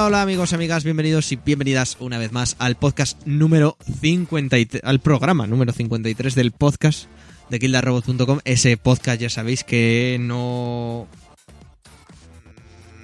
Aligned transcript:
Hola, 0.00 0.22
amigos 0.22 0.52
amigas, 0.52 0.84
bienvenidos 0.84 1.32
y 1.32 1.36
bienvenidas 1.36 1.96
una 2.00 2.18
vez 2.18 2.30
más 2.32 2.56
al 2.58 2.76
podcast 2.76 3.20
número 3.26 3.76
53, 4.00 4.82
al 4.84 5.00
programa 5.00 5.46
número 5.46 5.72
53 5.72 6.34
del 6.34 6.52
podcast 6.52 7.08
de 7.50 7.58
kildarrobot.com, 7.58 8.38
ese 8.44 8.76
podcast 8.76 9.20
ya 9.20 9.28
sabéis 9.28 9.64
que 9.64 10.16
no 10.20 11.06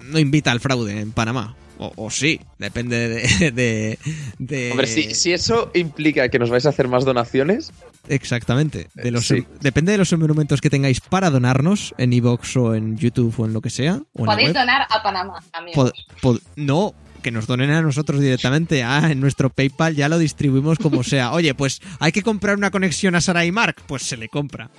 no 0.05 0.19
invita 0.19 0.53
al 0.53 0.61
fraude 0.61 1.01
en 1.01 1.13
Panamá. 1.13 1.57
O, 1.79 1.93
o 1.97 2.11
sí, 2.11 2.41
depende 2.59 3.09
de, 3.09 3.51
de- 3.51 3.99
de- 4.39 4.71
Hombre, 4.71 4.87
si, 4.87 5.15
si 5.15 5.33
eso 5.33 5.71
implica 5.75 6.29
que 6.29 6.39
nos 6.39 6.49
vais 6.51 6.65
a 6.67 6.69
hacer 6.69 6.87
más 6.89 7.05
donaciones, 7.05 7.73
Exactamente. 8.09 8.89
De 8.95 9.11
los, 9.11 9.27
Sí. 9.27 9.47
Depende 9.61 9.93
de 9.93 9.99
los 9.99 10.13
monumentos 10.19 10.61
que 10.61 10.71
tengáis 10.71 11.01
para 11.01 11.31
donarnos 11.31 11.95
en 11.99 12.13
iVoox 12.13 12.57
o 12.57 12.75
en 12.75 12.97
YouTube 12.97 13.35
o 13.39 13.47
en 13.47 13.53
lo 13.53 13.61
que 13.61 13.71
sea. 13.71 14.01
O 14.13 14.25
Podéis 14.25 14.53
donar 14.55 14.87
a 14.91 15.03
Panamá, 15.03 15.43
amigos. 15.53 15.93
Pod- 15.93 15.95
pod- 16.21 16.43
no, 16.57 16.95
que 17.23 17.31
nos 17.31 17.47
donen 17.47 17.71
a 17.71 17.81
nosotros 17.83 18.21
directamente. 18.21 18.83
Ah, 18.83 19.11
en 19.11 19.21
nuestro 19.21 19.51
PayPal 19.51 19.95
ya 19.97 20.09
lo 20.09 20.19
distribuimos 20.19 20.79
como 20.79 21.03
sea. 21.05 21.33
Oye, 21.33 21.55
pues 21.55 21.81
hay 22.01 22.13
que 22.13 22.23
comprar 22.23 22.57
una 22.57 22.71
conexión 22.71 23.15
a 23.15 23.21
Sara 23.21 23.45
y 23.45 23.53
Mark, 23.53 23.77
pues 23.87 24.03
se 24.03 24.17
le 24.17 24.29
compra. 24.29 24.71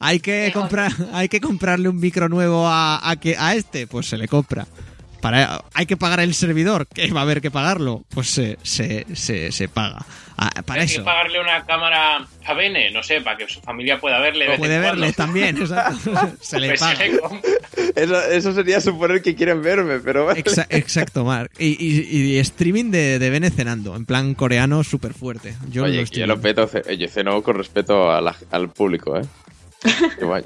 Hay 0.00 0.20
que 0.20 0.52
comprar, 0.54 0.92
hay 1.12 1.28
que 1.28 1.40
comprarle 1.40 1.88
un 1.88 1.98
micro 1.98 2.28
nuevo 2.28 2.68
a, 2.68 3.10
a 3.10 3.16
que 3.16 3.36
a 3.36 3.56
este, 3.56 3.88
pues 3.88 4.06
se 4.08 4.16
le 4.16 4.28
compra. 4.28 4.66
Para, 5.20 5.64
hay 5.74 5.86
que 5.86 5.96
pagar 5.96 6.20
el 6.20 6.32
servidor, 6.34 6.86
que 6.86 7.10
va 7.10 7.20
a 7.20 7.22
haber 7.24 7.40
que 7.40 7.50
pagarlo, 7.50 8.04
pues 8.10 8.28
se, 8.30 8.56
se, 8.62 9.04
se, 9.14 9.50
se 9.50 9.68
paga. 9.68 10.04
Ah, 10.36 10.50
para 10.64 10.82
Hay 10.82 10.86
eso. 10.86 10.98
que 11.00 11.04
pagarle 11.04 11.40
una 11.40 11.66
cámara 11.66 12.24
a 12.46 12.54
Bene, 12.54 12.92
no 12.92 13.02
sé, 13.02 13.20
para 13.20 13.36
que 13.36 13.48
su 13.48 13.60
familia 13.60 13.98
pueda 13.98 14.20
verle. 14.20 14.48
de 14.48 14.56
Puede 14.56 14.78
verle 14.78 15.12
cuando. 15.12 15.16
también, 15.16 15.56
exacto. 15.60 16.12
se 16.40 16.60
le 16.60 16.68
Pues 16.68 16.80
paga. 16.80 16.96
se 16.96 17.08
le 17.08 17.18
compra. 17.18 17.50
eso, 17.96 18.22
eso 18.30 18.54
sería 18.54 18.80
suponer 18.80 19.20
que 19.20 19.34
quieren 19.34 19.60
verme, 19.60 19.98
pero 19.98 20.26
vale. 20.26 20.44
Exa- 20.44 20.66
exacto, 20.70 21.24
Mark. 21.24 21.50
Y, 21.58 21.76
y- 21.84 22.34
y 22.34 22.38
streaming 22.38 22.92
de, 22.92 23.18
de 23.18 23.30
Bene 23.30 23.50
cenando, 23.50 23.96
en 23.96 24.06
plan 24.06 24.34
coreano 24.34 24.84
súper 24.84 25.12
fuerte. 25.14 25.56
Yo 25.70 25.82
Oye, 25.82 26.02
lo 26.02 26.04
yo 26.04 26.26
lo 26.28 26.40
peto, 26.40 26.70
yo 26.96 27.08
ceno 27.08 27.42
con 27.42 27.56
respeto 27.56 28.12
a 28.12 28.20
la- 28.20 28.36
al 28.52 28.70
público, 28.70 29.16
¿eh? 29.18 29.22
Que 30.18 30.24
guay. 30.24 30.44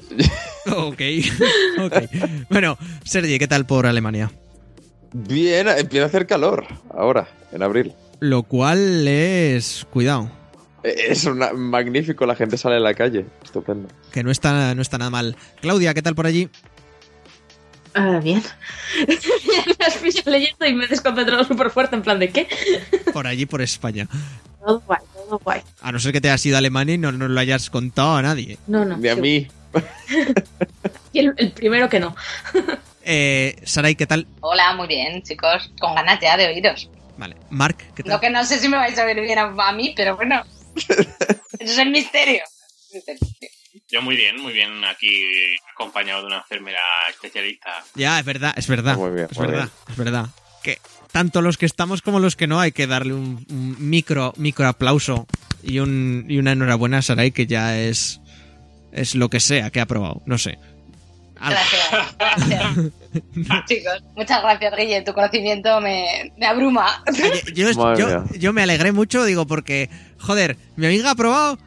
Ok, 0.71 1.01
ok. 1.81 1.95
Bueno, 2.51 2.79
Sergi, 3.05 3.39
¿qué 3.39 3.49
tal 3.49 3.67
por 3.67 3.87
Alemania? 3.87 4.31
Bien, 5.13 5.69
empieza 5.69 6.05
a 6.05 6.09
hacer 6.09 6.27
calor 6.27 6.67
ahora, 6.95 7.29
en 7.53 7.63
abril. 7.63 7.93
Lo 8.21 8.43
cual 8.45 9.07
es... 9.09 9.87
Cuidado, 9.91 10.31
Es 10.83 11.25
una- 11.25 11.53
magnífico, 11.53 12.25
la 12.27 12.35
gente 12.37 12.57
sale 12.57 12.77
a 12.77 12.81
la 12.81 12.95
calle. 12.95 13.27
Estupendo. 13.45 13.89
que 14.13 14.23
no 14.23 14.31
está, 14.31 14.75
no 14.75 14.83
está 14.83 14.99
nada 14.99 15.11
mal. 15.11 15.37
Claudia, 15.61 15.93
¿qué 15.95 16.03
tal 16.03 16.15
por 16.15 16.27
allí? 16.27 16.49
Ah, 17.95 18.21
bien. 18.23 18.43
me 19.07 19.85
has 19.87 19.97
pillado 19.99 20.31
leyendo 20.31 20.67
y 20.67 20.75
me 20.75 20.87
he 20.87 20.89
desconcentrado 20.89 21.45
súper 21.45 21.69
fuerte 21.71 21.95
en 21.95 22.01
plan 22.03 22.19
de 22.19 22.31
¿qué? 22.31 22.49
Por 23.13 23.27
allí, 23.27 23.45
por 23.45 23.61
España. 23.61 24.09
Todo 24.65 24.81
guay, 24.87 25.01
todo 25.13 25.39
guay. 25.45 25.61
A 25.83 25.93
no 25.93 25.99
ser 25.99 26.13
que 26.13 26.21
te 26.23 26.29
hayas 26.31 26.47
ido 26.47 26.57
a 26.57 26.59
Alemania 26.61 26.95
y 26.95 26.99
no 26.99 27.13
nos 27.13 27.29
lo 27.29 27.39
hayas 27.39 27.69
contado 27.69 28.17
a 28.17 28.23
nadie. 28.23 28.57
No, 28.67 28.85
no. 28.87 28.97
Ni 28.97 29.09
a 29.09 29.15
sí. 29.17 29.21
mí. 29.21 29.49
Y 31.15 31.19
el, 31.19 31.35
el 31.37 31.53
primero 31.53 31.91
que 31.91 32.01
no. 32.01 32.17
Eh, 33.05 33.57
Sarai, 33.65 33.95
¿qué 33.95 34.07
tal? 34.07 34.27
Hola, 34.41 34.75
muy 34.75 34.87
bien, 34.89 35.23
chicos. 35.23 35.71
Con 35.81 35.95
ganas 35.95 36.21
ya 36.21 36.37
de 36.37 36.47
oíros. 36.49 36.89
Vale. 37.17 37.37
Mark, 37.51 37.77
¿qué 37.95 38.03
tal? 38.03 38.13
No 38.13 38.21
que 38.21 38.31
no 38.31 38.45
sé 38.45 38.59
si 38.59 38.69
me 38.69 38.77
vais 38.77 38.99
a 38.99 39.05
oír 39.05 39.21
bien 39.21 39.39
a, 39.39 39.53
a 39.57 39.73
mí, 39.73 39.93
pero 39.97 40.17
bueno. 40.17 40.43
Eso 40.77 41.73
es 41.73 41.79
el 41.79 41.91
misterio. 41.91 42.43
Yo 43.91 44.03
muy 44.03 44.17
bien, 44.17 44.41
muy 44.41 44.53
bien 44.53 44.85
aquí 44.85 45.09
acompañado 45.75 46.21
de 46.23 46.27
una 46.29 46.39
enfermera 46.39 46.79
especialista. 47.11 47.71
Ya, 47.95 48.19
es 48.19 48.25
verdad, 48.25 48.55
es 48.57 48.67
verdad. 48.67 48.97
Muy 48.97 49.11
bien, 49.11 49.29
es 49.31 49.39
muy 49.39 49.47
verdad, 49.49 49.69
es 49.89 49.97
verdad. 49.97 50.27
Que 50.63 50.79
tanto 51.11 51.43
los 51.43 51.59
que 51.59 51.67
estamos 51.67 52.03
como 52.03 52.21
los 52.21 52.37
que 52.37 52.47
no 52.47 52.61
hay 52.61 52.73
que 52.73 52.87
darle 52.87 53.15
un, 53.15 53.45
un 53.51 53.77
micro, 53.79 54.33
micro 54.37 54.67
aplauso 54.67 55.27
y, 55.63 55.79
un, 55.79 56.25
y 56.29 56.39
una 56.39 56.53
enhorabuena 56.53 56.99
a 56.99 57.03
Sarai 57.03 57.33
que 57.33 57.47
ya 57.47 57.79
es, 57.79 58.21
es 58.93 59.15
lo 59.15 59.29
que 59.29 59.41
sea 59.41 59.71
que 59.71 59.81
ha 59.81 59.87
probado. 59.87 60.23
No 60.27 60.39
sé. 60.39 60.59
Gracias. 61.51 62.17
gracias. 62.19 62.63
Chicos, 63.67 64.05
muchas 64.17 64.43
gracias, 64.43 64.75
Guille. 64.77 65.03
Tu 65.03 65.13
conocimiento 65.13 65.81
me, 65.81 66.33
me 66.39 66.47
abruma. 66.47 67.03
Oye, 67.09 67.43
yo, 68.39 68.53
me 68.53 68.63
alegré 68.63 68.93
mucho, 68.93 69.25
digo, 69.25 69.47
porque, 69.47 69.91
joder, 70.19 70.57
mi 70.77 70.87
amiga 70.87 71.11
ha 71.11 71.15
probado 71.15 71.59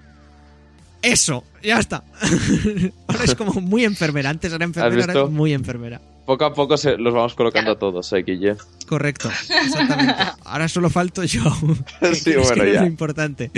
eso, 1.01 1.43
ya 1.61 1.79
está. 1.79 2.03
Ahora 3.07 3.23
es 3.25 3.35
como 3.35 3.61
muy 3.61 3.85
enfermera. 3.85 4.29
Antes 4.29 4.51
era 4.51 4.65
enfermera, 4.65 5.13
ahora 5.13 5.23
es 5.25 5.29
muy 5.29 5.53
enfermera. 5.53 6.01
Poco 6.25 6.45
a 6.45 6.53
poco 6.55 6.75
se, 6.77 6.97
los 6.97 7.13
vamos 7.13 7.35
colocando 7.35 7.71
a 7.71 7.77
todos, 7.77 8.11
¿eh, 8.13 8.23
Guille? 8.23 8.55
Correcto, 8.87 9.29
exactamente. 9.63 10.15
Ahora 10.43 10.67
solo 10.67 10.89
falto 10.89 11.23
yo. 11.23 11.43
Sí, 12.13 12.31
es 12.31 12.37
bueno, 12.37 12.63
que 12.63 12.69
es 12.69 12.73
ya. 12.73 12.81
lo 12.81 12.87
importante. 12.87 13.51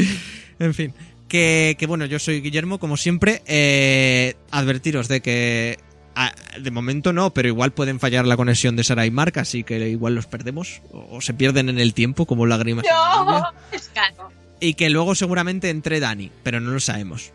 En 0.60 0.74
fin, 0.74 0.94
que, 1.30 1.78
que 1.80 1.88
bueno, 1.88 2.06
yo 2.06 2.20
soy 2.20 2.42
Guillermo, 2.42 2.80
como 2.80 2.98
siempre. 2.98 3.42
eh, 3.46 4.36
advertiros 4.52 5.08
de 5.08 5.22
que 5.22 5.80
ah, 6.26 6.36
de 6.60 6.72
momento 6.72 7.14
no, 7.14 7.34
pero 7.34 7.48
igual 7.48 7.72
pueden 7.72 8.00
fallar 8.00 8.26
la 8.26 8.38
conexión 8.38 8.76
de 8.76 8.84
Sara 8.84 9.06
y 9.06 9.12
Mark, 9.12 9.40
así 9.40 9.64
que 9.64 9.90
igual 9.90 10.16
los 10.16 10.26
perdemos 10.26 10.82
o, 10.92 11.18
o 11.18 11.22
se 11.22 11.34
pierden 11.34 11.70
en 11.70 11.80
el 11.80 11.94
tiempo 11.94 12.26
como 12.26 12.46
lágrimas. 12.46 12.86
No, 12.90 13.44
es 13.72 13.90
caro. 13.94 14.32
Y 14.60 14.74
que 14.74 14.90
luego 14.90 15.16
seguramente 15.16 15.70
entre 15.70 16.00
Dani, 16.00 16.32
pero 16.44 16.60
no 16.60 16.72
lo 16.72 16.80
sabemos. 16.80 17.32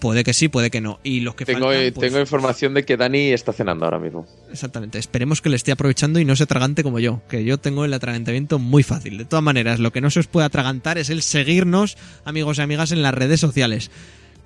Puede 0.00 0.24
que 0.24 0.32
sí, 0.32 0.48
puede 0.48 0.70
que 0.70 0.80
no. 0.80 0.98
Y 1.02 1.20
los 1.20 1.34
que 1.34 1.44
Tengo, 1.44 1.66
faltan, 1.66 1.82
eh, 1.82 1.92
pues, 1.92 2.08
tengo 2.08 2.20
información 2.20 2.72
de 2.72 2.84
que 2.84 2.96
Dani 2.96 3.32
está 3.32 3.52
cenando 3.52 3.84
ahora 3.84 3.98
mismo. 3.98 4.26
Exactamente. 4.50 4.98
Esperemos 4.98 5.42
que 5.42 5.50
le 5.50 5.56
esté 5.56 5.72
aprovechando 5.72 6.18
y 6.18 6.24
no 6.24 6.34
se 6.36 6.44
atragante 6.44 6.82
como 6.82 6.98
yo, 7.00 7.20
que 7.28 7.44
yo 7.44 7.58
tengo 7.58 7.84
el 7.84 7.92
atragantamiento 7.92 8.58
muy 8.58 8.82
fácil. 8.82 9.18
De 9.18 9.26
todas 9.26 9.42
maneras, 9.42 9.78
lo 9.78 9.92
que 9.92 10.00
no 10.00 10.10
se 10.10 10.20
os 10.20 10.26
puede 10.26 10.46
atragantar 10.46 10.96
es 10.96 11.10
el 11.10 11.20
seguirnos, 11.22 11.98
amigos 12.24 12.58
y 12.58 12.62
amigas, 12.62 12.92
en 12.92 13.02
las 13.02 13.12
redes 13.12 13.40
sociales. 13.40 13.90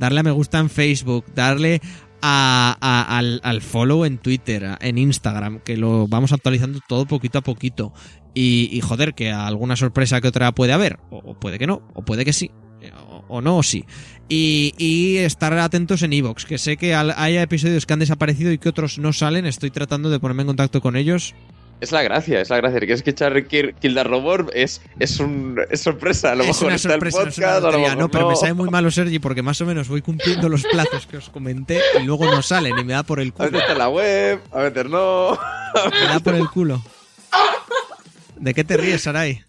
Darle 0.00 0.20
a 0.20 0.22
me 0.24 0.32
gusta 0.32 0.58
en 0.58 0.70
Facebook, 0.70 1.24
darle 1.36 1.80
a- 2.26 2.76
a- 2.80 3.18
al, 3.18 3.40
al 3.44 3.60
follow 3.60 4.06
en 4.06 4.16
Twitter, 4.18 4.78
en 4.80 4.96
Instagram, 4.96 5.60
que 5.60 5.76
lo 5.76 6.08
vamos 6.08 6.32
actualizando 6.32 6.80
todo 6.88 7.04
poquito 7.06 7.38
a 7.38 7.42
poquito. 7.42 7.92
Y, 8.32 8.70
y, 8.72 8.80
joder, 8.80 9.14
que 9.14 9.30
alguna 9.30 9.76
sorpresa 9.76 10.20
que 10.22 10.28
otra 10.28 10.52
puede 10.52 10.72
haber, 10.72 10.98
o, 11.10 11.38
puede 11.38 11.58
que 11.58 11.66
no, 11.66 11.82
o 11.94 12.02
puede 12.04 12.24
que 12.24 12.32
sí, 12.32 12.50
o, 13.28 13.40
no, 13.42 13.58
o 13.58 13.62
sí. 13.62 13.84
Y, 14.28 14.72
y 14.78 15.18
estar 15.18 15.52
atentos 15.58 16.02
en 16.02 16.14
Evox, 16.14 16.46
que 16.46 16.58
sé 16.58 16.76
que 16.78 16.94
al- 16.94 17.14
hay 17.16 17.36
episodios 17.36 17.84
que 17.86 17.92
han 17.92 17.98
desaparecido 18.00 18.50
y 18.52 18.58
que 18.58 18.68
otros 18.70 18.98
no 18.98 19.12
salen. 19.12 19.44
Estoy 19.46 19.70
tratando 19.70 20.08
de 20.10 20.18
ponerme 20.18 20.42
en 20.42 20.48
contacto 20.48 20.80
con 20.80 20.96
ellos. 20.96 21.34
Es 21.80 21.92
la 21.92 22.02
gracia, 22.02 22.40
es 22.40 22.48
la 22.50 22.56
gracia. 22.58 22.80
Que 22.80 22.92
es 22.92 23.02
que 23.02 23.10
echar 23.10 23.46
Kill 23.46 23.74
Kill 23.74 23.94
the 23.94 24.04
Robot 24.04 24.50
es, 24.54 24.80
es, 24.98 25.20
un, 25.20 25.60
es 25.70 25.82
sorpresa. 25.82 26.32
A 26.32 26.34
lo 26.34 26.42
es 26.44 26.48
mejor 26.48 26.66
una 26.66 26.76
está 26.76 26.90
sorpresa, 26.90 27.22
el 27.22 27.28
es 27.28 27.36
una 27.38 27.46
podcast, 27.46 27.56
a 27.56 27.60
lo 27.60 27.66
lotería. 27.66 27.88
mejor 27.88 28.02
No, 28.02 28.08
pero 28.10 28.26
me 28.28 28.32
no. 28.34 28.36
sabe 28.40 28.54
muy 28.54 28.70
malo, 28.70 28.90
Sergi, 28.90 29.18
porque 29.18 29.42
más 29.42 29.60
o 29.60 29.66
menos 29.66 29.88
voy 29.88 30.00
cumpliendo 30.00 30.48
los 30.48 30.62
plazos 30.62 31.06
que 31.06 31.18
os 31.18 31.28
comenté 31.30 31.80
y 32.00 32.04
luego 32.04 32.24
no 32.26 32.40
salen 32.42 32.78
y 32.78 32.84
me 32.84 32.94
da 32.94 33.02
por 33.02 33.20
el 33.20 33.28
A 33.28 33.32
culo. 33.32 33.44
veces 33.50 33.60
está 33.60 33.72
en 33.72 33.78
la 33.78 33.88
web, 33.90 34.40
a 34.52 34.58
veces 34.60 34.86
no. 34.86 35.38
Me 35.90 36.06
da 36.06 36.20
por 36.20 36.34
el 36.36 36.48
culo. 36.48 36.82
¿De 38.36 38.54
qué 38.54 38.64
te 38.64 38.76
ríes, 38.76 39.02
Sarai? 39.02 39.44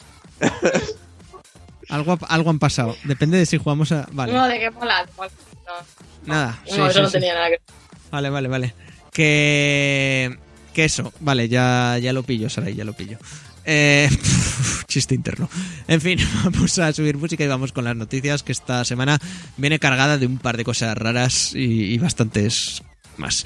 Algo, 1.90 2.14
ha- 2.14 2.34
algo 2.34 2.50
han 2.50 2.60
pasado. 2.60 2.96
Depende 3.04 3.38
de 3.38 3.46
si 3.46 3.58
jugamos 3.58 3.92
a. 3.92 4.08
Vale. 4.12 4.34
No, 4.34 4.48
de 4.48 4.60
qué 4.60 4.72
mola. 4.72 5.06
mola. 5.16 5.30
No, 5.66 6.34
Nada. 6.34 6.60
no, 6.66 6.72
sí, 6.74 6.82
eso 6.82 6.92
sí, 6.92 7.02
no 7.02 7.08
sí. 7.08 7.14
tenía 7.14 7.34
nada 7.36 7.50
que 7.50 7.60
Vale, 8.12 8.30
vale, 8.30 8.48
vale. 8.48 8.74
Que. 9.12 10.38
Que 10.76 10.84
eso. 10.84 11.14
Vale, 11.22 11.48
ya, 11.48 11.98
ya 12.00 12.12
lo 12.12 12.24
pillo, 12.24 12.50
Sarai, 12.50 12.76
ya 12.76 12.84
lo 12.84 12.92
pillo. 12.92 13.18
Eh, 13.64 14.10
chiste 14.88 15.16
interno. 15.16 15.50
En 15.88 16.02
fin, 16.02 16.20
vamos 16.44 16.78
a 16.80 16.92
subir 16.92 17.18
música 17.18 17.46
y 17.46 17.48
vamos 17.48 17.72
con 17.72 17.86
las 17.86 17.96
noticias, 17.96 18.44
que 18.44 18.52
esta 18.52 18.84
semana 18.84 19.18
viene 19.56 19.80
cargada 19.80 20.18
de 20.18 20.28
un 20.28 20.38
par 20.38 20.58
de 20.58 20.66
cosas 20.66 20.98
raras 20.98 21.54
y 21.56 21.98
bastantes 21.98 22.84
más. 23.16 23.46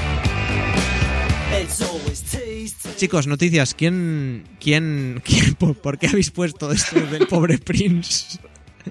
Chicos, 2.97 3.27
noticias. 3.27 3.73
¿Quién, 3.73 4.43
quién, 4.59 5.21
quién 5.23 5.55
por, 5.59 5.75
por 5.75 5.97
qué 5.97 6.07
habéis 6.07 6.31
puesto 6.31 6.71
esto 6.71 6.99
del 6.99 7.27
pobre 7.27 7.57
Prince? 7.57 8.37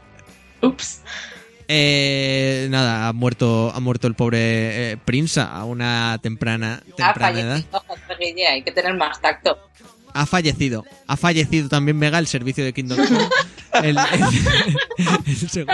Ups. 0.62 1.00
Eh, 1.68 2.66
nada, 2.70 3.08
ha 3.08 3.12
muerto, 3.12 3.70
ha 3.72 3.78
muerto 3.80 4.08
el 4.08 4.14
pobre 4.14 4.92
eh, 4.92 4.96
Prince 5.04 5.40
a 5.40 5.64
una 5.64 6.18
temprana, 6.20 6.82
Ha 6.84 6.96
temprana 6.96 7.40
edad. 7.40 7.50
fallecido 7.70 7.84
José 7.86 8.16
Guille, 8.18 8.46
hay 8.48 8.62
que 8.62 8.72
tener 8.72 8.94
más 8.94 9.20
tacto. 9.20 9.56
Ha 10.12 10.26
fallecido. 10.26 10.84
Ha 11.06 11.16
fallecido 11.16 11.68
también 11.68 11.96
Mega, 11.96 12.18
el 12.18 12.26
servicio 12.26 12.64
de 12.64 12.72
Kingdom 12.72 12.98
Come. 13.06 13.28
El, 13.72 13.96
el- 13.96 15.18
el 15.28 15.36
segundo. 15.48 15.72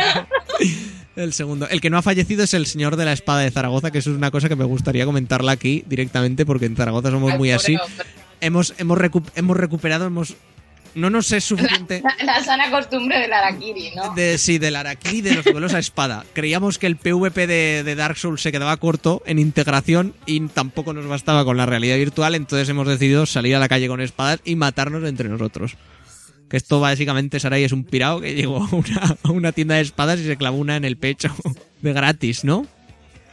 El 1.16 1.32
segundo. 1.32 1.66
El 1.68 1.80
que 1.80 1.88
no 1.90 1.96
ha 1.98 2.02
fallecido 2.02 2.44
es 2.44 2.52
el 2.54 2.66
señor 2.66 2.96
de 2.96 3.04
la 3.06 3.12
espada 3.14 3.40
de 3.40 3.50
Zaragoza, 3.50 3.90
que 3.90 3.98
eso 3.98 4.10
es 4.10 4.16
una 4.16 4.30
cosa 4.30 4.48
que 4.48 4.56
me 4.56 4.64
gustaría 4.64 5.04
comentarla 5.06 5.52
aquí 5.52 5.82
directamente, 5.86 6.44
porque 6.46 6.66
en 6.66 6.76
Zaragoza 6.76 7.10
somos 7.10 7.32
Ay, 7.32 7.38
muy 7.38 7.50
así. 7.52 7.76
hombre. 7.76 8.06
Hemos, 8.42 8.74
hemos, 8.78 8.98
recu- 8.98 9.30
hemos 9.34 9.56
recuperado, 9.56 10.04
hemos. 10.06 10.34
No 10.94 11.10
nos 11.10 11.30
es 11.32 11.44
suficiente. 11.44 12.02
La, 12.02 12.24
la 12.24 12.42
sana 12.42 12.70
costumbre 12.70 13.18
del 13.18 13.30
Arakiri, 13.32 13.90
¿no? 13.94 14.14
De, 14.14 14.38
sí, 14.38 14.56
del 14.56 14.76
Araquí 14.76 15.20
de 15.20 15.34
los 15.34 15.44
duelos 15.44 15.74
a 15.74 15.78
espada. 15.78 16.24
Creíamos 16.32 16.78
que 16.78 16.86
el 16.86 16.96
PvP 16.96 17.46
de, 17.46 17.82
de 17.84 17.94
Dark 17.94 18.16
Souls 18.16 18.40
se 18.40 18.50
quedaba 18.50 18.76
corto 18.78 19.22
en 19.26 19.38
integración 19.38 20.14
y 20.24 20.40
tampoco 20.48 20.94
nos 20.94 21.06
bastaba 21.06 21.44
con 21.44 21.58
la 21.58 21.66
realidad 21.66 21.96
virtual, 21.96 22.34
entonces 22.34 22.66
hemos 22.70 22.88
decidido 22.88 23.26
salir 23.26 23.56
a 23.56 23.58
la 23.58 23.68
calle 23.68 23.88
con 23.88 24.00
espadas 24.00 24.40
y 24.44 24.56
matarnos 24.56 25.04
entre 25.04 25.28
nosotros. 25.28 25.76
Que 26.48 26.56
esto 26.56 26.78
básicamente 26.80 27.40
Sarai 27.40 27.64
es 27.64 27.72
un 27.72 27.84
pirao 27.84 28.20
que 28.20 28.34
llegó 28.34 28.58
a 28.64 28.68
una, 28.74 29.16
a 29.22 29.30
una 29.30 29.52
tienda 29.52 29.74
de 29.76 29.80
espadas 29.82 30.20
y 30.20 30.24
se 30.26 30.36
clavó 30.36 30.56
una 30.58 30.76
en 30.76 30.84
el 30.84 30.96
pecho 30.96 31.34
de 31.82 31.92
gratis, 31.92 32.44
¿no? 32.44 32.66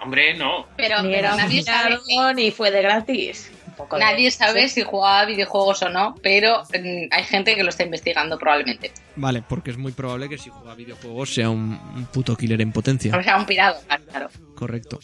Hombre, 0.02 0.34
no. 0.36 0.66
Pero, 0.76 1.02
Ni 1.02 1.10
pero 1.10 1.20
era 1.20 1.36
nadie 1.36 1.60
un 1.60 1.66
sabe, 1.66 1.98
ni 2.36 2.52
fue 2.52 2.72
de 2.72 2.82
gratis. 2.82 3.52
De- 3.92 4.00
nadie 4.00 4.30
sabe 4.32 4.64
Sí. 4.70 4.76
si 4.76 4.82
jugaba 4.84 5.22
a 5.22 5.26
videojuegos 5.26 5.82
o 5.84 5.90
no, 5.90 6.14
pero 6.22 6.62
mm, 6.64 7.08
hay 7.12 7.24
gente 7.24 7.56
que 7.56 7.64
lo 7.64 7.70
está 7.70 7.84
investigando 7.84 8.38
probablemente. 8.38 8.92
Vale, 9.16 9.42
porque 9.48 9.72
es 9.72 9.78
muy 9.78 9.92
probable 9.94 10.30
que 10.30 10.38
si 10.38 10.50
juega 10.50 10.76
videojuegos 10.76 11.34
sea 11.34 11.50
un, 11.50 11.80
un 11.96 12.06
puto 12.08 12.36
killer 12.36 12.62
en 12.62 12.72
potencia. 12.72 13.16
O 13.18 13.24
sea, 13.24 13.38
un 13.38 13.46
pirado, 13.46 13.78
claro, 14.12 14.30
Correcto. 14.56 15.00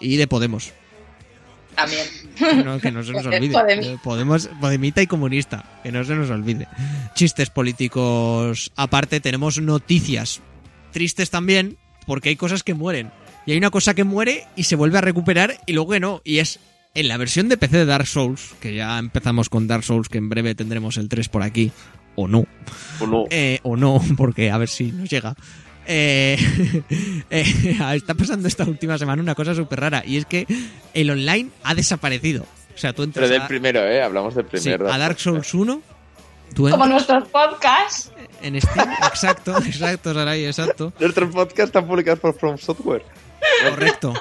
Y 0.00 0.16
de 0.16 0.26
Podemos. 0.26 0.72
También. 1.80 2.64
No, 2.64 2.78
que 2.78 2.90
no 2.90 3.02
se 3.02 3.12
nos 3.12 3.26
olvide. 3.26 3.98
Podemos, 4.02 4.48
Podemita 4.60 5.02
y 5.02 5.06
comunista. 5.06 5.64
Que 5.82 5.92
no 5.92 6.04
se 6.04 6.14
nos 6.14 6.30
olvide. 6.30 6.68
Chistes 7.14 7.50
políticos 7.50 8.72
aparte, 8.76 9.20
tenemos 9.20 9.60
noticias 9.60 10.40
tristes 10.92 11.30
también, 11.30 11.76
porque 12.06 12.30
hay 12.30 12.36
cosas 12.36 12.62
que 12.62 12.74
mueren. 12.74 13.10
Y 13.46 13.52
hay 13.52 13.58
una 13.58 13.70
cosa 13.70 13.94
que 13.94 14.04
muere 14.04 14.46
y 14.56 14.64
se 14.64 14.76
vuelve 14.76 14.98
a 14.98 15.00
recuperar 15.00 15.60
y 15.66 15.72
luego 15.72 15.92
que 15.92 16.00
no. 16.00 16.20
Y 16.24 16.38
es 16.38 16.60
en 16.94 17.08
la 17.08 17.16
versión 17.16 17.48
de 17.48 17.56
PC 17.56 17.78
de 17.78 17.86
Dark 17.86 18.06
Souls, 18.06 18.54
que 18.60 18.74
ya 18.74 18.98
empezamos 18.98 19.48
con 19.48 19.66
Dark 19.66 19.84
Souls, 19.84 20.08
que 20.08 20.18
en 20.18 20.28
breve 20.28 20.54
tendremos 20.54 20.96
el 20.96 21.08
3 21.08 21.28
por 21.28 21.42
aquí. 21.42 21.72
O 22.16 22.28
no. 22.28 22.46
¿O 23.00 23.06
no? 23.06 23.24
Eh, 23.30 23.60
o 23.62 23.76
no, 23.76 24.00
porque 24.16 24.50
a 24.50 24.58
ver 24.58 24.68
si 24.68 24.92
nos 24.92 25.08
llega. 25.08 25.34
Eh, 25.92 26.38
eh, 27.30 27.76
está 27.96 28.14
pasando 28.14 28.46
esta 28.46 28.62
última 28.64 28.96
semana 28.96 29.20
una 29.20 29.34
cosa 29.34 29.56
súper 29.56 29.80
rara 29.80 30.04
y 30.06 30.18
es 30.18 30.24
que 30.26 30.46
el 30.94 31.10
online 31.10 31.50
ha 31.64 31.74
desaparecido. 31.74 32.44
O 32.74 32.78
sea, 32.78 32.92
tú 32.92 32.98
Pero 33.02 33.04
entras 33.06 33.30
del 33.30 33.42
a, 33.42 33.48
primero, 33.48 33.80
¿eh? 33.84 34.00
Hablamos 34.00 34.36
del 34.36 34.44
sí, 34.44 34.50
primero. 34.52 34.90
a 34.92 34.96
Dark 34.98 35.18
Souls 35.18 35.52
1, 35.52 35.82
tú 36.54 36.70
Como 36.70 36.86
nuestros 36.86 37.26
podcasts. 37.28 38.12
en 38.40 38.60
Steam, 38.60 38.88
exacto, 39.08 39.58
exacto, 39.58 40.14
Sarai, 40.14 40.44
exacto, 40.46 40.92
Nuestros 41.00 41.30
podcasts 41.34 41.64
están 41.70 41.86
publicados 41.88 42.20
por 42.20 42.38
From 42.38 42.56
Software. 42.56 43.04
correcto. 43.68 44.14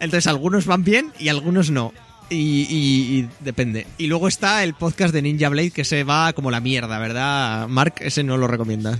Entonces 0.00 0.26
algunos 0.26 0.66
van 0.66 0.82
bien 0.82 1.12
y 1.20 1.28
algunos 1.28 1.70
no. 1.70 1.92
Y, 2.30 2.66
y- 2.68 3.18
y 3.20 3.28
depende. 3.40 3.86
Y 3.98 4.08
luego 4.08 4.26
está 4.26 4.64
el 4.64 4.74
podcast 4.74 5.14
de 5.14 5.22
Ninja 5.22 5.48
Blade 5.50 5.70
que 5.70 5.84
se 5.84 6.02
va 6.02 6.32
como 6.32 6.50
la 6.50 6.58
mierda, 6.60 6.98
¿verdad? 6.98 7.68
Mark, 7.68 7.94
ese 8.00 8.24
no 8.24 8.36
lo 8.36 8.48
recomiendas. 8.48 8.98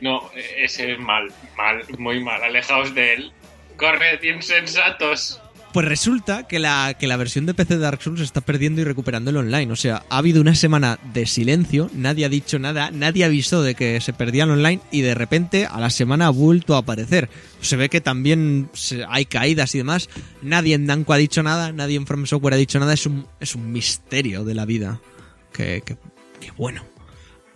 No, 0.00 0.30
ese 0.34 0.92
es 0.92 0.98
mal, 0.98 1.32
mal, 1.56 1.84
muy 1.98 2.22
mal. 2.22 2.42
Alejaos 2.42 2.94
de 2.94 3.14
él. 3.14 3.32
Corred, 3.76 4.22
insensatos. 4.22 5.40
Pues 5.74 5.88
resulta 5.88 6.46
que 6.46 6.60
la, 6.60 6.94
que 6.96 7.08
la 7.08 7.16
versión 7.16 7.46
de 7.46 7.54
PC 7.54 7.74
de 7.74 7.80
Dark 7.80 8.00
Souls 8.00 8.20
está 8.20 8.40
perdiendo 8.40 8.80
y 8.80 8.84
recuperando 8.84 9.30
el 9.30 9.38
online. 9.38 9.72
O 9.72 9.76
sea, 9.76 10.04
ha 10.08 10.18
habido 10.18 10.40
una 10.40 10.54
semana 10.54 11.00
de 11.12 11.26
silencio, 11.26 11.90
nadie 11.92 12.24
ha 12.24 12.28
dicho 12.28 12.60
nada, 12.60 12.92
nadie 12.92 13.24
avisó 13.24 13.60
de 13.60 13.74
que 13.74 14.00
se 14.00 14.12
perdía 14.12 14.44
el 14.44 14.52
online 14.52 14.80
y 14.92 15.00
de 15.00 15.16
repente 15.16 15.66
a 15.66 15.80
la 15.80 15.90
semana 15.90 16.28
ha 16.28 16.30
vuelto 16.30 16.76
a 16.76 16.78
aparecer. 16.78 17.28
Se 17.60 17.74
ve 17.74 17.88
que 17.88 18.00
también 18.00 18.70
hay 19.08 19.24
caídas 19.24 19.74
y 19.74 19.78
demás. 19.78 20.08
Nadie 20.42 20.76
en 20.76 20.86
Namco 20.86 21.12
ha 21.12 21.16
dicho 21.16 21.42
nada, 21.42 21.72
nadie 21.72 21.96
en 21.96 22.06
From 22.06 22.26
Software 22.26 22.54
ha 22.54 22.58
dicho 22.58 22.78
nada. 22.78 22.92
Es 22.94 23.06
un, 23.06 23.26
es 23.40 23.56
un 23.56 23.72
misterio 23.72 24.44
de 24.44 24.54
la 24.54 24.66
vida. 24.66 25.00
Que, 25.52 25.82
que 25.84 25.96
bueno. 26.56 26.93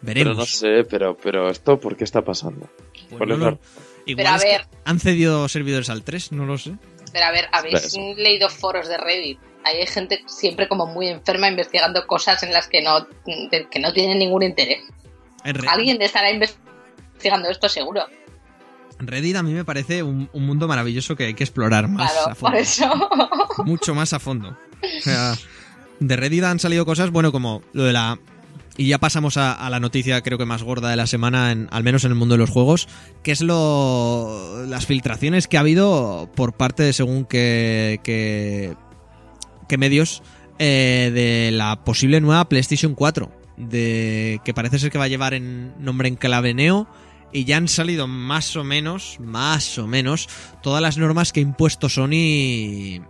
Veremos. 0.01 0.35
Pero 0.35 0.41
no 0.41 0.47
sé, 0.47 0.85
pero, 0.89 1.17
pero 1.17 1.51
esto, 1.51 1.79
¿por 1.81 1.97
qué 1.97 2.05
está 2.05 2.23
pasando? 2.23 2.69
Pues 2.93 3.19
¿Cuál 3.19 3.29
no 3.31 3.35
es 3.35 3.41
lo- 3.41 3.51
la- 3.53 3.59
Igual 4.07 4.25
Pero 4.25 4.29
a 4.31 4.37
es 4.37 4.43
que 4.45 4.51
ver. 4.51 4.67
han 4.87 5.01
cedido 5.01 5.49
servidores 5.49 5.91
al 5.91 6.03
3, 6.03 6.33
no 6.33 6.47
lo 6.47 6.57
sé. 6.57 6.73
Pero 7.13 7.27
a 7.27 7.31
ver, 7.31 7.47
habéis 7.53 7.95
leído 8.17 8.49
foros 8.49 8.89
de 8.89 8.97
Reddit. 8.97 9.39
Ahí 9.65 9.81
hay 9.81 9.87
gente 9.87 10.23
siempre 10.27 10.67
como 10.67 10.87
muy 10.87 11.09
enferma 11.09 11.49
investigando 11.49 12.07
cosas 12.07 12.43
en 12.43 12.53
las 12.55 12.69
que 12.69 12.81
no, 12.81 13.07
que 13.27 13.79
no 13.81 13.93
tienen 13.93 14.19
ningún 14.19 14.43
interés. 14.45 14.83
Alguien 15.69 16.01
estará 16.01 16.31
investigando 16.31 17.51
esto 17.51 17.69
seguro. 17.69 18.03
Reddit 18.99 19.37
a 19.37 19.43
mí 19.43 19.53
me 19.53 19.65
parece 19.65 20.03
un, 20.03 20.29
un 20.33 20.47
mundo 20.47 20.67
maravilloso 20.69 21.15
que 21.15 21.25
hay 21.27 21.35
que 21.35 21.45
explorar 21.45 21.87
más 21.89 22.11
Claro, 22.13 22.31
a 22.31 22.35
por 22.35 22.37
fondo. 22.37 22.59
eso. 22.59 23.11
Mucho 23.65 23.95
más 23.95 24.13
a 24.15 24.19
fondo. 24.19 24.57
O 24.83 25.01
sea, 25.03 25.35
de 26.01 26.17
Reddit 26.17 26.45
han 26.45 26.59
salido 26.59 26.87
cosas, 26.87 27.11
bueno, 27.11 27.31
como 27.31 27.63
lo 27.75 27.85
de 27.85 27.93
la... 27.93 28.19
Y 28.79 28.87
ya 28.87 28.99
pasamos 28.99 29.37
a, 29.37 29.69
la 29.69 29.81
noticia 29.81 30.23
creo 30.23 30.39
que 30.39 30.47
más 30.47 30.63
gorda 30.63 30.89
de 30.89 30.97
la 30.97 31.09
semana, 31.09 31.51
al 31.51 31.83
menos 31.83 32.05
en 32.05 32.13
el 32.13 32.17
mundo 32.17 32.37
de 32.37 32.39
los 32.39 32.49
juegos, 32.49 32.89
que 33.25 33.33
es 33.33 33.43
lo 33.43 34.65
las 34.67 34.87
filtraciones 34.87 35.49
que 35.49 35.57
ha 35.57 35.61
habido 35.61 36.31
por 36.37 36.57
parte 36.57 36.85
de 36.85 36.93
según 36.93 37.25
que, 37.25 38.01
que 38.05 39.79
medios 39.79 40.23
eh, 40.61 41.11
de 41.13 41.51
la 41.51 41.85
posible 41.85 42.21
nueva 42.21 42.49
PlayStation 42.49 42.95
4, 42.95 43.31
de 43.57 44.41
que 44.45 44.55
parece 44.55 44.79
ser 44.79 44.91
que 44.91 44.99
va 44.99 45.05
a 45.05 45.09
llevar 45.09 45.35
en 45.35 45.75
nombre 45.79 46.09
en 46.09 46.17
clave 46.17 46.55
y 47.33 47.45
ya 47.45 47.57
han 47.57 47.69
salido 47.69 48.07
más 48.07 48.57
o 48.57 48.65
menos, 48.65 49.19
más 49.21 49.79
o 49.79 49.87
menos, 49.87 50.29
todas 50.63 50.83
las 50.83 50.99
normas 50.99 51.33
que 51.33 51.41
ha 51.41 51.43
impuesto 51.43 51.89
Sony 51.89 53.03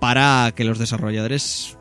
para 0.00 0.52
que 0.56 0.64
los 0.64 0.78
desarrolladores 0.78 1.78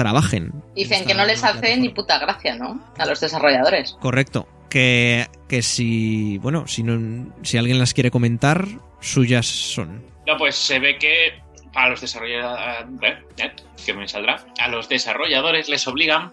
trabajen. 0.00 0.50
Dicen 0.74 1.02
en 1.02 1.06
que 1.06 1.14
no 1.14 1.26
les 1.26 1.44
hace 1.44 1.58
plataforma. 1.58 1.82
ni 1.82 1.88
puta 1.90 2.18
gracia, 2.18 2.56
¿no? 2.56 2.80
A 2.96 3.04
los 3.04 3.20
desarrolladores. 3.20 3.98
Correcto. 4.00 4.48
Que, 4.70 5.26
que 5.46 5.60
si, 5.60 6.38
bueno, 6.38 6.66
si, 6.66 6.82
no, 6.82 7.30
si 7.42 7.58
alguien 7.58 7.78
las 7.78 7.92
quiere 7.92 8.10
comentar, 8.10 8.66
suyas 9.00 9.44
son. 9.44 10.02
No, 10.26 10.38
pues 10.38 10.56
se 10.56 10.78
ve 10.78 10.96
que 10.96 11.34
a 11.74 11.90
los 11.90 12.00
desarrolladores, 12.00 13.18
eh, 13.36 13.52
que 13.84 13.92
me 13.92 14.08
saldrá, 14.08 14.42
a 14.58 14.68
los 14.68 14.88
desarrolladores 14.88 15.68
les 15.68 15.86
obligan 15.86 16.32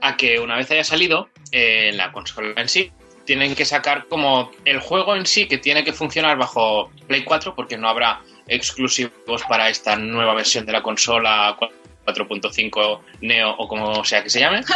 a 0.00 0.16
que 0.16 0.40
una 0.40 0.56
vez 0.56 0.68
haya 0.72 0.82
salido 0.82 1.28
eh, 1.52 1.92
la 1.94 2.10
consola 2.10 2.60
en 2.60 2.68
sí, 2.68 2.90
tienen 3.24 3.54
que 3.54 3.64
sacar 3.64 4.06
como 4.08 4.50
el 4.64 4.80
juego 4.80 5.14
en 5.14 5.26
sí 5.26 5.46
que 5.46 5.58
tiene 5.58 5.84
que 5.84 5.92
funcionar 5.92 6.36
bajo 6.36 6.90
Play 7.06 7.22
4 7.22 7.54
porque 7.54 7.78
no 7.78 7.88
habrá 7.88 8.20
exclusivos 8.48 9.44
para 9.48 9.68
esta 9.68 9.94
nueva 9.94 10.34
versión 10.34 10.66
de 10.66 10.72
la 10.72 10.82
consola 10.82 11.56
4.5 12.06 13.00
Neo 13.20 13.50
o 13.58 13.68
como 13.68 14.04
sea 14.04 14.22
que 14.22 14.30
se 14.30 14.40
llame. 14.40 14.62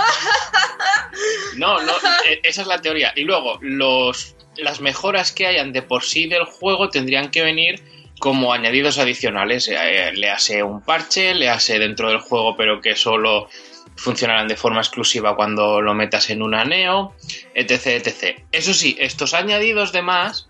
No, 1.57 1.83
no, 1.83 1.93
eh, 2.29 2.41
esa 2.45 2.63
es 2.63 2.69
la 2.69 2.81
teoría. 2.81 3.13
Y 3.17 3.23
luego, 3.23 3.59
los, 3.61 4.37
las 4.57 4.81
mejoras 4.81 5.33
que 5.33 5.47
hayan 5.47 5.73
de 5.73 5.83
por 5.83 6.05
sí 6.05 6.27
del 6.27 6.45
juego 6.45 6.89
tendrían 6.89 7.31
que 7.31 7.43
venir 7.43 7.83
como 8.21 8.53
añadidos 8.53 8.99
adicionales. 8.99 9.69
Eh, 9.69 10.13
le 10.15 10.31
hace 10.31 10.63
un 10.63 10.81
parche, 10.83 11.35
le 11.35 11.49
hace 11.49 11.79
dentro 11.79 12.09
del 12.09 12.21
juego, 12.21 12.57
pero 12.57 12.81
que 12.81 12.95
solo 12.95 13.49
funcionarán 13.97 14.49
de 14.49 14.57
forma 14.57 14.81
exclusiva 14.81 15.35
cuando 15.37 15.81
lo 15.81 15.95
metas 15.95 16.31
en 16.31 16.43
una 16.43 16.65
Neo, 16.65 17.15
etc, 17.55 17.87
etc. 18.07 18.41
Eso 18.53 18.73
sí, 18.73 18.97
estos 19.01 19.35
añadidos 19.35 19.93
de 19.93 20.03
más 20.03 20.49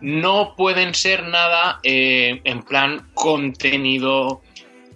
no 0.00 0.54
pueden 0.56 0.94
ser 0.94 1.24
nada 1.24 1.80
eh, 1.82 2.40
en 2.44 2.62
plan 2.62 3.10
contenido. 3.14 4.42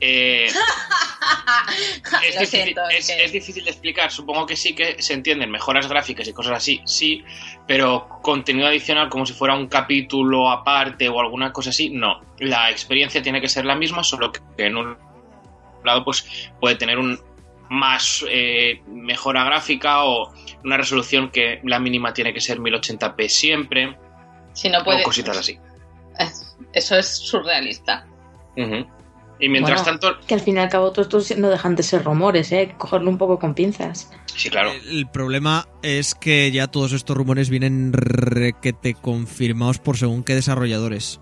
Eh, 0.07 0.47
es, 2.29 2.39
difícil, 2.39 2.47
siento, 2.47 2.89
es- 2.89 3.09
es 3.09 3.17
que- 3.17 3.25
es 3.25 3.33
difícil 3.33 3.65
de 3.65 3.71
explicar. 3.71 4.11
Supongo 4.11 4.47
que 4.47 4.57
sí 4.57 4.75
que 4.75 5.01
se 5.03 5.15
entienden 5.15 5.51
mejoras 5.51 5.89
gráficas 5.89 6.29
y 6.29 6.33
cosas 6.33 6.55
así, 6.57 6.81
sí, 6.85 7.25
pero 7.67 8.09
contenido 8.23 8.67
adicional 8.69 9.09
como 9.09 9.27
si 9.27 9.33
fuera 9.33 9.55
un 9.55 9.69
capítulo 9.69 10.51
aparte 10.51 11.09
o 11.09 11.21
alguna 11.21 11.53
cosa 11.53 11.71
así, 11.71 11.91
no. 11.91 12.21
La 12.39 12.71
experiencia 12.71 13.23
tiene 13.23 13.41
que 13.41 13.49
ser 13.49 13.65
la 13.65 13.75
misma, 13.75 14.03
solo 14.05 14.31
que 14.33 14.41
en 14.59 14.77
un 14.77 14.97
lado 15.85 16.05
pues 16.05 16.51
puede 16.61 16.77
tener 16.77 16.99
un 16.99 17.19
más 17.71 18.25
eh, 18.29 18.83
mejora 18.87 19.43
gráfica 19.45 20.05
o 20.05 20.33
una 20.65 20.77
resolución 20.77 21.31
que 21.31 21.61
la 21.65 21.79
mínima 21.79 22.13
tiene 22.13 22.33
que 22.35 22.41
ser 22.41 22.59
1080p 22.59 23.29
siempre 23.29 23.97
Si 24.53 24.69
no 24.69 24.85
puede. 24.85 25.01
o 25.01 25.05
cositas 25.05 25.39
así. 25.39 25.59
Eso 26.73 26.97
es 26.97 27.09
surrealista. 27.09 28.07
Ujú. 28.57 28.87
Y 29.41 29.49
mientras 29.49 29.83
Bueno. 29.83 29.99
tanto, 29.99 30.27
Que 30.27 30.35
al 30.35 30.41
fin 30.41 30.57
y 30.57 30.61
al 30.61 30.69
cabo 30.69 30.93
todo 30.93 31.03
esto 31.19 31.35
no 31.39 31.49
dejan 31.51 31.75
de 31.77 31.83
ser 31.83 32.05
rumores, 32.05 32.53
¿eh? 32.53 32.75
Cogerlo 32.79 33.11
un 33.11 33.19
poco 33.19 33.39
con 33.39 33.55
pinzas. 33.55 34.11
sí, 34.37 34.49
claro. 34.51 34.73
El 34.89 35.07
problema 35.09 35.69
es 35.83 36.15
que 36.15 36.51
ya 36.51 36.67
todos 36.69 36.93
estos 36.93 37.17
rumores 37.17 37.51
vienen 37.51 37.93
requete 37.93 38.95
confirmados 38.95 39.79
por 39.79 39.97
según 39.97 40.25
qué 40.25 40.35
desarrolladores. 40.35 41.21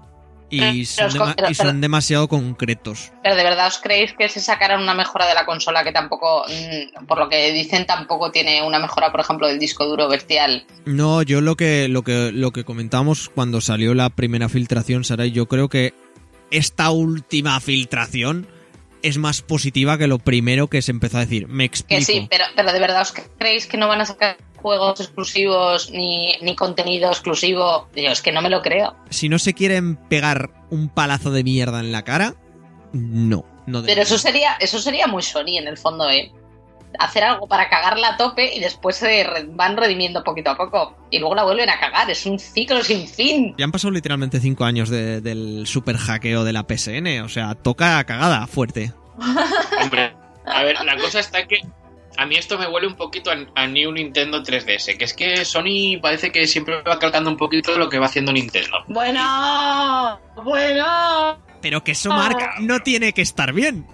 Y 0.50 0.60
Pero- 0.60 1.10
son, 1.10 1.32
pero 1.34 1.48
pero- 1.56 1.70
y 1.70 1.80
demasiado 1.80 2.28
concretos. 2.28 3.10
Pero 3.22 3.36
de 3.36 3.42
verdad 3.42 3.68
os 3.68 3.78
creéis 3.78 4.12
que 4.12 4.28
si 4.28 4.38
sacaran 4.40 4.82
una 4.82 4.92
mejora 4.92 5.26
de 5.26 5.32
la 5.32 5.46
consola 5.46 5.82
que 5.82 5.92
tampoco, 5.92 6.44
mm, 6.46 7.06
por 7.06 7.18
lo 7.18 7.30
que 7.30 7.52
dicen, 7.52 7.86
tampoco 7.86 8.30
tiene 8.30 8.62
una 8.62 8.78
mejora, 8.78 9.10
por 9.10 9.20
ejemplo, 9.20 9.46
del 9.48 9.58
disco 9.58 9.86
duro 9.86 10.10
bestial. 10.10 10.66
No, 10.84 11.22
yo 11.22 11.40
lo 11.40 11.56
que, 11.56 11.88
lo 11.88 12.02
que, 12.02 12.32
lo 12.34 12.50
que 12.50 12.64
comentábamos 12.64 13.30
cuando 13.30 13.62
salió 13.62 13.94
la 13.94 14.10
primera 14.10 14.50
filtración, 14.50 15.04
Sara, 15.04 15.24
yo 15.24 15.46
creo 15.46 15.70
que 15.70 15.94
esta 16.52 16.90
última 16.90 17.58
filtración 17.60 18.46
es 19.02 19.18
más 19.18 19.42
positiva 19.42 19.98
que 19.98 20.06
lo 20.06 20.18
primero 20.18 20.68
que 20.68 20.80
se 20.80 20.92
empezó 20.92 21.16
a 21.16 21.20
decir. 21.20 21.48
Me 21.48 21.64
explico. 21.64 21.98
Que 21.98 22.04
sí, 22.04 22.28
pero, 22.30 22.44
pero 22.54 22.72
de 22.72 22.78
verdad 22.78 23.02
os 23.02 23.12
creéis 23.36 23.66
que 23.66 23.76
no 23.76 23.88
van 23.88 24.00
a 24.00 24.06
sacar 24.06 24.36
juegos 24.56 25.00
exclusivos 25.00 25.90
ni, 25.90 26.36
ni 26.40 26.54
contenido 26.54 27.10
exclusivo. 27.10 27.88
Yo 27.96 28.10
es 28.10 28.22
que 28.22 28.30
no 28.30 28.42
me 28.42 28.50
lo 28.50 28.62
creo. 28.62 28.94
Si 29.10 29.28
no 29.28 29.38
se 29.38 29.54
quieren 29.54 29.96
pegar 29.96 30.50
un 30.70 30.88
palazo 30.88 31.32
de 31.32 31.42
mierda 31.42 31.80
en 31.80 31.90
la 31.90 32.04
cara, 32.04 32.36
no. 32.92 33.44
no 33.66 33.82
Pero 33.82 34.02
eso 34.02 34.18
sería, 34.18 34.54
eso 34.60 34.78
sería 34.78 35.08
muy 35.08 35.22
Sony 35.22 35.58
en 35.58 35.66
el 35.66 35.78
fondo, 35.78 36.08
¿eh? 36.08 36.30
Hacer 36.98 37.24
algo 37.24 37.46
para 37.46 37.68
cagarla 37.68 38.10
a 38.10 38.16
tope 38.16 38.54
y 38.54 38.60
después 38.60 38.96
se 38.96 39.24
van 39.50 39.76
redimiendo 39.76 40.22
poquito 40.24 40.50
a 40.50 40.56
poco. 40.56 40.96
Y 41.10 41.18
luego 41.18 41.34
la 41.34 41.44
vuelven 41.44 41.70
a 41.70 41.78
cagar. 41.80 42.10
Es 42.10 42.26
un 42.26 42.38
ciclo 42.38 42.82
sin 42.82 43.06
fin. 43.08 43.54
Ya 43.58 43.64
han 43.64 43.72
pasado 43.72 43.90
literalmente 43.92 44.40
cinco 44.40 44.64
años 44.64 44.88
de- 44.90 45.20
del 45.20 45.66
super 45.66 45.96
hackeo 45.96 46.44
de 46.44 46.52
la 46.52 46.64
PSN. 46.68 47.22
O 47.22 47.28
sea, 47.28 47.54
toca 47.54 48.02
cagada 48.04 48.46
fuerte. 48.46 48.92
Hombre, 49.82 50.14
a 50.46 50.62
ver, 50.64 50.76
la 50.84 50.96
cosa 50.96 51.20
está 51.20 51.46
que 51.46 51.58
a 52.18 52.26
mí 52.26 52.36
esto 52.36 52.58
me 52.58 52.66
huele 52.68 52.86
un 52.86 52.94
poquito 52.96 53.30
a, 53.30 53.36
a 53.54 53.66
New 53.66 53.90
Nintendo 53.92 54.42
3DS, 54.42 54.98
que 54.98 55.04
es 55.04 55.14
que 55.14 55.44
Sony 55.46 55.98
parece 56.02 56.30
que 56.30 56.46
siempre 56.46 56.82
va 56.82 56.98
calcando 56.98 57.30
un 57.30 57.36
poquito 57.38 57.76
lo 57.78 57.88
que 57.88 57.98
va 57.98 58.06
haciendo 58.06 58.32
Nintendo. 58.32 58.78
Bueno, 58.88 60.20
bueno. 60.44 61.38
Pero 61.60 61.82
que 61.84 61.92
eso, 61.92 62.10
Mark, 62.10 62.36
no 62.60 62.80
tiene 62.80 63.12
que 63.12 63.22
estar 63.22 63.52
bien. 63.52 63.86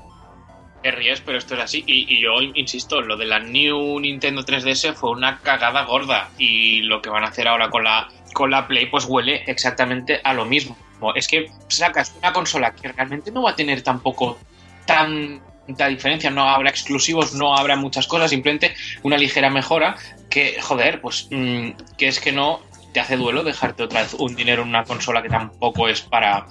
Te 0.83 0.91
ríes, 0.93 1.21
pero 1.21 1.39
esto 1.39 1.55
es 1.55 1.61
así. 1.61 1.83
Y, 1.87 2.21
yo 2.21 2.41
insisto, 2.55 3.01
lo 3.01 3.17
de 3.17 3.27
la 3.27 3.41
New 3.41 3.99
Nintendo 4.01 4.43
3DS 4.45 4.95
fue 4.95 5.11
una 5.11 5.39
cagada 5.41 5.85
gorda. 5.85 6.31
Y 6.39 6.83
lo 6.83 7.03
que 7.03 7.11
van 7.11 7.25
a 7.25 7.29
hacer 7.29 7.49
ahora 7.49 7.69
con 7.71 7.85
la, 7.85 8.09
con 8.33 8.51
la 8.51 8.67
Play, 8.69 8.87
pues 8.87 9.05
huele 9.05 9.43
exactamente 9.47 10.21
a 10.23 10.35
lo 10.35 10.45
mismo. 10.45 10.77
Es 11.15 11.29
que 11.29 11.51
sacas 11.69 12.15
una 12.19 12.33
consola 12.33 12.75
que 12.75 12.93
realmente 12.93 13.31
no 13.31 13.43
va 13.43 13.51
a 13.51 13.57
tener 13.57 13.83
tampoco 13.83 14.39
tanta 14.87 15.89
diferencia. 15.89 16.31
No 16.31 16.49
habrá 16.49 16.71
exclusivos, 16.71 17.35
no 17.35 17.57
habrá 17.57 17.77
muchas 17.77 18.07
cosas, 18.07 18.31
simplemente 18.31 18.75
una 19.03 19.17
ligera 19.17 19.51
mejora. 19.51 19.97
Que, 20.31 20.61
joder, 20.61 21.01
pues 21.01 21.29
mm, 21.31 21.71
que 21.97 22.09
es 22.09 22.21
que 22.21 22.33
no 22.33 22.61
te 22.93 23.01
hace 23.01 23.17
duelo 23.17 23.43
dejarte 23.43 23.83
otra 23.83 24.03
vez 24.03 24.15
un 24.15 24.35
dinero 24.35 24.63
en 24.63 24.69
una 24.69 24.85
consola 24.85 25.23
que 25.23 25.29
tampoco 25.29 25.89
es 25.89 26.03
para, 26.03 26.47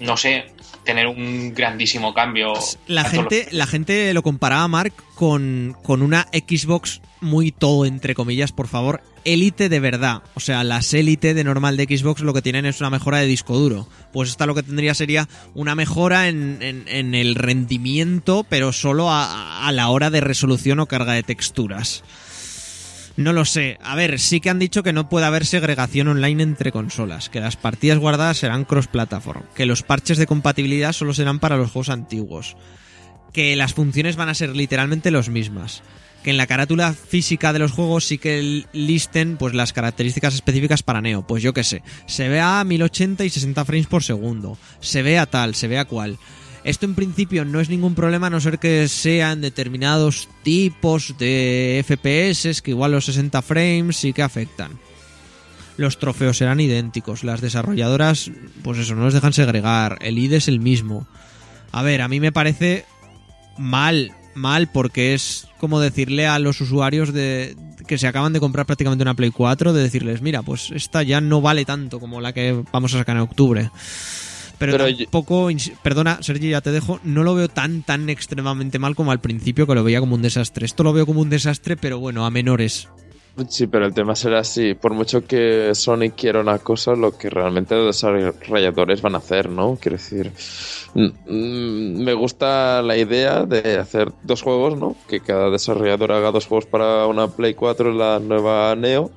no 0.00 0.16
sé, 0.16 0.52
tener 0.84 1.06
un 1.06 1.52
grandísimo 1.54 2.14
cambio. 2.14 2.52
La 2.86 3.02
Tanto 3.04 3.22
lo- 3.22 3.30
gente, 3.30 3.48
la 3.52 3.66
gente 3.66 4.14
lo 4.14 4.22
comparaba, 4.22 4.66
Mark, 4.68 4.92
con, 5.14 5.76
con 5.82 6.02
una 6.02 6.28
Xbox 6.32 7.00
muy 7.20 7.50
todo, 7.52 7.84
entre 7.84 8.14
comillas, 8.14 8.52
por 8.52 8.68
favor, 8.68 9.02
élite 9.24 9.68
de 9.68 9.80
verdad. 9.80 10.22
O 10.34 10.40
sea, 10.40 10.62
las 10.64 10.94
élite 10.94 11.34
de 11.34 11.42
normal 11.44 11.76
de 11.76 11.84
Xbox 11.84 12.20
lo 12.22 12.32
que 12.32 12.42
tienen 12.42 12.64
es 12.64 12.80
una 12.80 12.90
mejora 12.90 13.18
de 13.18 13.26
disco 13.26 13.58
duro. 13.58 13.88
Pues 14.12 14.30
esta 14.30 14.46
lo 14.46 14.54
que 14.54 14.62
tendría 14.62 14.94
sería 14.94 15.28
una 15.54 15.74
mejora 15.74 16.28
en, 16.28 16.58
en- 16.62 16.84
en 16.86 17.14
el 17.14 17.34
rendimiento, 17.34 18.46
pero 18.48 18.72
solo 18.72 19.10
a, 19.10 19.66
a 19.66 19.72
la 19.72 19.88
hora 19.88 20.10
de 20.10 20.20
resolución 20.20 20.78
o 20.80 20.86
carga 20.86 21.12
de 21.14 21.22
texturas. 21.24 22.04
No 23.18 23.32
lo 23.32 23.44
sé. 23.44 23.78
A 23.82 23.96
ver, 23.96 24.20
sí 24.20 24.38
que 24.38 24.48
han 24.48 24.60
dicho 24.60 24.84
que 24.84 24.92
no 24.92 25.08
puede 25.08 25.26
haber 25.26 25.44
segregación 25.44 26.06
online 26.06 26.40
entre 26.40 26.70
consolas, 26.70 27.28
que 27.28 27.40
las 27.40 27.56
partidas 27.56 27.98
guardadas 27.98 28.38
serán 28.38 28.64
cross-platform, 28.64 29.42
que 29.56 29.66
los 29.66 29.82
parches 29.82 30.18
de 30.18 30.28
compatibilidad 30.28 30.92
solo 30.92 31.12
serán 31.12 31.40
para 31.40 31.56
los 31.56 31.72
juegos 31.72 31.88
antiguos, 31.88 32.56
que 33.32 33.56
las 33.56 33.74
funciones 33.74 34.14
van 34.14 34.28
a 34.28 34.34
ser 34.34 34.54
literalmente 34.54 35.10
las 35.10 35.30
mismas, 35.30 35.82
que 36.22 36.30
en 36.30 36.36
la 36.36 36.46
carátula 36.46 36.92
física 36.92 37.52
de 37.52 37.58
los 37.58 37.72
juegos 37.72 38.04
sí 38.04 38.18
que 38.18 38.64
listen 38.72 39.36
pues 39.36 39.52
las 39.52 39.72
características 39.72 40.34
específicas 40.34 40.84
para 40.84 41.00
Neo, 41.00 41.26
pues 41.26 41.42
yo 41.42 41.52
qué 41.52 41.64
sé, 41.64 41.82
se 42.06 42.28
ve 42.28 42.38
a 42.38 42.62
1080 42.62 43.24
y 43.24 43.30
60 43.30 43.64
frames 43.64 43.88
por 43.88 44.04
segundo, 44.04 44.56
se 44.78 45.02
ve 45.02 45.18
a 45.18 45.26
tal, 45.26 45.56
se 45.56 45.66
ve 45.66 45.80
a 45.80 45.86
cual. 45.86 46.18
Esto 46.64 46.86
en 46.86 46.94
principio 46.94 47.44
no 47.44 47.60
es 47.60 47.68
ningún 47.68 47.94
problema 47.94 48.26
a 48.26 48.30
no 48.30 48.40
ser 48.40 48.58
que 48.58 48.88
sean 48.88 49.40
determinados 49.40 50.28
tipos 50.42 51.14
de 51.18 51.84
FPS 51.86 52.62
que 52.62 52.72
igual 52.72 52.92
los 52.92 53.06
60 53.06 53.40
frames 53.42 53.96
sí 53.96 54.12
que 54.12 54.22
afectan. 54.22 54.72
Los 55.76 55.98
trofeos 55.98 56.36
serán 56.36 56.60
idénticos, 56.60 57.22
las 57.22 57.40
desarrolladoras 57.40 58.30
pues 58.62 58.78
eso, 58.78 58.94
no 58.94 59.04
los 59.04 59.14
dejan 59.14 59.32
segregar, 59.32 59.98
el 60.00 60.18
ID 60.18 60.34
es 60.34 60.48
el 60.48 60.58
mismo. 60.58 61.06
A 61.70 61.82
ver, 61.82 62.02
a 62.02 62.08
mí 62.08 62.18
me 62.18 62.32
parece 62.32 62.84
mal, 63.56 64.12
mal 64.34 64.68
porque 64.70 65.14
es 65.14 65.46
como 65.58 65.80
decirle 65.80 66.26
a 66.26 66.38
los 66.38 66.60
usuarios 66.60 67.12
de 67.12 67.56
que 67.86 67.98
se 67.98 68.06
acaban 68.06 68.32
de 68.32 68.40
comprar 68.40 68.66
prácticamente 68.66 69.02
una 69.02 69.14
Play 69.14 69.30
4 69.30 69.72
de 69.72 69.82
decirles, 69.82 70.20
mira, 70.20 70.42
pues 70.42 70.70
esta 70.72 71.02
ya 71.02 71.20
no 71.20 71.40
vale 71.40 71.64
tanto 71.64 72.00
como 72.00 72.20
la 72.20 72.32
que 72.32 72.64
vamos 72.72 72.94
a 72.94 72.98
sacar 72.98 73.16
en 73.16 73.22
octubre. 73.22 73.70
Pero, 74.58 74.72
Pero 74.72 74.88
yo- 74.88 75.04
tampoco, 75.04 75.50
ins- 75.50 75.72
perdona, 75.82 76.18
Sergi, 76.22 76.50
ya 76.50 76.60
te 76.60 76.72
dejo, 76.72 76.98
no 77.04 77.22
lo 77.22 77.34
veo 77.34 77.48
tan, 77.48 77.82
tan 77.82 78.08
extremadamente 78.10 78.78
mal 78.78 78.94
como 78.96 79.12
al 79.12 79.20
principio 79.20 79.66
que 79.66 79.74
lo 79.74 79.84
veía 79.84 80.00
como 80.00 80.14
un 80.16 80.22
desastre. 80.22 80.66
Esto 80.66 80.82
lo 80.82 80.92
veo 80.92 81.06
como 81.06 81.20
un 81.20 81.30
desastre, 81.30 81.76
pero 81.76 81.98
bueno, 82.00 82.26
a 82.26 82.30
menores. 82.30 82.88
Sí, 83.48 83.68
pero 83.68 83.86
el 83.86 83.94
tema 83.94 84.16
será 84.16 84.40
así. 84.40 84.74
Por 84.74 84.94
mucho 84.94 85.24
que 85.24 85.70
Sony 85.72 86.10
quiera 86.16 86.40
una 86.40 86.58
cosa, 86.58 86.96
lo 86.96 87.16
que 87.16 87.30
realmente 87.30 87.76
los 87.76 87.86
desarrolladores 87.94 89.00
van 89.00 89.14
a 89.14 89.18
hacer, 89.18 89.48
¿no? 89.48 89.78
Quiero 89.80 89.96
decir, 89.96 90.32
me 91.26 92.12
gusta 92.14 92.82
la 92.82 92.96
idea 92.96 93.44
de 93.44 93.78
hacer 93.78 94.12
dos 94.24 94.42
juegos, 94.42 94.76
¿no? 94.76 94.96
Que 95.08 95.20
cada 95.20 95.50
desarrollador 95.50 96.10
haga 96.12 96.32
dos 96.32 96.46
juegos 96.46 96.66
para 96.66 97.06
una 97.06 97.28
Play 97.28 97.54
4 97.54 97.94
y 97.94 97.98
la 97.98 98.18
nueva 98.18 98.74
Neo. 98.74 99.10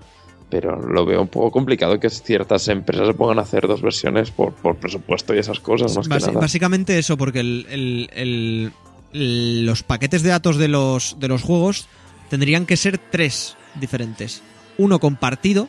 Pero 0.51 0.79
lo 0.79 1.05
veo 1.05 1.21
un 1.21 1.29
poco 1.29 1.49
complicado 1.49 1.99
que 1.99 2.09
ciertas 2.09 2.67
empresas 2.67 3.07
se 3.07 3.13
pongan 3.15 3.39
a 3.39 3.41
hacer 3.43 3.67
dos 3.67 3.81
versiones 3.81 4.29
por, 4.29 4.53
por 4.53 4.75
presupuesto 4.75 5.33
y 5.33 5.39
esas 5.39 5.59
cosas, 5.61 5.95
más 5.95 6.07
que 6.07 6.13
nada. 6.19 6.39
Básicamente 6.41 6.99
eso, 6.99 7.17
porque 7.17 7.39
el- 7.39 7.65
el- 7.69 8.09
el- 8.13 8.71
el- 9.13 9.65
los 9.65 9.81
paquetes 9.83 10.21
de 10.21 10.29
datos 10.29 10.57
de 10.57 10.67
los, 10.67 11.15
de 11.19 11.27
los 11.29 11.41
juegos 11.41 11.87
tendrían 12.29 12.65
que 12.65 12.77
ser 12.77 12.97
tres 12.99 13.55
diferentes. 13.79 14.43
Uno 14.77 14.99
compartido, 14.99 15.67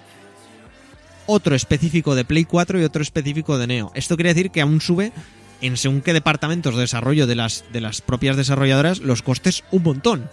otro 1.27 1.55
específico 1.55 2.15
de 2.15 2.25
Play 2.25 2.45
4 2.45 2.81
y 2.81 2.85
otro 2.85 3.03
específico 3.03 3.59
de 3.59 3.67
Neo. 3.69 3.93
Esto 3.95 4.17
quiere 4.17 4.35
decir 4.35 4.51
que 4.51 4.61
aún 4.61 4.81
sube 4.81 5.13
en 5.61 5.77
según 5.77 6.01
qué 6.03 6.13
departamentos 6.13 6.75
de 6.75 6.81
desarrollo 6.83 7.27
de 7.29 7.37
las, 7.37 7.65
de 7.73 7.81
las 7.81 8.01
propias 8.01 8.37
desarrolladoras 8.37 8.99
los 8.99 9.23
costes 9.23 9.63
un 9.71 9.85
montón. 9.85 10.29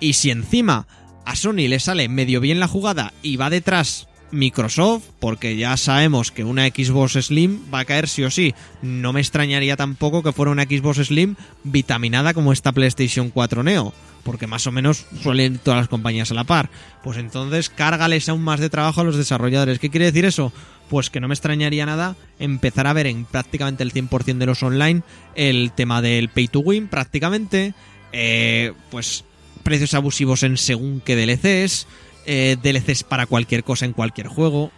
Y 0.00 0.12
si 0.12 0.30
encima 0.30 0.86
a 1.28 1.36
Sony 1.36 1.68
le 1.68 1.78
sale 1.78 2.08
medio 2.08 2.40
bien 2.40 2.58
la 2.58 2.68
jugada 2.68 3.12
y 3.20 3.36
va 3.36 3.50
detrás 3.50 4.08
Microsoft, 4.30 5.04
porque 5.20 5.58
ya 5.58 5.76
sabemos 5.76 6.32
que 6.32 6.42
una 6.42 6.66
Xbox 6.66 7.22
Slim 7.22 7.60
va 7.72 7.80
a 7.80 7.84
caer 7.84 8.08
sí 8.08 8.24
o 8.24 8.30
sí. 8.30 8.54
No 8.80 9.12
me 9.12 9.20
extrañaría 9.20 9.76
tampoco 9.76 10.22
que 10.22 10.32
fuera 10.32 10.52
una 10.52 10.62
Xbox 10.62 11.06
Slim 11.06 11.36
vitaminada 11.64 12.32
como 12.32 12.50
esta 12.50 12.72
PlayStation 12.72 13.28
4 13.28 13.62
Neo, 13.62 13.92
porque 14.22 14.46
más 14.46 14.66
o 14.66 14.72
menos 14.72 15.04
suelen 15.22 15.58
todas 15.58 15.80
las 15.80 15.88
compañías 15.88 16.30
a 16.30 16.34
la 16.34 16.44
par. 16.44 16.70
Pues 17.04 17.18
entonces 17.18 17.68
cárgales 17.68 18.26
aún 18.30 18.42
más 18.42 18.58
de 18.60 18.70
trabajo 18.70 19.02
a 19.02 19.04
los 19.04 19.16
desarrolladores. 19.16 19.78
¿Qué 19.78 19.90
quiere 19.90 20.06
decir 20.06 20.24
eso? 20.24 20.50
Pues 20.88 21.10
que 21.10 21.20
no 21.20 21.28
me 21.28 21.34
extrañaría 21.34 21.84
nada 21.84 22.16
empezar 22.38 22.86
a 22.86 22.94
ver 22.94 23.06
en 23.06 23.26
prácticamente 23.26 23.82
el 23.82 23.92
100% 23.92 24.38
de 24.38 24.46
los 24.46 24.62
online 24.62 25.02
el 25.34 25.72
tema 25.72 26.00
del 26.00 26.30
pay 26.30 26.48
to 26.48 26.60
win, 26.60 26.88
prácticamente. 26.88 27.74
eh, 28.12 28.72
pues 28.90 29.24
precios 29.68 29.92
abusivos 29.92 30.44
en 30.44 30.56
según 30.56 31.02
qué 31.04 31.14
DLCs, 31.14 31.86
eh, 32.24 32.56
DLCs 32.62 33.02
para 33.02 33.26
cualquier 33.26 33.64
cosa 33.64 33.84
en 33.84 33.92
cualquier 33.92 34.26
juego, 34.26 34.72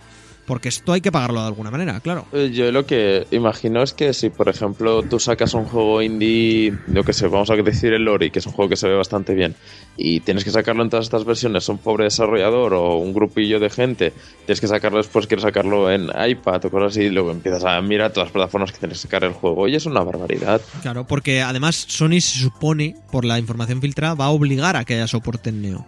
porque 0.50 0.69
esto 0.69 0.92
hay 0.92 1.00
que 1.00 1.12
pagarlo 1.12 1.42
de 1.42 1.47
alguna 1.47 1.71
manera, 1.71 2.00
claro. 2.00 2.26
Eh, 2.33 2.50
Yo 2.52 2.73
lo 2.73 2.85
que 2.85 3.25
imagino 3.30 3.85
es 3.85 3.92
que 3.92 4.12
si, 4.12 4.30
por 4.30 4.49
ejemplo, 4.49 5.04
tú 5.04 5.21
sacas 5.21 5.54
un 5.54 5.64
juego 5.64 6.02
indie, 6.02 6.76
yo 6.88 7.04
que 7.04 7.12
sé, 7.12 7.28
vamos 7.28 7.50
a 7.50 7.54
decir 7.54 7.92
el 7.92 8.02
Lori, 8.02 8.33
que 8.33 8.40
es 8.40 8.47
un 8.47 8.52
juego 8.52 8.69
que 8.69 8.75
se 8.75 8.88
ve 8.88 8.97
bastante 8.97 9.33
bien, 9.33 9.54
y 9.97 10.19
tienes 10.19 10.42
que 10.42 10.50
sacarlo 10.50 10.83
en 10.83 10.90
todas 10.90 11.07
estas 11.07 11.25
versiones, 11.25 11.69
un 11.69 11.78
pobre 11.78 12.02
desarrollador 12.02 12.75
o 12.75 12.97
un 12.97 13.14
grupillo 13.14 13.61
de 13.61 13.71
gente, 13.71 14.12
tienes 14.45 14.61
que 14.61 14.66
sacarlo 14.66 14.99
después, 14.99 15.28
quieres 15.28 15.45
sacarlo 15.45 15.88
en 15.88 16.09
iPad 16.28 16.64
o 16.64 16.71
cosas 16.73 16.97
así, 16.97 17.02
y 17.02 17.11
luego 17.11 17.30
empiezas 17.30 17.64
a 17.64 17.80
mirar 17.80 18.11
todas 18.11 18.26
las 18.26 18.33
plataformas 18.33 18.73
que 18.73 18.78
tienes 18.78 18.99
que 18.99 19.02
sacar 19.02 19.23
el 19.23 19.35
juego, 19.35 19.69
y 19.69 19.76
es 19.76 19.87
una 19.87 20.00
barbaridad. 20.00 20.61
Claro, 20.83 21.07
porque 21.07 21.42
además 21.42 21.76
Sony 21.76 22.21
se 22.21 22.40
supone, 22.40 22.97
por 23.12 23.25
la 23.25 23.38
información 23.38 23.80
filtrada, 23.80 24.14
va 24.14 24.25
a 24.25 24.30
obligar 24.30 24.76
a 24.76 24.85
que 24.85 24.95
haya 24.95 25.07
soporte 25.07 25.50
en 25.50 25.62
Neo. 25.62 25.87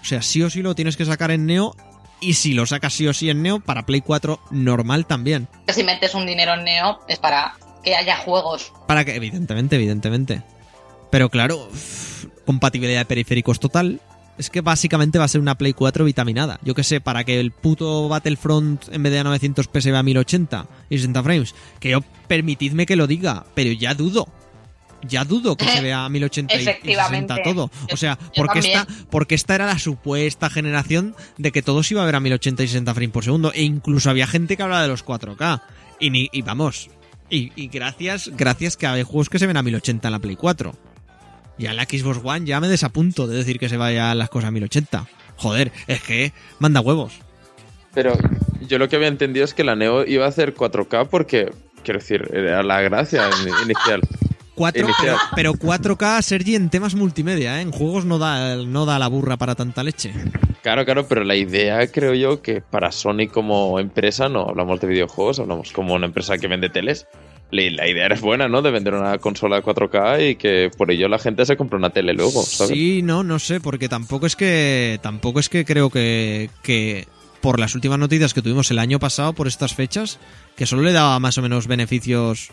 O 0.00 0.06
sea, 0.06 0.22
sí 0.22 0.42
o 0.42 0.48
sí 0.48 0.62
lo 0.62 0.74
tienes 0.74 0.96
que 0.96 1.04
sacar 1.04 1.30
en 1.30 1.44
Neo, 1.44 1.74
y 2.24 2.34
si 2.34 2.54
lo 2.54 2.66
sacas 2.66 2.94
sí 2.94 3.06
o 3.06 3.12
sí 3.12 3.30
en 3.30 3.42
Neo, 3.42 3.60
para 3.60 3.86
Play 3.86 4.00
4 4.00 4.40
normal 4.50 5.06
también. 5.06 5.48
Si 5.68 5.84
metes 5.84 6.14
un 6.14 6.26
dinero 6.26 6.54
en 6.54 6.64
Neo 6.64 7.00
es 7.08 7.18
para 7.18 7.54
que 7.82 7.94
haya 7.94 8.16
juegos. 8.16 8.72
Para 8.88 9.04
que, 9.04 9.14
evidentemente, 9.14 9.76
evidentemente. 9.76 10.42
Pero 11.10 11.28
claro, 11.28 11.68
compatibilidad 12.46 13.00
de 13.00 13.04
periféricos 13.04 13.60
total. 13.60 14.00
Es 14.36 14.50
que 14.50 14.62
básicamente 14.62 15.18
va 15.18 15.26
a 15.26 15.28
ser 15.28 15.40
una 15.40 15.54
Play 15.54 15.74
4 15.74 16.04
vitaminada. 16.04 16.58
Yo 16.62 16.74
que 16.74 16.82
sé, 16.82 17.00
para 17.00 17.22
que 17.22 17.38
el 17.38 17.52
puto 17.52 18.08
Battlefront 18.08 18.88
en 18.90 19.02
vez 19.02 19.12
de 19.12 19.20
a 19.20 19.24
900p 19.24 19.80
se 19.80 19.90
vea 19.92 20.00
a 20.00 20.02
1080 20.02 20.66
y 20.90 20.96
60 20.96 21.22
frames. 21.22 21.54
Que 21.78 21.90
yo, 21.90 22.00
permitidme 22.26 22.86
que 22.86 22.96
lo 22.96 23.06
diga, 23.06 23.44
pero 23.54 23.70
ya 23.70 23.94
dudo. 23.94 24.26
Ya 25.08 25.24
dudo 25.24 25.56
que 25.56 25.66
se 25.66 25.80
vea 25.80 26.04
a 26.04 26.08
1080 26.08 26.54
y- 26.54 26.56
y 26.56 26.64
60 26.64 26.70
Efectivamente. 26.80 27.42
todo. 27.44 27.70
O 27.92 27.96
sea, 27.96 28.18
porque 28.36 28.58
esta, 28.60 28.86
porque 29.10 29.34
esta 29.34 29.54
era 29.54 29.66
la 29.66 29.78
supuesta 29.78 30.50
generación 30.50 31.14
de 31.38 31.52
que 31.52 31.62
todo 31.62 31.82
se 31.82 31.94
iba 31.94 32.02
a 32.02 32.06
ver 32.06 32.14
a 32.16 32.20
1080 32.20 32.62
y 32.62 32.68
60 32.68 32.94
frames 32.94 33.10
por 33.12 33.24
segundo. 33.24 33.52
E 33.52 33.62
incluso 33.62 34.10
había 34.10 34.26
gente 34.26 34.56
que 34.56 34.62
hablaba 34.62 34.82
de 34.82 34.88
los 34.88 35.04
4K. 35.04 35.62
Y, 36.00 36.10
ni, 36.10 36.28
y 36.32 36.42
vamos, 36.42 36.90
y, 37.30 37.52
y 37.56 37.68
gracias, 37.68 38.30
gracias 38.36 38.76
que 38.76 38.86
hay 38.86 39.02
juegos 39.02 39.28
que 39.28 39.38
se 39.38 39.46
ven 39.46 39.56
a 39.56 39.62
1080 39.62 40.08
en 40.08 40.12
la 40.12 40.18
Play 40.18 40.36
4. 40.36 40.74
Ya 41.56 41.70
en 41.70 41.76
la 41.76 41.84
Xbox 41.84 42.18
One 42.24 42.46
ya 42.46 42.58
me 42.60 42.66
desapunto 42.68 43.26
de 43.28 43.36
decir 43.36 43.58
que 43.60 43.68
se 43.68 43.76
vayan 43.76 44.18
las 44.18 44.28
cosas 44.28 44.48
a 44.48 44.50
1080. 44.50 45.06
Joder, 45.36 45.70
es 45.86 46.00
que 46.02 46.32
manda 46.58 46.80
huevos. 46.80 47.12
Pero 47.92 48.12
yo 48.68 48.78
lo 48.78 48.88
que 48.88 48.96
había 48.96 49.06
entendido 49.08 49.44
es 49.44 49.54
que 49.54 49.62
la 49.62 49.76
Neo 49.76 50.04
iba 50.04 50.24
a 50.24 50.28
hacer 50.28 50.54
4K 50.54 51.08
porque, 51.08 51.52
quiero 51.84 52.00
decir, 52.00 52.28
era 52.34 52.62
la 52.64 52.80
gracia 52.80 53.28
in- 53.40 53.54
inicial. 53.70 54.00
4, 54.54 54.82
Inicial. 54.84 55.16
pero, 55.34 55.54
pero 55.54 55.72
4K, 55.72 56.22
Sergi, 56.22 56.54
en 56.54 56.70
temas 56.70 56.94
multimedia, 56.94 57.58
¿eh? 57.58 57.62
En 57.62 57.70
juegos 57.72 58.04
no 58.04 58.18
da, 58.18 58.56
no 58.56 58.86
da 58.86 58.98
la 58.98 59.08
burra 59.08 59.36
para 59.36 59.54
tanta 59.54 59.82
leche. 59.82 60.12
Claro, 60.62 60.84
claro, 60.84 61.06
pero 61.08 61.24
la 61.24 61.36
idea 61.36 61.86
creo 61.88 62.14
yo 62.14 62.40
que 62.40 62.60
para 62.60 62.90
Sony 62.92 63.28
como 63.30 63.78
empresa, 63.80 64.28
no 64.28 64.48
hablamos 64.48 64.80
de 64.80 64.86
videojuegos, 64.86 65.38
hablamos 65.40 65.72
como 65.72 65.94
una 65.94 66.06
empresa 66.06 66.38
que 66.38 66.48
vende 66.48 66.68
teles. 66.70 67.06
Le- 67.50 67.70
La 67.72 67.86
idea 67.88 68.06
era 68.06 68.16
buena, 68.18 68.48
¿no? 68.48 68.62
De 68.62 68.70
vender 68.70 68.94
una 68.94 69.18
consola 69.18 69.62
4K 69.62 70.30
y 70.30 70.36
que 70.36 70.70
por 70.76 70.90
ello 70.90 71.08
la 71.08 71.18
gente 71.18 71.44
se 71.44 71.56
compra 71.56 71.76
una 71.78 71.90
tele 71.90 72.14
luego, 72.14 72.42
¿sabes? 72.42 72.72
Sí, 72.72 73.02
no, 73.02 73.22
no 73.22 73.38
sé, 73.38 73.60
porque 73.60 73.88
tampoco 73.88 74.26
es 74.26 74.34
que 74.36 74.98
tampoco 75.02 75.38
es 75.40 75.48
que 75.50 75.64
creo 75.64 75.90
que, 75.90 76.48
que 76.62 77.06
por 77.42 77.60
las 77.60 77.74
últimas 77.74 77.98
noticias 77.98 78.32
que 78.32 78.40
tuvimos 78.40 78.70
el 78.70 78.78
año 78.78 78.98
pasado 78.98 79.34
por 79.34 79.46
estas 79.46 79.74
fechas, 79.74 80.18
que 80.56 80.64
solo 80.64 80.82
le 80.82 80.92
daba 80.92 81.20
más 81.20 81.36
o 81.36 81.42
menos 81.42 81.66
beneficios 81.66 82.50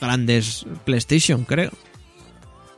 grandes 0.00 0.66
PlayStation, 0.84 1.44
creo. 1.44 1.70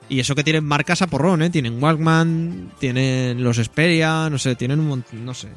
Y 0.08 0.20
eso 0.20 0.34
que 0.34 0.44
tienen 0.44 0.64
marcas 0.64 1.02
a 1.02 1.06
porrón, 1.06 1.42
¿eh? 1.42 1.50
Tienen 1.50 1.82
Walkman, 1.82 2.72
tienen 2.78 3.42
los 3.42 3.58
Xperia, 3.58 4.30
no 4.30 4.38
sé, 4.38 4.54
tienen 4.54 4.80
un 4.80 4.88
montón, 4.88 5.24
no 5.24 5.34
sé. 5.34 5.48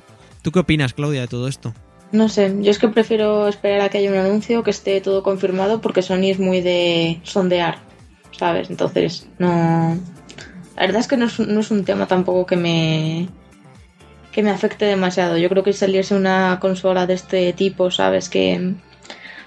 ¿Tú 0.42 0.52
qué 0.52 0.60
opinas, 0.60 0.94
Claudia, 0.94 1.22
de 1.22 1.28
todo 1.28 1.48
esto? 1.48 1.74
No 2.12 2.28
sé, 2.28 2.54
yo 2.60 2.72
es 2.72 2.80
que 2.80 2.90
prefiero 2.90 3.48
esperar 3.48 3.82
a 3.82 3.90
que 3.90 4.00
haya 4.00 4.12
un 4.12 4.18
anuncio, 4.18 4.64
que 4.64 4.72
esté 4.72 5.00
todo 5.00 5.24
confirmado, 5.24 5.80
porque 5.80 6.02
Sony 6.02 6.30
es 6.30 6.40
muy 6.40 6.60
de 6.60 7.22
sondear, 7.24 7.80
¿sabes? 8.38 8.70
Entonces, 8.70 9.28
no. 9.40 9.98
La 10.76 10.82
verdad 10.82 11.00
es 11.00 11.08
que 11.08 11.16
no 11.16 11.26
es, 11.26 11.40
no 11.40 11.60
es 11.62 11.72
un 11.72 11.86
tema 11.86 12.08
tampoco 12.08 12.46
que 12.46 12.58
me. 12.58 13.30
que 14.34 14.44
me 14.44 14.50
afecte 14.50 14.84
demasiado. 14.86 15.38
Yo 15.38 15.48
creo 15.48 15.64
que 15.64 15.72
saliese 15.72 16.14
una 16.14 16.60
consola 16.60 17.08
de 17.08 17.14
este 17.14 17.54
tipo, 17.54 17.92
¿sabes? 17.92 18.28
Que. 18.28 18.74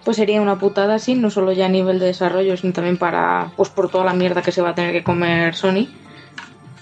Pues 0.05 0.17
sería 0.19 0.41
una 0.41 0.59
putada 0.59 0.97
así, 0.97 1.15
no 1.15 1.31
solo 1.31 1.53
ya 1.53 1.67
a 1.67 1.71
nivel 1.71 1.99
de 1.99 2.07
desarrollo, 2.07 2.57
sino 2.57 2.73
también 2.73 2.99
para. 2.99 3.53
Pues 3.57 3.71
por 3.71 3.91
toda 3.91 4.05
la 4.05 4.13
mierda 4.13 4.43
que 4.43 4.53
se 4.53 4.63
va 4.63 4.71
a 4.71 4.75
tener 4.75 4.93
que 4.93 5.03
comer 5.03 5.55
Sony. 5.55 5.89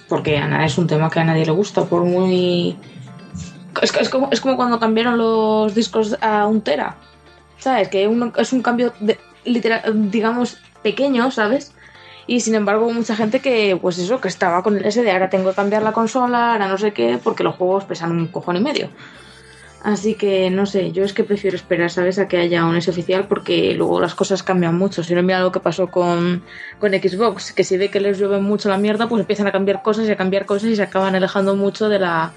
Porque 0.08 0.42
es 0.64 0.78
un 0.78 0.86
tema 0.86 1.08
que 1.08 1.20
a 1.20 1.24
nadie 1.24 1.46
le 1.46 1.52
gusta, 1.52 1.84
por 1.84 2.04
muy 2.04 2.76
es, 3.80 4.08
como, 4.10 4.28
es 4.30 4.40
como 4.40 4.56
cuando 4.56 4.78
cambiaron 4.78 5.16
los 5.16 5.74
discos 5.74 6.16
a 6.20 6.46
un 6.46 6.60
tera. 6.60 6.96
¿Sabes? 7.58 7.88
Que 7.88 8.10
es 8.36 8.52
un 8.52 8.62
cambio, 8.62 8.92
de, 9.00 9.18
literal, 9.44 10.10
digamos, 10.10 10.58
pequeño, 10.82 11.30
¿sabes? 11.30 11.72
Y 12.26 12.40
sin 12.40 12.54
embargo, 12.54 12.92
mucha 12.92 13.14
gente 13.16 13.40
que, 13.40 13.78
pues 13.80 13.98
eso, 13.98 14.20
que 14.20 14.28
estaba 14.28 14.62
con 14.62 14.84
ese 14.84 15.02
de 15.02 15.12
ahora 15.12 15.30
tengo 15.30 15.50
que 15.50 15.56
cambiar 15.56 15.82
la 15.82 15.92
consola, 15.92 16.52
ahora 16.52 16.68
no 16.68 16.78
sé 16.78 16.92
qué, 16.92 17.18
porque 17.22 17.44
los 17.44 17.54
juegos 17.56 17.84
pesan 17.84 18.12
un 18.12 18.26
cojón 18.28 18.56
y 18.56 18.60
medio. 18.60 18.88
Así 19.82 20.14
que 20.14 20.48
no 20.48 20.64
sé, 20.64 20.92
yo 20.92 21.02
es 21.02 21.12
que 21.12 21.24
prefiero 21.24 21.56
esperar, 21.56 21.90
¿sabes? 21.90 22.18
A 22.20 22.28
que 22.28 22.36
haya 22.36 22.64
un 22.64 22.76
S 22.76 22.88
oficial 22.88 23.26
porque 23.26 23.74
luego 23.74 24.00
las 24.00 24.14
cosas 24.14 24.44
cambian 24.44 24.76
mucho. 24.76 25.02
Si 25.02 25.12
no, 25.14 25.22
mira 25.22 25.40
lo 25.40 25.50
que 25.50 25.58
pasó 25.58 25.88
con, 25.88 26.44
con 26.78 26.92
Xbox, 26.92 27.52
que 27.52 27.64
si 27.64 27.76
ve 27.76 27.90
que 27.90 27.98
les 27.98 28.18
llueve 28.18 28.38
mucho 28.38 28.68
la 28.68 28.78
mierda, 28.78 29.08
pues 29.08 29.20
empiezan 29.20 29.48
a 29.48 29.52
cambiar 29.52 29.82
cosas 29.82 30.08
y 30.08 30.12
a 30.12 30.16
cambiar 30.16 30.46
cosas 30.46 30.70
y 30.70 30.76
se 30.76 30.82
acaban 30.82 31.16
alejando 31.16 31.56
mucho 31.56 31.88
de 31.88 31.98
las 31.98 32.30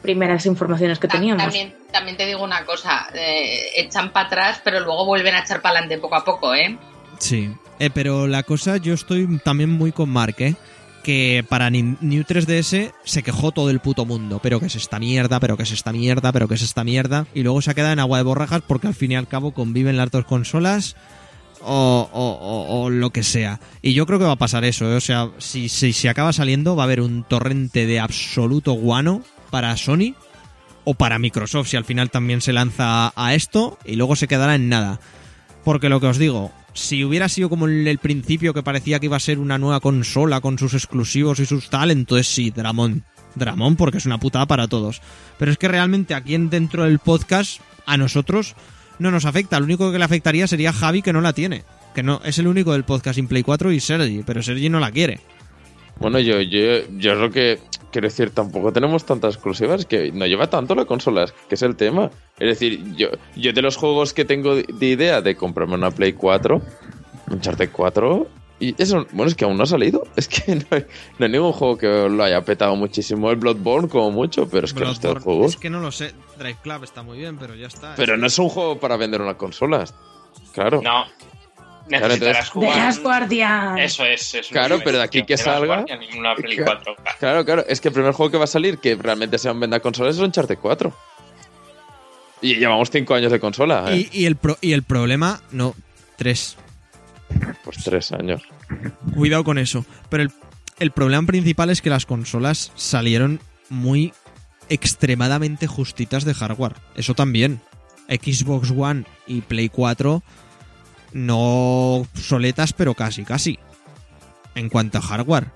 primeras 0.00 0.46
informaciones 0.46 0.98
que 0.98 1.08
teníamos. 1.08 1.42
También, 1.42 1.74
también 1.92 2.16
te 2.16 2.24
digo 2.24 2.42
una 2.42 2.64
cosa, 2.64 3.08
eh, 3.12 3.72
echan 3.76 4.10
para 4.10 4.28
atrás, 4.28 4.60
pero 4.64 4.80
luego 4.80 5.04
vuelven 5.04 5.34
a 5.34 5.40
echar 5.40 5.60
para 5.60 5.78
adelante 5.78 5.98
poco 5.98 6.16
a 6.16 6.24
poco, 6.24 6.54
¿eh? 6.54 6.78
Sí. 7.18 7.50
Eh, 7.78 7.90
pero 7.92 8.26
la 8.26 8.42
cosa, 8.42 8.78
yo 8.78 8.94
estoy 8.94 9.38
también 9.40 9.70
muy 9.70 9.92
con 9.92 10.08
Mark, 10.08 10.36
¿eh? 10.38 10.54
Que 11.06 11.44
para 11.48 11.70
New 11.70 11.94
3DS 12.24 12.92
se 13.04 13.22
quejó 13.22 13.52
todo 13.52 13.70
el 13.70 13.78
puto 13.78 14.04
mundo. 14.04 14.40
Pero 14.42 14.58
que 14.58 14.66
es 14.66 14.74
esta 14.74 14.98
mierda, 14.98 15.38
pero 15.38 15.56
que 15.56 15.62
es 15.62 15.70
esta 15.70 15.92
mierda, 15.92 16.32
pero 16.32 16.48
que 16.48 16.54
es 16.54 16.62
esta 16.62 16.82
mierda. 16.82 17.26
Y 17.32 17.44
luego 17.44 17.62
se 17.62 17.70
ha 17.70 17.74
quedado 17.74 17.92
en 17.92 18.00
agua 18.00 18.18
de 18.18 18.24
borrajas 18.24 18.62
porque 18.66 18.88
al 18.88 18.94
fin 18.94 19.12
y 19.12 19.14
al 19.16 19.28
cabo 19.28 19.52
conviven 19.52 19.96
las 19.96 20.10
dos 20.10 20.24
consolas. 20.24 20.96
O, 21.62 22.08
o- 22.12 22.20
o- 22.20 22.82
o 22.82 22.90
lo 22.90 23.10
que 23.10 23.22
sea. 23.22 23.60
Y 23.82 23.94
yo 23.94 24.04
creo 24.06 24.18
que 24.18 24.24
va 24.24 24.32
a 24.32 24.36
pasar 24.36 24.64
eso. 24.64 24.90
¿eh? 24.92 24.96
O 24.96 25.00
sea, 25.00 25.30
si, 25.38 25.68
si, 25.68 25.92
si 25.92 26.08
acaba 26.08 26.32
saliendo, 26.32 26.74
va 26.76 26.82
a 26.82 26.86
haber 26.86 27.00
un 27.00 27.22
torrente 27.24 27.86
de 27.86 28.00
absoluto 28.00 28.72
guano 28.72 29.22
para 29.50 29.76
Sony 29.76 30.14
o 30.84 30.94
para 30.94 31.18
Microsoft, 31.20 31.68
si 31.68 31.76
al 31.76 31.84
final 31.84 32.10
también 32.10 32.40
se 32.40 32.52
lanza 32.52 33.12
a 33.16 33.34
esto 33.34 33.78
y 33.84 33.94
luego 33.96 34.16
se 34.16 34.28
quedará 34.28 34.54
en 34.56 34.68
nada. 34.68 35.00
Porque 35.64 35.88
lo 35.88 35.98
que 36.00 36.06
os 36.06 36.18
digo, 36.18 36.52
si 36.76 37.04
hubiera 37.04 37.28
sido 37.28 37.48
como 37.48 37.66
el, 37.66 37.86
el 37.88 37.98
principio 37.98 38.54
que 38.54 38.62
parecía 38.62 39.00
que 39.00 39.06
iba 39.06 39.16
a 39.16 39.20
ser 39.20 39.38
una 39.38 39.58
nueva 39.58 39.80
consola 39.80 40.40
con 40.40 40.58
sus 40.58 40.74
exclusivos 40.74 41.40
y 41.40 41.46
sus 41.46 41.70
tal, 41.70 41.90
entonces 41.90 42.26
sí, 42.28 42.50
Dramón. 42.50 43.04
Dramón 43.34 43.76
porque 43.76 43.98
es 43.98 44.06
una 44.06 44.18
putada 44.18 44.46
para 44.46 44.68
todos. 44.68 45.02
Pero 45.38 45.50
es 45.50 45.58
que 45.58 45.68
realmente 45.68 46.14
aquí 46.14 46.34
en- 46.34 46.50
dentro 46.50 46.84
del 46.84 46.98
podcast, 46.98 47.60
a 47.86 47.96
nosotros 47.96 48.54
no 48.98 49.10
nos 49.10 49.24
afecta. 49.24 49.58
Lo 49.58 49.64
único 49.66 49.90
que 49.92 49.98
le 49.98 50.04
afectaría 50.04 50.46
sería 50.46 50.72
Javi 50.72 51.02
que 51.02 51.12
no 51.12 51.20
la 51.20 51.32
tiene. 51.32 51.64
Que 51.94 52.02
no, 52.02 52.20
es 52.24 52.38
el 52.38 52.46
único 52.46 52.72
del 52.72 52.84
podcast 52.84 53.16
sin 53.16 53.26
Play 53.28 53.42
4 53.42 53.72
y 53.72 53.80
Sergi, 53.80 54.22
pero 54.24 54.42
Sergi 54.42 54.68
no 54.68 54.80
la 54.80 54.90
quiere. 54.90 55.20
Bueno, 55.98 56.18
yo, 56.18 56.40
yo, 56.40 56.86
yo 56.98 57.12
es 57.12 57.18
lo 57.18 57.30
que 57.30 57.58
quiero 57.90 58.08
decir, 58.08 58.30
tampoco 58.30 58.72
tenemos 58.72 59.04
tantas 59.06 59.34
exclusivas, 59.34 59.86
que 59.86 60.12
no 60.12 60.26
lleva 60.26 60.48
tanto 60.48 60.74
la 60.74 60.84
consola, 60.84 61.26
que 61.48 61.54
es 61.54 61.62
el 61.62 61.76
tema. 61.76 62.10
Es 62.38 62.48
decir, 62.48 62.94
yo, 62.94 63.08
yo 63.34 63.52
de 63.52 63.62
los 63.62 63.76
juegos 63.76 64.12
que 64.12 64.24
tengo 64.24 64.54
de 64.54 64.66
de 64.68 64.86
idea 64.86 65.22
de 65.22 65.34
comprarme 65.36 65.74
una 65.74 65.90
Play 65.90 66.12
4, 66.12 66.60
Uncharted 67.30 67.70
4, 67.72 68.26
y 68.58 68.74
eso, 68.82 69.06
bueno, 69.12 69.28
es 69.28 69.34
que 69.34 69.44
aún 69.44 69.56
no 69.56 69.64
ha 69.64 69.66
salido. 69.66 70.06
Es 70.16 70.28
que 70.28 70.54
no 70.54 70.64
hay, 70.70 70.86
no 71.18 71.26
hay 71.26 71.32
ningún 71.32 71.52
juego 71.52 71.76
que 71.76 71.86
lo 71.86 72.24
haya 72.24 72.42
petado 72.42 72.74
muchísimo. 72.74 73.30
El 73.30 73.36
Bloodborne 73.36 73.88
como 73.88 74.10
mucho, 74.10 74.48
pero 74.48 74.64
es 74.64 74.72
que 74.72 74.84
no 74.84 74.92
está 74.92 75.08
el 75.08 75.14
Bloodborne, 75.14 75.36
juego. 75.36 75.46
Es 75.46 75.56
que 75.56 75.70
no 75.70 75.80
lo 75.80 75.92
sé. 75.92 76.14
Drive 76.38 76.58
Club 76.62 76.84
está 76.84 77.02
muy 77.02 77.18
bien, 77.18 77.36
pero 77.38 77.54
ya 77.54 77.66
está. 77.66 77.94
Pero 77.96 78.16
no 78.16 78.26
es 78.26 78.38
un 78.38 78.48
juego 78.48 78.78
para 78.78 78.96
vender 78.96 79.20
una 79.20 79.34
consola. 79.34 79.84
Claro. 80.52 80.80
No. 80.82 81.04
Necesitarás 81.88 82.14
entonces- 82.14 82.44
De 82.44 82.50
jugar. 82.50 82.76
las 82.78 82.98
Guardian. 83.00 83.78
Eso 83.78 84.04
es. 84.04 84.34
es 84.34 84.48
Claro, 84.48 84.80
pero 84.84 84.98
de 84.98 85.04
aquí 85.04 85.22
que. 85.24 85.36
De 85.36 85.44
las 85.44 85.46
salga- 85.46 85.66
Guardian 85.66 86.02
y 86.02 86.18
una 86.18 86.34
Play 86.34 86.56
Claro. 86.56 86.80
4. 86.84 86.96
Claro, 87.18 87.44
claro. 87.44 87.64
Es 87.68 87.80
que 87.80 87.88
el 87.88 87.94
primer 87.94 88.12
juego 88.12 88.30
que 88.32 88.38
va 88.38 88.44
a 88.44 88.48
salir 88.48 88.78
que 88.78 88.94
realmente 88.96 89.38
se 89.38 89.52
venda 89.52 89.80
consolas 89.80 90.16
es 90.16 90.20
Uncharted 90.20 90.58
4. 90.58 90.92
Y 92.42 92.56
llevamos 92.56 92.90
5 92.90 93.14
años 93.14 93.32
de 93.32 93.40
consola, 93.40 93.92
¿eh? 93.92 94.08
Y, 94.12 94.20
y 94.22 94.26
el 94.26 94.36
pro- 94.36 94.58
y 94.60 94.72
el 94.72 94.82
problema, 94.82 95.40
no, 95.52 95.74
tres. 96.16 96.56
Pues 97.64 97.78
3 97.82 98.12
años. 98.12 98.42
Cuidado 99.14 99.42
con 99.42 99.58
eso. 99.58 99.84
Pero 100.10 100.24
el, 100.24 100.32
el 100.78 100.90
problema 100.90 101.26
principal 101.26 101.70
es 101.70 101.80
que 101.82 101.90
las 101.90 102.04
consolas 102.06 102.72
salieron 102.76 103.40
muy 103.70 104.12
extremadamente 104.68 105.66
justitas 105.66 106.24
de 106.24 106.34
hardware. 106.34 106.74
Eso 106.96 107.14
también. 107.14 107.60
Xbox 108.08 108.70
One 108.70 109.04
y 109.26 109.40
Play 109.40 109.68
4 109.68 110.22
no 111.12 112.06
soletas, 112.14 112.72
pero 112.72 112.94
casi, 112.94 113.24
casi. 113.24 113.58
En 114.54 114.68
cuanto 114.68 114.98
a 114.98 115.02
hardware. 115.02 115.50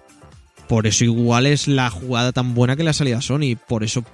Por 0.68 0.86
eso 0.86 1.04
igual 1.04 1.46
es 1.46 1.66
la 1.66 1.90
jugada 1.90 2.32
tan 2.32 2.54
buena 2.54 2.76
que 2.76 2.84
le 2.84 2.90
ha 2.90 2.94
salido 2.94 3.18
a 3.18 3.22
Sony. 3.22 3.56
Por 3.68 3.82
eso 3.82 4.04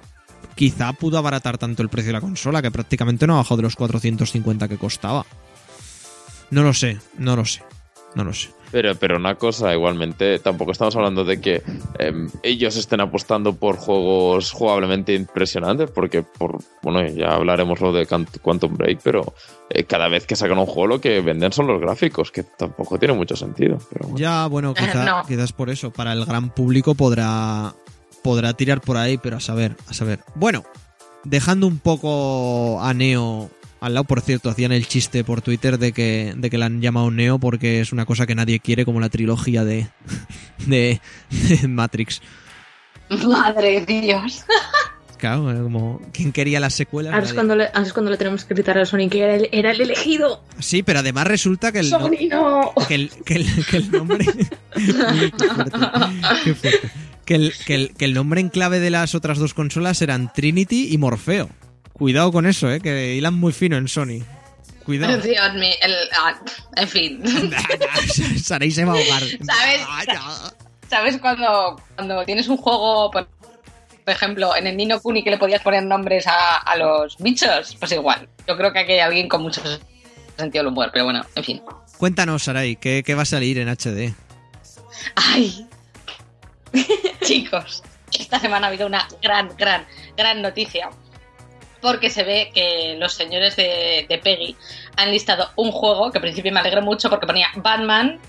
quizá 0.55 0.91
pudo 0.93 1.17
abaratar 1.17 1.57
tanto 1.57 1.83
el 1.83 1.89
precio 1.89 2.09
de 2.09 2.13
la 2.13 2.21
consola, 2.21 2.61
que 2.61 2.71
prácticamente 2.71 3.27
no 3.27 3.35
ha 3.35 3.37
bajado 3.37 3.57
de 3.57 3.63
los 3.63 3.75
450 3.75 4.67
que 4.67 4.77
costaba. 4.77 5.25
No 6.49 6.63
lo 6.63 6.73
sé, 6.73 6.99
no 7.17 7.35
lo 7.35 7.45
sé, 7.45 7.61
no 8.15 8.23
lo 8.23 8.33
sé. 8.33 8.49
Pero, 8.71 8.95
pero 8.95 9.15
una 9.15 9.35
cosa, 9.35 9.73
igualmente, 9.73 10.39
tampoco 10.39 10.71
estamos 10.71 10.95
hablando 10.97 11.23
de 11.23 11.39
que 11.39 11.61
em, 11.99 12.29
ellos 12.43 12.75
estén 12.75 12.99
apostando 12.99 13.53
por 13.55 13.77
juegos 13.77 14.51
jugablemente 14.51 15.13
impresionantes, 15.13 15.89
porque 15.89 16.21
por 16.23 16.57
bueno, 16.81 17.07
ya 17.07 17.33
hablaremos 17.35 17.79
lo 17.79 17.93
de 17.93 18.05
Quantum 18.05 18.75
Break, 18.75 18.99
pero 19.03 19.33
eh, 19.69 19.85
cada 19.85 20.09
vez 20.09 20.25
que 20.27 20.35
sacan 20.35 20.57
un 20.57 20.65
juego 20.65 20.87
lo 20.87 21.01
que 21.01 21.21
venden 21.21 21.51
son 21.53 21.67
los 21.67 21.79
gráficos, 21.79 22.31
que 22.31 22.43
tampoco 22.43 22.99
tiene 22.99 23.13
mucho 23.13 23.35
sentido. 23.37 23.77
Pero 23.89 24.09
bueno. 24.09 24.17
Ya, 24.19 24.47
bueno, 24.47 24.73
quizá, 24.75 25.05
No. 25.05 25.23
quizás 25.25 25.53
por 25.53 25.69
eso. 25.69 25.91
Para 25.91 26.11
el 26.13 26.25
gran 26.25 26.49
público 26.49 26.93
podrá, 26.93 27.73
podrá 28.21 28.53
tirar 28.53 28.81
por 28.81 28.97
ahí, 28.97 29.17
pero 29.17 29.37
a 29.37 29.39
saber, 29.39 29.77
a 29.87 29.93
saber. 29.93 30.19
Bueno, 30.35 30.63
dejando 31.23 31.67
un 31.67 31.79
poco 31.79 32.81
a 32.81 32.93
Neo 32.93 33.49
Al 33.79 33.93
lado, 33.93 34.05
por 34.05 34.21
cierto, 34.21 34.49
hacían 34.49 34.71
el 34.71 34.87
chiste 34.87 35.23
por 35.23 35.41
Twitter 35.41 35.77
de 35.77 35.91
que, 35.91 36.33
de 36.35 36.49
que 36.49 36.57
la 36.57 36.65
han 36.65 36.81
llamado 36.81 37.11
Neo 37.11 37.37
porque 37.37 37.79
es 37.79 37.91
una 37.91 38.05
cosa 38.05 38.25
que 38.25 38.33
nadie 38.35 38.59
quiere, 38.59 38.85
como 38.85 38.99
la 38.99 39.09
trilogía 39.09 39.63
de, 39.63 39.87
de, 40.65 40.99
de 41.29 41.67
Matrix. 41.67 42.21
Madre 43.09 43.85
de 43.85 44.01
Dios. 44.01 44.43
Claro, 45.17 45.45
como, 45.63 45.99
¿quién 46.13 46.31
quería 46.31 46.59
las 46.59 46.75
secuelas? 46.75 47.13
Ahora 47.13 47.25
es, 47.25 47.33
cuando 47.33 47.55
le, 47.55 47.65
ahora 47.67 47.81
es 47.87 47.93
cuando 47.93 48.11
le 48.11 48.17
tenemos 48.17 48.45
que 48.45 48.53
gritar 48.53 48.77
a 48.77 48.85
Sony 48.85 49.09
que 49.09 49.21
era 49.23 49.35
el, 49.35 49.49
era 49.51 49.71
el 49.71 49.81
elegido. 49.81 50.43
Sí, 50.59 50.83
pero 50.83 50.99
además 50.99 51.25
resulta 51.27 51.71
que 51.71 51.79
el, 51.79 51.89
no- 51.89 51.99
Sony, 51.99 52.27
no. 52.29 52.73
que 52.87 52.95
el, 52.95 53.09
que 53.25 53.35
el, 53.35 53.65
que 53.65 53.77
el 53.77 53.91
nombre. 53.91 54.25
Qué 54.25 54.83
fuerte, 54.93 55.31
qué 56.43 56.53
fuerte. 56.53 56.89
Que 57.25 57.35
el, 57.35 57.53
que, 57.65 57.75
el, 57.75 57.93
que 57.95 58.05
el 58.05 58.13
nombre 58.13 58.41
en 58.41 58.49
clave 58.49 58.79
de 58.79 58.89
las 58.91 59.15
otras 59.15 59.37
dos 59.39 59.53
consolas 59.55 60.01
eran 60.01 60.31
Trinity 60.33 60.89
y 60.93 60.97
Morfeo. 60.99 61.49
Cuidado 61.97 62.31
con 62.31 62.45
eso, 62.45 62.71
eh, 62.71 62.79
que 62.79 63.15
hilan 63.15 63.33
muy 63.33 63.53
fino 63.53 63.75
en 63.77 63.87
Sony. 63.87 64.23
Cuidado. 64.85 65.17
Dios 65.21 65.53
mío, 65.55 65.73
el- 65.81 66.09
ah, 66.17 66.39
en 66.75 66.87
fin. 66.87 67.23
Saréis 68.43 68.75
se 68.75 68.85
va 68.85 68.93
a 68.93 68.97
ahogar. 68.97 69.21
¿Sabes? 69.21 69.81
Ay, 69.89 70.05
ya. 70.07 70.21
¿Sabes 70.89 71.17
cuando, 71.17 71.81
cuando 71.95 72.23
tienes 72.25 72.47
un 72.47 72.57
juego, 72.57 73.11
por 73.11 73.27
por 74.05 74.13
ejemplo, 74.15 74.55
en 74.55 74.65
el 74.67 74.77
Nino 74.77 75.01
Kuni 75.01 75.21
que 75.21 75.31
le 75.31 75.37
podías 75.37 75.61
poner 75.61 75.83
nombres 75.83 76.25
a, 76.27 76.59
a 76.59 76.77
los 76.77 77.17
bichos? 77.17 77.75
Pues 77.77 77.91
igual. 77.91 78.29
Yo 78.47 78.55
creo 78.55 78.71
que 78.71 78.79
aquí 78.79 78.93
hay 78.93 78.99
alguien 78.99 79.27
con 79.27 79.41
mucho 79.41 79.61
sentido 80.37 80.63
del 80.63 80.71
humor, 80.71 80.91
pero 80.93 81.03
bueno, 81.03 81.25
en 81.35 81.43
fin. 81.43 81.61
Cuéntanos, 81.97 82.43
Sarai, 82.43 82.77
¿qué, 82.77 83.03
qué 83.05 83.15
va 83.15 83.23
a 83.23 83.25
salir 83.25 83.57
en 83.57 83.67
HD? 83.67 84.13
¡Ay! 85.15 85.67
Chicos, 87.21 87.83
esta 88.17 88.39
semana 88.39 88.67
ha 88.67 88.69
habido 88.69 88.87
una 88.87 89.05
gran, 89.21 89.49
gran, 89.57 89.85
gran 90.15 90.41
noticia. 90.41 90.89
Porque 91.81 92.09
se 92.09 92.23
ve 92.23 92.51
que 92.53 92.95
los 92.97 93.13
señores 93.13 93.55
de, 93.55 94.05
de 94.09 94.17
Peggy 94.17 94.55
han 94.95 95.11
listado 95.11 95.49
un 95.55 95.71
juego 95.71 96.11
que 96.11 96.17
al 96.17 96.21
principio 96.23 96.51
me 96.51 96.59
alegré 96.59 96.81
mucho 96.81 97.09
porque 97.09 97.27
ponía 97.27 97.47
Batman 97.55 98.19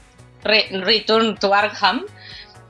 Re- 0.45 0.69
Return 0.71 1.37
to 1.39 1.55
Arkham. 1.55 2.05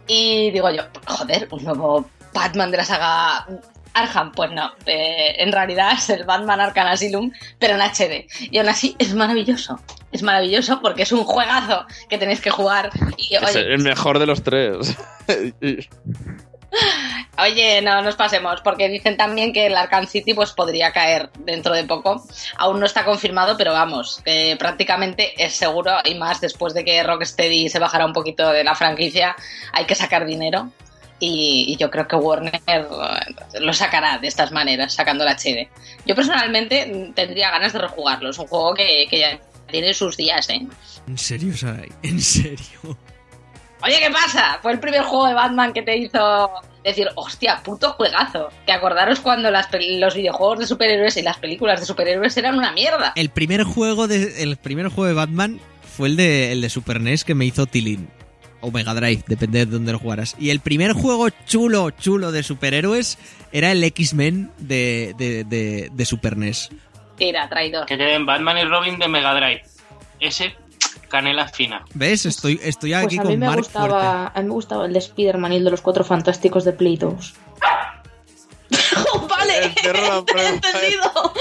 Y 0.07 0.51
digo 0.53 0.71
yo, 0.71 0.85
joder, 1.07 1.49
un 1.51 1.65
nuevo 1.65 2.09
Batman 2.33 2.71
de 2.71 2.77
la 2.79 2.85
saga 2.85 3.47
Arkham. 3.95 4.33
Pues 4.33 4.51
no, 4.53 4.71
eh, 4.87 5.35
en 5.39 5.53
realidad 5.53 5.93
es 5.95 6.09
el 6.11 6.25
Batman 6.25 6.61
Arkham 6.61 6.87
Asylum, 6.87 7.31
pero 7.59 7.75
en 7.75 7.81
HD. 7.83 8.27
Y 8.51 8.59
aún 8.59 8.69
así 8.69 8.95
es 8.99 9.15
maravilloso. 9.15 9.79
Es 10.13 10.23
maravilloso 10.23 10.81
porque 10.81 11.03
es 11.03 11.13
un 11.13 11.25
juegazo 11.25 11.85
que 12.09 12.17
tenéis 12.17 12.41
que 12.41 12.49
jugar. 12.51 12.91
Y, 13.19 13.35
Es 13.35 13.43
oye, 13.43 13.75
el 13.75 13.83
mejor 13.83 14.19
de 14.19 14.27
los 14.27 14.43
tres. 14.43 14.97
Oye, 17.39 17.81
no 17.83 18.03
nos 18.03 18.17
pasemos, 18.17 18.61
porque 18.63 18.89
dicen 18.89 19.17
también 19.17 19.53
que 19.53 19.67
el 19.67 19.77
Arkham 19.77 20.07
City 20.07 20.35
pues 20.35 20.53
podría 20.53 20.93
caer 20.93 21.31
dentro 21.39 21.75
de 21.75 21.85
poco. 21.85 22.25
Aún 22.57 22.81
no 22.81 22.87
está 22.87 23.05
confirmado, 23.05 23.57
pero 23.57 23.73
vamos, 23.73 24.21
que 24.25 24.57
prácticamente 24.59 25.43
es 25.43 25.55
seguro 25.55 25.93
y 26.05 26.15
más 26.17 26.41
después 26.41 26.75
de 26.75 26.85
que 26.85 27.03
Rocksteady 27.03 27.69
se 27.69 27.79
bajara 27.79 28.07
un 28.07 28.13
poquito 28.13 28.51
de 28.51 28.65
la 28.65 28.75
franquicia, 28.75 29.37
hay 29.73 29.85
que 29.87 29.95
sacar 29.95 30.27
dinero. 30.27 30.71
Y, 31.21 31.77
yo 31.81 31.91
creo 31.91 32.07
que 32.07 32.15
Warner 32.15 32.61
eh, 32.67 32.87
lo 33.61 33.73
sacará 33.73 34.19
de 34.19 34.29
estas 34.29 34.53
maneras, 34.53 34.95
sacando 34.95 35.25
la 35.25 35.35
HD. 35.35 35.69
Yo 36.07 36.15
personalmente 36.15 37.11
tendría 37.15 37.51
ganas 37.51 37.73
de 37.73 37.81
rejugarlo. 37.81 38.31
Es 38.31 38.39
un 38.39 38.47
juego 38.47 38.75
que, 38.75 39.07
que 39.11 39.19
ya 39.19 39.39
tiene 39.69 39.95
sus 39.95 40.17
días, 40.17 40.49
¿eh? 40.51 40.67
¿En 41.09 41.19
serio, 41.19 41.57
Sarai? 41.57 41.91
¿En 42.03 42.21
serio? 42.21 42.97
Oye, 43.83 44.01
¿qué 44.01 44.11
pasa? 44.11 44.59
Fue 44.61 44.73
el 44.73 44.81
primer 44.81 45.03
juego 45.03 45.27
de 45.27 45.35
Batman 45.35 45.73
que 45.73 45.83
te 45.83 45.97
hizo 45.97 46.51
decir, 46.85 47.09
hostia, 47.15 47.61
puto 47.63 47.93
juegazo. 47.93 48.49
Que 48.67 48.73
acordaros 48.73 49.21
cuando 49.21 49.51
las 49.51 49.69
los 49.73 50.15
videojuegos 50.15 50.59
de 50.61 50.67
superhéroes 50.67 51.17
y 51.17 51.23
las 51.23 51.39
películas 51.39 51.81
de 51.81 51.87
superhéroes 51.87 52.37
eran 52.37 52.57
una 52.57 52.73
mierda. 52.73 53.13
El 53.15 53.31
primer 53.31 53.63
juego 53.63 54.09
de, 54.09 54.43
el 54.43 54.57
primer 54.57 54.89
juego 54.89 55.07
de 55.07 55.15
Batman 55.15 55.61
fue 55.97 56.09
el 56.09 56.17
de, 56.17 56.53
el 56.53 56.61
de 56.61 56.71
Super 56.71 57.01
NES 57.01 57.25
que 57.25 57.35
me 57.35 57.45
hizo 57.45 57.67
Tilín. 57.67 58.09
O 58.61 58.73
Mega 58.73 58.93
Drive, 58.93 59.23
depende 59.29 59.61
de 59.61 59.67
dónde 59.67 59.93
lo 59.93 60.01
jugaras. 60.01 60.35
Y 60.41 60.51
el 60.51 60.59
primer 60.59 60.93
juego 60.93 61.29
chulo, 61.47 61.91
chulo 61.91 62.33
de 62.33 62.43
superhéroes 62.43 63.17
era 63.53 63.71
el 63.71 63.85
X-Men 63.85 64.51
de, 64.59 65.15
de, 65.17 65.45
de, 65.45 65.91
de 65.93 66.05
Super 66.05 66.37
NES. 66.37 66.71
Tira, 67.17 67.49
traidor. 67.49 67.87
Que 67.87 67.97
te 67.97 68.03
den 68.03 68.27
Batman 68.27 68.59
y 68.59 68.65
Robin 68.65 68.99
de 68.99 69.07
Mega 69.07 69.33
Drive. 69.35 69.63
Ese, 70.19 70.57
canela 71.09 71.49
fina. 71.49 71.85
¿Ves? 71.95 72.27
Estoy, 72.27 72.61
estoy 72.63 72.93
Pues 72.93 73.05
aquí 73.07 73.19
a 73.19 73.23
mí, 73.23 73.29
con 73.29 73.39
me 73.39 73.47
Mark 73.47 73.65
fuerte. 73.65 73.79
gustaba, 73.89 74.27
a 74.35 74.41
mí 74.41 74.47
me 74.49 74.53
gustaba 74.55 74.87
el 74.87 74.93
de 74.93 74.99
Spider-Man 74.99 75.53
y 75.53 75.57
el 75.57 75.65
de 75.65 75.71
los 75.71 75.81
cuatro 75.81 76.05
fantásticos 76.05 76.65
de 76.65 76.73
Play 76.73 76.97
2. 76.97 77.35
vale, 79.29 79.75
la 79.85 80.23
prueba. 80.25 80.49
entendido. 80.51 81.33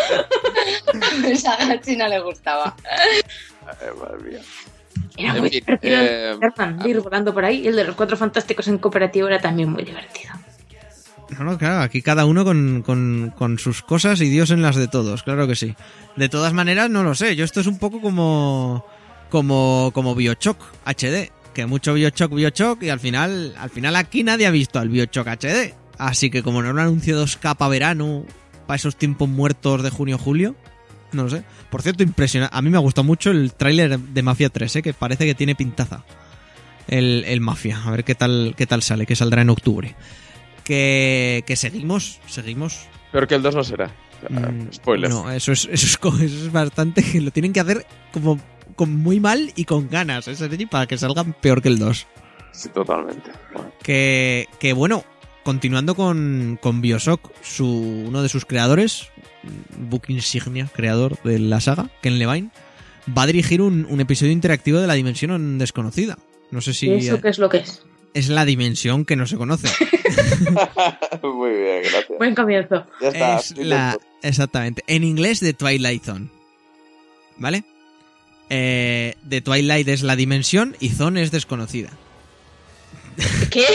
Esa 1.28 1.54
a 1.54 1.66
Gachi 1.66 1.96
no 1.96 2.08
le 2.08 2.20
gustaba. 2.22 2.76
Ay, 2.90 3.22
madre 4.00 4.30
mía. 4.32 4.40
Era 5.18 5.34
En 5.34 5.40
muy 5.42 5.50
fin, 5.50 5.60
divertido 5.66 5.96
eh, 5.98 6.32
Spider-Man, 6.32 6.80
de 6.80 6.90
ir 6.90 7.00
volando 7.02 7.34
por 7.34 7.44
ahí. 7.46 7.62
Y 7.62 7.68
el 7.68 7.76
de 7.76 7.84
los 7.86 7.96
cuatro 7.96 8.16
fantásticos 8.18 8.68
en 8.68 8.78
cooperativo 8.78 9.28
era 9.28 9.40
también 9.40 9.70
muy 9.72 9.84
divertido. 9.84 10.34
No, 11.38 11.44
no, 11.44 11.58
claro, 11.58 11.82
aquí 11.82 12.02
cada 12.02 12.26
uno 12.26 12.46
con, 12.46 12.82
con, 12.84 13.34
con 13.38 13.60
sus 13.60 13.82
cosas 13.82 14.22
y 14.22 14.30
Dios 14.30 14.50
en 14.52 14.62
las 14.62 14.78
de 14.78 14.88
todos, 14.88 15.24
claro 15.24 15.46
que 15.46 15.56
sí. 15.58 15.76
De 16.16 16.30
todas 16.30 16.54
maneras, 16.54 16.90
no 16.90 17.04
lo 17.04 17.16
sé, 17.16 17.36
yo 17.36 17.44
esto 17.44 17.60
es 17.60 17.68
un 17.68 17.78
poco 17.80 18.00
como 18.00 18.86
como 19.30 19.92
como 19.94 20.16
Biochoc 20.16 20.58
HD, 20.86 21.32
que 21.54 21.66
mucho 21.66 21.94
Biochoc, 21.94 22.34
Biochoc 22.34 22.84
y 22.84 22.90
al 22.90 23.00
final 23.00 23.56
al 23.58 23.70
final 23.70 23.96
aquí 23.96 24.24
nadie 24.24 24.48
ha 24.48 24.52
visto 24.52 24.80
al 24.80 24.90
Biochoc 24.90 25.28
HD. 25.28 25.74
Así 25.98 26.30
que 26.30 26.44
como 26.44 26.62
no 26.62 26.74
lo 26.74 26.82
han 26.82 26.88
anunciado 26.88 27.26
2K 27.26 27.56
para 27.56 27.70
verano, 27.70 28.24
para 28.68 28.76
esos 28.76 28.96
tiempos 28.96 29.28
muertos 29.28 29.82
de 29.82 29.90
junio-julio, 29.90 30.56
no 31.12 31.24
lo 31.24 31.30
sé. 31.30 31.44
Por 31.70 31.82
cierto, 31.82 32.04
impresionante. 32.04 32.56
A 32.56 32.62
mí 32.62 32.70
me 32.70 32.78
ha 32.78 32.82
gustado 32.82 33.04
mucho 33.06 33.32
el 33.32 33.54
tráiler 33.54 34.00
de 34.00 34.22
Mafia 34.24 34.50
3, 34.50 34.78
¿eh? 34.78 34.82
que 34.82 34.94
parece 34.94 35.26
que 35.26 35.36
tiene 35.36 35.56
pintaza. 35.56 36.04
El, 36.88 37.24
el 37.28 37.42
Mafia. 37.42 37.82
A 37.84 37.92
ver 37.92 38.04
qué 38.04 38.16
tal, 38.16 38.54
qué 38.56 38.66
tal 38.66 38.82
sale, 38.82 39.06
que 39.06 39.16
saldrá 39.16 39.42
en 39.42 39.50
octubre. 39.50 39.96
Que, 40.64 41.44
que 41.48 41.56
seguimos, 41.56 42.20
seguimos. 42.28 42.88
Peor 43.12 43.28
que 43.28 43.36
el 43.36 43.42
2 43.42 43.56
no 43.56 43.64
será. 43.64 43.92
Mm, 44.30 44.74
Spoilers. 44.74 45.14
No, 45.14 45.32
eso 45.32 45.52
es, 45.52 45.66
eso 45.72 45.86
es, 45.86 46.22
eso 46.22 46.46
es 46.46 46.52
bastante. 46.52 47.04
Lo 47.22 47.32
tienen 47.32 47.54
que 47.54 47.60
hacer 47.60 47.86
como 48.12 48.40
con 48.78 48.96
muy 48.96 49.20
mal 49.20 49.52
y 49.58 49.66
con 49.66 49.90
ganas, 49.90 50.30
ese 50.30 50.48
serie, 50.48 50.68
para 50.68 50.88
que 50.88 50.98
salgan 50.98 51.34
peor 51.34 51.62
que 51.62 51.68
el 51.68 51.80
2. 51.80 52.08
Sí, 52.54 52.70
totalmente. 52.70 53.32
Bueno, 53.54 53.72
Que, 53.84 54.48
que 54.60 54.72
bueno, 54.72 55.04
continuando 55.44 55.96
con, 55.96 56.58
con 56.62 56.80
Bioshock, 56.80 57.30
su, 57.42 57.68
uno 58.08 58.24
de 58.24 58.30
sus 58.30 58.46
creadores, 58.46 59.10
Book 59.90 60.04
Insignia, 60.08 60.70
creador 60.74 61.22
de 61.24 61.40
la 61.40 61.60
saga, 61.60 61.90
Ken 62.02 62.18
Levine, 62.20 62.52
va 63.18 63.24
a 63.24 63.28
dirigir 63.28 63.62
un, 63.62 63.86
un 63.90 64.00
episodio 64.00 64.32
interactivo 64.32 64.80
de 64.80 64.88
la 64.88 64.94
dimensión 64.94 65.58
desconocida. 65.58 66.18
No 66.52 66.62
sé 66.62 66.74
si 66.74 66.88
¿Y 66.88 66.94
eso 67.00 67.16
eh, 67.16 67.22
qué 67.22 67.30
es 67.30 67.40
lo 67.40 67.50
que 67.50 67.58
es? 67.58 67.84
es 68.14 68.30
la 68.30 68.46
dimensión 68.46 69.04
que 69.06 69.16
no 69.16 69.26
se 69.28 69.38
conoce. 69.38 69.68
Muy 71.24 71.52
bien, 71.52 71.82
gracias. 71.84 72.18
Buen 72.18 72.36
comienzo. 72.36 72.86
Ya 73.02 73.10
está. 73.10 73.36
es 73.38 73.58
la 73.58 73.98
exactamente 74.24 74.84
en 74.88 75.04
inglés 75.04 75.40
de 75.42 75.54
Twilight 75.54 76.04
Zone 76.04 76.30
vale 77.38 77.64
eh, 78.50 79.16
de 79.24 79.42
Twilight 79.42 79.88
es 79.88 80.04
la 80.04 80.16
dimensión 80.16 80.76
y 80.80 80.90
Zone 80.90 81.22
es 81.24 81.32
desconocida 81.32 81.90
¿Qué? 83.52 83.66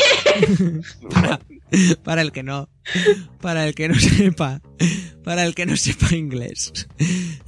para 2.05 2.23
el 2.23 2.33
que 2.33 2.43
no 2.43 2.69
para 3.41 3.67
el 3.67 3.75
que 3.75 3.89
no 3.89 3.95
sepa 3.99 4.61
para 5.25 5.45
el 5.45 5.55
que 5.55 5.67
no 5.67 5.77
sepa 5.77 6.15
inglés 6.15 6.89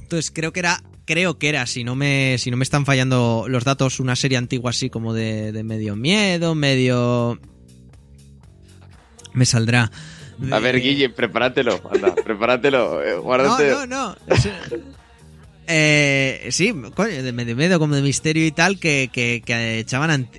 entonces 0.01 0.31
creo 0.31 0.51
que 0.51 0.59
era 0.59 0.83
creo 1.05 1.37
que 1.37 1.49
era 1.49 1.65
si 1.67 1.83
no 1.83 1.95
me 1.95 2.37
si 2.37 2.51
no 2.51 2.57
me 2.57 2.63
están 2.63 2.85
fallando 2.85 3.45
los 3.47 3.63
datos 3.63 3.99
una 3.99 4.15
serie 4.15 4.37
antigua 4.37 4.71
así 4.71 4.89
como 4.89 5.13
de, 5.13 5.51
de 5.51 5.63
medio 5.63 5.95
miedo 5.95 6.55
medio 6.55 7.39
me 9.33 9.45
saldrá 9.45 9.91
A 10.51 10.59
ver, 10.59 10.75
de- 10.75 10.81
Guille, 10.81 11.09
prepáratelo. 11.09 11.81
Anda, 11.93 12.13
prepáratelo. 12.15 13.01
eh, 13.03 13.15
guárdate. 13.17 13.69
No, 13.71 13.85
no, 13.85 14.09
no. 14.09 14.15
Eh, 15.67 16.47
sí, 16.51 16.73
coño, 16.93 17.23
de 17.23 17.31
medio 17.33 17.79
como 17.79 17.95
de 17.95 18.01
misterio 18.01 18.45
y 18.45 18.51
tal 18.51 18.79
que, 18.79 19.09
que, 19.11 19.79
echaban 19.79 20.29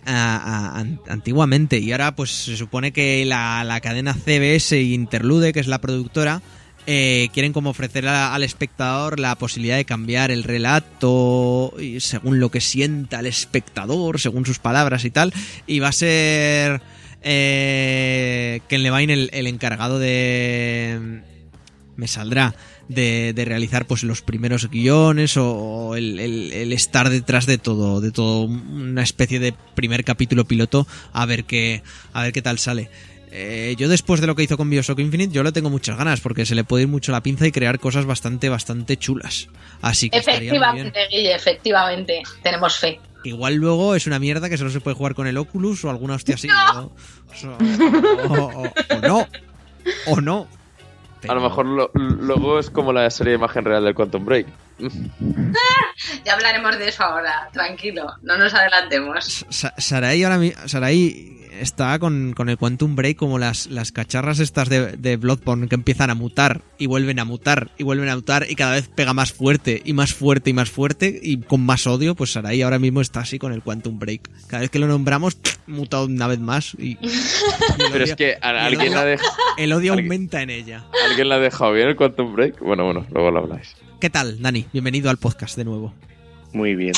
antiguamente. 1.08 1.78
Y 1.78 1.92
ahora 1.92 2.14
pues 2.14 2.30
se 2.30 2.56
supone 2.56 2.92
que 2.92 3.24
la, 3.24 3.64
la 3.64 3.80
cadena 3.80 4.14
CBS 4.14 4.80
Interlude, 4.80 5.52
que 5.52 5.60
es 5.60 5.66
la 5.66 5.80
productora, 5.80 6.42
eh, 6.88 7.30
quieren 7.32 7.52
como 7.52 7.70
ofrecer 7.70 8.06
al 8.06 8.44
espectador 8.44 9.18
la 9.18 9.34
posibilidad 9.34 9.76
de 9.76 9.84
cambiar 9.84 10.30
el 10.30 10.44
relato 10.44 11.74
y 11.80 11.98
según 11.98 12.38
lo 12.38 12.50
que 12.52 12.60
sienta 12.60 13.18
el 13.18 13.26
espectador, 13.26 14.20
según 14.20 14.46
sus 14.46 14.60
palabras 14.60 15.04
y 15.04 15.10
tal, 15.10 15.34
y 15.66 15.80
va 15.80 15.88
a 15.88 15.92
ser 15.92 16.80
eh, 17.22 18.60
Ken 18.68 18.84
Levine 18.84 19.12
el, 19.12 19.30
el 19.32 19.48
encargado 19.48 19.98
de 19.98 21.22
me 21.96 22.06
saldrá 22.06 22.54
de, 22.88 23.32
de 23.34 23.44
realizar 23.44 23.86
pues 23.86 24.02
los 24.04 24.22
primeros 24.22 24.70
guiones 24.70 25.36
o, 25.36 25.50
o 25.52 25.96
el, 25.96 26.18
el- 26.20 26.52
el 26.52 26.72
estar 26.72 27.10
detrás 27.10 27.46
de 27.46 27.58
todo 27.58 28.00
de 28.00 28.12
todo 28.12 28.42
una 28.44 29.02
especie 29.02 29.38
de 29.40 29.54
primer 29.74 30.04
capítulo 30.04 30.44
piloto 30.44 30.86
a 31.12 31.26
ver 31.26 31.44
qué 31.44 31.82
a 32.12 32.22
ver 32.22 32.32
qué 32.32 32.42
tal 32.42 32.58
sale 32.58 32.88
eh, 33.38 33.74
yo 33.76 33.88
después 33.88 34.20
de 34.20 34.26
lo 34.28 34.34
que 34.36 34.44
hizo 34.44 34.56
con 34.56 34.70
Bioshock 34.70 34.98
Infinite, 35.00 35.34
yo 35.34 35.42
le 35.42 35.52
tengo 35.52 35.68
muchas 35.68 35.98
ganas 35.98 36.20
porque 36.20 36.46
se 36.46 36.54
le 36.54 36.64
puede 36.64 36.84
ir 36.84 36.88
mucho 36.88 37.12
la 37.12 37.22
pinza 37.22 37.46
y 37.46 37.52
crear 37.52 37.78
cosas 37.80 38.06
bastante, 38.06 38.48
bastante 38.48 38.96
chulas. 38.96 39.48
Así 39.82 40.08
que 40.08 40.18
estaría 40.18 40.52
muy 40.52 40.58
bien. 40.74 40.86
Efectivamente, 40.86 41.00
Guille, 41.10 41.34
efectivamente. 41.34 42.22
Tenemos 42.42 42.78
fe. 42.78 42.98
Igual 43.24 43.56
luego 43.56 43.94
es 43.94 44.06
una 44.06 44.18
mierda 44.20 44.48
que 44.48 44.56
solo 44.56 44.70
se 44.70 44.80
puede 44.80 44.96
jugar 44.96 45.14
con 45.14 45.26
el 45.26 45.36
Oculus 45.36 45.84
o 45.84 45.90
alguna 45.90 46.14
hostia 46.14 46.36
así. 46.36 46.48
¿no? 46.74 46.92
O, 48.28 48.34
o- 48.34 48.62
o- 48.64 48.72
o 48.96 49.00
no. 49.02 49.28
O 50.06 50.20
no. 50.22 50.48
A 51.28 51.34
lo 51.34 51.40
mejor 51.40 51.66
lo- 51.66 51.90
luego 51.94 52.58
es 52.58 52.70
como 52.70 52.92
la 52.92 53.08
serie 53.10 53.32
de 53.32 53.38
imagen 53.38 53.64
real 53.64 53.84
del 53.84 53.94
Quantum 53.94 54.24
Break. 54.24 54.46
Ya 56.24 56.34
hablaremos 56.34 56.78
de 56.78 56.88
eso 56.88 57.02
ahora, 57.04 57.48
tranquilo, 57.52 58.06
no 58.22 58.36
nos 58.36 58.52
adelantemos. 58.52 59.46
Sa- 59.48 59.74
Sarai 59.78 60.22
ahora 60.24 60.40
Sarai 60.66 61.32
está 61.58 61.98
con, 61.98 62.34
con 62.34 62.50
el 62.50 62.58
Quantum 62.58 62.94
Break 62.96 63.16
como 63.16 63.38
las, 63.38 63.66
las 63.68 63.90
cacharras 63.90 64.40
estas 64.40 64.68
de, 64.68 64.92
de 64.98 65.16
Bloodborne 65.16 65.68
que 65.68 65.74
empiezan 65.74 66.10
a 66.10 66.14
mutar 66.14 66.60
y 66.76 66.84
vuelven 66.86 67.18
a 67.18 67.24
mutar 67.24 67.70
y 67.78 67.84
vuelven 67.84 68.10
a 68.10 68.16
mutar 68.16 68.44
y 68.48 68.54
cada 68.56 68.72
vez 68.72 68.88
pega 68.88 69.14
más 69.14 69.32
fuerte 69.32 69.80
y 69.84 69.94
más 69.94 70.12
fuerte 70.12 70.50
y 70.50 70.52
más 70.52 70.68
fuerte 70.70 71.18
y 71.22 71.38
con 71.40 71.64
más 71.64 71.86
odio, 71.86 72.14
pues 72.14 72.32
Sarai 72.32 72.60
ahora 72.60 72.78
mismo 72.78 73.00
está 73.00 73.20
así 73.20 73.38
con 73.38 73.52
el 73.52 73.62
Quantum 73.62 73.98
Break. 73.98 74.28
Cada 74.48 74.60
vez 74.62 74.70
que 74.70 74.78
lo 74.78 74.86
nombramos, 74.86 75.38
muta 75.66 76.02
una 76.02 76.26
vez 76.26 76.40
más 76.40 76.74
y, 76.78 76.96
Pero 77.92 78.04
es 78.04 78.14
que 78.16 78.36
a- 78.40 78.66
alguien 78.66 78.88
odio- 78.92 78.94
la, 78.94 79.04
deja, 79.06 79.24
el 79.56 79.72
odio 79.72 79.94
aumenta 79.94 80.42
en 80.42 80.50
ella. 80.50 80.84
¿alguien 81.08 81.30
la 81.30 81.36
ha 81.36 81.38
dejado 81.38 81.72
bien 81.72 81.88
el 81.88 81.96
Quantum 81.96 82.34
Break. 82.34 82.60
Bueno, 82.60 82.84
bueno, 82.84 83.06
luego 83.12 83.30
lo 83.30 83.38
habláis. 83.38 83.74
¿Qué 84.00 84.10
tal, 84.10 84.40
Dani? 84.42 84.66
Bienvenido 84.72 85.10
al 85.10 85.16
podcast 85.18 85.56
de 85.56 85.64
nuevo. 85.64 85.94
Muy 86.52 86.74
bien. 86.74 86.92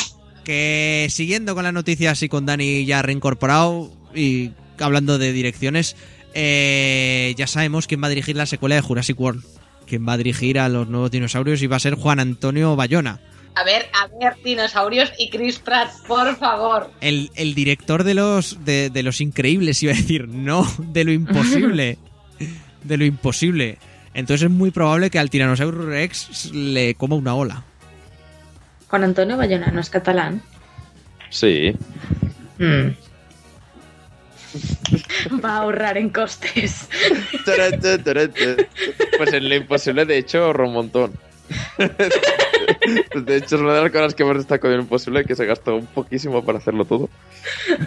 que 0.44 1.06
siguiendo 1.10 1.54
con 1.54 1.64
las 1.64 1.72
noticias 1.72 2.22
y 2.22 2.28
con 2.28 2.46
Dani 2.46 2.84
ya 2.86 3.02
reincorporado 3.02 3.92
y 4.14 4.52
hablando 4.78 5.18
de 5.18 5.32
direcciones, 5.32 5.96
eh, 6.34 7.34
ya 7.36 7.46
sabemos 7.46 7.86
quién 7.86 8.02
va 8.02 8.06
a 8.06 8.10
dirigir 8.10 8.36
la 8.36 8.46
secuela 8.46 8.74
de 8.76 8.80
Jurassic 8.80 9.18
World. 9.20 9.44
Quién 9.86 10.06
va 10.06 10.14
a 10.14 10.16
dirigir 10.18 10.58
a 10.58 10.68
los 10.68 10.88
nuevos 10.88 11.10
dinosaurios 11.10 11.62
y 11.62 11.66
va 11.66 11.76
a 11.76 11.80
ser 11.80 11.94
Juan 11.94 12.20
Antonio 12.20 12.76
Bayona, 12.76 13.20
A 13.54 13.64
ver, 13.64 13.86
a 13.94 14.06
ver, 14.18 14.34
dinosaurios 14.44 15.10
y 15.18 15.30
Chris 15.30 15.58
Pratt, 15.58 15.90
por 16.06 16.36
favor. 16.36 16.90
el, 17.00 17.30
el 17.36 17.54
director 17.54 18.04
de 18.04 18.14
los, 18.14 18.64
de, 18.66 18.90
de 18.90 19.02
los 19.02 19.20
increíbles, 19.22 19.82
iba 19.82 19.92
a 19.92 19.96
decir, 19.96 20.28
no, 20.28 20.66
de 20.78 21.04
lo 21.04 21.12
imposible. 21.12 21.96
de 22.84 22.96
lo 22.98 23.04
imposible. 23.06 23.78
Entonces 24.14 24.44
es 24.44 24.50
muy 24.50 24.70
probable 24.70 25.10
que 25.10 25.18
al 25.18 25.30
Tyrannosaurus 25.30 25.84
Rex 25.84 26.52
le 26.52 26.94
coma 26.94 27.16
una 27.16 27.34
ola. 27.34 27.64
Juan 28.88 29.04
Antonio 29.04 29.36
Bayona 29.36 29.70
no 29.70 29.80
es 29.80 29.90
catalán. 29.90 30.42
Sí. 31.30 31.74
Mm. 32.58 32.88
Va 35.44 35.50
a 35.50 35.58
ahorrar 35.58 35.98
en 35.98 36.10
costes. 36.10 36.88
Pues 39.16 39.32
en 39.32 39.48
lo 39.48 39.54
imposible, 39.54 40.06
de 40.06 40.18
hecho, 40.18 40.44
ahorra 40.44 40.66
un 40.66 40.72
montón. 40.72 41.12
De 41.78 43.36
hecho, 43.36 43.56
es 43.56 43.62
una 43.62 43.74
de 43.74 43.82
las 43.82 43.90
cosas 43.90 44.14
que 44.14 44.24
más 44.24 44.36
destaco 44.36 44.68
de 44.68 44.76
lo 44.76 44.82
imposible, 44.82 45.24
que 45.24 45.34
se 45.34 45.46
gastó 45.46 45.76
un 45.76 45.86
poquísimo 45.86 46.44
para 46.44 46.58
hacerlo 46.58 46.84
todo. 46.84 47.08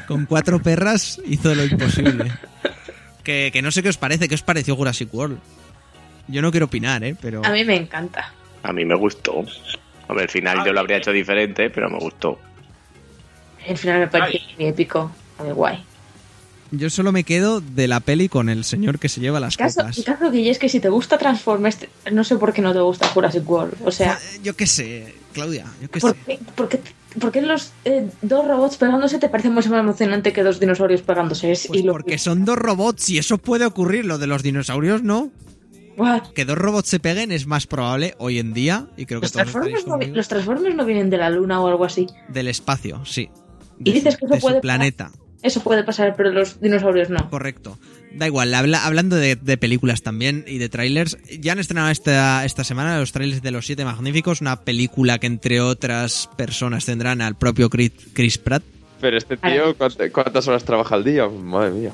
Con 0.07 0.25
cuatro 0.25 0.61
perras 0.61 1.19
hizo 1.25 1.53
lo 1.53 1.63
imposible. 1.65 2.31
Que, 3.23 3.51
que 3.53 3.61
no 3.61 3.71
sé 3.71 3.83
qué 3.83 3.89
os 3.89 3.97
parece, 3.97 4.27
qué 4.27 4.35
os 4.35 4.41
pareció 4.41 4.75
Jurassic 4.75 5.13
World. 5.13 5.37
Yo 6.31 6.41
no 6.41 6.51
quiero 6.51 6.65
opinar, 6.67 7.03
¿eh? 7.03 7.15
Pero... 7.21 7.45
A 7.45 7.51
mí 7.51 7.63
me 7.63 7.75
encanta. 7.75 8.33
A 8.63 8.71
mí 8.73 8.85
me 8.85 8.95
gustó. 8.95 9.43
Hombre, 10.07 10.23
al 10.23 10.29
final 10.29 10.65
yo 10.65 10.73
lo 10.73 10.79
habría 10.79 10.97
hecho 10.97 11.11
diferente, 11.11 11.69
pero 11.69 11.89
me 11.89 11.97
gustó. 11.99 12.39
El 13.65 13.77
final 13.77 13.99
me 13.99 14.07
pareció 14.07 14.39
muy 14.57 14.67
épico. 14.67 15.11
Muy 15.39 15.51
guay. 15.51 15.83
Yo 16.73 16.89
solo 16.89 17.11
me 17.11 17.25
quedo 17.25 17.59
de 17.59 17.87
la 17.89 17.99
peli 17.99 18.29
con 18.29 18.47
el 18.47 18.63
señor 18.63 18.97
que 18.97 19.09
se 19.09 19.19
lleva 19.19 19.41
las 19.41 19.57
caso, 19.57 19.81
copas. 19.81 19.97
el 19.97 20.03
caso, 20.05 20.31
Guille, 20.31 20.51
es 20.51 20.57
que 20.59 20.69
si 20.69 20.79
te 20.79 20.87
gusta 20.87 21.17
Transformers, 21.17 21.79
no 22.13 22.23
sé 22.23 22.37
por 22.37 22.53
qué 22.53 22.61
no 22.61 22.71
te 22.71 22.79
gusta 22.79 23.07
Jurassic 23.09 23.47
World. 23.49 23.75
O 23.83 23.91
sea, 23.91 24.13
Eh, 24.35 24.39
Yo 24.41 24.55
qué 24.55 24.65
sé, 24.67 25.13
Claudia, 25.33 25.65
yo 25.81 25.89
qué 25.91 25.99
¿por 25.99 26.11
sé. 26.11 26.17
qué, 26.25 26.39
por 26.55 26.69
qué- 26.69 26.79
por 27.19 27.31
qué 27.33 27.41
los 27.41 27.73
eh, 27.83 28.07
dos 28.21 28.47
robots 28.47 28.77
pegándose 28.77 29.19
te 29.19 29.27
parece 29.27 29.49
mucho 29.49 29.69
más 29.69 29.81
emocionante 29.81 30.31
que 30.31 30.43
dos 30.43 30.61
dinosaurios 30.61 31.01
pegándose? 31.01 31.51
Es 31.51 31.67
Pues 31.67 31.81
y 31.81 31.83
lo- 31.83 31.91
porque 31.91 32.17
son 32.17 32.45
dos 32.45 32.57
robots 32.57 33.09
y 33.09 33.17
eso 33.17 33.37
puede 33.37 33.65
ocurrir. 33.65 34.05
Lo 34.05 34.17
de 34.17 34.27
los 34.27 34.41
dinosaurios 34.41 35.03
no. 35.03 35.29
What? 36.01 36.29
Que 36.33 36.45
dos 36.45 36.57
robots 36.57 36.89
se 36.89 36.99
peguen 36.99 37.31
es 37.31 37.45
más 37.47 37.67
probable 37.67 38.15
hoy 38.17 38.39
en 38.39 38.53
día, 38.53 38.87
y 38.97 39.05
creo 39.05 39.19
que 39.21 39.25
Los 39.25 39.31
todos 39.33 39.51
Transformers, 39.51 39.87
no, 39.87 39.97
los 40.15 40.27
Transformers 40.27 40.75
no 40.75 40.85
vienen 40.85 41.09
de 41.09 41.17
la 41.17 41.29
luna 41.29 41.61
o 41.61 41.67
algo 41.67 41.85
así. 41.85 42.07
del 42.29 42.47
espacio, 42.47 43.05
sí. 43.05 43.29
Y 43.83 43.91
dices 43.91 44.17
que 44.17 44.25
eso 44.25 44.33
de 44.35 44.39
su 44.41 44.47
puede 44.47 44.61
planeta. 44.61 45.11
Eso 45.43 45.61
puede 45.63 45.83
pasar, 45.83 46.13
pero 46.15 46.31
los 46.31 46.59
dinosaurios 46.61 47.09
no. 47.09 47.27
Correcto. 47.29 47.77
Da 48.13 48.27
igual, 48.27 48.53
habla- 48.53 48.85
hablando 48.85 49.15
de, 49.15 49.35
de 49.35 49.57
películas 49.57 50.03
también 50.03 50.43
y 50.47 50.57
de 50.59 50.69
trailers, 50.69 51.17
ya 51.39 51.53
han 51.53 51.59
estrenado 51.59 51.89
esta, 51.89 52.45
esta 52.45 52.63
semana 52.63 52.99
los 52.99 53.11
trailers 53.11 53.41
de 53.41 53.49
Los 53.51 53.65
Siete 53.65 53.83
Magníficos, 53.85 54.41
una 54.41 54.61
película 54.61 55.17
que 55.17 55.27
entre 55.27 55.61
otras 55.61 56.29
personas 56.37 56.85
tendrán 56.85 57.21
al 57.21 57.35
propio 57.37 57.69
Chris, 57.69 57.91
Chris 58.13 58.37
Pratt 58.37 58.63
Pero 58.99 59.17
este 59.17 59.37
tío, 59.37 59.75
¿cuántas, 59.77 60.11
cuántas 60.11 60.47
horas 60.47 60.63
trabaja 60.65 60.93
al 60.95 61.03
día? 61.03 61.27
Madre 61.27 61.71
mía. 61.71 61.91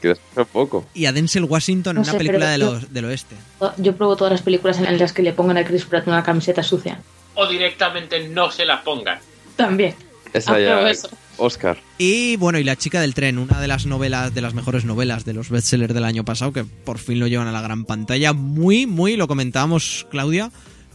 Que 0.00 0.08
descansa 0.08 0.44
poco. 0.44 0.86
y 0.94 1.06
a 1.06 1.12
Denzel 1.12 1.44
Washington 1.44 1.96
en 1.98 2.02
una 2.02 2.12
película 2.14 2.50
de 2.50 2.58
yo- 2.58 2.72
los- 2.74 2.92
del 2.92 3.04
oeste. 3.06 3.36
Yo 3.78 3.94
pruebo 3.96 4.16
todas 4.16 4.32
las 4.32 4.42
películas 4.42 4.78
en 4.78 4.98
las 4.98 5.12
que 5.12 5.22
le 5.22 5.32
pongan 5.32 5.56
a 5.58 5.64
Chris 5.64 5.84
Pratt 5.84 6.06
una 6.06 6.22
camiseta 6.22 6.62
sucia. 6.62 7.00
O 7.34 7.46
directamente 7.46 8.28
no 8.28 8.50
se 8.50 8.64
la 8.64 8.82
pongan. 8.82 9.18
También. 9.56 9.94
Esa 10.32 10.52
Apruebo 10.52 10.82
ya. 10.82 10.90
eso. 10.90 11.08
Oscar. 11.38 11.78
Y 11.98 12.36
bueno, 12.36 12.58
y 12.58 12.64
La 12.64 12.76
chica 12.76 13.00
del 13.00 13.14
tren, 13.14 13.38
una 13.38 13.60
de 13.60 13.66
las 13.68 13.86
novelas, 13.86 14.32
de 14.34 14.40
las 14.42 14.54
mejores 14.54 14.84
novelas 14.84 15.24
de 15.24 15.32
los 15.34 15.48
bestsellers 15.50 15.92
del 15.94 16.04
año 16.04 16.24
pasado, 16.24 16.52
que 16.52 16.64
por 16.64 16.98
fin 16.98 17.18
lo 17.18 17.26
llevan 17.26 17.48
a 17.48 17.52
la 17.52 17.60
gran 17.62 17.84
pantalla. 17.84 18.32
Muy, 18.32 18.86
muy, 18.86 19.16
lo 19.16 19.26
comentábamos, 19.26 20.06
Claudia, 20.10 20.50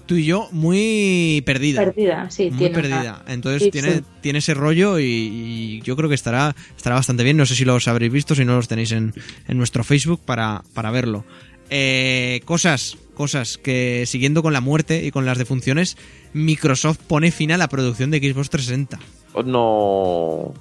tú 0.06 0.16
y 0.16 0.26
yo, 0.26 0.48
muy 0.52 1.42
perdida. 1.46 1.84
Perdida, 1.86 2.30
sí. 2.30 2.50
muy 2.50 2.58
tiene 2.60 2.74
perdida. 2.76 3.22
una- 3.24 3.34
Entonces 3.34 3.64
sí, 3.64 3.72
tiene, 3.72 3.96
sí. 3.98 4.04
tiene 4.22 4.40
ese 4.40 4.54
rollo 4.54 5.00
y, 5.00 5.04
y 5.06 5.82
yo 5.82 5.96
creo 5.96 6.10
que 6.10 6.16
estará, 6.16 6.56
estará 6.76 6.96
bastante 6.96 7.24
bien. 7.24 7.38
No 7.38 7.46
sé 7.46 7.56
si 7.56 7.66
los 7.66 7.88
habréis 7.88 8.12
visto, 8.12 8.36
si 8.36 8.46
no 8.46 8.56
los 8.56 8.68
tenéis 8.68 8.92
en, 8.92 9.14
en 9.48 9.58
nuestro 9.58 9.84
Facebook 9.84 10.22
para, 10.26 10.64
para 10.74 10.92
verlo. 10.92 11.26
Eh, 11.70 12.42
cosas, 12.46 12.98
cosas 13.16 13.58
que 13.58 14.04
siguiendo 14.06 14.44
con 14.44 14.54
la 14.54 14.62
muerte 14.62 15.04
y 15.06 15.12
con 15.12 15.26
las 15.26 15.38
defunciones, 15.40 15.98
Microsoft 16.34 17.00
pone 17.08 17.32
fin 17.32 17.52
a 17.52 17.58
la 17.58 17.68
producción 17.68 18.12
de 18.12 18.20
Xbox 18.20 18.50
360. 18.52 19.00
Oh, 19.34 19.44
no. 19.44 20.54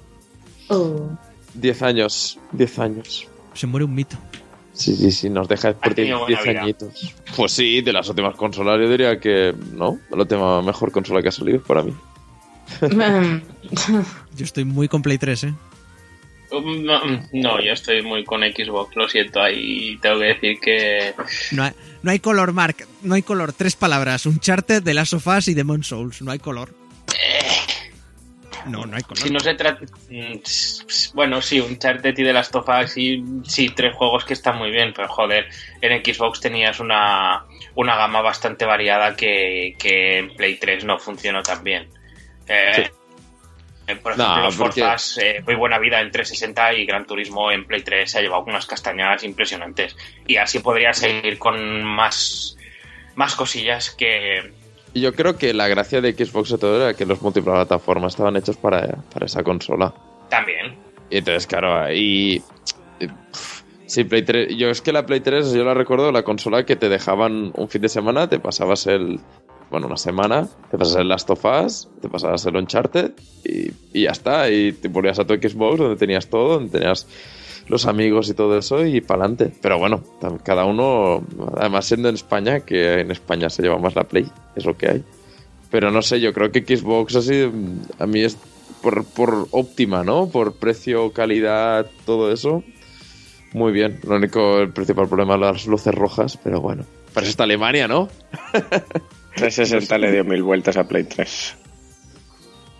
Oh. 0.69 1.09
10 1.53 1.81
años. 1.83 2.39
10 2.53 2.79
años. 2.79 3.27
Se 3.53 3.67
muere 3.67 3.85
un 3.85 3.93
mito. 3.93 4.17
Sí, 4.75 4.95
sí, 4.95 5.11
sí, 5.11 5.29
nos 5.29 5.47
deja 5.47 5.73
por 5.73 5.91
Ha 5.91 5.95
tenido 5.95 6.25
10 6.27 6.37
buena 6.39 6.51
vida. 6.51 6.61
añitos. 6.63 7.13
Pues 7.35 7.51
sí, 7.53 7.81
de 7.81 7.93
las 7.93 8.07
últimas 8.09 8.35
consolas 8.35 8.79
yo 8.79 8.89
diría 8.89 9.19
que 9.19 9.55
no. 9.73 9.99
La 10.11 10.17
última 10.17 10.61
mejor 10.61 10.91
consola 10.91 11.21
que 11.21 11.29
ha 11.29 11.31
salido 11.31 11.61
para 11.63 11.81
mí. 11.81 11.93
Yo 14.35 14.43
estoy 14.43 14.65
muy 14.65 14.87
con 14.87 15.01
Play 15.01 15.17
3, 15.17 15.43
¿eh? 15.45 15.53
Um, 16.51 16.83
No, 16.85 17.01
no, 17.33 17.61
yo 17.61 17.73
estoy 17.73 18.01
muy 18.03 18.23
con 18.23 18.41
Xbox, 18.41 18.95
lo 18.95 19.09
siento, 19.09 19.41
ahí 19.41 19.97
tengo 20.01 20.19
que 20.19 20.25
decir 20.25 20.59
que 20.61 21.13
No 21.51 21.63
hay, 21.63 21.71
no 22.03 22.11
hay 22.11 22.19
color, 22.19 22.53
Mark. 22.53 22.87
No 23.01 23.15
hay 23.15 23.21
color. 23.23 23.51
Tres 23.53 23.75
palabras. 23.75 24.25
Uncharted, 24.25 24.83
The 24.83 24.93
Last 24.93 25.13
of 25.13 25.25
Us 25.27 25.47
y 25.47 25.53
Demon 25.53 25.83
Souls. 25.83 26.21
No 26.21 26.31
hay 26.31 26.39
color. 26.39 26.73
No, 28.65 28.85
no 28.85 28.95
hay 28.97 29.03
color. 29.03 29.17
si 29.23 29.29
no 29.31 29.39
se 29.39 29.53
trata... 29.55 29.85
mm, 30.09 30.39
Bueno, 31.13 31.41
sí, 31.41 31.59
un 31.59 31.71
Uncharted 31.71 32.17
y 32.17 32.23
de 32.23 32.33
las 32.33 32.51
Us 32.53 32.91
sí, 32.91 33.23
sí, 33.45 33.69
tres 33.69 33.95
juegos 33.95 34.25
que 34.25 34.33
están 34.33 34.57
muy 34.57 34.71
bien, 34.71 34.93
pero 34.95 35.07
joder, 35.07 35.47
en 35.81 36.03
Xbox 36.03 36.39
tenías 36.41 36.79
una, 36.79 37.45
una 37.75 37.95
gama 37.95 38.21
bastante 38.21 38.65
variada 38.65 39.15
que, 39.15 39.75
que 39.77 40.17
en 40.19 40.35
Play 40.35 40.55
3 40.57 40.83
no 40.85 40.97
funcionó 40.99 41.41
tan 41.43 41.63
bien. 41.63 41.87
Eh, 42.47 42.89
eh, 43.87 43.95
Por 43.97 44.13
ejemplo, 44.13 44.35
No, 44.35 44.41
los 44.41 44.55
porque- 44.55 44.81
Forzas, 44.81 45.17
eh, 45.19 45.41
muy 45.45 45.55
buena 45.55 45.77
vida 45.77 46.01
en 46.01 46.09
360 46.11 46.73
y 46.73 46.85
Gran 46.85 47.05
Turismo 47.05 47.51
en 47.51 47.65
Play 47.65 47.81
3 47.83 48.09
se 48.09 48.17
ha 48.17 48.21
llevado 48.21 48.43
unas 48.45 48.65
castañadas 48.65 49.23
impresionantes. 49.23 49.95
Y 50.27 50.37
así 50.37 50.57
podría 50.59 50.91
seguir 50.93 51.37
con 51.37 51.83
más, 51.83 52.57
más 53.15 53.35
cosillas 53.35 53.91
que, 53.91 54.39
Y 54.39 54.64
yo 55.01 55.13
creo 55.13 55.37
que 55.37 55.53
la 55.53 55.67
gracia 55.67 56.01
de 56.01 56.13
Xbox 56.13 56.51
y 56.51 56.57
todo 56.57 56.75
era 56.81 56.93
que 56.93 57.05
los 57.05 57.21
multiplataformas 57.21 58.13
estaban 58.13 58.35
hechos 58.37 58.57
para, 58.57 58.95
para 59.13 59.25
esa 59.25 59.43
consola. 59.43 59.93
también. 60.29 60.75
Y 61.09 61.17
entonces, 61.17 61.45
claro, 61.47 61.75
ahí. 61.79 62.41
eh, 62.99 63.07
Sí, 63.87 64.03
Play 64.03 64.23
3. 64.23 64.55
Yo 64.57 64.69
es 64.69 64.81
que 64.81 64.91
la 64.91 65.05
Play 65.05 65.19
3, 65.19 65.53
yo 65.53 65.63
la 65.63 65.75
recuerdo, 65.75 66.11
la 66.11 66.23
consola 66.23 66.65
que 66.65 66.75
te 66.75 66.89
dejaban 66.89 67.51
un 67.55 67.67
fin 67.69 67.81
de 67.83 67.89
semana, 67.89 68.27
te 68.27 68.39
pasabas 68.39 68.87
el. 68.87 69.19
Bueno, 69.69 69.85
una 69.87 69.97
semana, 69.97 70.47
te 70.71 70.77
pasabas 70.77 71.01
el 71.01 71.07
Last 71.09 71.29
of 71.29 71.45
Us, 71.45 71.87
te 72.01 72.09
pasabas 72.09 72.43
el 72.47 72.55
Uncharted 72.55 73.11
y, 73.43 73.71
y 73.93 74.03
ya 74.03 74.11
está. 74.11 74.49
Y 74.49 74.71
te 74.71 74.89
ponías 74.89 75.19
a 75.19 75.25
tu 75.25 75.35
Xbox 75.35 75.77
donde 75.77 75.95
tenías 75.97 76.27
todo, 76.29 76.55
donde 76.55 76.71
tenías 76.79 77.07
los 77.67 77.85
amigos 77.87 78.29
y 78.29 78.33
todo 78.33 78.57
eso 78.57 78.85
y 78.85 79.01
para 79.01 79.21
adelante. 79.25 79.51
Pero 79.61 79.77
bueno, 79.79 80.03
cada 80.43 80.65
uno, 80.65 81.23
además 81.57 81.85
siendo 81.85 82.09
en 82.09 82.15
España, 82.15 82.59
que 82.61 82.99
en 83.01 83.11
España 83.11 83.49
se 83.49 83.61
lleva 83.63 83.77
más 83.79 83.95
la 83.95 84.03
Play, 84.03 84.27
es 84.55 84.65
lo 84.65 84.77
que 84.77 84.89
hay. 84.89 85.03
Pero 85.71 85.91
no 85.91 86.01
sé, 86.01 86.19
yo 86.21 86.31
creo 86.33 86.51
que 86.51 86.61
Xbox 86.61 87.15
así, 87.15 87.33
mm, 87.51 87.79
a 88.01 88.05
mí 88.05 88.21
es 88.21 88.37
por, 88.81 89.03
por 89.05 89.47
óptima, 89.51 90.03
¿no? 90.03 90.27
Por 90.29 90.53
precio, 90.55 91.11
calidad, 91.11 91.89
todo 92.05 92.31
eso. 92.31 92.63
muy 93.53 93.71
bien. 93.71 93.99
Lo 94.03 94.15
único, 94.17 94.59
el 94.59 94.71
principal 94.73 95.07
problema 95.07 95.37
las 95.37 95.65
luces 95.65 95.95
rojas, 95.95 96.37
pero 96.43 96.59
bueno. 96.61 96.83
Para 97.13 97.23
eso 97.25 97.31
está 97.31 97.43
Alemania, 97.45 97.87
¿no? 97.87 98.09
360 99.35 99.97
le 99.97 100.11
dio 100.11 100.23
mil 100.25 100.43
vueltas 100.43 100.77
a 100.77 100.87
Play 100.87 101.05
3. 101.05 101.55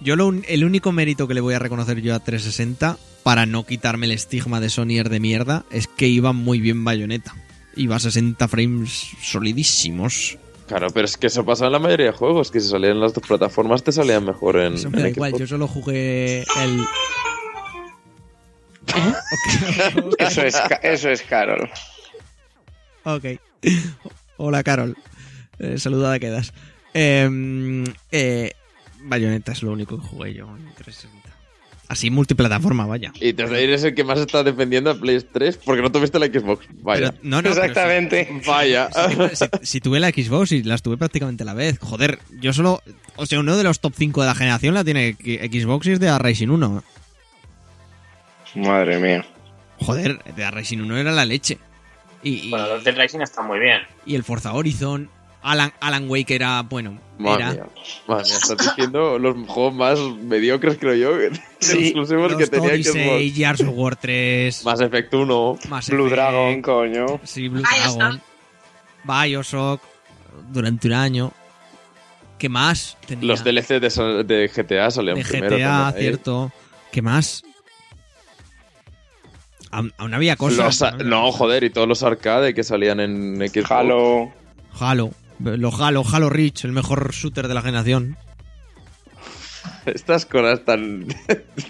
Yo 0.02 0.16
lo 0.16 0.28
un- 0.28 0.44
el 0.48 0.64
único 0.66 0.92
mérito 0.92 1.28
que 1.28 1.34
le 1.34 1.42
voy 1.42 1.54
a 1.54 1.60
reconocer 1.60 2.02
yo 2.02 2.14
a 2.14 2.20
360, 2.20 2.98
para 3.26 3.48
no 3.48 3.66
quitarme 3.66 4.06
el 4.06 4.12
estigma 4.12 4.60
de 4.60 4.70
Sonyer 4.70 5.10
de 5.10 5.20
mierda, 5.20 5.66
es 5.72 5.88
que 5.88 6.06
iba 6.06 6.32
muy 6.32 6.60
bien 6.60 6.84
Bayonetta. 6.84 7.34
Iba 7.76 7.96
a 7.96 8.00
60 8.00 8.48
frames 8.48 9.14
solidísimos. 9.20 10.38
Claro, 10.68 10.92
pero 10.94 11.06
es 11.06 11.18
que 11.18 11.26
eso 11.26 11.44
pasa 11.44 11.66
en 11.66 11.72
la 11.72 11.80
mayoría 11.80 12.06
de 12.06 12.12
juegos, 12.12 12.52
que 12.52 12.60
si 12.62 12.70
salían 12.70 12.92
en 12.92 13.00
las 13.00 13.16
dos 13.16 13.26
plataformas 13.28 13.82
te 13.84 13.92
salían 13.92 14.26
mejor 14.26 14.58
en, 14.60 14.76
Eso 14.76 14.92
me 14.92 14.98
en 14.98 15.04
da 15.04 15.10
igual, 15.10 15.32
Xbox. 15.32 15.40
yo 15.40 15.48
solo 15.48 15.68
jugué 15.68 16.42
el... 16.42 16.82
Ok. 20.06 20.14
Eso 20.20 20.44
es, 20.44 20.62
eso 20.84 21.10
es 21.10 21.24
Carol. 21.24 21.68
Ok. 23.06 23.26
Hola, 24.38 24.62
Carol. 24.62 24.96
Eh, 25.58 25.80
saludada 25.80 26.20
quedas. 26.20 26.54
Eh, 26.94 27.84
eh, 28.12 28.52
Bayonetta 29.02 29.54
es 29.54 29.64
lo 29.64 29.72
único 29.72 30.00
que 30.00 30.08
jugué 30.08 30.36
yo 30.36 30.46
en 30.56 30.72
360. 30.76 31.25
Así 31.88 32.10
multiplataforma, 32.10 32.86
vaya. 32.88 33.12
Y 33.22 33.32
desde 33.34 33.58
ahí 33.58 33.64
eres 33.66 33.84
el 33.84 33.94
que 33.94 34.04
más 34.04 34.18
está 34.20 34.44
defendiendo 34.44 34.90
a 34.90 34.96
Play 34.96 35.20
3 35.32 35.58
porque 35.64 35.82
no 35.84 35.92
tuviste 35.92 36.18
la 36.18 36.26
Xbox. 36.26 36.66
Vaya. 36.82 37.12
Pero- 37.12 37.20
no, 37.24 37.40
Exactamente. 37.40 38.28
Vaya. 38.46 38.90
Si, 39.34 39.46
si 39.62 39.82
tuve 39.82 40.00
la 40.00 40.10
Xbox 40.10 40.52
y 40.52 40.64
las 40.64 40.82
tuve 40.82 40.98
prácticamente 40.98 41.44
a 41.44 41.46
la 41.46 41.54
vez. 41.54 41.78
Joder, 41.80 42.20
yo 42.40 42.54
solo. 42.54 42.82
O 43.18 43.26
sea, 43.26 43.40
uno 43.40 43.56
de 43.56 43.64
los 43.64 43.80
top 43.82 43.94
5 43.96 44.22
de 44.22 44.28
la 44.28 44.36
generación 44.36 44.74
la 44.74 44.84
tiene 44.84 45.14
Xbox 45.14 45.86
y 45.88 45.92
es 45.92 46.00
de 46.00 46.08
la 46.08 46.18
Racing 46.18 46.48
1. 46.50 46.84
Madre 48.56 49.00
mía. 49.00 49.26
Joder, 49.80 50.24
de 50.24 50.50
Racing 50.52 50.80
1 50.80 50.98
era 50.98 51.12
la 51.12 51.26
leche. 51.26 51.58
Y, 52.24 52.48
y- 52.48 52.50
Bueno, 52.50 52.68
los 52.68 52.84
Dead 52.84 52.98
Rising 52.98 53.20
están 53.22 53.46
muy 53.48 53.60
bien. 53.60 53.82
y 54.06 54.16
el 54.16 54.24
Forza 54.24 54.54
Horizon. 54.54 55.10
Alan, 55.48 55.72
Alan 55.80 56.10
Wake 56.10 56.34
era, 56.34 56.62
bueno, 56.64 57.00
Madre 57.20 57.44
era. 57.44 57.52
mía. 57.54 57.66
Madre 58.08 58.24
mía, 58.26 58.34
estás 58.36 58.58
diciendo 58.58 59.20
los 59.20 59.36
juegos 59.48 59.74
más 59.76 60.00
mediocres, 60.00 60.78
creo 60.80 60.96
yo, 60.96 61.36
Sí, 61.60 61.86
exclusivos 61.90 62.32
Los 62.32 62.40
que 62.40 62.48
tenía 62.48 62.76
Xbox. 62.76 63.36
Gears 63.36 63.62
of 63.62 63.70
War 63.74 63.96
3. 63.96 64.66
Más 64.66 64.82
Effect 64.82 65.14
1. 65.14 65.60
Mass 65.70 65.90
Blue 65.90 66.06
Effect, 66.08 66.16
Dragon, 66.22 66.62
coño. 66.62 67.06
Sí, 67.24 67.48
Blue 67.48 67.62
Bioshock. 67.62 67.98
Dragon. 67.98 68.22
Bioshock. 69.04 69.82
Durante 70.52 70.88
un 70.88 70.94
año. 70.94 71.32
¿Qué 72.38 72.50
más? 72.50 72.98
Tenía 73.08 73.26
Los 73.28 73.44
DLC 73.44 73.80
de, 73.80 74.24
de 74.26 74.48
GTA 74.50 74.92
salían 74.92 75.16
de 75.18 75.24
primero. 75.24 75.56
GTA, 75.58 75.94
cierto. 75.98 76.52
¿Qué 76.92 77.02
más? 77.02 77.44
Aún, 79.72 79.94
aún 79.98 80.14
había 80.14 80.36
cosas. 80.36 80.58
Los 80.58 80.82
a- 80.82 80.90
aún 80.90 81.02
había 81.02 81.10
no, 81.10 81.22
cosas. 81.26 81.38
joder, 81.40 81.64
y 81.64 81.70
todos 81.70 81.88
los 81.88 82.04
arcade 82.04 82.54
que 82.54 82.64
salían 82.64 83.00
en 83.00 83.38
Xbox. 83.48 83.72
Halo. 83.72 84.34
Halo. 84.80 85.12
Los 85.40 85.80
Halo, 85.80 86.04
Halo 86.12 86.30
Reach, 86.30 86.64
el 86.66 86.72
mejor 86.72 87.12
shooter 87.14 87.48
de 87.48 87.54
la 87.54 87.62
generación. 87.62 88.18
Estas 89.86 90.26
cosas 90.26 90.64
tan. 90.66 91.06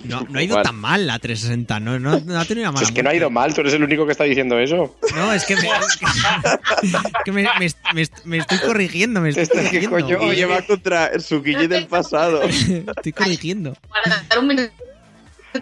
No, 0.03 0.21
no 0.29 0.39
ha 0.39 0.43
ido 0.43 0.55
Mal. 0.55 0.63
tan 0.63 0.75
mal 0.75 1.07
la 1.07 1.17
360, 1.19 1.79
no, 1.79 1.99
no, 1.99 2.19
no 2.19 2.39
ha 2.39 2.45
tenido 2.45 2.69
una 2.69 2.73
mala 2.73 2.85
Es 2.87 2.91
que 2.93 3.01
no 3.03 3.09
ha 3.09 3.15
ido 3.15 3.29
mal, 3.29 3.53
tú 3.53 3.61
eres 3.61 3.73
el 3.73 3.83
único 3.83 4.05
que 4.05 4.11
está 4.11 4.23
diciendo 4.23 4.57
eso. 4.59 4.95
No, 5.15 5.33
es 5.33 5.45
que 5.45 5.55
me, 5.55 5.63
que 7.25 7.31
me, 7.31 7.43
me- 7.43 7.67
me- 7.93 8.07
me 8.23 8.37
estoy 8.37 8.57
corrigiendo, 8.59 9.19
me 9.21 9.29
estoy 9.29 9.43
Este, 9.43 9.55
¿qué 9.79 9.87
corrigiendo. 9.87 10.17
coño? 10.17 10.23
Y 10.27 10.29
Oye, 10.29 10.35
lleva 10.35 10.61
contra 10.61 11.19
su 11.19 11.41
guille 11.41 11.67
del 11.67 11.87
pasado. 11.87 12.43
Estoy 12.43 13.11
corrigiendo. 13.13 13.75
Para 13.89 14.23
dar 14.29 14.39
un 14.39 14.47
minuto 14.47 14.71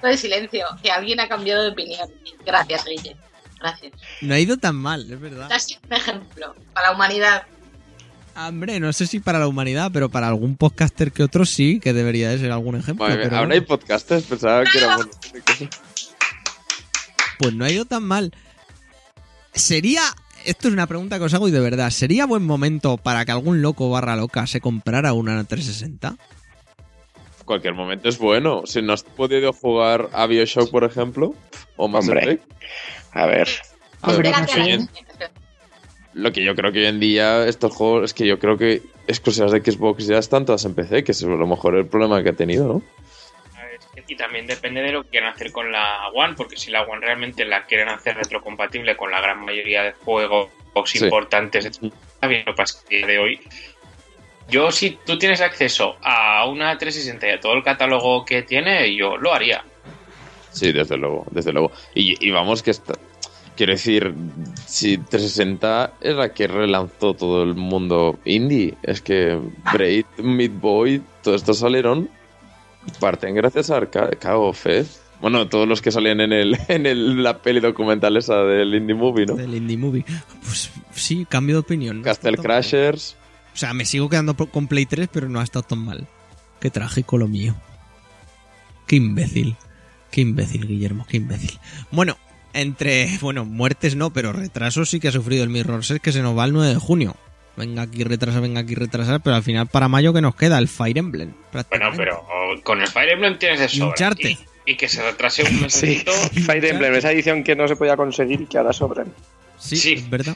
de 0.02 0.18
silencio, 0.18 0.66
que 0.82 0.92
alguien 0.92 1.20
ha 1.22 1.28
cambiado 1.30 1.64
de 1.64 1.70
opinión. 1.70 2.10
Gracias, 2.46 2.84
Guille. 2.86 3.16
Gracias. 3.60 3.94
No 4.22 4.34
ha 4.34 4.40
ido 4.40 4.58
tan 4.58 4.76
mal, 4.76 5.10
es 5.12 5.20
verdad. 5.20 5.48
Das 5.50 5.68
un 5.88 5.94
ejemplo 5.94 6.56
para 6.74 6.90
la 6.90 6.96
humanidad. 6.96 7.44
Hombre, 8.36 8.80
no 8.80 8.92
sé 8.94 9.06
si 9.06 9.20
para 9.20 9.40
la 9.40 9.48
humanidad, 9.48 9.92
pero 9.94 10.10
para 10.10 10.28
algún 10.28 10.56
podcaster 10.56 11.12
que 11.12 11.24
otro 11.24 11.46
sí, 11.46 11.80
que 11.80 11.94
debería 11.94 12.30
de 12.30 12.40
ser 12.40 12.52
algún 12.52 12.76
ejemplo. 12.76 13.06
Pero 13.08 13.36
Ahora 13.36 13.54
hay 13.54 13.62
podcasters, 13.62 14.24
pensaba 14.24 14.64
que 14.64 14.78
era 14.78 14.96
bueno. 14.96 15.12
Pues 17.38 17.54
no 17.54 17.66
ha 17.66 17.72
ido 17.72 17.86
tan 17.86 18.04
mal. 18.04 18.34
Sería. 19.54 20.02
Esto 20.46 20.68
es 20.68 20.74
una 20.74 20.88
pregunta 20.88 21.20
que 21.20 21.24
os 21.24 21.34
hago 21.34 21.48
y 21.48 21.52
de 21.52 21.60
verdad. 21.60 21.90
¿Sería 21.90 22.26
buen 22.26 22.44
momento 22.44 22.98
para 22.98 23.24
que 23.24 23.32
algún 23.32 23.62
loco 23.62 23.90
barra 23.90 24.16
loca 24.16 24.46
se 24.46 24.60
comprara 24.60 25.14
una 25.14 25.42
360? 25.44 26.18
Cualquier 27.46 27.74
momento 27.74 28.10
es 28.10 28.18
bueno. 28.18 28.64
Si 28.66 28.82
no 28.82 28.94
has 28.94 29.04
podido 29.04 29.54
jugar 29.54 30.10
a 30.12 30.26
Bioshock, 30.28 30.70
por 30.70 30.84
ejemplo, 30.84 31.34
o 31.78 31.88
más 31.88 32.06
Hombre. 32.08 32.24
Effect, 32.24 32.52
A 33.12 33.26
ver. 33.26 33.48
Hombre, 34.02 34.32
no 34.32 34.38
a 34.38 34.42
la 34.42 34.48
sé. 34.48 34.88
Lo 36.14 36.32
que 36.32 36.44
yo 36.44 36.56
creo 36.56 36.72
que 36.72 36.80
hoy 36.80 36.86
en 36.86 37.00
día 37.00 37.48
estos 37.48 37.74
juegos 37.76 38.06
es 38.06 38.14
que 38.14 38.26
yo 38.28 38.40
creo 38.40 38.58
que 38.58 38.82
exclusivas 39.08 39.52
de 39.52 39.60
Xbox 39.62 40.08
ya 40.08 40.18
están 40.18 40.46
todas 40.46 40.66
en 40.66 40.76
PC, 40.76 41.04
que 41.04 41.12
es 41.12 41.24
a 41.24 41.28
lo 41.28 41.48
mejor 41.48 41.76
el 41.76 41.86
problema 41.86 42.22
que 42.24 42.30
ha 42.30 42.34
tenido, 42.34 42.68
¿no? 42.68 42.82
Y 44.08 44.16
también 44.16 44.46
depende 44.46 44.82
de 44.82 44.92
lo 44.92 45.04
que 45.04 45.10
quieran 45.10 45.34
hacer 45.34 45.52
con 45.52 45.72
la 45.72 46.10
One, 46.14 46.34
porque 46.36 46.58
si 46.58 46.72
la 46.72 46.82
One 46.84 47.00
realmente 47.06 47.46
la 47.46 47.66
quieren 47.66 47.90
hacer 47.90 48.18
retrocompatible 48.18 48.98
con 48.98 49.12
la 49.12 49.22
gran 49.22 49.44
mayoría 49.46 49.84
de 49.84 49.94
juegos 49.94 50.50
Sí. 50.86 51.04
importantes, 51.04 51.66
está 51.66 52.28
bien, 52.28 52.44
lo 52.46 52.56
que 52.56 53.06
de 53.06 53.20
hoy. 53.20 53.40
Yo, 54.50 54.72
si 54.72 54.98
tú 55.06 55.18
tienes 55.18 55.40
acceso 55.40 55.96
a 56.02 56.46
una 56.48 56.78
360 56.78 57.28
y 57.28 57.32
a 57.32 57.40
todo 57.40 57.54
el 57.54 57.64
catálogo 57.64 58.26
que 58.26 58.42
tiene, 58.42 58.94
yo 58.96 59.18
lo 59.18 59.34
haría. 59.34 59.64
Sí, 60.52 60.72
desde 60.72 60.98
luego, 60.98 61.26
desde 61.32 61.54
luego. 61.54 61.72
Y, 61.96 62.28
y 62.28 62.32
vamos 62.32 62.62
que 62.62 62.72
está... 62.72 62.94
Quiero 63.56 63.74
decir, 63.74 64.14
si 64.66 64.98
360 64.98 65.94
es 66.02 66.16
la 66.16 66.34
que 66.34 66.48
relanzó 66.48 67.14
todo 67.14 67.44
el 67.44 67.56
mundo 67.56 68.20
indie, 68.26 68.76
es 68.82 69.02
que 69.02 69.40
Braid, 69.72 70.06
Meat 70.18 70.60
Boy, 70.60 71.02
todo 71.22 71.36
esto 71.36 71.54
salieron 71.54 72.10
parten 73.00 73.36
gracias 73.36 73.70
a 73.70 73.78
Arcade, 73.78 74.18
Cago 74.18 74.54
Fez. 74.54 75.02
Bueno, 75.22 75.48
todos 75.48 75.68
los 75.68 75.82
que 75.82 75.92
salían 75.92 76.20
en 76.20 76.34
el 76.34 76.58
en 76.68 76.86
el, 76.86 77.24
la 77.24 77.42
peli 77.42 77.60
documental 77.60 78.18
esa 78.18 78.44
del 78.44 78.76
indie 78.76 78.96
movie, 78.96 79.26
¿no? 79.26 79.36
Del 79.36 79.56
indie 79.56 79.78
movie. 79.78 80.06
Pues 80.44 80.72
sí, 80.94 81.26
cambio 81.30 81.56
de 81.56 81.60
opinión. 81.60 81.98
no 81.98 82.04
Castle. 82.04 82.38
Crashers. 82.38 83.16
O 83.54 83.58
sea, 83.58 83.74
me 83.74 83.86
sigo 83.86 84.10
quedando 84.10 84.36
con 84.36 84.68
Play 84.68 84.86
3, 84.86 85.10
pero 85.12 85.30
no 85.30 85.40
ha 85.40 85.44
estado 85.44 85.64
tan 85.64 85.80
mal. 85.80 86.08
Qué 86.60 86.70
trágico 86.72 87.18
lo 87.18 87.28
mío. 87.28 87.56
Qué 88.88 88.96
imbécil. 88.96 89.56
Qué 90.12 90.22
imbécil, 90.22 90.68
Guillermo, 90.68 91.06
qué 91.08 91.18
imbécil. 91.18 91.60
Bueno, 91.92 92.18
entre, 92.54 93.18
bueno, 93.22 93.46
muertes 93.46 93.96
no, 93.96 94.12
pero 94.12 94.32
retrasos 94.34 94.90
sí 94.90 95.00
que 95.00 95.08
ha 95.08 95.12
sufrido 95.12 95.44
el 95.44 95.50
Mirror 95.50 95.84
6 95.84 96.00
que 96.02 96.12
se 96.12 96.22
nos 96.22 96.38
va 96.38 96.46
el 96.46 96.54
9 96.54 96.70
de 96.74 96.80
junio. 96.80 97.16
Venga 97.56 97.84
aquí 97.84 98.04
retrasar, 98.04 98.42
venga 98.42 98.62
aquí 98.62 98.74
retrasar, 98.76 99.22
pero 99.22 99.36
al 99.36 99.44
final 99.44 99.68
para 99.68 99.88
mayo 99.88 100.12
que 100.14 100.22
nos 100.22 100.36
queda 100.36 100.58
el 100.58 100.68
Fire 100.68 100.98
Emblem. 100.98 101.34
Bueno, 101.70 101.90
pero 101.96 102.24
con 102.64 102.82
el 102.82 102.88
Fire 102.88 103.10
Emblem 103.12 103.38
tienes 103.38 103.60
de 103.60 103.66
Y 103.66 103.70
sobra. 103.70 104.16
Y, 104.20 104.38
y 104.66 104.76
que 104.76 104.88
se 104.90 105.04
retrase 105.04 105.44
un 105.44 105.50
Sí, 105.50 105.62
mesecito. 105.62 106.12
Fire 106.46 106.66
Emblem, 106.66 106.94
esa 106.96 107.12
edición 107.12 107.44
que 107.44 107.56
no 107.56 107.68
se 107.68 107.76
podía 107.76 107.96
conseguir 107.96 108.42
y 108.42 108.46
que 108.48 108.58
ahora 108.58 108.74
sobran. 108.74 109.14
Sí, 109.60 109.76
Sí. 109.78 109.94
es 109.94 110.10
verdad. 110.10 110.36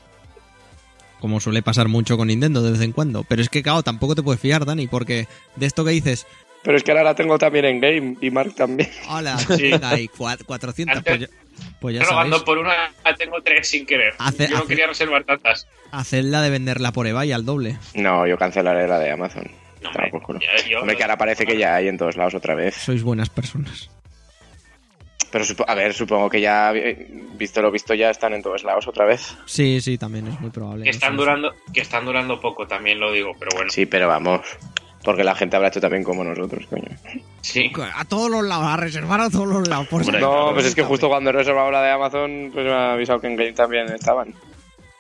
Como 1.19 1.39
suele 1.39 1.63
pasar 1.63 1.87
mucho 1.87 2.15
con 2.17 2.27
Nintendo 2.27 2.61
de 2.61 2.71
vez 2.71 2.81
en 2.81 2.91
cuando. 2.91 3.23
Pero 3.23 3.41
es 3.41 3.49
que, 3.49 3.63
claro, 3.63 3.81
tampoco 3.81 4.13
te 4.13 4.21
puedes 4.21 4.39
fiar, 4.39 4.65
Dani, 4.65 4.85
porque 4.85 5.27
de 5.55 5.65
esto 5.65 5.83
que 5.83 5.89
dices, 5.91 6.27
Pero 6.63 6.77
es 6.77 6.83
que 6.83 6.91
ahora 6.91 7.03
la 7.03 7.15
tengo 7.15 7.37
también 7.37 7.65
en 7.65 7.79
game 7.79 8.17
y 8.19 8.29
Mark 8.29 8.53
también. 8.55 8.89
hola, 9.09 9.37
Sí. 9.57 9.71
venga, 9.71 9.99
y 9.99 10.07
cua- 10.09 10.43
400, 10.45 11.01
pues 11.03 11.19
ya, 11.21 11.27
pues 11.79 11.95
ya 11.95 12.01
sabéis. 12.01 12.09
Robando 12.09 12.43
por 12.45 12.57
una, 12.57 12.73
tengo 13.17 13.41
tres 13.41 13.69
sin 13.69 13.85
querer. 13.85 14.13
Hace- 14.17 14.47
Yo 14.49 14.57
no 14.57 14.65
quería 14.67 14.87
reservar 14.87 15.23
tantas. 15.23 15.67
Hacedla 15.91 16.41
de 16.41 16.49
venderla 16.49 16.91
por 16.91 17.07
EVA 17.07 17.25
y 17.25 17.31
al 17.31 17.45
doble. 17.45 17.77
No, 17.93 18.27
yo 18.27 18.37
cancelaré 18.37 18.87
la 18.87 18.99
de 18.99 19.11
Amazon. 19.11 19.49
No, 19.81 19.91
Toma 19.91 20.05
hombre, 20.05 20.11
por 20.11 20.21
culo. 20.23 20.39
ya- 20.39 20.67
yo- 20.69 20.79
Hombre, 20.81 20.97
que 20.97 21.03
ahora 21.03 21.17
parece 21.17 21.45
que 21.45 21.57
ya 21.57 21.75
hay 21.75 21.87
en 21.87 21.97
todos 21.97 22.17
lados 22.17 22.33
otra 22.33 22.55
vez. 22.55 22.75
Sois 22.75 23.03
buenas 23.03 23.29
personas. 23.29 23.89
Pero 25.31 25.43
a 25.67 25.75
ver, 25.75 25.93
supongo 25.93 26.29
que 26.29 26.39
ya, 26.39 26.71
eh, 26.73 27.05
visto 27.35 27.61
lo 27.61 27.69
visto, 27.69 27.93
ya 27.93 28.09
están 28.09 28.33
en 28.33 28.41
todos 28.41 28.63
lados 28.63 28.87
otra 28.87 29.05
vez. 29.05 29.35
Sí, 29.45 29.81
sí, 29.81 29.97
también 29.97 30.27
es 30.27 30.39
muy 30.39 30.49
probable. 30.51 30.83
Que 30.85 30.89
no 30.89 30.95
están 30.95 31.11
sé. 31.11 31.17
durando, 31.17 31.53
que 31.73 31.81
están 31.81 32.05
durando 32.05 32.39
poco, 32.39 32.65
también 32.65 32.99
lo 32.99 33.11
digo, 33.11 33.33
pero 33.37 33.51
bueno. 33.55 33.69
Sí, 33.69 33.85
pero 33.85 34.07
vamos. 34.07 34.41
Porque 35.07 35.23
la 35.23 35.35
gente 35.35 35.55
habrá 35.55 35.69
hecho 35.69 35.79
también 35.79 36.03
como 36.03 36.21
nosotros, 36.21 36.65
coño. 36.69 36.89
Sí. 37.39 37.71
A 37.95 38.03
todos 38.03 38.29
los 38.29 38.43
lados, 38.43 38.65
a 38.65 38.75
reservar 38.75 39.21
a 39.21 39.29
todos 39.29 39.47
los 39.47 39.65
lados. 39.65 39.87
Por. 39.87 40.05
No, 40.19 40.51
pues 40.53 40.65
es 40.65 40.75
que 40.75 40.83
justo 40.83 41.07
cuando 41.07 41.29
he 41.29 41.33
reservado 41.33 41.71
la 41.71 41.81
de 41.81 41.91
Amazon, 41.91 42.49
pues 42.53 42.65
me 42.65 42.73
ha 42.73 42.91
avisado 42.91 43.21
que 43.21 43.27
en 43.27 43.37
game 43.37 43.53
también 43.53 43.85
estaban. 43.87 44.33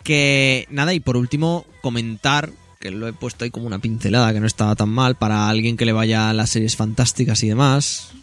Que 0.03 0.65
nada, 0.69 0.93
y 0.93 1.01
por 1.01 1.17
último, 1.17 1.65
comentar, 1.81 2.51
que 2.79 2.89
lo 2.89 3.09
he 3.09 3.11
puesto 3.11 3.43
ahí 3.43 3.51
como 3.51 3.67
una 3.67 3.79
pincelada, 3.79 4.31
que 4.31 4.39
no 4.39 4.47
estaba 4.47 4.77
tan 4.77 4.87
mal, 4.87 5.15
para 5.15 5.49
alguien 5.49 5.75
que 5.75 5.83
le 5.83 5.91
vaya 5.91 6.29
a 6.29 6.33
las 6.33 6.51
series 6.51 6.77
fantásticas 6.77 7.43
y 7.43 7.49
demás. 7.49 8.13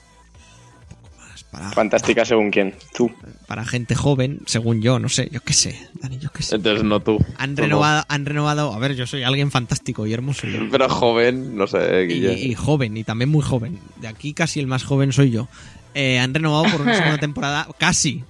Para, 1.54 1.70
Fantástica 1.70 2.24
según 2.24 2.50
quién. 2.50 2.74
Tú. 2.96 3.12
para 3.46 3.64
gente 3.64 3.94
joven, 3.94 4.40
según 4.46 4.82
yo, 4.82 4.98
no 4.98 5.08
sé, 5.08 5.28
yo 5.30 5.40
qué 5.40 5.52
sé, 5.52 5.88
Dani, 5.94 6.18
yo 6.18 6.30
qué 6.32 6.42
sé. 6.42 6.56
Entonces 6.56 6.82
no 6.82 6.98
tú. 7.00 7.24
Han 7.38 7.54
Tú 7.54 7.62
renovado, 7.62 8.04
han 8.08 8.26
renovado, 8.26 8.74
a 8.74 8.78
ver, 8.80 8.96
yo 8.96 9.06
soy 9.06 9.22
alguien 9.22 9.52
fantástico 9.52 10.04
y 10.06 10.12
hermoso. 10.12 10.48
yo. 10.48 10.58
Pero 10.70 10.88
joven, 10.88 11.56
no 11.56 11.68
sé, 11.68 12.04
y, 12.04 12.06
Guille. 12.14 12.32
y 12.34 12.54
joven, 12.54 12.96
y 12.96 13.04
también 13.04 13.28
muy 13.30 13.42
joven. 13.42 13.78
De 14.00 14.08
aquí 14.08 14.34
casi 14.34 14.58
el 14.58 14.66
más 14.66 14.82
joven 14.82 15.12
soy 15.12 15.30
yo. 15.30 15.46
Eh, 15.94 16.18
han 16.18 16.34
renovado 16.34 16.64
por 16.72 16.80
una 16.80 16.94
segunda 16.96 17.18
temporada, 17.20 17.68
casi. 17.78 18.24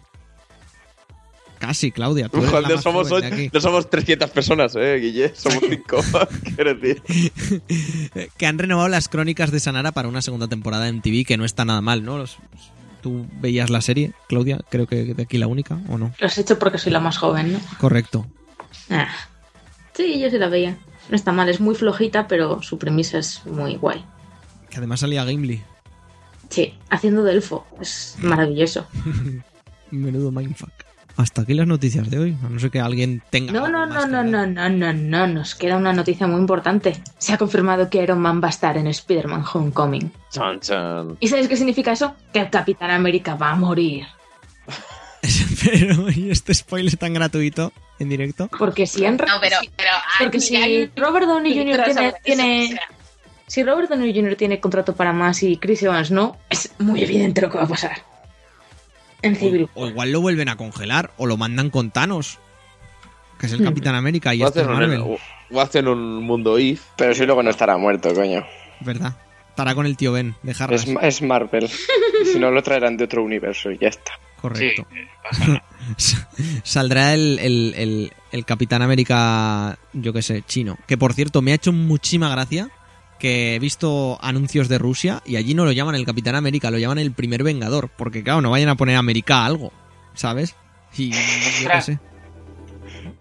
Casi, 1.58 1.92
Claudia. 1.92 2.28
Tú 2.28 2.38
eres 2.38 2.52
la 2.52 2.60
Joder, 2.60 2.74
más 2.74 2.82
somos, 2.82 3.08
joven 3.08 3.30
de 3.30 3.36
aquí. 3.44 3.50
no 3.54 3.60
somos 3.60 3.88
300 3.88 4.28
personas, 4.30 4.76
eh, 4.76 4.98
Guille. 5.00 5.32
Somos 5.34 5.60
5. 5.70 5.96
Quiero 6.56 6.74
decir. 6.74 7.02
que 8.36 8.46
han 8.46 8.58
renovado 8.58 8.88
las 8.88 9.08
crónicas 9.08 9.50
de 9.50 9.60
Sanara 9.60 9.92
para 9.92 10.08
una 10.08 10.20
segunda 10.20 10.46
temporada 10.46 10.88
en 10.88 11.00
TV, 11.00 11.24
que 11.24 11.38
no 11.38 11.46
está 11.46 11.64
nada 11.64 11.80
mal, 11.80 12.04
¿no? 12.04 12.18
Los- 12.18 12.36
Tú 13.04 13.26
veías 13.38 13.68
la 13.68 13.82
serie, 13.82 14.14
Claudia, 14.28 14.60
creo 14.70 14.86
que 14.86 15.12
de 15.12 15.22
aquí 15.24 15.36
la 15.36 15.46
única, 15.46 15.78
¿o 15.90 15.98
no? 15.98 16.14
Lo 16.18 16.26
has 16.26 16.38
hecho 16.38 16.58
porque 16.58 16.78
soy 16.78 16.90
la 16.90 17.00
más 17.00 17.18
joven, 17.18 17.52
¿no? 17.52 17.60
Correcto. 17.78 18.24
Ah. 18.88 19.08
Sí, 19.92 20.18
yo 20.18 20.30
sí 20.30 20.38
la 20.38 20.48
veía. 20.48 20.78
No 21.10 21.16
está 21.16 21.30
mal, 21.30 21.50
es 21.50 21.60
muy 21.60 21.74
flojita, 21.74 22.26
pero 22.26 22.62
su 22.62 22.78
premisa 22.78 23.18
es 23.18 23.44
muy 23.44 23.76
guay. 23.76 24.02
Que 24.70 24.78
además 24.78 25.00
salía 25.00 25.26
Gimli. 25.26 25.62
Sí, 26.48 26.72
haciendo 26.88 27.22
de 27.24 27.32
elfo. 27.32 27.66
Es 27.78 28.16
maravilloso. 28.22 28.86
Menudo 29.90 30.30
mindfuck. 30.30 30.72
Hasta 31.16 31.42
aquí 31.42 31.54
las 31.54 31.66
noticias 31.68 32.10
de 32.10 32.18
hoy, 32.18 32.36
a 32.44 32.48
no 32.48 32.58
ser 32.58 32.70
que 32.72 32.80
alguien 32.80 33.22
tenga. 33.30 33.52
No, 33.52 33.68
no, 33.68 33.86
no, 33.86 34.04
no, 34.06 34.24
no, 34.24 34.46
no, 34.46 34.68
no, 34.68 34.92
no. 34.92 35.26
Nos 35.28 35.54
queda 35.54 35.76
una 35.76 35.92
noticia 35.92 36.26
muy 36.26 36.40
importante. 36.40 37.00
Se 37.18 37.32
ha 37.32 37.38
confirmado 37.38 37.88
que 37.88 38.02
Iron 38.02 38.18
Man 38.20 38.40
va 38.42 38.48
a 38.48 38.50
estar 38.50 38.76
en 38.76 38.88
Spider-Man 38.88 39.44
Homecoming. 39.52 40.10
Chan, 40.30 40.58
chan. 40.60 41.16
¿Y 41.20 41.28
sabes 41.28 41.46
qué 41.46 41.56
significa 41.56 41.92
eso? 41.92 42.14
Que 42.32 42.40
el 42.40 42.50
Capitán 42.50 42.90
América 42.90 43.36
va 43.36 43.50
a 43.52 43.54
morir. 43.54 44.06
Pero, 45.64 46.10
¿y 46.10 46.30
este 46.30 46.52
spoiler 46.52 46.96
tan 46.96 47.14
gratuito 47.14 47.72
en 47.98 48.08
directo? 48.08 48.48
Porque 48.58 48.86
si 48.86 49.06
han... 49.06 49.16
No, 49.16 49.24
pero, 49.40 49.56
pero 49.76 49.90
Porque 50.18 50.36
hay- 50.38 50.42
si 50.42 50.56
hay- 50.56 50.90
Robert 50.96 51.26
Downey 51.26 51.56
Jr. 51.56 51.84
tiene, 51.84 52.14
tiene- 52.22 52.80
si 53.46 53.62
Robert 53.62 53.88
Downey 53.88 54.12
Jr. 54.14 54.36
tiene 54.36 54.60
contrato 54.60 54.94
para 54.94 55.12
más 55.12 55.42
y 55.42 55.56
Chris 55.56 55.82
Evans 55.82 56.10
no, 56.10 56.36
es 56.50 56.72
muy 56.78 57.02
evidente 57.02 57.40
lo 57.40 57.50
que 57.50 57.56
va 57.58 57.64
a 57.64 57.68
pasar. 57.68 58.02
En 59.24 59.36
Civil 59.36 59.68
O 59.74 59.86
igual 59.86 60.12
lo 60.12 60.20
vuelven 60.20 60.48
a 60.48 60.56
congelar, 60.56 61.12
o 61.16 61.26
lo 61.26 61.36
mandan 61.36 61.70
con 61.70 61.90
Thanos, 61.90 62.38
que 63.38 63.46
es 63.46 63.52
el 63.52 63.60
Hmm. 63.60 63.64
Capitán 63.64 63.94
América 63.94 64.34
y 64.34 64.42
O 64.42 64.46
este 64.48 64.60
es 64.60 64.66
Marvel. 64.66 65.00
un, 65.00 65.16
o 65.52 65.60
hacen 65.60 65.88
un 65.88 66.22
mundo 66.22 66.58
if. 66.58 66.82
Pero 66.96 67.14
si 67.14 67.24
luego 67.26 67.42
no 67.42 67.50
estará 67.50 67.76
muerto, 67.76 68.12
coño. 68.14 68.44
¿Verdad? 68.80 69.14
Estará 69.50 69.74
con 69.74 69.86
el 69.86 69.96
tío 69.96 70.12
Ben 70.12 70.34
de 70.42 70.54
Harras. 70.58 70.84
Es, 70.86 70.94
es 71.00 71.22
Marvel. 71.22 71.68
si 71.68 72.38
no, 72.38 72.50
lo 72.50 72.62
traerán 72.62 72.96
de 72.96 73.04
otro 73.04 73.22
universo 73.22 73.70
y 73.70 73.78
ya 73.78 73.88
está. 73.88 74.12
Correcto. 74.40 74.86
eh. 74.94 75.60
Saldrá 76.64 77.14
el, 77.14 77.38
el- 77.38 77.74
el- 77.76 78.12
el 78.32 78.44
Capitán 78.44 78.82
América, 78.82 79.78
yo 79.92 80.12
qué 80.12 80.22
sé, 80.22 80.42
chino. 80.46 80.76
Que 80.86 80.98
por 80.98 81.12
cierto, 81.14 81.40
me 81.40 81.52
ha 81.52 81.54
hecho 81.54 81.72
muchísima 81.72 82.28
gracia 82.28 82.68
que 83.18 83.54
he 83.54 83.58
visto 83.58 84.18
anuncios 84.20 84.68
de 84.68 84.78
Rusia 84.78 85.22
y 85.24 85.36
allí 85.36 85.54
no 85.54 85.64
lo 85.64 85.72
llaman 85.72 85.94
el 85.94 86.04
Capitán 86.04 86.34
América, 86.34 86.70
lo 86.70 86.78
llaman 86.78 86.98
el 86.98 87.12
primer 87.12 87.42
Vengador. 87.42 87.90
Porque 87.96 88.22
claro, 88.22 88.40
no 88.40 88.50
vayan 88.50 88.68
a 88.68 88.76
poner 88.76 88.96
América 88.96 89.38
a 89.38 89.46
algo, 89.46 89.72
¿sabes? 90.14 90.56
Y 90.96 91.10
yo 91.10 91.68
qué 91.70 91.82
sé. 91.82 91.98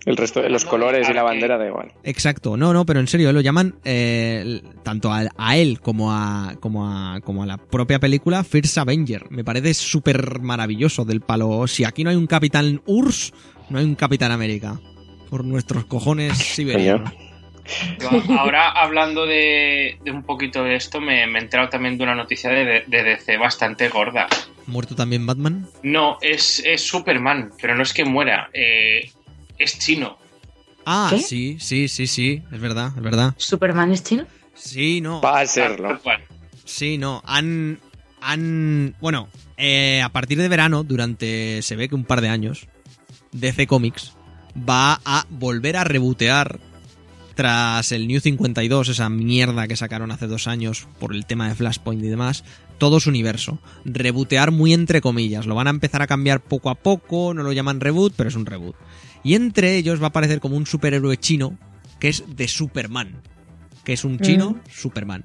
El 0.06 0.18
resto 0.18 0.42
de 0.42 0.50
los 0.50 0.66
colores 0.66 1.10
y 1.10 1.14
la 1.14 1.24
bandera 1.24 1.58
da 1.58 1.66
igual. 1.66 1.94
Exacto, 2.04 2.58
no, 2.58 2.74
no, 2.74 2.86
pero 2.86 3.00
en 3.00 3.08
serio, 3.08 3.32
lo 3.32 3.40
llaman 3.40 3.76
eh, 3.86 4.62
tanto 4.84 5.12
a, 5.12 5.24
a 5.38 5.58
él 5.58 5.80
como 5.80 6.12
a, 6.12 6.56
como, 6.60 6.86
a, 6.88 7.22
como 7.22 7.44
a 7.44 7.46
la 7.46 7.58
propia 7.58 8.00
película 8.00 8.44
First 8.44 8.78
Avenger. 8.78 9.32
Me 9.32 9.46
parece 9.46 9.74
súper 9.74 10.42
maravilloso 10.42 11.06
del 11.06 11.22
palo. 11.22 11.68
Si 11.68 11.86
aquí 11.86 12.04
no 12.04 12.10
hay 12.10 12.18
un 12.18 12.28
Capitán 12.28 12.82
URSS, 12.86 13.34
no 13.70 13.80
hay 13.80 13.86
un 13.86 13.96
Capitán 13.96 14.32
América. 14.32 14.80
Por 15.30 15.46
nuestros 15.46 15.86
cojones 15.86 16.38
siberianos. 16.38 17.12
Ahora, 18.38 18.70
hablando 18.70 19.26
de, 19.26 19.98
de 20.04 20.12
un 20.12 20.24
poquito 20.24 20.64
de 20.64 20.76
esto, 20.76 21.00
me, 21.00 21.26
me 21.28 21.40
he 21.40 21.42
enterado 21.42 21.70
también 21.70 21.98
de 21.98 22.04
una 22.04 22.16
noticia 22.16 22.50
de, 22.50 22.84
de 22.86 23.04
DC 23.04 23.38
bastante 23.38 23.90
gorda. 23.90 24.28
¿Muerto 24.68 24.96
también 24.96 25.26
Batman? 25.26 25.68
No, 25.82 26.18
es, 26.22 26.62
es 26.66 26.82
Superman, 26.82 27.52
pero 27.62 27.76
no 27.76 27.84
es 27.84 27.94
que 27.94 28.06
muera, 28.06 28.50
eh, 28.54 29.12
es 29.58 29.80
chino. 29.80 30.18
Ah, 30.86 31.08
¿Qué? 31.10 31.20
sí, 31.20 31.58
sí, 31.60 31.88
sí, 31.88 32.08
sí, 32.08 32.44
es 32.52 32.60
verdad, 32.60 32.92
es 32.96 33.02
verdad. 33.02 33.34
¿Superman 33.38 33.92
es 33.92 34.04
chino? 34.04 34.26
Sí, 34.54 35.02
no. 35.02 35.22
Va 35.22 35.40
a 35.40 35.48
serlo. 35.48 36.00
Sí, 36.66 36.98
no. 36.98 37.22
Han. 37.26 37.80
Han. 38.22 38.96
Bueno, 39.02 39.30
eh, 39.58 40.02
a 40.02 40.10
partir 40.10 40.38
de 40.38 40.48
verano, 40.48 40.84
durante. 40.84 41.62
Se 41.62 41.76
ve 41.76 41.90
que 41.90 41.96
un 41.96 42.06
par 42.06 42.22
de 42.22 42.30
años. 42.30 42.68
DC 43.32 43.66
Comics 43.66 44.14
va 44.58 45.00
a 45.06 45.26
volver 45.30 45.78
a 45.78 45.84
rebotear. 45.84 46.60
Tras 47.36 47.92
el 47.92 48.08
New 48.08 48.20
52, 48.20 48.90
esa 48.90 49.10
mierda 49.10 49.68
que 49.68 49.76
sacaron 49.76 50.12
hace 50.12 50.28
dos 50.28 50.48
años 50.48 50.88
por 51.00 51.16
el 51.16 51.26
tema 51.26 51.48
de 51.48 51.56
Flashpoint 51.56 52.04
y 52.04 52.08
demás, 52.08 52.44
todo 52.78 53.00
su 53.00 53.10
universo. 53.10 53.60
Rebotear 53.86 54.52
muy 54.52 54.74
entre 54.74 55.02
comillas. 55.02 55.48
Lo 55.48 55.56
van 55.56 55.68
a 55.68 55.72
empezar 55.72 56.02
a 56.02 56.08
cambiar 56.08 56.42
poco 56.42 56.70
a 56.70 56.76
poco, 56.76 57.34
no 57.34 57.42
lo 57.42 57.52
llaman 57.52 57.80
reboot, 57.80 58.14
pero 58.16 58.30
es 58.30 58.36
un 58.36 58.46
reboot. 58.46 58.76
Y 59.24 59.34
entre 59.34 59.78
ellos 59.78 60.00
va 60.00 60.06
a 60.06 60.10
aparecer 60.10 60.40
como 60.40 60.58
un 60.58 60.68
superhéroe 60.68 61.18
chino, 61.18 61.58
que 62.00 62.10
es 62.10 62.24
de 62.28 62.48
Superman. 62.48 63.22
Que 63.84 63.94
es 63.94 64.04
un 64.04 64.20
chino 64.20 64.60
Superman. 64.70 65.24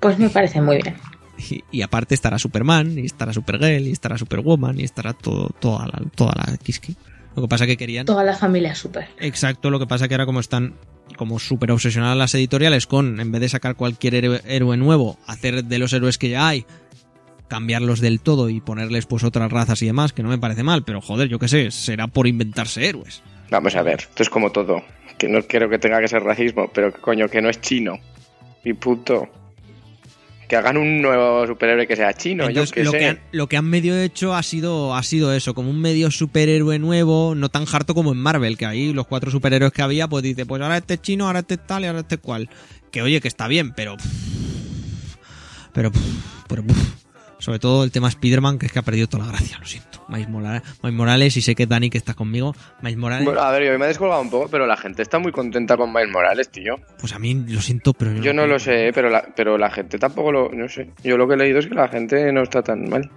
Pues 0.00 0.18
me 0.18 0.28
parece 0.28 0.60
muy 0.60 0.82
bien. 0.82 0.96
Y, 1.36 1.64
y 1.72 1.82
aparte 1.82 2.14
estará 2.14 2.38
Superman, 2.38 2.96
y 2.96 3.06
estará 3.06 3.32
Supergirl, 3.32 3.88
y 3.88 3.90
estará 3.90 4.16
Superwoman, 4.16 4.78
y 4.78 4.84
estará 4.84 5.14
todo, 5.14 5.48
toda 5.58 5.86
la, 5.86 6.00
toda 6.14 6.32
la 6.36 6.56
Kiski. 6.58 6.94
Lo 7.34 7.42
que 7.42 7.48
pasa 7.48 7.66
que 7.66 7.76
querían... 7.76 8.06
Toda 8.06 8.24
la 8.24 8.36
familia 8.36 8.74
super. 8.74 9.08
Exacto, 9.18 9.70
lo 9.70 9.78
que 9.78 9.86
pasa 9.86 10.08
que 10.08 10.14
ahora 10.14 10.26
como 10.26 10.40
están 10.40 10.74
como 11.16 11.38
súper 11.38 11.70
obsesionadas 11.70 12.16
las 12.16 12.34
editoriales 12.34 12.86
con, 12.86 13.20
en 13.20 13.30
vez 13.30 13.40
de 13.40 13.48
sacar 13.48 13.76
cualquier 13.76 14.14
héroe, 14.14 14.40
héroe 14.46 14.76
nuevo, 14.76 15.18
hacer 15.26 15.64
de 15.64 15.78
los 15.78 15.92
héroes 15.92 16.18
que 16.18 16.30
ya 16.30 16.48
hay, 16.48 16.64
cambiarlos 17.48 18.00
del 18.00 18.20
todo 18.20 18.48
y 18.48 18.60
ponerles 18.60 19.06
pues 19.06 19.24
otras 19.24 19.50
razas 19.52 19.82
y 19.82 19.86
demás, 19.86 20.12
que 20.12 20.22
no 20.22 20.28
me 20.28 20.38
parece 20.38 20.62
mal, 20.62 20.84
pero 20.84 21.00
joder, 21.00 21.28
yo 21.28 21.38
qué 21.38 21.48
sé, 21.48 21.70
será 21.70 22.06
por 22.08 22.26
inventarse 22.26 22.88
héroes. 22.88 23.22
Vamos 23.50 23.76
a 23.76 23.82
ver, 23.82 24.00
esto 24.00 24.22
es 24.22 24.30
como 24.30 24.50
todo. 24.50 24.82
Que 25.18 25.28
no 25.28 25.40
quiero 25.42 25.68
que 25.68 25.78
tenga 25.78 26.00
que 26.00 26.08
ser 26.08 26.22
racismo, 26.22 26.70
pero 26.72 26.92
coño, 26.92 27.28
que 27.28 27.40
no 27.40 27.48
es 27.48 27.60
chino. 27.60 27.98
Y 28.64 28.72
punto. 28.72 29.28
Que 30.54 30.58
hagan 30.58 30.76
un 30.76 31.02
nuevo 31.02 31.44
superhéroe 31.48 31.84
que 31.84 31.96
sea 31.96 32.12
chino, 32.12 32.44
Entonces, 32.44 32.70
yo 32.70 32.74
qué 32.74 32.84
lo, 32.84 32.90
sé. 32.92 32.98
que 32.98 33.06
han, 33.06 33.20
lo 33.32 33.48
que 33.48 33.56
han 33.56 33.64
medio 33.64 34.00
hecho 34.00 34.36
ha 34.36 34.42
sido, 34.44 34.94
ha 34.94 35.02
sido 35.02 35.34
eso, 35.34 35.52
como 35.52 35.68
un 35.68 35.80
medio 35.80 36.12
superhéroe 36.12 36.78
nuevo, 36.78 37.34
no 37.34 37.48
tan 37.48 37.64
harto 37.72 37.92
como 37.92 38.12
en 38.12 38.18
Marvel, 38.18 38.56
que 38.56 38.64
ahí 38.64 38.92
los 38.92 39.04
cuatro 39.08 39.32
superhéroes 39.32 39.72
que 39.72 39.82
había, 39.82 40.06
pues 40.06 40.22
dice, 40.22 40.46
pues 40.46 40.62
ahora 40.62 40.76
este 40.76 40.94
es 40.94 41.02
chino, 41.02 41.26
ahora 41.26 41.40
este 41.40 41.54
es 41.54 41.66
tal 41.66 41.82
y 41.82 41.86
ahora 41.88 41.98
este 41.98 42.14
es 42.14 42.20
cual. 42.20 42.48
Que 42.92 43.02
oye, 43.02 43.20
que 43.20 43.26
está 43.26 43.48
bien, 43.48 43.72
pero... 43.72 43.96
Pero... 45.72 45.90
pero 46.46 46.62
sobre 47.38 47.58
todo 47.58 47.84
el 47.84 47.90
tema 47.90 48.08
Spider-Man, 48.08 48.58
que 48.58 48.66
es 48.66 48.72
que 48.72 48.78
ha 48.78 48.82
perdido 48.82 49.06
toda 49.06 49.24
la 49.24 49.32
gracia, 49.32 49.58
lo 49.58 49.66
siento. 49.66 50.04
Miles 50.08 50.28
Morales, 50.28 51.36
y 51.36 51.40
sé 51.40 51.54
que 51.54 51.66
Dani 51.66 51.88
que 51.90 51.98
estás 51.98 52.14
conmigo, 52.14 52.54
Miles 52.82 52.98
Morales, 52.98 53.24
Bueno, 53.24 53.40
a 53.40 53.50
ver, 53.50 53.64
yo 53.64 53.78
me 53.78 53.86
he 53.86 53.88
descolgado 53.88 54.20
un 54.20 54.30
poco, 54.30 54.48
pero 54.48 54.66
la 54.66 54.76
gente 54.76 55.02
está 55.02 55.18
muy 55.18 55.32
contenta 55.32 55.76
con 55.76 55.92
Miles 55.92 56.10
Morales, 56.12 56.50
tío. 56.50 56.76
pues 56.98 57.12
a 57.14 57.18
mí 57.18 57.34
lo 57.48 57.60
siento, 57.60 57.92
pero 57.94 58.12
yo, 58.12 58.22
Yo 58.22 58.34
no 58.34 58.46
lo 58.46 58.58
sé, 58.58 58.90
pero 58.94 59.08
la, 59.08 59.26
pero 59.34 59.56
la 59.58 59.70
gente 59.70 59.98
tampoco 59.98 60.30
lo... 60.32 60.50
No 60.52 60.68
sé. 60.68 60.90
Yo 61.02 61.16
lo 61.16 61.26
que 61.26 61.34
he 61.34 61.36
leído 61.38 61.58
es 61.58 61.66
que 61.66 61.74
la 61.74 61.88
gente 61.88 62.32
no 62.32 62.42
está 62.42 62.62
tan 62.62 62.88
mal. 62.88 63.10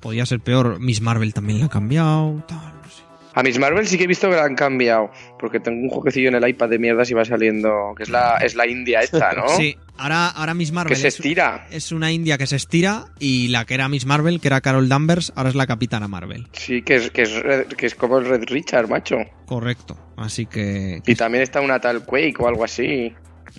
Podía 0.00 0.24
ser 0.26 0.40
peor, 0.40 0.78
Miss 0.78 1.00
Marvel 1.00 1.34
también 1.34 1.60
la 1.60 1.66
ha 1.66 1.70
cambiado, 1.70 2.44
tal, 2.46 2.58
no 2.82 2.88
sé. 2.88 3.02
A 3.38 3.42
Miss 3.44 3.58
Marvel 3.58 3.86
sí 3.86 3.96
que 3.96 4.04
he 4.04 4.06
visto 4.08 4.28
que 4.28 4.34
la 4.34 4.44
han 4.44 4.56
cambiado. 4.56 5.10
Porque 5.38 5.60
tengo 5.60 5.80
un 5.80 5.88
jueguecillo 5.90 6.28
en 6.28 6.34
el 6.34 6.48
iPad 6.48 6.70
de 6.70 6.78
mierda 6.80 7.04
y 7.08 7.12
va 7.14 7.24
saliendo... 7.24 7.94
Que 7.96 8.02
es 8.02 8.08
la, 8.08 8.36
es 8.38 8.56
la 8.56 8.66
India 8.66 9.00
esta, 9.00 9.32
¿no? 9.32 9.46
Sí, 9.56 9.76
ahora, 9.96 10.28
ahora 10.28 10.54
Miss 10.54 10.72
Marvel 10.72 10.92
Que 10.92 10.96
se 11.00 11.08
es- 11.08 11.14
estira. 11.14 11.66
es 11.70 11.92
una 11.92 12.10
india 12.10 12.36
que 12.36 12.46
se 12.48 12.56
estira 12.56 13.06
y 13.20 13.48
la 13.48 13.64
que 13.64 13.74
era 13.74 13.88
Miss 13.88 14.06
Marvel, 14.06 14.40
que 14.40 14.48
era 14.48 14.60
Carol 14.60 14.88
Danvers, 14.88 15.32
ahora 15.36 15.50
es 15.50 15.54
la 15.54 15.66
Capitana 15.68 16.08
Marvel. 16.08 16.48
Sí, 16.52 16.82
que 16.82 16.96
es, 16.96 17.10
que 17.12 17.22
es, 17.22 17.30
que 17.76 17.86
es 17.86 17.94
como 17.94 18.18
el 18.18 18.26
Red 18.26 18.44
Richard, 18.48 18.88
macho. 18.88 19.18
Correcto. 19.46 19.96
Así 20.16 20.46
que 20.46 21.00
Y 21.06 21.14
también 21.14 21.42
está 21.44 21.60
una 21.60 21.78
tal 21.80 22.04
Quake 22.04 22.34
o 22.40 22.48
algo 22.48 22.64
así. 22.64 23.14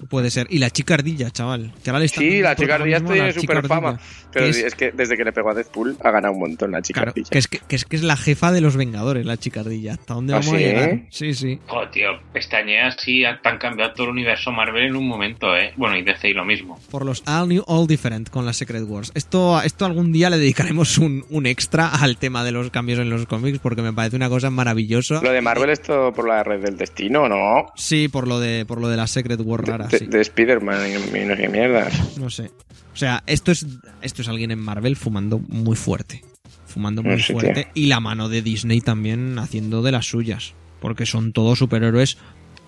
Puede 0.09 0.29
ser. 0.29 0.47
Y 0.49 0.59
la 0.59 0.69
chica 0.69 0.93
ardilla, 0.95 1.29
chaval. 1.31 1.73
Que 1.83 1.89
ahora 1.89 1.99
le 1.99 2.05
están 2.05 2.23
Sí, 2.23 2.41
la 2.41 2.55
chica 2.55 2.75
ardilla 2.75 2.97
protagonismo 2.99 3.09
a 3.09 3.13
tiene 3.13 3.27
la 3.33 3.39
super 3.41 3.67
fama. 3.67 3.99
Pero 4.31 4.45
Que 4.45 4.49
es... 4.51 4.57
es- 4.57 4.75
que 4.75 4.91
desde 4.91 5.17
que 5.17 5.23
le 5.23 5.31
pegó 5.31 5.49
a 5.51 5.53
Deadpool 5.53 5.97
ha 6.03 6.11
ganado 6.11 6.33
un 6.33 6.39
montón 6.39 6.71
la 6.71 6.81
chica 6.81 6.99
Claro, 7.01 7.11
ardilla. 7.11 7.29
que 7.29 7.37
es 7.37 7.47
que, 7.47 7.59
que 7.59 7.75
es 7.75 7.85
que 7.85 7.95
es 7.95 8.03
la 8.03 8.15
jefa 8.17 8.51
de 8.51 8.61
los 8.61 8.75
Vengadores, 8.77 9.25
la 9.25 9.37
chica 9.37 9.61
ardilla. 9.61 9.93
¿Hasta 9.93 10.13
dónde 10.13 10.33
¿Ah, 10.33 10.37
vamos 10.39 10.53
a 10.53 10.57
sí? 10.57 10.63
llegar? 10.63 10.99
Sí, 11.09 11.33
sí. 11.33 11.59
Joder, 11.67 11.91
tío, 11.91 12.07
pestañeas 12.33 12.95
sí 12.99 13.23
han 13.25 13.57
cambiado 13.57 13.93
todo 13.93 14.05
el 14.05 14.11
universo 14.11 14.51
Marvel 14.51 14.83
en 14.85 14.95
un 14.95 15.07
momento, 15.07 15.55
¿eh? 15.55 15.73
Bueno, 15.75 15.97
y 15.97 16.03
DC 16.03 16.29
y 16.29 16.33
lo 16.33 16.45
mismo. 16.45 16.79
Por 16.91 17.05
los 17.05 17.23
All 17.27 17.47
New, 17.49 17.63
All 17.67 17.87
Different 17.87 18.29
con 18.29 18.45
las 18.45 18.57
Secret 18.57 18.83
Wars. 18.87 19.11
Esto, 19.15 19.61
esto 19.61 19.85
algún 19.85 20.11
día 20.11 20.29
le 20.29 20.37
dedicaremos 20.37 20.97
un, 20.97 21.25
un 21.29 21.45
extra 21.45 21.87
al 21.89 22.17
tema 22.17 22.43
de 22.43 22.51
los 22.51 22.69
cambios 22.69 22.99
en 22.99 23.09
los 23.09 23.25
cómics 23.25 23.59
porque 23.59 23.81
me 23.81 23.93
parece 23.93 24.15
una 24.15 24.29
cosa 24.29 24.49
maravillosa. 24.49 25.21
Lo 25.21 25.31
de 25.31 25.41
Marvel 25.41 25.69
es 25.71 25.81
todo 25.81 26.13
por 26.13 26.27
la 26.27 26.43
red 26.43 26.61
del 26.61 26.77
destino, 26.77 27.27
¿no? 27.27 27.67
Sí, 27.75 28.07
por 28.07 28.27
lo 28.27 28.39
de, 28.39 28.65
por 28.65 28.79
lo 28.79 28.87
de 28.89 28.97
las 28.97 29.11
Secret 29.11 29.39
Wars 29.43 29.67
raras. 29.67 29.88
De, 29.91 29.99
de 29.99 30.21
Spider-Man 30.21 30.79
y, 30.87 31.17
y 31.17 31.25
no 31.25 31.35
sé 31.35 31.47
mierdas. 31.49 32.17
No 32.17 32.29
sé. 32.29 32.51
O 32.93 32.97
sea, 32.97 33.23
esto 33.27 33.51
es, 33.51 33.65
esto 34.01 34.21
es 34.21 34.27
alguien 34.27 34.51
en 34.51 34.59
Marvel 34.59 34.95
fumando 34.95 35.39
muy 35.39 35.75
fuerte. 35.75 36.23
Fumando 36.65 37.01
muy 37.01 37.13
No 37.13 37.19
sé, 37.19 37.33
fuerte. 37.33 37.67
Y 37.73 37.87
la 37.87 37.99
mano 37.99 38.29
de 38.29 38.41
Disney 38.41 38.81
también 38.81 39.39
haciendo 39.39 39.81
de 39.81 39.91
las 39.91 40.05
suyas. 40.07 40.53
Porque 40.81 41.05
son 41.05 41.33
todos 41.33 41.59
superhéroes 41.59 42.17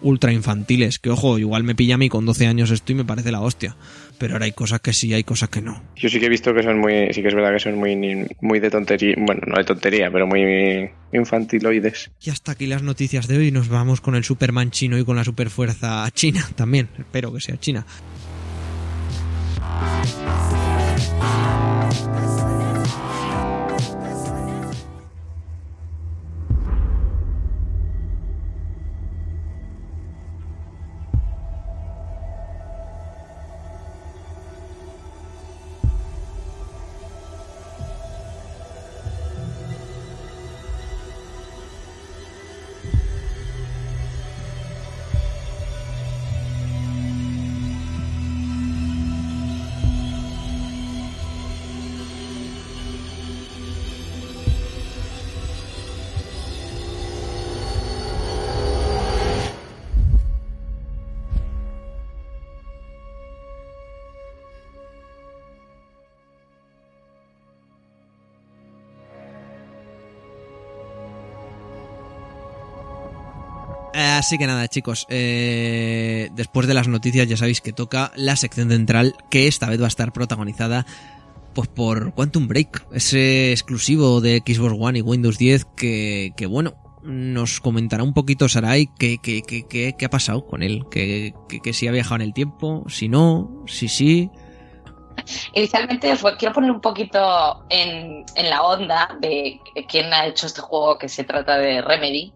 ultra 0.02 0.34
infantiles. 0.34 1.00
Que 1.00 1.10
ojo, 1.10 1.38
igual 1.40 1.64
me 1.64 1.76
pilla 1.76 1.96
a 1.96 1.98
mí 1.98 2.10
con 2.10 2.26
12 2.26 2.48
años 2.48 2.72
esto 2.72 2.92
y 2.92 2.96
me 2.96 3.06
parece 3.06 3.32
la 3.32 3.42
hostia. 3.42 3.76
Pero 4.22 4.36
ahora 4.36 4.46
hay 4.46 4.52
cosas 4.52 4.82
que 4.82 4.94
sí, 4.94 5.12
hay 5.16 5.24
cosas 5.24 5.50
que 5.50 5.64
no. 5.64 5.82
Yo 5.96 6.08
sí 6.08 6.20
que 6.20 6.28
he 6.28 6.30
visto 6.30 6.54
que 6.54 6.62
son 6.62 6.78
muy, 6.78 7.12
sí 7.12 7.24
que 7.24 7.30
es 7.30 7.34
verdad 7.34 7.54
que 7.54 7.60
son 7.60 7.74
muy, 7.74 7.96
muy 8.40 8.60
de 8.60 8.70
tontería, 8.70 9.16
bueno, 9.18 9.42
no 9.48 9.58
de 9.58 9.64
tontería, 9.64 10.12
pero 10.12 10.28
muy 10.28 10.92
infantiloides. 11.12 12.12
Y 12.22 12.30
hasta 12.30 12.52
aquí 12.52 12.68
las 12.68 12.84
noticias 12.84 13.28
de 13.28 13.40
hoy. 13.40 13.52
Nos 13.52 13.68
vamos 13.68 14.00
con 14.00 14.14
el 14.14 14.24
Superman 14.24 14.70
chino 14.70 15.00
y 15.00 15.04
con 15.04 15.16
la 15.16 15.24
superfuerza 15.24 16.08
china 16.12 16.48
también. 16.54 16.90
Espero 17.00 17.34
que 17.34 17.42
sea 17.42 17.58
china. 17.58 17.84
Así 74.02 74.38
que 74.38 74.48
nada, 74.48 74.68
chicos, 74.68 75.06
eh, 75.10 76.30
después 76.34 76.68
de 76.68 76.74
las 76.74 76.88
noticias 76.88 77.28
ya 77.28 77.38
sabéis 77.38 77.62
que 77.62 77.74
toca 77.74 78.12
la 78.16 78.36
sección 78.36 78.70
central, 78.70 79.16
que 79.30 79.48
esta 79.48 79.70
vez 79.70 79.80
va 79.80 79.86
a 79.86 79.88
estar 79.88 80.14
protagonizada 80.14 80.86
pues 81.54 81.68
por 81.68 82.14
Quantum 82.14 82.48
Break, 82.48 82.88
ese 82.94 83.52
exclusivo 83.52 84.22
de 84.22 84.42
Xbox 84.46 84.76
One 84.80 85.00
y 85.00 85.02
Windows 85.02 85.38
10 85.38 85.66
que, 85.76 86.32
que 86.38 86.46
bueno, 86.46 86.76
nos 87.04 87.60
comentará 87.60 88.04
un 88.04 88.14
poquito 88.14 88.48
Sarai 88.48 88.88
qué, 88.98 89.18
qué, 89.22 89.42
qué, 89.42 89.66
qué 89.98 90.06
ha 90.06 90.10
pasado 90.10 90.46
con 90.46 90.64
él, 90.64 90.86
que, 90.90 91.34
que, 91.50 91.60
que 91.60 91.74
si 91.74 91.88
ha 91.88 91.92
viajado 91.92 92.16
en 92.16 92.22
el 92.22 92.34
tiempo, 92.34 92.86
si 92.88 93.10
no, 93.10 93.64
si 93.68 93.88
sí. 93.88 94.30
Inicialmente 95.54 96.14
quiero 96.40 96.54
poner 96.54 96.72
un 96.72 96.82
poquito 96.82 97.66
en, 97.70 98.24
en 98.36 98.50
la 98.50 98.64
onda 98.64 99.18
de 99.20 99.60
quién 99.88 100.14
ha 100.14 100.26
hecho 100.26 100.48
este 100.48 100.62
juego 100.62 100.98
que 100.98 101.10
se 101.10 101.24
trata 101.24 101.58
de 101.58 101.82
Remedy, 101.82 102.34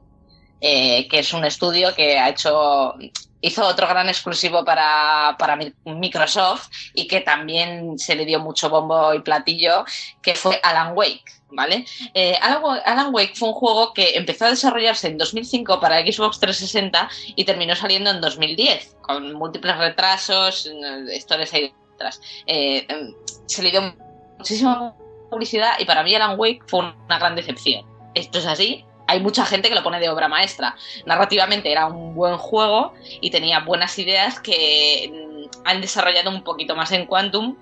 eh, 0.61 1.07
que 1.07 1.19
es 1.19 1.33
un 1.33 1.45
estudio 1.45 1.93
que 1.95 2.17
ha 2.19 2.29
hecho 2.29 2.93
hizo 3.41 3.63
otro 3.67 3.87
gran 3.87 4.09
exclusivo 4.09 4.65
para, 4.65 5.35
para 5.37 5.55
mi- 5.55 5.71
Microsoft 5.85 6.67
y 6.95 7.07
que 7.07 7.21
también 7.21 7.99
se 7.99 8.15
le 8.15 8.25
dio 8.25 8.39
mucho 8.39 8.69
bombo 8.71 9.13
y 9.13 9.19
platillo, 9.19 9.85
que 10.23 10.33
fue 10.33 10.59
Alan 10.63 10.93
Wake, 10.97 11.25
¿vale? 11.51 11.85
Eh, 12.15 12.35
Alan, 12.41 12.63
Wa- 12.63 12.77
Alan 12.83 13.13
Wake 13.13 13.35
fue 13.35 13.49
un 13.49 13.53
juego 13.53 13.93
que 13.93 14.15
empezó 14.17 14.45
a 14.45 14.49
desarrollarse 14.49 15.07
en 15.09 15.19
2005 15.19 15.79
para 15.79 15.99
Xbox 16.01 16.39
360 16.39 17.07
y 17.35 17.45
terminó 17.45 17.75
saliendo 17.75 18.09
en 18.09 18.19
2010, 18.19 18.95
con 19.01 19.33
múltiples 19.33 19.77
retrasos, 19.77 20.67
historias 21.15 21.53
ahí 21.53 21.71
detrás. 21.91 22.19
Eh, 22.47 22.83
em, 22.89 23.13
se 23.45 23.61
le 23.61 23.69
dio 23.69 23.95
muchísima 24.39 24.95
publicidad 25.29 25.73
y 25.77 25.85
para 25.85 26.01
mí 26.01 26.15
Alan 26.15 26.33
Wake 26.39 26.63
fue 26.65 26.79
una 26.79 27.19
gran 27.19 27.35
decepción. 27.35 27.85
Esto 28.15 28.39
es 28.39 28.47
así. 28.47 28.83
Hay 29.07 29.19
mucha 29.19 29.45
gente 29.45 29.69
que 29.69 29.75
lo 29.75 29.83
pone 29.83 29.99
de 29.99 30.09
obra 30.09 30.27
maestra. 30.27 30.75
Narrativamente 31.05 31.71
era 31.71 31.85
un 31.87 32.15
buen 32.15 32.37
juego 32.37 32.93
y 33.21 33.29
tenía 33.29 33.59
buenas 33.59 33.97
ideas 33.99 34.39
que 34.39 35.11
mm, 35.11 35.67
han 35.67 35.81
desarrollado 35.81 36.29
un 36.29 36.43
poquito 36.43 36.75
más 36.75 36.91
en 36.91 37.05
Quantum. 37.05 37.55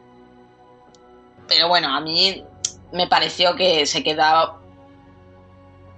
Pero 1.48 1.68
bueno, 1.68 1.94
a 1.94 2.00
mí 2.00 2.44
me 2.92 3.08
pareció 3.08 3.56
que 3.56 3.86
se 3.86 4.04
quedaba 4.04 4.62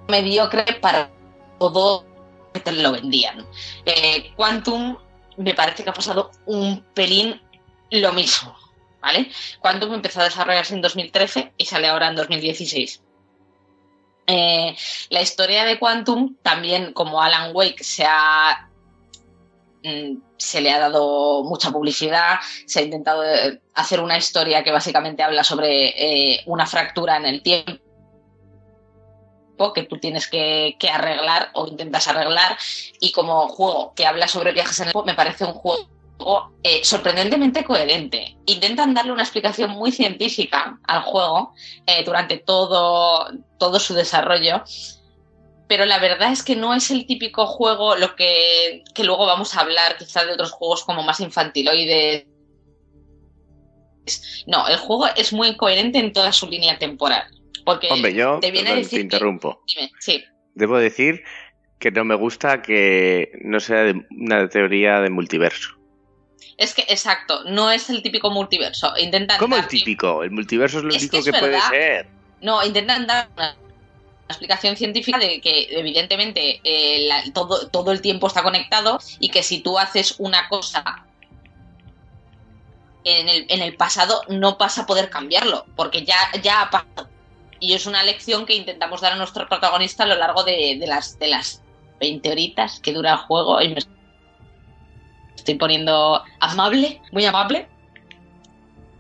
mediocre 0.08 0.64
para 0.82 1.10
todo 1.60 2.06
que 2.54 2.60
te 2.60 2.72
lo 2.72 2.94
vendían. 2.94 3.46
Eh, 3.86 4.32
Quantum 4.36 4.98
me 5.38 5.54
parece 5.54 5.84
que 5.84 5.90
ha 5.90 5.94
pasado 5.94 6.32
un 6.46 6.84
pelín 6.94 7.42
lo 7.92 8.14
mismo, 8.14 8.56
¿vale? 9.02 9.30
Quantum 9.60 9.94
empezó 9.94 10.22
a 10.22 10.26
desarrollarse 10.26 10.74
en 10.74 10.82
2013 10.82 11.54
y 11.58 11.66
sale 11.66 11.88
ahora 11.88 12.08
en 12.08 12.16
2016. 12.16 13.02
Eh, 14.28 14.76
la 15.10 15.22
historia 15.22 15.66
de 15.66 15.78
Quantum 15.78 16.36
también, 16.42 16.94
como 16.94 17.22
Alan 17.22 17.52
Wake, 17.54 17.84
se 17.84 18.06
ha 18.06 18.70
mm, 19.84 20.18
se 20.38 20.62
le 20.62 20.72
ha 20.72 20.80
dado 20.80 21.44
mucha 21.44 21.72
publicidad, 21.72 22.40
se 22.66 22.80
ha 22.80 22.84
intentado 22.84 23.24
eh, 23.24 23.62
hacer 23.74 24.02
una 24.02 24.18
historia 24.18 24.64
que 24.64 24.72
básicamente 24.72 25.24
habla 25.24 25.44
sobre 25.44 26.34
eh, 26.34 26.44
una 26.46 26.66
fractura 26.66 27.18
en 27.18 27.26
el 27.26 27.42
tiempo 27.42 27.82
que 29.74 29.84
tú 29.84 30.00
tienes 30.00 30.28
que, 30.28 30.76
que 30.80 30.90
arreglar 30.90 31.52
o 31.54 31.68
intentas 31.68 32.08
arreglar. 32.08 32.58
Y 33.00 33.12
como 33.12 33.48
juego 33.48 33.94
que 33.96 34.06
habla 34.06 34.28
sobre 34.28 34.52
viajes 34.52 34.80
en 34.80 34.88
el 34.88 34.94
tiempo 34.94 35.06
me 35.06 35.16
parece 35.16 35.46
un 35.46 35.54
juego 35.54 35.95
eh, 36.64 36.82
sorprendentemente 36.84 37.64
coherente. 37.64 38.38
Intentan 38.46 38.94
darle 38.94 39.12
una 39.12 39.24
explicación 39.24 39.72
muy 39.72 39.92
científica 39.92 40.80
al 40.88 41.02
juego 41.02 41.54
eh, 41.86 42.04
durante 42.04 42.38
todo, 42.38 43.28
todo 43.60 43.80
su 43.80 43.94
desarrollo, 43.94 44.64
pero 45.68 45.86
la 45.86 46.00
verdad 46.00 46.32
es 46.32 46.44
que 46.44 46.56
no 46.56 46.74
es 46.74 46.92
el 46.92 47.06
típico 47.08 47.48
juego, 47.48 47.96
lo 47.96 48.16
que, 48.16 48.84
que 48.94 49.04
luego 49.04 49.26
vamos 49.26 49.56
a 49.56 49.62
hablar 49.62 49.98
quizás 49.98 50.26
de 50.28 50.34
otros 50.34 50.52
juegos 50.52 50.84
como 50.84 51.04
más 51.04 51.20
infantiloides. 51.20 52.26
No, 54.46 54.68
el 54.68 54.78
juego 54.78 55.08
es 55.16 55.34
muy 55.34 55.56
coherente 55.58 55.98
en 56.00 56.14
toda 56.14 56.32
su 56.32 56.48
línea 56.48 56.78
temporal. 56.78 57.24
Porque 57.66 57.88
Hombre, 57.92 58.14
yo 58.14 58.40
te 58.40 58.52
viene 58.52 58.70
a 58.70 58.74
perdón, 58.74 58.84
decir 58.84 58.90
te 58.92 58.96
que- 58.98 59.16
interrumpo. 59.16 59.64
Dime, 59.68 59.92
sí. 60.00 60.24
Debo 60.54 60.78
decir 60.78 61.24
que 61.80 61.92
no 61.92 62.06
me 62.06 62.16
gusta 62.16 62.62
que 62.62 63.32
no 63.44 63.60
sea 63.60 63.80
de 63.84 64.06
una 64.12 64.48
teoría 64.48 65.02
de 65.02 65.10
multiverso. 65.10 65.75
Es 66.58 66.74
que, 66.74 66.84
exacto, 66.88 67.44
no 67.46 67.70
es 67.72 67.90
el 67.90 68.02
típico 68.02 68.30
multiverso. 68.32 68.94
Intentan 68.98 69.38
¿Cómo 69.40 69.58
el 69.58 69.68
típico? 69.68 70.24
El 70.24 70.32
multiverso 70.32 70.78
es 70.80 70.84
lo 70.86 70.90
Es 70.90 70.98
único 70.98 71.12
que 71.12 71.18
es 71.20 71.26
que 71.26 71.34
puede 71.40 71.62
ser. 71.70 72.08
No, 72.42 72.64
intentan 72.66 73.08
dar 73.08 73.30
una 73.36 73.56
explicación 74.30 74.76
científica 74.76 75.18
de 75.18 75.42
que 75.42 75.68
evidentemente 75.72 76.62
eh, 76.64 77.08
la- 77.08 77.24
todo, 77.34 77.68
todo 77.70 77.92
el 77.92 78.02
tiempo 78.02 78.28
está 78.28 78.42
conectado 78.44 79.00
y 79.20 79.30
que 79.30 79.44
si 79.44 79.60
tú 79.60 79.78
haces 79.78 80.16
una 80.18 80.48
cosa 80.48 80.84
en 83.04 83.30
el, 83.30 83.46
en 83.50 83.62
el 83.62 83.76
pasado 83.76 84.24
no 84.30 84.56
vas 84.58 84.78
a 84.78 84.86
poder 84.86 85.10
cambiarlo, 85.10 85.66
porque 85.76 86.04
ya, 86.06 86.16
ya 86.42 86.62
ha 86.62 86.70
pasado. 86.70 87.10
Y 87.60 87.74
es 87.74 87.86
una 87.86 88.04
lección 88.04 88.46
que 88.46 88.56
intentamos 88.56 89.02
dar 89.02 89.14
a 89.14 89.16
nuestro 89.16 89.48
protagonista 89.48 90.04
a 90.04 90.08
lo 90.08 90.16
largo 90.16 90.44
de, 90.44 90.78
de 90.80 90.88
las, 90.88 91.18
de 91.20 91.28
las 91.28 91.62
20 92.00 92.32
horitas 92.32 92.80
que 92.80 92.94
dura 92.94 93.12
el 93.14 93.18
juego. 93.20 93.62
Y 93.62 93.70
me 93.70 93.80
estoy 95.46 95.56
poniendo 95.56 96.24
amable, 96.40 97.00
muy 97.12 97.24
amable. 97.26 97.68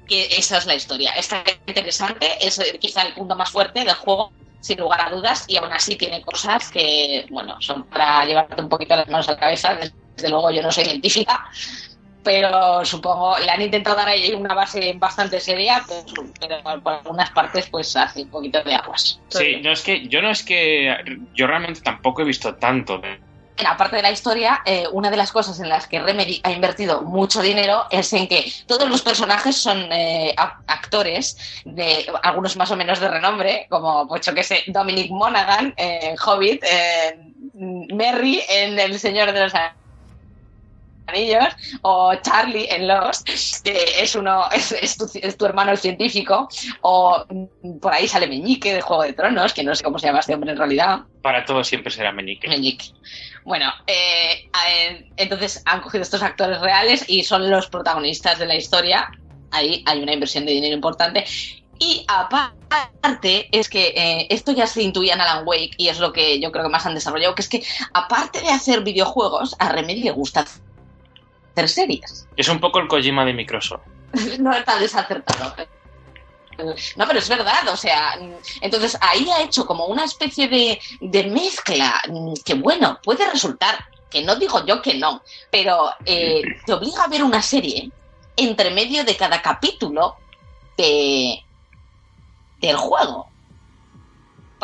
Que 0.07 0.27
esa 0.37 0.59
es 0.59 0.67
la 0.67 0.75
historia. 0.75 1.11
Está 1.13 1.43
interesante, 1.65 2.27
es 2.39 2.59
eh, 2.59 2.77
quizá 2.79 3.01
el 3.01 3.13
punto 3.13 3.35
más 3.35 3.49
fuerte 3.49 3.79
del 3.79 3.95
juego, 3.95 4.31
sin 4.59 4.79
lugar 4.79 5.01
a 5.01 5.09
dudas, 5.09 5.45
y 5.47 5.57
aún 5.57 5.73
así 5.73 5.95
tiene 5.95 6.21
cosas 6.21 6.69
que, 6.69 7.25
bueno, 7.31 7.59
son 7.59 7.83
para 7.85 8.23
llevarte 8.25 8.61
un 8.61 8.69
poquito 8.69 8.95
las 8.95 9.07
manos 9.07 9.27
a 9.27 9.31
la 9.31 9.39
cabeza. 9.39 9.75
Desde 10.15 10.29
luego 10.29 10.51
yo 10.51 10.61
no 10.61 10.71
soy 10.71 10.85
científica, 10.85 11.49
pero 12.23 12.85
supongo 12.85 13.39
le 13.39 13.49
han 13.49 13.61
intentado 13.63 13.95
dar 13.95 14.09
ahí 14.09 14.31
una 14.33 14.53
base 14.53 14.93
bastante 14.97 15.39
seria, 15.39 15.83
pero, 15.87 16.29
pero 16.39 16.81
por 16.81 16.93
algunas 16.93 17.31
partes 17.31 17.67
pues 17.71 17.95
hace 17.95 18.21
un 18.21 18.29
poquito 18.29 18.61
de 18.63 18.75
aguas. 18.75 19.19
Sí, 19.29 19.59
no 19.63 19.71
es 19.71 19.81
que 19.81 20.07
yo 20.07 20.21
no 20.21 20.29
es 20.29 20.43
que 20.43 20.95
yo 21.33 21.47
realmente 21.47 21.81
tampoco 21.81 22.21
he 22.21 22.25
visto 22.25 22.55
tanto 22.55 22.99
de 22.99 23.19
aparte 23.63 23.95
de 23.95 24.01
la 24.01 24.11
historia, 24.11 24.61
eh, 24.65 24.85
una 24.91 25.09
de 25.09 25.17
las 25.17 25.31
cosas 25.31 25.59
en 25.59 25.69
las 25.69 25.87
que 25.87 25.99
Remedy 25.99 26.41
ha 26.43 26.51
invertido 26.51 27.01
mucho 27.01 27.41
dinero 27.41 27.85
es 27.89 28.11
en 28.13 28.27
que 28.27 28.51
todos 28.67 28.89
los 28.89 29.01
personajes 29.01 29.55
son 29.55 29.91
eh, 29.91 30.35
actores, 30.67 31.61
de 31.63 32.05
algunos 32.23 32.57
más 32.57 32.71
o 32.71 32.75
menos 32.75 32.99
de 32.99 33.07
renombre, 33.07 33.67
como, 33.69 34.07
pues 34.07 34.25
yo 34.25 34.33
que 34.33 34.43
sé, 34.43 34.63
Dominic 34.67 35.09
Monaghan 35.11 35.73
en 35.77 36.15
Hobbit, 36.23 36.63
eh, 36.63 37.17
Merry 37.53 38.41
en 38.49 38.77
El 38.77 38.99
Señor 38.99 39.31
de 39.31 39.39
los 39.41 39.55
Anillos, 39.55 39.84
o 41.81 42.15
Charlie 42.15 42.67
en 42.69 42.87
Lost, 42.87 43.27
que 43.63 44.01
es 44.01 44.15
uno, 44.15 44.45
es, 44.51 44.71
es 44.71 44.97
tu, 44.97 45.09
es 45.13 45.37
tu 45.37 45.45
hermano 45.45 45.71
el 45.71 45.77
científico, 45.77 46.47
o 46.81 47.25
mm, 47.29 47.79
por 47.79 47.93
ahí 47.93 48.07
sale 48.07 48.27
Meñique 48.27 48.73
de 48.73 48.81
Juego 48.81 49.03
de 49.03 49.13
Tronos, 49.13 49.53
que 49.53 49.63
no 49.63 49.75
sé 49.75 49.83
cómo 49.83 49.99
se 49.99 50.07
llama 50.07 50.19
este 50.19 50.33
hombre 50.33 50.51
en 50.51 50.57
realidad. 50.57 50.99
Para 51.21 51.45
todo 51.45 51.63
siempre 51.63 51.91
será 51.91 52.11
Meñique. 52.11 52.47
Meñique. 52.47 52.87
Bueno, 53.43 53.71
eh, 53.87 54.49
entonces 55.17 55.61
han 55.65 55.81
cogido 55.81 56.01
estos 56.01 56.23
actores 56.23 56.59
reales 56.61 57.05
y 57.07 57.23
son 57.23 57.49
los 57.49 57.67
protagonistas 57.67 58.39
de 58.39 58.45
la 58.45 58.55
historia. 58.55 59.09
Ahí 59.51 59.83
hay 59.85 60.01
una 60.01 60.13
inversión 60.13 60.45
de 60.45 60.53
dinero 60.53 60.75
importante. 60.75 61.25
Y 61.77 62.05
aparte, 62.07 63.49
es 63.51 63.69
que 63.69 63.93
eh, 63.95 64.27
esto 64.29 64.53
ya 64.53 64.65
se 64.65 64.81
intuía 64.81 65.13
en 65.13 65.21
Alan 65.21 65.45
Wake 65.45 65.71
y 65.77 65.89
es 65.89 65.99
lo 65.99 66.13
que 66.13 66.39
yo 66.39 66.51
creo 66.51 66.63
que 66.63 66.69
más 66.69 66.85
han 66.85 66.95
desarrollado, 66.95 67.35
que 67.35 67.41
es 67.41 67.49
que 67.49 67.63
aparte 67.93 68.41
de 68.41 68.49
hacer 68.49 68.81
videojuegos, 68.81 69.55
a 69.59 69.69
Remedy 69.69 70.03
le 70.03 70.11
gusta 70.11 70.45
hacer 71.55 71.69
series. 71.69 72.27
Es 72.35 72.47
un 72.49 72.59
poco 72.59 72.79
el 72.79 72.87
Kojima 72.87 73.25
de 73.25 73.33
Microsoft. 73.33 73.81
no 74.39 74.53
está 74.53 74.77
desacertado. 74.79 75.55
No, 76.95 77.05
pero 77.05 77.19
es 77.19 77.27
verdad, 77.27 77.67
o 77.67 77.75
sea, 77.75 78.17
entonces 78.61 78.97
ahí 79.01 79.29
ha 79.29 79.43
hecho 79.43 79.65
como 79.65 79.87
una 79.87 80.05
especie 80.05 80.47
de, 80.47 80.79
de 81.01 81.25
mezcla 81.25 82.01
que, 82.45 82.53
bueno, 82.53 82.97
puede 83.03 83.29
resultar, 83.29 83.83
que 84.09 84.23
no 84.23 84.37
digo 84.37 84.65
yo 84.65 84.81
que 84.81 84.93
no, 84.93 85.21
pero 85.51 85.89
eh, 86.05 86.41
te 86.65 86.71
obliga 86.71 87.03
a 87.03 87.07
ver 87.09 87.25
una 87.25 87.41
serie 87.41 87.91
entre 88.37 88.71
medio 88.71 89.03
de 89.03 89.17
cada 89.17 89.41
capítulo 89.41 90.15
de, 90.77 91.43
del 92.61 92.77
juego. 92.77 93.27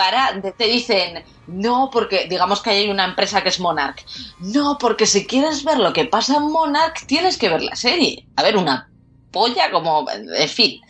Para, 0.01 0.33
te 0.57 0.63
dicen, 0.65 1.23
no, 1.45 1.91
porque 1.93 2.25
digamos 2.27 2.59
que 2.63 2.71
hay 2.71 2.89
una 2.89 3.05
empresa 3.05 3.43
que 3.43 3.49
es 3.49 3.59
Monarch. 3.59 4.03
No, 4.39 4.79
porque 4.79 5.05
si 5.05 5.27
quieres 5.27 5.63
ver 5.63 5.77
lo 5.77 5.93
que 5.93 6.05
pasa 6.05 6.37
en 6.37 6.51
Monarch, 6.51 7.05
tienes 7.05 7.37
que 7.37 7.49
ver 7.49 7.61
la 7.61 7.75
serie. 7.75 8.25
A 8.35 8.41
ver, 8.41 8.57
una 8.57 8.89
polla 9.29 9.69
como, 9.69 10.07
en 10.09 10.49
fin. 10.49 10.81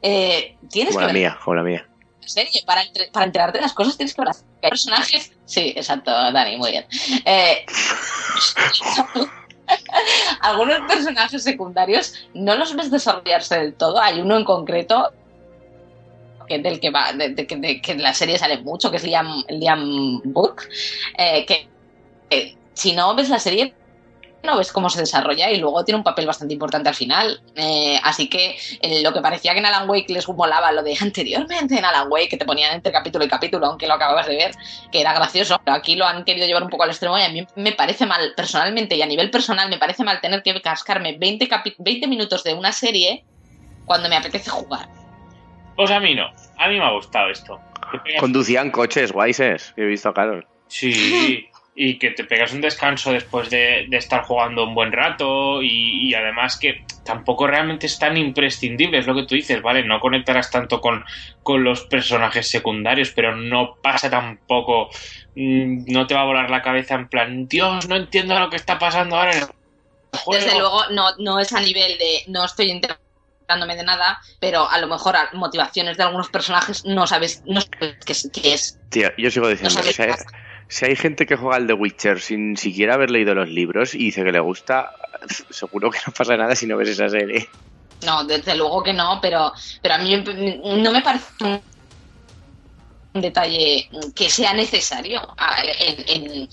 Eh, 0.00 0.56
tienes 0.70 0.94
Como 0.94 1.00
que 1.00 1.06
la 1.08 1.12
ver 1.12 1.22
mía, 1.22 1.38
como 1.44 1.54
la 1.56 1.62
mía. 1.64 1.86
la 2.22 2.28
serie. 2.28 2.62
Para, 2.64 2.82
entre- 2.82 3.08
para 3.12 3.26
enterarte 3.26 3.58
de 3.58 3.62
las 3.62 3.74
cosas 3.74 3.98
tienes 3.98 4.14
que 4.14 4.22
ver. 4.22 4.30
Hay 4.30 4.70
personajes. 4.70 5.32
Sí, 5.44 5.74
exacto, 5.76 6.10
Dani, 6.10 6.56
muy 6.56 6.70
bien. 6.70 6.86
Eh, 7.26 7.66
algunos 10.40 10.78
personajes 10.88 11.42
secundarios 11.42 12.14
no 12.32 12.56
los 12.56 12.74
ves 12.74 12.90
desarrollarse 12.90 13.58
del 13.58 13.74
todo. 13.74 14.00
Hay 14.00 14.18
uno 14.20 14.38
en 14.38 14.44
concreto 14.44 15.12
que 16.46 16.58
del 16.60 16.80
que 16.80 16.90
va, 16.90 17.12
de, 17.12 17.30
de- 17.30 17.46
de- 17.58 17.80
que 17.80 17.94
la 17.96 18.14
serie 18.14 18.38
sale 18.38 18.58
mucho, 18.62 18.90
que 18.90 18.96
es 18.98 19.04
Liam, 19.04 19.42
Liam 19.48 20.20
Book, 20.24 20.62
eh, 21.18 21.44
que, 21.46 21.70
que 22.30 22.58
si 22.74 22.94
no 22.94 23.14
ves 23.16 23.28
la 23.30 23.38
serie 23.40 23.76
no 24.42 24.56
ves 24.58 24.70
cómo 24.72 24.88
se 24.90 25.00
desarrolla 25.00 25.50
y 25.50 25.58
luego 25.58 25.84
tiene 25.84 25.98
un 25.98 26.04
papel 26.04 26.26
bastante 26.26 26.54
importante 26.54 26.88
al 26.88 26.94
final. 26.94 27.42
Eh, 27.56 27.98
así 28.04 28.28
que 28.28 28.56
eh, 28.80 29.02
lo 29.02 29.12
que 29.12 29.20
parecía 29.20 29.52
que 29.52 29.58
en 29.58 29.66
Alan 29.66 29.88
Wake 29.90 30.12
les 30.12 30.28
molaba 30.28 30.70
lo 30.70 30.82
de 30.84 30.96
anteriormente 31.00 31.76
en 31.78 31.84
Alan 31.84 32.06
Wake, 32.10 32.28
que 32.28 32.36
te 32.36 32.44
ponían 32.44 32.72
entre 32.74 32.92
capítulo 32.92 33.24
y 33.24 33.28
capítulo, 33.28 33.66
aunque 33.66 33.88
lo 33.88 33.94
acababas 33.94 34.26
de 34.26 34.36
ver, 34.36 34.54
que 34.90 35.00
era 35.00 35.12
gracioso, 35.14 35.56
pero 35.64 35.76
aquí 35.76 35.96
lo 35.96 36.06
han 36.06 36.24
querido 36.24 36.46
llevar 36.46 36.62
un 36.62 36.70
poco 36.70 36.84
al 36.84 36.90
extremo 36.90 37.18
y 37.18 37.22
a 37.22 37.28
mí 37.30 37.44
me 37.56 37.72
parece 37.72 38.06
mal, 38.06 38.34
personalmente 38.36 38.94
y 38.96 39.02
a 39.02 39.06
nivel 39.06 39.30
personal, 39.30 39.68
me 39.68 39.78
parece 39.78 40.04
mal 40.04 40.20
tener 40.20 40.42
que 40.42 40.60
cascarme 40.62 41.16
20, 41.18 41.48
capi- 41.48 41.74
20 41.78 42.06
minutos 42.06 42.44
de 42.44 42.54
una 42.54 42.72
serie 42.72 43.26
cuando 43.84 44.08
me 44.08 44.16
apetece 44.16 44.50
jugar. 44.50 44.88
Pues 45.76 45.90
a 45.90 46.00
mí 46.00 46.14
no. 46.14 46.30
A 46.58 46.68
mí 46.68 46.78
me 46.78 46.84
ha 46.84 46.90
gustado 46.90 47.30
esto. 47.30 47.60
Conducían 48.18 48.70
coches 48.70 49.12
guayses, 49.12 49.72
que 49.76 49.82
he 49.82 49.86
visto 49.86 50.08
a 50.08 50.14
Carol. 50.14 50.46
Sí, 50.68 51.48
y 51.76 51.98
que 51.98 52.10
te 52.10 52.24
pegas 52.24 52.52
un 52.52 52.62
descanso 52.62 53.12
después 53.12 53.50
de, 53.50 53.86
de 53.88 53.96
estar 53.98 54.24
jugando 54.24 54.64
un 54.64 54.74
buen 54.74 54.92
rato 54.92 55.62
y, 55.62 56.08
y 56.08 56.14
además 56.14 56.58
que 56.58 56.84
tampoco 57.04 57.46
realmente 57.46 57.86
es 57.86 57.98
tan 57.98 58.16
imprescindible, 58.16 58.98
es 58.98 59.06
lo 59.06 59.14
que 59.14 59.24
tú 59.24 59.34
dices, 59.34 59.60
¿vale? 59.60 59.84
No 59.84 60.00
conectarás 60.00 60.50
tanto 60.50 60.80
con, 60.80 61.04
con 61.42 61.62
los 61.62 61.82
personajes 61.82 62.48
secundarios, 62.48 63.10
pero 63.10 63.36
no 63.36 63.76
pasa 63.82 64.08
tampoco, 64.08 64.88
mm, 65.36 65.92
no 65.92 66.06
te 66.06 66.14
va 66.14 66.22
a 66.22 66.26
volar 66.26 66.50
la 66.50 66.62
cabeza 66.62 66.94
en 66.94 67.08
plan, 67.08 67.46
Dios, 67.46 67.86
no 67.88 67.96
entiendo 67.96 68.38
lo 68.40 68.48
que 68.48 68.56
está 68.56 68.78
pasando 68.78 69.16
ahora 69.16 69.32
en 69.32 69.38
el 69.38 69.44
juego. 69.44 70.44
Desde 70.44 70.58
luego, 70.58 70.80
no, 70.90 71.10
no 71.18 71.38
es 71.38 71.52
a 71.52 71.60
nivel 71.60 71.98
de 71.98 72.22
no 72.28 72.44
estoy 72.46 72.70
de 73.48 73.84
nada, 73.84 74.18
pero 74.40 74.68
a 74.68 74.78
lo 74.78 74.88
mejor 74.88 75.16
a 75.16 75.30
motivaciones 75.32 75.96
de 75.96 76.02
algunos 76.02 76.28
personajes 76.28 76.84
no 76.84 77.06
sabes, 77.06 77.42
no 77.44 77.60
sabes 77.60 77.96
qué 78.04 78.12
es. 78.12 78.30
qué 78.32 78.54
es. 78.54 78.78
Tío, 78.90 79.10
yo 79.18 79.30
sigo 79.30 79.46
No 79.46 79.50
diciendo, 79.52 79.74
sabes 79.74 79.96
si 79.96 80.02
hay, 80.02 80.14
si 80.68 80.96
gente 80.96 81.26
que 81.26 81.36
juega 81.36 81.56
al 81.56 81.66
The 81.66 81.74
Witcher 81.74 82.20
sin 82.20 82.56
siquiera 82.56 82.94
haber 82.94 83.10
leído 83.10 83.34
los 83.34 83.48
libros 83.48 83.94
y 83.94 83.98
dice 83.98 84.24
que 84.24 84.32
le 84.32 84.40
gusta, 84.40 84.90
seguro 85.50 85.90
que 85.90 85.98
no 86.06 86.12
pasa 86.12 86.36
nada 86.36 86.56
si 86.56 86.66
no 86.66 86.76
ves 86.76 86.88
esa 86.90 87.08
serie. 87.08 87.48
No, 88.04 88.24
desde 88.24 88.54
luego 88.56 88.82
que 88.82 88.92
no, 88.92 89.18
pero, 89.22 89.52
pero 89.80 89.94
a 89.94 89.98
mí 89.98 90.16
no 90.82 90.92
me 90.92 91.02
parece 91.02 91.26
un 91.42 91.62
detalle 93.14 93.88
que 94.14 94.28
sea 94.28 94.52
necesario. 94.52 95.22
Ah, 95.38 95.62
en- 95.78 96.48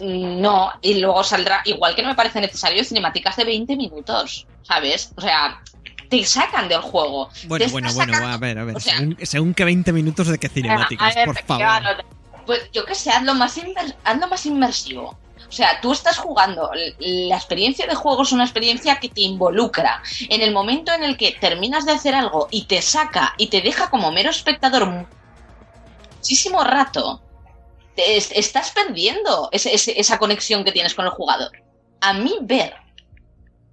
en- 0.00 0.40
no, 0.40 0.72
y 0.80 1.00
luego 1.00 1.24
saldrá, 1.24 1.62
igual 1.64 1.94
que 1.96 2.02
no 2.02 2.08
me 2.08 2.14
parece 2.14 2.40
necesario, 2.40 2.84
cinemáticas 2.84 3.36
de 3.36 3.44
20 3.44 3.76
minutos, 3.76 4.46
¿sabes? 4.62 5.12
O 5.16 5.20
sea, 5.20 5.58
te 6.20 6.26
sacan 6.26 6.68
del 6.68 6.80
juego. 6.80 7.28
Bueno, 7.46 7.66
bueno, 7.70 7.92
bueno, 7.94 8.12
sacando- 8.14 8.34
a 8.34 8.36
ver, 8.38 8.58
a 8.58 8.64
ver. 8.64 8.76
o 8.76 8.80
sea- 8.80 8.96
según, 8.98 9.16
según 9.22 9.54
que 9.54 9.64
20 9.64 9.92
minutos 9.92 10.28
de 10.28 10.38
que 10.38 10.48
cinemáticas, 10.48 11.14
ver, 11.14 11.26
por 11.26 11.38
favor. 11.42 12.04
Pues 12.46 12.70
yo 12.72 12.84
que 12.84 12.94
sé, 12.94 13.10
hazlo 13.10 13.34
más, 13.34 13.56
inmer- 13.58 13.96
hazlo 14.04 14.28
más 14.28 14.44
inmersivo. 14.46 15.18
O 15.48 15.52
sea, 15.56 15.80
tú 15.80 15.92
estás 15.92 16.18
jugando. 16.18 16.70
La 16.98 17.36
experiencia 17.36 17.86
de 17.86 17.94
juego 17.94 18.22
es 18.24 18.32
una 18.32 18.44
experiencia 18.44 18.96
que 18.98 19.08
te 19.08 19.20
involucra. 19.22 20.02
En 20.28 20.40
el 20.42 20.52
momento 20.52 20.92
en 20.92 21.04
el 21.04 21.16
que 21.16 21.32
terminas 21.32 21.86
de 21.86 21.92
hacer 21.92 22.14
algo 22.14 22.48
y 22.50 22.64
te 22.64 22.82
saca 22.82 23.34
y 23.38 23.46
te 23.46 23.60
deja 23.60 23.88
como 23.88 24.10
mero 24.10 24.30
espectador 24.30 24.86
mu- 24.86 25.06
muchísimo 26.16 26.64
rato, 26.64 27.22
te 27.94 28.16
estás 28.16 28.70
perdiendo 28.72 29.48
ese- 29.52 29.74
ese- 29.74 29.98
esa 30.00 30.18
conexión 30.18 30.64
que 30.64 30.72
tienes 30.72 30.94
con 30.94 31.04
el 31.04 31.12
jugador. 31.12 31.50
A 32.00 32.12
mí 32.14 32.36
ver 32.42 32.74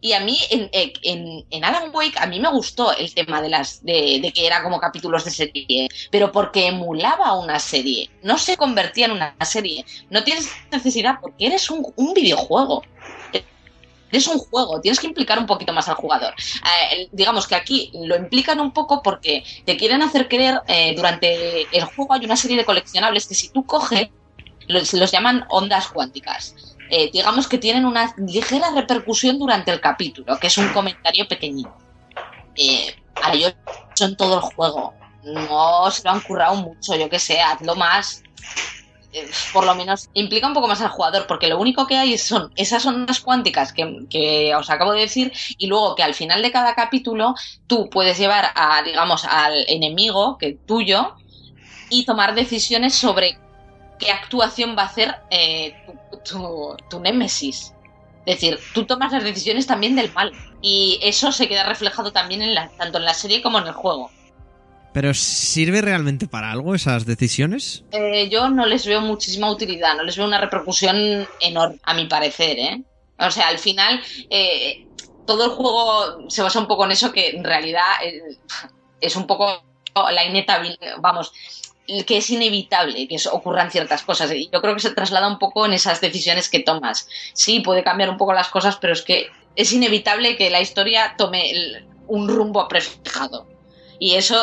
y 0.02 0.14
a 0.14 0.20
mí 0.20 0.38
en, 0.50 0.70
en- 0.74 1.46
en 1.50 1.64
Alan 1.66 1.92
Wake 1.94 2.18
a 2.20 2.26
mí 2.26 2.40
me 2.40 2.50
gustó 2.50 2.96
el 2.98 3.14
tema 3.14 3.42
de 3.42 3.50
las 3.50 3.84
de, 3.86 4.20
de 4.22 4.32
que 4.34 4.46
era 4.48 4.64
como 4.64 4.80
capítulos 4.80 5.24
de 5.26 5.32
serie, 5.32 5.88
pero 6.10 6.32
porque 6.32 6.68
emulaba 6.68 7.34
una 7.40 7.60
serie, 7.60 8.10
no 8.24 8.38
se 8.38 8.58
convertía 8.58 9.06
en 9.06 9.12
una 9.12 9.36
serie. 9.46 9.86
No 10.10 10.24
tienes 10.24 10.50
necesidad 10.72 11.16
porque 11.22 11.46
eres 11.48 11.70
un, 11.70 11.86
un 11.96 12.14
videojuego. 12.14 12.82
Eres 14.12 14.28
un 14.28 14.40
juego, 14.40 14.82
tienes 14.82 15.00
que 15.00 15.08
implicar 15.08 15.40
un 15.40 15.46
poquito 15.46 15.72
más 15.72 15.88
al 15.88 15.96
jugador. 15.96 16.34
Eh, 16.92 17.08
digamos 17.14 17.48
que 17.48 17.56
aquí 17.56 17.92
lo 17.94 18.18
implican 18.18 18.60
un 18.60 18.74
poco 18.74 19.02
porque 19.02 19.44
te 19.66 19.78
quieren 19.78 20.02
hacer 20.02 20.28
creer, 20.28 20.60
eh, 20.68 20.94
durante 20.98 21.62
el 21.78 21.86
juego 21.86 22.14
hay 22.14 22.26
una 22.26 22.36
serie 22.36 22.58
de 22.58 22.66
coleccionables 22.66 23.26
que 23.28 23.36
si 23.36 23.50
tú 23.52 23.66
coges, 23.66 24.10
los, 24.68 24.94
los 24.94 25.12
llaman 25.12 25.46
ondas 25.50 25.88
cuánticas. 25.88 26.71
Eh, 26.92 27.10
digamos 27.12 27.48
que 27.48 27.58
tienen 27.58 27.86
una 27.86 28.14
ligera 28.18 28.72
repercusión 28.76 29.40
durante 29.40 29.72
el 29.72 29.80
capítulo, 29.80 30.38
que 30.40 30.48
es 30.48 30.58
un 30.58 30.68
comentario 30.70 31.26
pequeñito. 31.28 31.74
Eh, 32.56 32.94
a 33.24 33.34
ellos 33.34 33.56
son 33.96 34.16
todo 34.18 34.36
el 34.36 34.42
juego. 34.42 34.94
No 35.24 35.90
se 35.90 36.04
lo 36.04 36.12
han 36.12 36.22
currado 36.22 36.56
mucho, 36.56 36.96
yo 36.96 37.10
que 37.10 37.20
sé, 37.20 37.40
hazlo 37.42 37.76
más. 37.76 38.24
eh, 39.14 39.30
por 39.54 39.66
lo 39.66 39.76
menos 39.76 40.10
implica 40.14 40.48
un 40.48 40.54
poco 40.54 40.68
más 40.68 40.82
al 40.82 40.90
jugador, 40.90 41.28
porque 41.28 41.48
lo 41.48 41.60
único 41.60 41.86
que 41.88 41.98
hay 41.98 42.18
son 42.18 42.52
esas 42.56 42.86
ondas 42.86 43.20
cuánticas 43.20 43.74
que, 43.74 44.06
que 44.10 44.56
os 44.56 44.70
acabo 44.70 44.94
de 44.94 45.02
decir, 45.02 45.32
y 45.58 45.68
luego 45.68 45.96
que 45.96 46.04
al 46.04 46.14
final 46.14 46.42
de 46.42 46.52
cada 46.52 46.76
capítulo 46.76 47.36
tú 47.68 47.90
puedes 47.90 48.18
llevar 48.18 48.52
a, 48.56 48.82
digamos, 48.84 49.26
al 49.26 49.66
enemigo 49.68 50.38
que 50.38 50.54
tuyo 50.66 51.16
y 51.90 52.06
tomar 52.06 52.36
decisiones 52.36 52.96
sobre 52.96 53.38
qué 54.02 54.12
actuación 54.12 54.76
va 54.78 54.84
a 54.84 54.88
hacer 54.88 55.16
eh, 55.30 55.74
tu, 56.12 56.18
tu, 56.18 56.78
tu 56.90 57.00
némesis. 57.00 57.74
Es 58.26 58.36
decir, 58.36 58.60
tú 58.74 58.86
tomas 58.86 59.12
las 59.12 59.24
decisiones 59.24 59.66
también 59.66 59.96
del 59.96 60.12
mal. 60.12 60.32
Y 60.62 61.00
eso 61.02 61.32
se 61.32 61.48
queda 61.48 61.64
reflejado 61.64 62.12
también 62.12 62.42
en 62.42 62.54
la, 62.54 62.70
tanto 62.70 62.98
en 62.98 63.06
la 63.06 63.14
serie 63.14 63.42
como 63.42 63.60
en 63.60 63.68
el 63.68 63.74
juego. 63.74 64.12
Pero 64.94 65.14
¿sirve 65.14 65.82
realmente 65.82 66.28
para 66.28 66.52
algo 66.52 66.76
esas 66.76 67.06
decisiones? 67.06 67.84
Eh, 67.92 68.28
yo 68.30 68.50
no 68.50 68.66
les 68.66 68.86
veo 68.86 69.00
muchísima 69.02 69.50
utilidad, 69.50 69.96
no 69.96 70.04
les 70.04 70.18
veo 70.18 70.26
una 70.26 70.40
repercusión 70.40 71.26
enorme, 71.40 71.80
a 71.84 71.94
mi 71.94 72.08
parecer, 72.08 72.60
¿eh? 72.60 72.84
O 73.18 73.32
sea, 73.32 73.48
al 73.48 73.58
final, 73.58 74.02
eh, 74.30 74.86
todo 75.26 75.46
el 75.46 75.52
juego 75.52 76.30
se 76.30 76.42
basa 76.42 76.60
un 76.60 76.68
poco 76.68 76.86
en 76.86 76.92
eso 76.92 77.12
que 77.12 77.30
en 77.30 77.44
realidad 77.44 77.86
es 79.00 79.16
un 79.16 79.28
poco 79.28 79.64
la 79.96 80.26
inevitabilidad, 80.26 80.98
vamos, 81.00 81.32
que 82.06 82.18
es 82.18 82.30
inevitable 82.30 83.08
que 83.08 83.18
ocurran 83.32 83.72
ciertas 83.72 84.04
cosas. 84.04 84.32
Y 84.32 84.50
yo 84.52 84.62
creo 84.62 84.74
que 84.74 84.82
se 84.82 84.92
traslada 84.92 85.28
un 85.28 85.40
poco 85.40 85.66
en 85.66 85.74
esas 85.74 86.02
decisiones 86.02 86.50
que 86.50 86.60
tomas. 86.60 87.08
Sí, 87.34 87.60
puede 87.60 87.84
cambiar 87.84 88.10
un 88.10 88.18
poco 88.18 88.34
las 88.34 88.50
cosas, 88.50 88.78
pero 88.78 88.94
es 88.94 89.02
que 89.02 89.28
es 89.56 89.74
inevitable 89.74 90.38
que 90.38 90.50
la 90.50 90.62
historia 90.62 91.16
tome 91.18 91.52
un 92.08 92.28
rumbo 92.28 92.68
prefijado. 92.68 93.48
Y 94.00 94.16
eso 94.16 94.36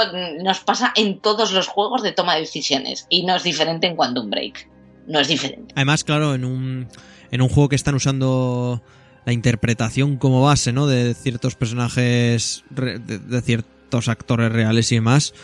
nos 0.43 0.61
pasa 0.61 0.93
en 0.95 1.19
todos 1.19 1.53
los 1.53 1.67
juegos 1.67 2.03
de 2.03 2.13
toma 2.13 2.35
de 2.35 2.41
decisiones. 2.41 3.07
Y 3.09 3.25
no 3.25 3.37
es 3.37 3.43
diferente 3.43 3.87
en 3.87 3.97
Quantum 3.97 4.31
Break. 4.31 4.69
No 5.07 5.19
es 5.19 5.29
diferente. 5.29 5.75
Además, 5.75 6.05
claro, 6.05 6.35
en 6.35 6.45
un, 6.45 6.89
en 7.31 7.43
un 7.43 7.49
juego 7.49 7.69
que 7.69 7.77
están 7.77 7.95
usando 7.95 8.83
la 9.25 9.33
interpretación 9.33 10.17
como 10.17 10.43
base, 10.43 10.73
¿no? 10.73 10.87
De 10.87 11.15
ciertos 11.15 11.57
personajes, 11.57 12.65
de, 12.71 12.99
de 12.99 13.43
ciertos 13.43 14.09
actores 14.09 14.53
reales 14.53 14.93
y 14.93 14.97
demás, 14.97 15.35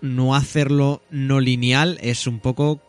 no 0.00 0.34
hacerlo 0.34 1.02
no 1.10 1.40
lineal 1.40 1.98
es 2.02 2.26
un 2.26 2.40
poco 2.40 2.80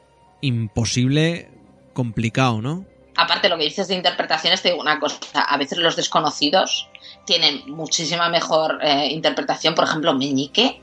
imposible, 0.41 1.49
complicado, 1.93 2.62
¿no? 2.62 2.86
Aparte, 3.16 3.49
lo 3.49 3.57
que 3.57 3.66
dices 3.66 3.88
de 3.89 3.95
interpretaciones, 3.95 4.62
te 4.62 4.70
digo 4.70 4.82
una 4.82 4.99
cosa. 4.99 5.20
A 5.41 5.57
veces 5.57 5.78
los 5.78 5.95
desconocidos 5.97 6.88
tienen 7.26 7.64
muchísima 7.68 8.30
mejor 8.30 8.80
eh, 8.82 9.07
interpretación. 9.12 9.76
Por 9.76 9.84
ejemplo, 9.86 10.14
Meñique. 10.14 10.82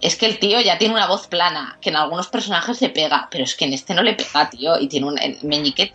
Es 0.00 0.14
que 0.14 0.26
el 0.26 0.38
tío 0.38 0.60
ya 0.60 0.78
tiene 0.78 0.94
una 0.94 1.08
voz 1.08 1.26
plana, 1.26 1.76
que 1.80 1.90
en 1.90 1.96
algunos 1.96 2.28
personajes 2.28 2.80
le 2.80 2.90
pega, 2.90 3.26
pero 3.32 3.42
es 3.42 3.56
que 3.56 3.64
en 3.64 3.72
este 3.72 3.94
no 3.94 4.02
le 4.04 4.12
pega, 4.14 4.48
tío. 4.48 4.78
Y 4.78 4.86
tiene 4.86 5.06
un. 5.06 5.18
Meñique 5.42 5.86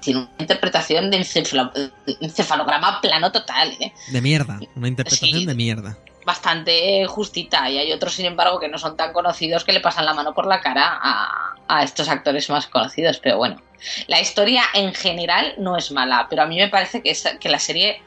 tiene 0.00 0.20
una 0.20 0.30
interpretación 0.38 1.10
de 1.10 1.18
encefalo- 1.18 1.92
encefalograma 2.20 3.00
plano 3.02 3.30
total, 3.32 3.76
¿eh? 3.80 3.92
De 4.12 4.20
mierda, 4.22 4.60
una 4.76 4.88
interpretación 4.88 5.40
Sí. 5.40 5.46
de 5.46 5.54
mierda. 5.54 5.98
Bastante 6.24 7.06
justita 7.06 7.70
y 7.70 7.78
hay 7.78 7.92
otros 7.92 8.14
sin 8.14 8.26
embargo 8.26 8.60
que 8.60 8.68
no 8.68 8.78
son 8.78 8.96
tan 8.96 9.12
conocidos 9.12 9.64
que 9.64 9.72
le 9.72 9.80
pasan 9.80 10.04
la 10.04 10.14
mano 10.14 10.34
por 10.34 10.46
la 10.46 10.60
cara 10.60 10.98
a, 11.00 11.82
estos 11.82 12.08
actores 12.08 12.50
más 12.50 12.66
conocidos 12.66 13.18
pero 13.22 13.38
bueno 13.38 13.62
la 14.08 14.20
historia 14.20 14.64
en 14.74 14.92
general 14.92 15.54
no 15.58 15.76
es 15.76 15.92
mala 15.92 16.26
pero 16.28 16.42
a 16.42 16.46
mí 16.46 16.56
me 16.58 16.68
parece 16.68 17.02
que, 17.02 17.10
es- 17.10 17.36
que 17.40 17.48
la 17.48 17.58
serie 17.60 18.02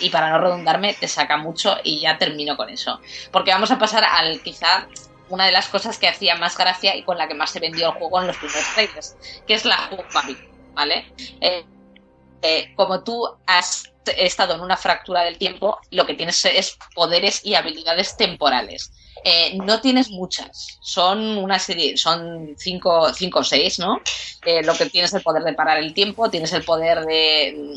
y 0.00 0.10
para 0.10 0.30
no 0.30 0.38
redundarme 0.38 0.92
te 0.94 1.06
saca 1.06 1.36
mucho 1.36 1.76
y 1.84 2.00
ya 2.00 2.18
termino 2.18 2.56
con 2.56 2.68
eso 2.68 3.00
porque 3.30 3.52
vamos 3.52 3.70
a 3.70 3.78
pasar 3.78 4.04
al 4.04 4.42
quizá 4.42 4.88
una 5.28 5.46
de 5.46 5.52
las 5.52 5.68
cosas 5.68 5.98
que 5.98 6.08
hacía 6.08 6.34
más 6.36 6.58
gracia 6.58 6.96
y 6.96 7.04
con 7.04 7.16
la 7.16 7.28
que 7.28 7.34
más 7.34 7.50
se 7.50 7.60
vendió 7.60 7.86
el 7.86 7.92
juego 7.94 8.20
en 8.20 8.26
los 8.26 8.36
primeros 8.36 8.66
trailers 8.74 9.16
que 9.46 9.54
es 9.54 9.64
la 9.64 9.76
jugabilidad 9.76 10.42
¿vale? 10.74 11.06
Eh, 11.40 11.64
eh, 12.42 12.72
como 12.74 13.02
tú 13.04 13.26
has 13.46 13.93
estado 14.06 14.54
en 14.54 14.60
una 14.60 14.76
fractura 14.76 15.22
del 15.22 15.38
tiempo, 15.38 15.78
lo 15.90 16.06
que 16.06 16.14
tienes 16.14 16.44
es 16.44 16.76
poderes 16.94 17.44
y 17.44 17.54
habilidades 17.54 18.16
temporales. 18.16 18.92
Eh, 19.26 19.56
no 19.56 19.80
tienes 19.80 20.10
muchas, 20.10 20.78
son 20.82 21.38
una 21.38 21.58
serie, 21.58 21.96
son 21.96 22.54
cinco, 22.58 23.12
cinco 23.14 23.38
o 23.38 23.44
seis, 23.44 23.78
¿no? 23.78 24.00
Eh, 24.44 24.62
lo 24.62 24.74
que 24.74 24.86
tienes 24.86 25.14
el 25.14 25.22
poder 25.22 25.44
de 25.44 25.54
parar 25.54 25.78
el 25.78 25.94
tiempo, 25.94 26.28
tienes 26.28 26.52
el 26.52 26.62
poder 26.62 27.06
de 27.06 27.74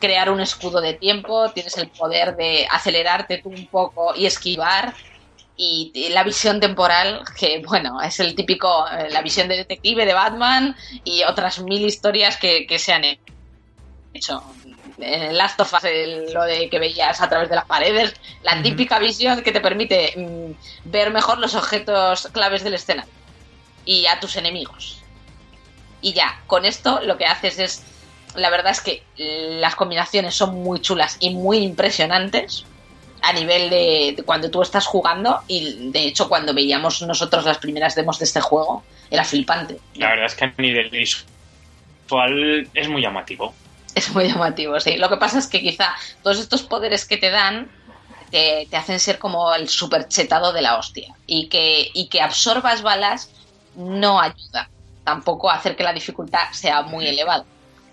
crear 0.00 0.28
un 0.28 0.40
escudo 0.40 0.80
de 0.80 0.94
tiempo, 0.94 1.50
tienes 1.52 1.76
el 1.78 1.88
poder 1.88 2.34
de 2.34 2.66
acelerarte 2.68 3.42
un 3.44 3.66
poco 3.66 4.14
y 4.16 4.26
esquivar. 4.26 4.94
Y 5.60 6.08
la 6.10 6.22
visión 6.22 6.60
temporal, 6.60 7.22
que 7.38 7.62
bueno, 7.66 8.00
es 8.00 8.20
el 8.20 8.36
típico, 8.36 8.86
eh, 8.88 9.08
la 9.10 9.22
visión 9.22 9.48
de 9.48 9.56
detective 9.56 10.06
de 10.06 10.14
Batman 10.14 10.76
y 11.04 11.24
otras 11.24 11.60
mil 11.60 11.84
historias 11.84 12.36
que 12.36 12.78
se 12.78 12.92
han 12.92 13.04
hecho. 14.14 14.42
En 15.00 15.22
el 15.22 15.36
Last 15.38 15.60
of 15.60 15.72
Us, 15.72 15.84
el- 15.84 16.32
lo 16.32 16.42
de 16.44 16.68
que 16.68 16.78
veías 16.78 17.20
a 17.20 17.28
través 17.28 17.48
de 17.48 17.54
las 17.56 17.64
paredes, 17.66 18.14
la 18.42 18.62
típica 18.62 18.98
visión 18.98 19.42
que 19.42 19.52
te 19.52 19.60
permite 19.60 20.12
mm, 20.16 20.52
ver 20.90 21.10
mejor 21.12 21.38
los 21.38 21.54
objetos 21.54 22.28
claves 22.32 22.64
del 22.64 22.74
escenario 22.74 23.10
y 23.84 24.06
a 24.06 24.18
tus 24.20 24.36
enemigos. 24.36 25.00
Y 26.00 26.12
ya, 26.12 26.40
con 26.46 26.64
esto 26.64 27.00
lo 27.04 27.16
que 27.16 27.26
haces 27.26 27.58
es, 27.58 27.82
la 28.34 28.50
verdad 28.50 28.72
es 28.72 28.80
que 28.80 29.02
las 29.16 29.74
combinaciones 29.74 30.34
son 30.34 30.54
muy 30.54 30.80
chulas 30.80 31.16
y 31.20 31.30
muy 31.30 31.58
impresionantes 31.58 32.64
a 33.22 33.32
nivel 33.32 33.68
de, 33.70 34.14
de 34.16 34.22
cuando 34.22 34.48
tú 34.50 34.62
estás 34.62 34.86
jugando 34.86 35.40
y 35.48 35.90
de 35.90 36.02
hecho 36.04 36.28
cuando 36.28 36.54
veíamos 36.54 37.02
nosotros 37.02 37.44
las 37.44 37.58
primeras 37.58 37.94
demos 37.96 38.18
de 38.20 38.26
este 38.26 38.40
juego 38.40 38.84
era 39.10 39.24
flipante. 39.24 39.78
La 39.94 40.10
verdad 40.10 40.26
es 40.26 40.34
que 40.36 40.44
a 40.44 40.54
nivel 40.58 40.88
visual 40.90 42.68
es 42.74 42.88
muy 42.88 43.02
llamativo. 43.02 43.54
Es 43.98 44.14
muy 44.14 44.28
llamativo, 44.28 44.78
sí. 44.78 44.96
Lo 44.96 45.08
que 45.08 45.16
pasa 45.16 45.40
es 45.40 45.48
que 45.48 45.60
quizá 45.60 45.92
todos 46.22 46.38
estos 46.38 46.62
poderes 46.62 47.04
que 47.04 47.16
te 47.16 47.30
dan 47.30 47.68
te, 48.30 48.68
te 48.70 48.76
hacen 48.76 49.00
ser 49.00 49.18
como 49.18 49.52
el 49.52 49.68
super 49.68 50.06
chetado 50.06 50.52
de 50.52 50.62
la 50.62 50.78
hostia. 50.78 51.12
Y 51.26 51.48
que, 51.48 51.90
y 51.92 52.06
que 52.06 52.20
absorbas 52.20 52.82
balas 52.82 53.28
no 53.74 54.20
ayuda 54.20 54.70
tampoco 55.02 55.50
a 55.50 55.54
hacer 55.54 55.74
que 55.74 55.82
la 55.82 55.92
dificultad 55.92 56.52
sea 56.52 56.82
muy 56.82 57.08
elevada. 57.08 57.44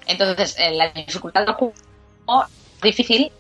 Entonces, 0.05 0.55
eh, 0.59 0.71
la 0.73 0.89
dificultad 0.89 1.43
del 1.43 1.55
juego 1.55 1.73
difícil, 2.83 3.31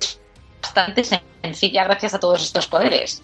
es 0.00 0.20
bastante 0.62 1.02
sencilla 1.02 1.82
gracias 1.82 2.14
a 2.14 2.20
todos 2.20 2.40
estos 2.40 2.68
poderes. 2.68 3.20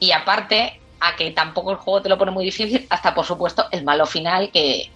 Y 0.00 0.10
aparte, 0.10 0.80
a 0.98 1.14
que 1.14 1.30
tampoco 1.30 1.70
el 1.70 1.76
juego 1.76 2.02
te 2.02 2.08
lo 2.08 2.18
pone 2.18 2.32
muy 2.32 2.44
difícil, 2.44 2.88
hasta 2.90 3.14
por 3.14 3.24
supuesto 3.24 3.66
el 3.70 3.84
malo 3.84 4.04
final 4.04 4.50
que 4.50 4.90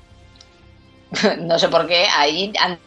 no 1.39 1.61
sé 1.61 1.69
por 1.69 1.87
qué 1.87 2.07
ahí 2.07 2.53
han 2.59 2.79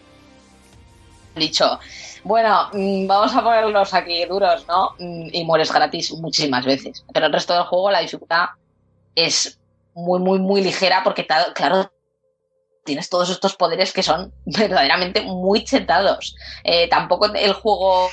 dicho, 1.35 1.79
bueno, 2.23 2.69
mm, 2.73 3.07
vamos 3.07 3.35
a 3.35 3.43
ponerlos 3.43 3.93
aquí 3.93 4.25
duros, 4.25 4.65
¿no? 4.67 4.95
Mm, 4.99 5.29
Y 5.31 5.43
mueres 5.43 5.71
gratis 5.71 6.11
muchísimas 6.13 6.65
veces. 6.65 7.03
Pero 7.13 7.27
el 7.27 7.33
resto 7.33 7.53
del 7.53 7.63
juego 7.63 7.91
la 7.91 7.99
dificultad 7.99 8.45
es 9.15 9.59
muy, 9.93 10.19
muy, 10.19 10.39
muy 10.39 10.61
ligera 10.61 11.01
porque, 11.03 11.25
claro, 11.25 11.91
tienes 12.83 13.09
todos 13.09 13.29
estos 13.29 13.55
poderes 13.55 13.93
que 13.93 14.03
son 14.03 14.33
verdaderamente 14.45 15.21
muy 15.21 15.63
chetados. 15.63 16.35
Eh, 16.63 16.87
tampoco 16.89 17.33
el 17.33 17.53
juego 17.53 18.09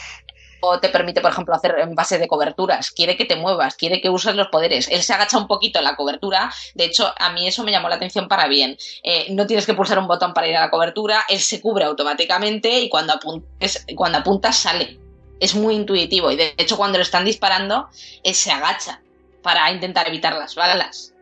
te 0.81 0.89
permite, 0.89 1.21
por 1.21 1.31
ejemplo, 1.31 1.55
hacer 1.55 1.75
en 1.79 1.95
base 1.95 2.19
de 2.19 2.29
coberturas. 2.29 2.91
Quiere 2.91 3.17
que 3.17 3.25
te 3.25 3.37
muevas, 3.37 3.75
quiere 3.77 4.01
que 4.01 4.11
uses 4.11 4.35
los 4.35 4.49
poderes. 4.49 4.89
Él 4.89 5.03
se 5.03 5.13
agacha 5.13 5.39
un 5.39 5.47
poquito 5.47 5.79
en 5.79 5.85
la 5.85 5.97
cobertura. 5.97 6.53
De 6.75 6.85
hecho, 6.85 7.13
a 7.19 7.33
mí 7.33 7.47
eso 7.47 7.65
me 7.65 7.71
llamó 7.73 7.89
la 7.89 7.97
atención 7.97 8.29
para 8.29 8.47
bien. 8.49 8.77
Eh, 9.03 9.27
no 9.31 9.47
tienes 9.47 9.67
que 9.67 9.75
pulsar 9.75 9.99
un 9.99 10.07
botón 10.07 10.35
para 10.35 10.49
ir 10.49 10.57
a 10.57 10.61
la 10.61 10.71
cobertura, 10.71 11.25
él 11.29 11.41
se 11.41 11.61
cubre 11.61 11.85
automáticamente 11.85 12.81
y 12.81 12.89
cuando, 12.89 13.13
apuntes, 13.15 13.87
cuando 13.97 14.19
apuntas 14.19 14.57
sale. 14.57 14.99
Es 15.41 15.55
muy 15.55 15.75
intuitivo 15.75 16.31
y 16.31 16.37
de 16.37 16.55
hecho 16.59 16.77
cuando 16.77 16.99
lo 16.99 17.03
están 17.03 17.25
disparando, 17.25 17.89
él 18.23 18.35
se 18.35 18.51
agacha 18.53 19.01
para 19.43 19.71
intentar 19.71 20.07
evitar 20.09 20.35
las 20.35 20.55
balas. 20.55 21.15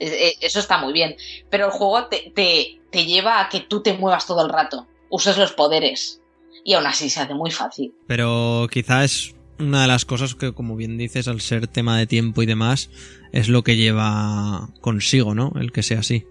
Eh, 0.00 0.34
Eso 0.40 0.58
está 0.60 0.78
muy 0.78 0.92
bien. 0.92 1.16
Pero 1.50 1.66
el 1.66 1.70
juego 1.72 2.06
te, 2.06 2.32
te- 2.34 2.80
te 2.90 3.04
lleva 3.04 3.40
a 3.40 3.48
que 3.48 3.60
tú 3.60 3.82
te 3.82 3.92
muevas 3.92 4.26
todo 4.26 4.42
el 4.44 4.48
rato, 4.50 4.86
uses 5.10 5.36
los 5.38 5.52
poderes. 5.52 6.19
Y 6.64 6.74
aún 6.74 6.86
así 6.86 7.10
se 7.10 7.20
hace 7.20 7.34
muy 7.34 7.50
fácil. 7.50 7.94
Pero 8.06 8.66
quizá 8.70 9.04
es 9.04 9.34
una 9.58 9.82
de 9.82 9.88
las 9.88 10.04
cosas 10.04 10.34
que, 10.34 10.52
como 10.52 10.76
bien 10.76 10.98
dices, 10.98 11.28
al 11.28 11.40
ser 11.40 11.66
tema 11.66 11.98
de 11.98 12.06
tiempo 12.06 12.42
y 12.42 12.46
demás, 12.46 12.90
es 13.32 13.48
lo 13.48 13.62
que 13.62 13.76
lleva 13.76 14.68
consigo, 14.80 15.34
¿no? 15.34 15.52
El 15.60 15.72
que 15.72 15.82
sea 15.82 16.00
así. 16.00 16.24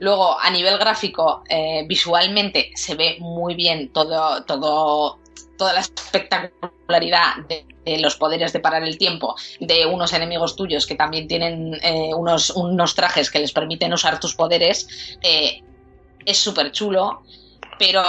Luego, 0.00 0.38
a 0.40 0.50
nivel 0.50 0.76
gráfico, 0.78 1.42
eh, 1.48 1.84
visualmente 1.88 2.72
se 2.74 2.96
ve 2.96 3.16
muy 3.20 3.54
bien 3.54 3.90
todo, 3.92 4.42
todo, 4.44 5.20
toda 5.56 5.72
la 5.72 5.80
espectacularidad 5.80 7.36
de, 7.48 7.64
de 7.84 7.98
los 7.98 8.16
poderes 8.16 8.52
de 8.52 8.60
parar 8.60 8.82
el 8.82 8.98
tiempo 8.98 9.36
de 9.60 9.86
unos 9.86 10.12
enemigos 10.12 10.56
tuyos 10.56 10.86
que 10.86 10.96
también 10.96 11.28
tienen 11.28 11.74
eh, 11.82 12.10
unos, 12.14 12.50
unos 12.50 12.94
trajes 12.94 13.30
que 13.30 13.38
les 13.38 13.52
permiten 13.52 13.92
usar 13.92 14.18
tus 14.18 14.34
poderes. 14.34 15.18
eh, 15.22 15.62
es 16.26 16.38
súper 16.38 16.72
chulo, 16.72 17.22
pero 17.78 18.02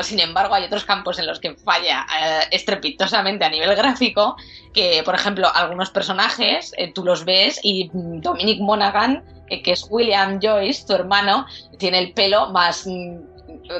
sin 0.00 0.20
embargo 0.20 0.54
hay 0.54 0.64
otros 0.64 0.84
campos 0.84 1.18
en 1.18 1.26
los 1.26 1.40
que 1.40 1.54
falla 1.54 2.06
eh, 2.20 2.40
estrepitosamente 2.50 3.44
a 3.44 3.50
nivel 3.50 3.74
gráfico, 3.74 4.36
que 4.72 5.02
por 5.04 5.14
ejemplo 5.14 5.48
algunos 5.54 5.90
personajes 5.90 6.72
eh, 6.76 6.92
tú 6.92 7.04
los 7.04 7.24
ves 7.24 7.60
y 7.62 7.90
Dominic 7.92 8.60
Monaghan 8.60 9.22
eh, 9.48 9.62
que 9.62 9.72
es 9.72 9.86
William 9.90 10.40
Joyce, 10.42 10.86
tu 10.86 10.94
hermano, 10.94 11.46
tiene 11.78 11.98
el 11.98 12.12
pelo 12.12 12.50
más 12.50 12.86
mm, 12.86 13.16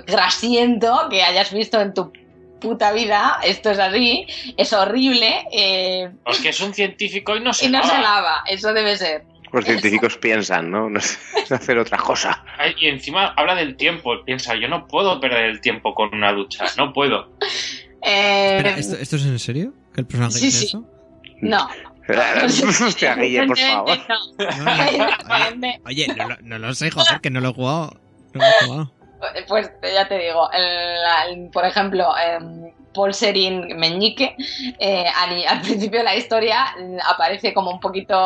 grasiento 0.07 1.09
que 1.11 1.23
hayas 1.23 1.53
visto 1.53 1.81
en 1.81 1.95
tu 1.95 2.13
puta 2.61 2.93
vida. 2.93 3.41
Esto 3.43 3.71
es 3.71 3.79
así, 3.79 4.27
es 4.57 4.73
horrible 4.73 5.47
eh, 5.53 6.11
Es 6.27 6.41
que 6.41 6.51
es 6.51 6.61
un 6.61 6.75
científico 6.75 7.37
y 7.37 7.41
no 7.41 7.53
se 7.55 7.67
y 7.67 7.69
no 7.69 7.81
lava. 7.81 7.91
se 7.91 8.03
lava. 8.03 8.45
Eso 8.47 8.73
debe 8.73 8.97
ser. 8.97 9.25
Los 9.55 9.65
científicos 9.65 10.17
piensan, 10.19 10.71
¿no? 10.71 10.91
No 10.91 10.99
es 10.99 11.19
hacer 11.51 11.79
otra 11.79 11.99
cosa. 11.99 12.45
Y 12.79 12.89
encima 12.89 13.35
habla 13.37 13.55
del 13.55 13.77
tiempo. 13.77 14.13
Piensa, 14.25 14.55
yo 14.57 14.69
no 14.69 14.87
puedo 14.87 15.21
perder 15.21 15.45
el 15.47 15.61
tiempo 15.61 15.95
con 15.95 16.15
una 16.15 16.33
ducha. 16.33 16.65
No 16.77 16.93
puedo. 16.93 17.37
Eh, 18.03 18.57
Espera, 18.59 18.77
¿esto, 18.79 18.97
esto 18.97 19.17
es 19.17 19.27
en 19.27 19.39
serio? 19.39 19.73
¿Que 19.95 20.01
el 20.03 20.07
personaje 20.07 20.39
Sí, 20.39 20.47
dice 20.47 20.59
sí. 20.59 20.67
eso? 20.67 20.85
No. 21.41 21.69
Hostia, 22.87 23.15
Guille, 23.17 23.47
por 23.47 23.59
favor. 23.59 23.91
Evidentemente 24.39 24.59
No, 24.59 25.39
no. 25.39 25.57
no, 25.57 25.75
oye, 25.87 26.07
no, 26.17 26.29
lo- 26.29 26.37
no 26.43 26.59
lo 26.59 26.75
sé, 26.75 26.91
joder, 26.91 27.21
que 27.21 27.31
no 27.31 27.41
lo 27.41 27.51
he 27.51 27.55
jugado. 27.55 27.93
No 28.35 28.41
lo 28.41 28.47
he 28.47 28.67
jugado. 28.67 28.93
Pues 29.49 29.71
ya 29.83 30.07
te 30.07 30.19
digo, 30.19 30.51
el- 30.53 31.39
el- 31.45 31.51
por 31.51 31.65
ejemplo, 31.65 32.09
em, 32.19 32.73
Paul 32.95 33.13
Serin 33.13 33.77
Meñique, 33.77 34.37
eh, 34.79 35.05
al, 35.15 35.61
principio 35.61 35.99
de 35.99 36.05
la 36.05 36.17
historia 36.17 36.75
mm, 36.79 36.99
aparece 37.07 37.53
como 37.53 37.71
un 37.71 37.81
poquito 37.81 38.17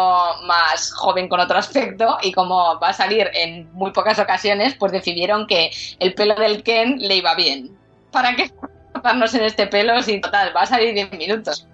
más 0.44 0.92
joven 0.92 1.28
con 1.28 1.40
otro 1.40 1.58
aspecto 1.58 2.18
y 2.22 2.32
como 2.32 2.78
va 2.78 2.90
a 2.90 2.92
salir 2.92 3.28
en 3.34 3.72
muy 3.72 3.90
pocas 3.90 4.18
ocasiones, 4.18 4.74
pues 4.74 4.92
decidieron 4.92 5.46
que 5.46 5.70
el 5.98 6.14
pelo 6.14 6.34
del 6.36 6.62
Ken 6.62 6.98
le 6.98 7.16
iba 7.16 7.34
bien. 7.34 7.76
¿Para 8.12 8.36
qué 8.36 8.50
cortarnos 8.92 9.34
en 9.34 9.44
este 9.44 9.66
pelo 9.66 10.00
si 10.02 10.20
total 10.20 10.54
va 10.54 10.62
a 10.62 10.66
salir 10.66 10.94
10 10.94 11.12
minutos? 11.12 11.66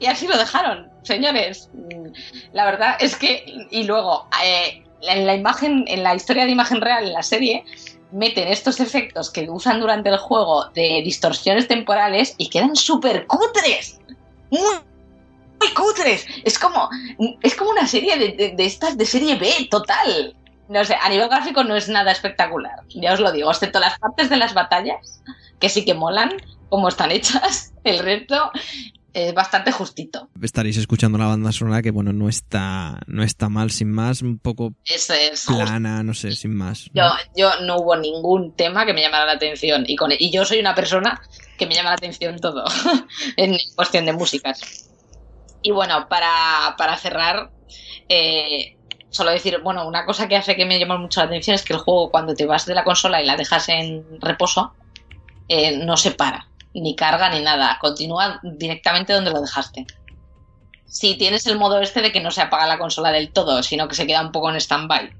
Y 0.00 0.06
así 0.06 0.26
lo 0.28 0.36
dejaron, 0.36 0.88
señores. 1.02 1.70
Mm, 1.72 2.12
La 2.52 2.64
verdad 2.64 2.96
es 3.00 3.16
que, 3.16 3.44
y 3.70 3.84
luego, 3.84 4.28
eh, 4.44 4.84
en 5.02 5.26
la 5.26 5.34
imagen, 5.34 5.84
en 5.88 6.02
la 6.02 6.14
historia 6.14 6.44
de 6.44 6.52
imagen 6.52 6.80
real, 6.80 7.06
en 7.06 7.12
la 7.12 7.22
serie, 7.22 7.64
meten 8.12 8.48
estos 8.48 8.80
efectos 8.80 9.30
que 9.30 9.48
usan 9.50 9.80
durante 9.80 10.08
el 10.08 10.18
juego 10.18 10.66
de 10.74 11.02
distorsiones 11.04 11.68
temporales 11.68 12.34
y 12.38 12.48
quedan 12.48 12.74
súper 12.76 13.26
cutres. 13.26 13.98
Muy, 14.50 14.78
cutres. 15.74 16.26
Es 16.44 16.58
como, 16.58 16.88
es 17.42 17.54
como 17.54 17.70
una 17.70 17.86
serie 17.86 18.16
de, 18.18 18.28
de- 18.32 18.50
de 18.56 18.64
estas 18.64 18.96
de 18.96 19.04
serie 19.06 19.36
B 19.36 19.68
total. 19.70 20.34
No 20.68 20.84
sé, 20.84 20.94
a 21.00 21.08
nivel 21.08 21.28
gráfico 21.28 21.64
no 21.64 21.76
es 21.76 21.88
nada 21.88 22.12
espectacular. 22.12 22.82
Ya 22.90 23.12
os 23.14 23.20
lo 23.20 23.32
digo, 23.32 23.50
excepto 23.50 23.80
las 23.80 23.98
partes 23.98 24.28
de 24.30 24.36
las 24.36 24.52
batallas, 24.54 25.22
que 25.60 25.68
sí 25.68 25.84
que 25.84 25.94
molan, 25.94 26.30
como 26.68 26.88
están 26.88 27.10
hechas. 27.10 27.72
El 27.84 27.98
resto 28.00 28.50
es 29.12 29.34
bastante 29.34 29.72
justito. 29.72 30.28
Estaréis 30.40 30.76
escuchando 30.76 31.18
la 31.18 31.26
banda 31.26 31.52
sonora 31.52 31.82
que, 31.82 31.90
bueno, 31.90 32.12
no 32.12 32.28
está, 32.28 33.00
no 33.06 33.22
está 33.22 33.48
mal, 33.48 33.70
sin 33.70 33.90
más, 33.90 34.22
un 34.22 34.38
poco 34.38 34.74
es 34.84 35.08
plana, 35.46 36.02
no 36.02 36.14
sé, 36.14 36.32
sin 36.32 36.54
más. 36.54 36.90
Yo, 36.92 37.04
yo 37.36 37.60
no 37.62 37.76
hubo 37.76 37.96
ningún 37.96 38.54
tema 38.54 38.84
que 38.86 38.92
me 38.92 39.02
llamara 39.02 39.26
la 39.26 39.32
atención 39.32 39.84
y, 39.86 39.96
con, 39.96 40.12
y 40.16 40.30
yo 40.30 40.44
soy 40.44 40.60
una 40.60 40.74
persona 40.74 41.20
que 41.56 41.66
me 41.66 41.74
llama 41.74 41.90
la 41.90 41.96
atención 41.96 42.38
todo 42.38 42.64
en 43.36 43.58
cuestión 43.74 44.06
de 44.06 44.12
músicas. 44.12 44.88
Y 45.62 45.70
bueno, 45.72 46.08
para, 46.08 46.76
para 46.76 46.96
cerrar, 46.96 47.50
eh, 48.08 48.76
solo 49.10 49.30
decir, 49.30 49.60
bueno, 49.62 49.86
una 49.86 50.04
cosa 50.04 50.28
que 50.28 50.36
hace 50.36 50.54
que 50.54 50.66
me 50.66 50.78
llama 50.78 50.98
mucho 50.98 51.20
la 51.20 51.26
atención 51.26 51.54
es 51.54 51.64
que 51.64 51.72
el 51.72 51.80
juego 51.80 52.10
cuando 52.10 52.34
te 52.34 52.46
vas 52.46 52.66
de 52.66 52.74
la 52.74 52.84
consola 52.84 53.22
y 53.22 53.26
la 53.26 53.36
dejas 53.36 53.68
en 53.68 54.20
reposo, 54.20 54.74
eh, 55.48 55.78
no 55.78 55.96
se 55.96 56.12
para, 56.12 56.48
ni 56.80 56.96
carga 56.96 57.30
ni 57.30 57.40
nada, 57.42 57.78
continúa 57.80 58.40
directamente 58.42 59.12
donde 59.12 59.30
lo 59.32 59.40
dejaste. 59.40 59.86
Si 60.86 61.16
tienes 61.16 61.46
el 61.46 61.56
modo 61.56 61.80
este 61.80 62.02
de 62.02 62.10
que 62.10 62.20
no 62.20 62.32
se 62.32 62.42
apaga 62.42 62.66
la 62.66 62.78
consola 62.78 63.12
del 63.12 63.32
todo, 63.32 63.62
sino 63.62 63.86
que 63.86 63.94
se 63.94 64.08
queda 64.08 64.22
un 64.22 64.32
poco 64.32 64.50
en 64.50 64.56
stand-by. 64.56 65.14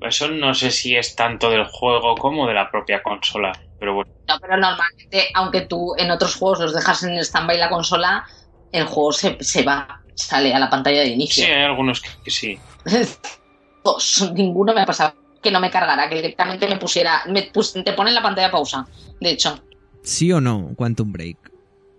Eso 0.00 0.26
no 0.28 0.54
sé 0.54 0.72
si 0.72 0.96
es 0.96 1.14
tanto 1.14 1.50
del 1.50 1.64
juego 1.66 2.18
como 2.18 2.48
de 2.48 2.54
la 2.54 2.68
propia 2.68 3.00
consola. 3.00 3.52
Pero 3.78 3.94
bueno, 3.94 4.10
No, 4.28 4.38
pero 4.40 4.56
normalmente, 4.56 5.30
aunque 5.34 5.62
tú 5.62 5.94
en 5.96 6.10
otros 6.10 6.36
juegos 6.36 6.60
los 6.60 6.74
dejas 6.74 7.02
en 7.02 7.16
stand-by 7.18 7.58
la 7.58 7.70
consola, 7.70 8.24
el 8.70 8.84
juego 8.84 9.12
se, 9.12 9.36
se 9.40 9.62
va, 9.62 10.02
sale 10.14 10.52
a 10.54 10.58
la 10.58 10.68
pantalla 10.70 11.00
de 11.00 11.08
sí, 11.28 11.42
inicio. 11.42 11.44
hay 11.44 11.62
algunos 11.64 12.00
que, 12.00 12.08
que 12.22 12.30
sí. 12.30 12.64
Dos, 13.84 14.30
ninguno 14.34 14.74
me 14.74 14.82
ha 14.82 14.86
pasado 14.86 15.16
que 15.42 15.50
no 15.50 15.60
me 15.60 15.70
cargara, 15.70 16.08
que 16.08 16.16
directamente 16.16 16.68
me 16.68 16.76
pusiera, 16.78 17.22
me 17.26 17.44
pus- 17.52 17.72
te 17.84 17.92
pone 17.92 18.10
en 18.10 18.14
la 18.16 18.22
pantalla 18.22 18.50
pausa. 18.50 18.88
De 19.20 19.30
hecho, 19.30 19.67
¿Sí 20.08 20.32
o 20.32 20.40
no? 20.40 20.72
Quantum 20.76 21.12
Break. 21.12 21.36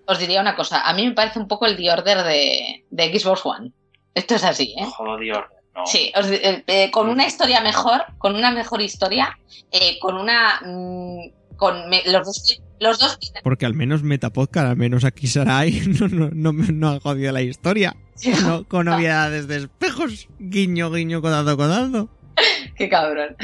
os 0.06 0.18
diría 0.18 0.42
una 0.42 0.56
cosa, 0.56 0.82
a 0.82 0.94
mí 0.94 1.06
me 1.06 1.14
parece 1.14 1.38
un 1.40 1.48
poco 1.48 1.68
el 1.68 1.78
The 1.78 1.92
Order 1.92 2.24
de, 2.24 2.84
de 2.90 3.20
Xbox 3.20 3.46
One. 3.46 3.72
Esto 4.16 4.36
es 4.36 4.44
así, 4.44 4.74
¿eh? 4.80 4.86
Joder, 4.86 5.46
no. 5.76 5.86
Sí, 5.86 6.12
os 6.16 6.28
di- 6.28 6.38
eh, 6.42 6.64
eh, 6.66 6.90
con 6.92 7.08
una 7.10 7.28
historia 7.28 7.62
mejor, 7.62 8.02
con 8.18 8.36
una 8.36 8.50
mejor 8.52 8.82
historia, 8.82 9.38
eh, 9.72 10.00
con 10.02 10.16
una... 10.16 10.60
mm, 10.66 11.56
con 11.58 11.88
me- 11.90 12.04
los 12.08 12.26
dos... 12.26 12.62
Los 12.82 12.98
dos 12.98 13.20
Porque 13.44 13.66
al 13.66 13.74
menos 13.76 14.02
Metapodcast, 14.04 14.68
al 14.70 14.78
menos 14.78 15.04
aquí 15.04 15.28
Sarai, 15.28 15.82
no, 16.00 16.08
no, 16.08 16.30
no, 16.34 16.54
me- 16.54 16.72
no 16.74 16.90
ha 16.90 17.00
jodido 17.00 17.32
la 17.32 17.42
historia. 17.42 17.96
No, 18.44 18.64
con 18.68 18.86
novedades 18.88 19.48
de 19.48 19.58
espejos. 19.58 20.28
Guiño, 20.40 20.90
guiño, 20.92 21.22
codazo, 21.22 21.56
codazo. 21.56 22.10
Qué 22.78 22.90
cabrón. 22.90 23.36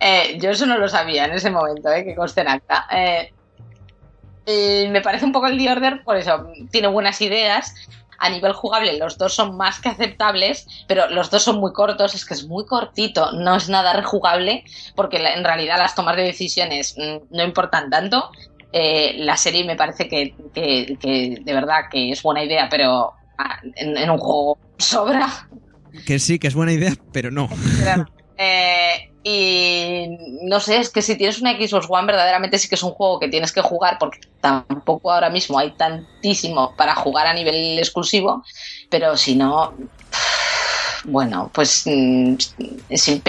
Eh, 0.00 0.38
yo 0.40 0.50
eso 0.50 0.66
no 0.66 0.76
lo 0.78 0.88
sabía 0.88 1.26
en 1.26 1.32
ese 1.32 1.50
momento, 1.50 1.92
eh, 1.92 2.04
que 2.04 2.14
conste 2.16 2.40
en 2.40 2.48
acta. 2.48 2.86
Eh, 2.90 3.32
me 4.46 5.00
parece 5.02 5.24
un 5.24 5.32
poco 5.32 5.46
el 5.46 5.58
The 5.58 5.70
Order, 5.70 6.02
por 6.04 6.16
eso, 6.16 6.46
tiene 6.70 6.88
buenas 6.88 7.20
ideas. 7.20 7.74
A 8.22 8.28
nivel 8.28 8.52
jugable, 8.52 8.98
los 8.98 9.16
dos 9.16 9.34
son 9.34 9.56
más 9.56 9.80
que 9.80 9.88
aceptables, 9.88 10.66
pero 10.86 11.08
los 11.08 11.30
dos 11.30 11.42
son 11.42 11.58
muy 11.58 11.72
cortos, 11.72 12.14
es 12.14 12.26
que 12.26 12.34
es 12.34 12.46
muy 12.46 12.66
cortito, 12.66 13.32
no 13.32 13.56
es 13.56 13.70
nada 13.70 13.94
rejugable, 13.94 14.62
porque 14.94 15.16
en 15.16 15.42
realidad 15.42 15.78
las 15.78 15.94
tomas 15.94 16.16
de 16.16 16.24
decisiones 16.24 16.94
mm, 16.98 17.34
no 17.34 17.42
importan 17.44 17.88
tanto. 17.88 18.30
Eh, 18.72 19.14
la 19.18 19.38
serie 19.38 19.64
me 19.64 19.74
parece 19.74 20.06
que, 20.06 20.34
que- 20.52 20.98
que 21.00 21.38
de 21.40 21.52
verdad 21.54 21.84
que 21.90 22.12
es 22.12 22.22
buena 22.22 22.44
idea, 22.44 22.68
pero 22.70 23.14
ah, 23.38 23.58
en, 23.76 23.96
en 23.96 24.10
un 24.10 24.18
juego 24.18 24.58
sobra. 24.78 25.48
Que 26.06 26.18
sí, 26.18 26.38
que 26.38 26.48
es 26.48 26.54
buena 26.54 26.72
idea, 26.72 26.92
pero 27.12 27.30
no. 27.30 27.48
Eh, 28.42 29.09
y 29.22 30.16
no 30.42 30.60
sé, 30.60 30.78
es 30.78 30.88
que 30.88 31.02
si 31.02 31.16
tienes 31.16 31.40
una 31.40 31.52
Xbox 31.52 31.86
One, 31.88 32.06
verdaderamente 32.06 32.58
sí 32.58 32.68
que 32.68 32.76
es 32.76 32.82
un 32.82 32.92
juego 32.92 33.20
que 33.20 33.28
tienes 33.28 33.52
que 33.52 33.60
jugar, 33.60 33.98
porque 33.98 34.20
tampoco 34.40 35.12
ahora 35.12 35.28
mismo 35.28 35.58
hay 35.58 35.72
tantísimo 35.72 36.74
para 36.76 36.94
jugar 36.94 37.26
a 37.26 37.34
nivel 37.34 37.78
exclusivo, 37.78 38.42
pero 38.88 39.16
si 39.16 39.36
no, 39.36 39.74
bueno, 41.04 41.50
pues 41.52 41.82
mm, 41.84 42.34
sin 42.94 43.22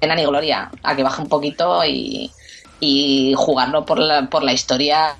pena 0.00 0.14
ni 0.14 0.24
gloria, 0.24 0.70
a 0.82 0.96
que 0.96 1.02
baje 1.02 1.20
un 1.20 1.28
poquito 1.28 1.84
y, 1.84 2.30
y 2.80 3.34
jugarlo 3.36 3.84
por 3.84 3.98
la, 3.98 4.30
por 4.30 4.42
la 4.42 4.54
historia 4.54 5.16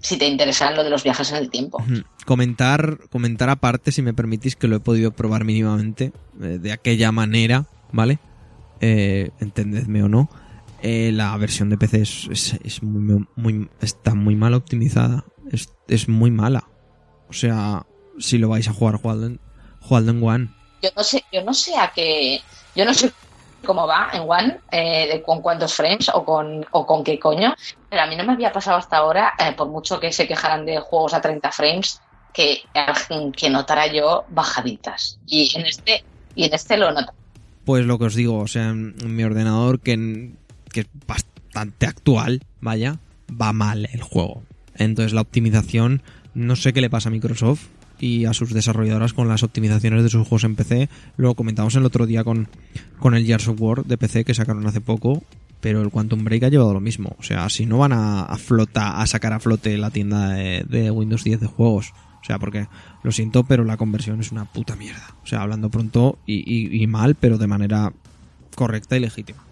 si 0.00 0.16
te 0.18 0.26
interesa 0.26 0.70
lo 0.70 0.84
de 0.84 0.90
los 0.90 1.02
viajes 1.02 1.30
en 1.30 1.36
el 1.36 1.50
tiempo. 1.50 1.84
Comentar, 2.24 2.98
comentar 3.10 3.50
aparte, 3.50 3.90
si 3.90 4.02
me 4.02 4.14
permitís, 4.14 4.54
que 4.54 4.68
lo 4.68 4.76
he 4.76 4.80
podido 4.80 5.10
probar 5.10 5.44
mínimamente, 5.44 6.12
eh, 6.40 6.58
de 6.60 6.72
aquella 6.72 7.10
manera, 7.10 7.66
¿vale? 7.92 8.18
Eh, 8.80 9.30
entendedme 9.40 10.02
o 10.02 10.08
no. 10.08 10.28
eh, 10.82 11.10
la 11.12 11.36
versión 11.36 11.70
de 11.70 11.78
PC 11.78 12.02
es, 12.02 12.82
muy, 12.82 13.26
muy- 13.34 13.70
está 13.80 14.14
muy 14.14 14.36
mal 14.36 14.54
optimizada. 14.54 15.24
Es, 15.50 15.72
es 15.88 16.08
muy 16.08 16.30
mala. 16.30 16.68
O 17.28 17.32
sea, 17.32 17.86
si 18.18 18.38
lo 18.38 18.48
vais 18.50 18.68
a 18.68 18.72
jugar, 18.72 18.96
jugadlo 19.00 19.26
en, 20.10 20.22
One. 20.22 20.48
yo 20.82 20.90
no 20.96 21.02
sé, 21.04 21.24
yo 21.32 21.42
no 21.42 21.54
sé 21.54 21.76
a 21.76 21.92
qué, 21.94 22.40
yo 22.74 22.84
no 22.84 22.94
sé 22.94 23.12
cómo 23.64 23.86
va 23.86 24.10
en 24.12 24.22
One, 24.28 24.60
eh, 24.70 25.22
con 25.24 25.40
cuántos 25.42 25.74
frames 25.74 26.08
o 26.14 26.24
con, 26.24 26.64
o 26.70 26.86
con 26.86 27.02
qué 27.02 27.18
coño, 27.18 27.54
pero 27.88 28.02
a 28.02 28.06
mí 28.06 28.14
no 28.16 28.24
me 28.24 28.34
había 28.34 28.52
pasado 28.52 28.76
hasta 28.78 28.98
ahora, 28.98 29.32
eh, 29.38 29.52
por 29.56 29.68
mucho 29.68 29.98
que 29.98 30.12
se 30.12 30.28
quejaran 30.28 30.64
de 30.66 30.78
juegos 30.78 31.14
a 31.14 31.20
30 31.20 31.50
frames, 31.50 32.00
que, 32.32 32.62
que 33.36 33.50
notara 33.50 33.86
yo 33.86 34.24
bajaditas. 34.28 35.18
Y 35.26 35.50
en 35.58 35.66
este, 35.66 36.04
y 36.34 36.44
en 36.44 36.54
este 36.54 36.76
lo 36.76 36.92
noto. 36.92 37.12
Pues 37.66 37.84
lo 37.84 37.98
que 37.98 38.04
os 38.04 38.14
digo, 38.14 38.38
o 38.38 38.46
sea, 38.46 38.70
en, 38.70 38.94
mi 39.04 39.24
ordenador, 39.24 39.80
que, 39.80 40.30
que 40.72 40.80
es 40.80 40.86
bastante 41.04 41.86
actual, 41.86 42.44
vaya, 42.60 43.00
va 43.28 43.52
mal 43.52 43.88
el 43.92 44.02
juego. 44.02 44.44
Entonces 44.76 45.12
la 45.12 45.22
optimización, 45.22 46.00
no 46.32 46.54
sé 46.54 46.72
qué 46.72 46.80
le 46.80 46.90
pasa 46.90 47.08
a 47.08 47.12
Microsoft 47.12 47.66
y 47.98 48.26
a 48.26 48.34
sus 48.34 48.52
desarrolladoras 48.52 49.14
con 49.14 49.26
las 49.26 49.42
optimizaciones 49.42 50.04
de 50.04 50.10
sus 50.10 50.28
juegos 50.28 50.44
en 50.44 50.54
PC. 50.54 50.88
Lo 51.16 51.34
comentamos 51.34 51.74
el 51.74 51.84
otro 51.84 52.06
día 52.06 52.22
con, 52.22 52.46
con 53.00 53.16
el 53.16 53.26
Gears 53.26 53.48
of 53.48 53.60
de 53.84 53.98
PC 53.98 54.24
que 54.24 54.34
sacaron 54.34 54.64
hace 54.68 54.80
poco, 54.80 55.24
pero 55.60 55.82
el 55.82 55.90
Quantum 55.90 56.22
Break 56.22 56.44
ha 56.44 56.48
llevado 56.50 56.72
lo 56.72 56.80
mismo. 56.80 57.16
O 57.18 57.24
sea, 57.24 57.48
si 57.48 57.66
no 57.66 57.78
van 57.78 57.92
a, 57.92 58.36
flota, 58.36 59.00
a 59.00 59.08
sacar 59.08 59.32
a 59.32 59.40
flote 59.40 59.76
la 59.76 59.90
tienda 59.90 60.30
de 60.30 60.90
Windows 60.92 61.24
10 61.24 61.40
de 61.40 61.46
juegos. 61.48 61.94
O 62.26 62.28
sea, 62.28 62.40
porque 62.40 62.66
lo 63.04 63.12
siento, 63.12 63.44
pero 63.44 63.62
la 63.62 63.76
conversión 63.76 64.18
es 64.18 64.32
una 64.32 64.46
puta 64.46 64.74
mierda. 64.74 65.14
O 65.22 65.28
sea, 65.28 65.42
hablando 65.42 65.70
pronto 65.70 66.18
y, 66.26 66.38
y- 66.44 66.82
y 66.82 66.86
mal, 66.88 67.14
pero 67.14 67.38
de 67.38 67.46
manera 67.46 67.92
correcta 68.56 68.96
y 68.96 69.00
legítima. 69.00 69.44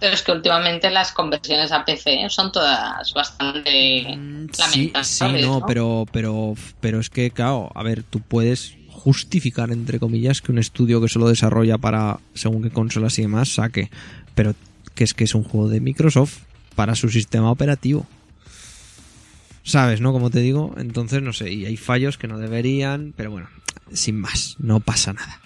Pero 0.00 0.12
es 0.12 0.22
que 0.22 0.32
últimamente 0.32 0.90
las 0.90 1.12
conversiones 1.12 1.70
a 1.70 1.84
PC 1.84 2.26
son 2.28 2.50
todas 2.50 3.12
bastante 3.14 4.16
Mm, 4.16 4.46
Sí, 4.52 4.90
lamentables. 4.92 5.06
sí, 5.06 5.46
no, 5.46 5.64
pero, 5.68 6.04
pero, 6.12 6.54
pero 6.80 6.98
es 6.98 7.10
que, 7.10 7.30
claro, 7.30 7.70
a 7.76 7.82
ver, 7.84 8.02
tú 8.02 8.20
puedes 8.20 8.74
justificar, 8.88 9.70
entre 9.70 10.00
comillas, 10.00 10.40
que 10.42 10.50
un 10.50 10.58
estudio 10.58 11.00
que 11.00 11.08
solo 11.08 11.28
desarrolla 11.28 11.78
para 11.78 12.18
según 12.34 12.62
qué 12.64 12.70
consolas 12.70 13.16
y 13.20 13.22
demás 13.22 13.50
saque, 13.54 13.88
pero 14.34 14.54
que 14.96 15.04
es 15.04 15.14
que 15.14 15.22
es 15.24 15.34
un 15.36 15.44
juego 15.44 15.68
de 15.68 15.80
Microsoft 15.80 16.38
para 16.74 16.96
su 16.96 17.08
sistema 17.08 17.52
operativo. 17.52 18.04
¿Sabes, 19.66 20.00
no? 20.00 20.12
Como 20.12 20.30
te 20.30 20.38
digo, 20.38 20.76
entonces 20.78 21.22
no 21.22 21.32
sé, 21.32 21.52
y 21.52 21.66
hay 21.66 21.76
fallos 21.76 22.18
que 22.18 22.28
no 22.28 22.38
deberían, 22.38 23.12
pero 23.16 23.32
bueno, 23.32 23.48
sin 23.92 24.16
más, 24.16 24.54
no 24.60 24.78
pasa 24.78 25.12
nada. 25.12 25.40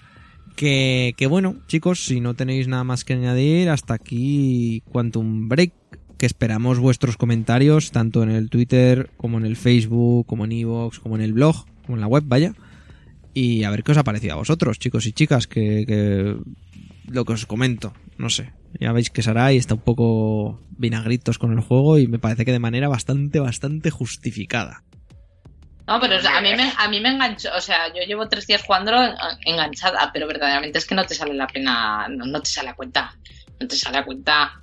Que, 0.55 1.15
que 1.17 1.25
bueno, 1.25 1.55
chicos, 1.65 2.05
si 2.05 2.21
no 2.21 2.35
tenéis 2.35 2.67
nada 2.67 2.83
más 2.83 3.03
que 3.03 3.13
añadir, 3.13 3.71
hasta 3.71 3.95
aquí 3.95 4.83
Quantum 4.91 5.49
Break, 5.49 5.73
que 6.19 6.27
esperamos 6.27 6.77
vuestros 6.77 7.17
comentarios, 7.17 7.89
tanto 7.89 8.21
en 8.21 8.29
el 8.29 8.51
Twitter, 8.51 9.09
como 9.17 9.39
en 9.39 9.45
el 9.47 9.55
Facebook, 9.55 10.27
como 10.27 10.45
en 10.45 10.51
Evox, 10.51 10.99
como 10.99 11.15
en 11.15 11.23
el 11.23 11.33
blog, 11.33 11.65
como 11.83 11.97
en 11.97 12.01
la 12.01 12.07
web, 12.07 12.23
vaya. 12.27 12.53
Y 13.33 13.63
a 13.63 13.71
ver 13.71 13.83
qué 13.83 13.93
os 13.93 13.97
ha 13.97 14.03
parecido 14.03 14.33
a 14.33 14.37
vosotros, 14.37 14.77
chicos 14.77 15.07
y 15.07 15.13
chicas, 15.13 15.47
que, 15.47 15.83
que 15.87 16.35
lo 17.11 17.25
que 17.25 17.33
os 17.33 17.45
comento, 17.45 17.93
no 18.17 18.29
sé. 18.29 18.53
Ya 18.79 18.91
veis 18.91 19.09
que 19.09 19.21
Sarai 19.21 19.57
está 19.57 19.73
un 19.75 19.81
poco 19.81 20.61
vinagritos 20.77 21.37
con 21.37 21.51
el 21.53 21.59
juego 21.59 21.97
y 21.97 22.07
me 22.07 22.19
parece 22.19 22.45
que 22.45 22.51
de 22.51 22.59
manera 22.59 22.87
bastante, 22.87 23.39
bastante 23.39 23.91
justificada. 23.91 24.83
No, 25.87 25.99
pero 25.99 26.17
o 26.17 26.21
sea, 26.21 26.37
a, 26.37 26.41
mí 26.41 26.55
me, 26.55 26.71
a 26.77 26.87
mí 26.87 27.01
me 27.01 27.09
enganchó, 27.09 27.49
o 27.55 27.59
sea, 27.59 27.87
yo 27.89 28.01
llevo 28.07 28.29
tres 28.29 28.47
días 28.47 28.63
jugándolo 28.63 29.03
en- 29.03 29.13
enganchada, 29.45 30.09
pero 30.13 30.25
verdaderamente 30.27 30.77
es 30.77 30.85
que 30.85 30.95
no 30.95 31.03
te 31.05 31.15
sale 31.15 31.33
la 31.33 31.47
pena, 31.47 32.07
no, 32.07 32.25
no 32.25 32.41
te 32.41 32.49
sale 32.49 32.69
a 32.69 32.75
cuenta. 32.75 33.13
No 33.61 33.67
te 33.67 33.75
sale 33.75 33.99
a 33.99 34.03
cuenta 34.03 34.59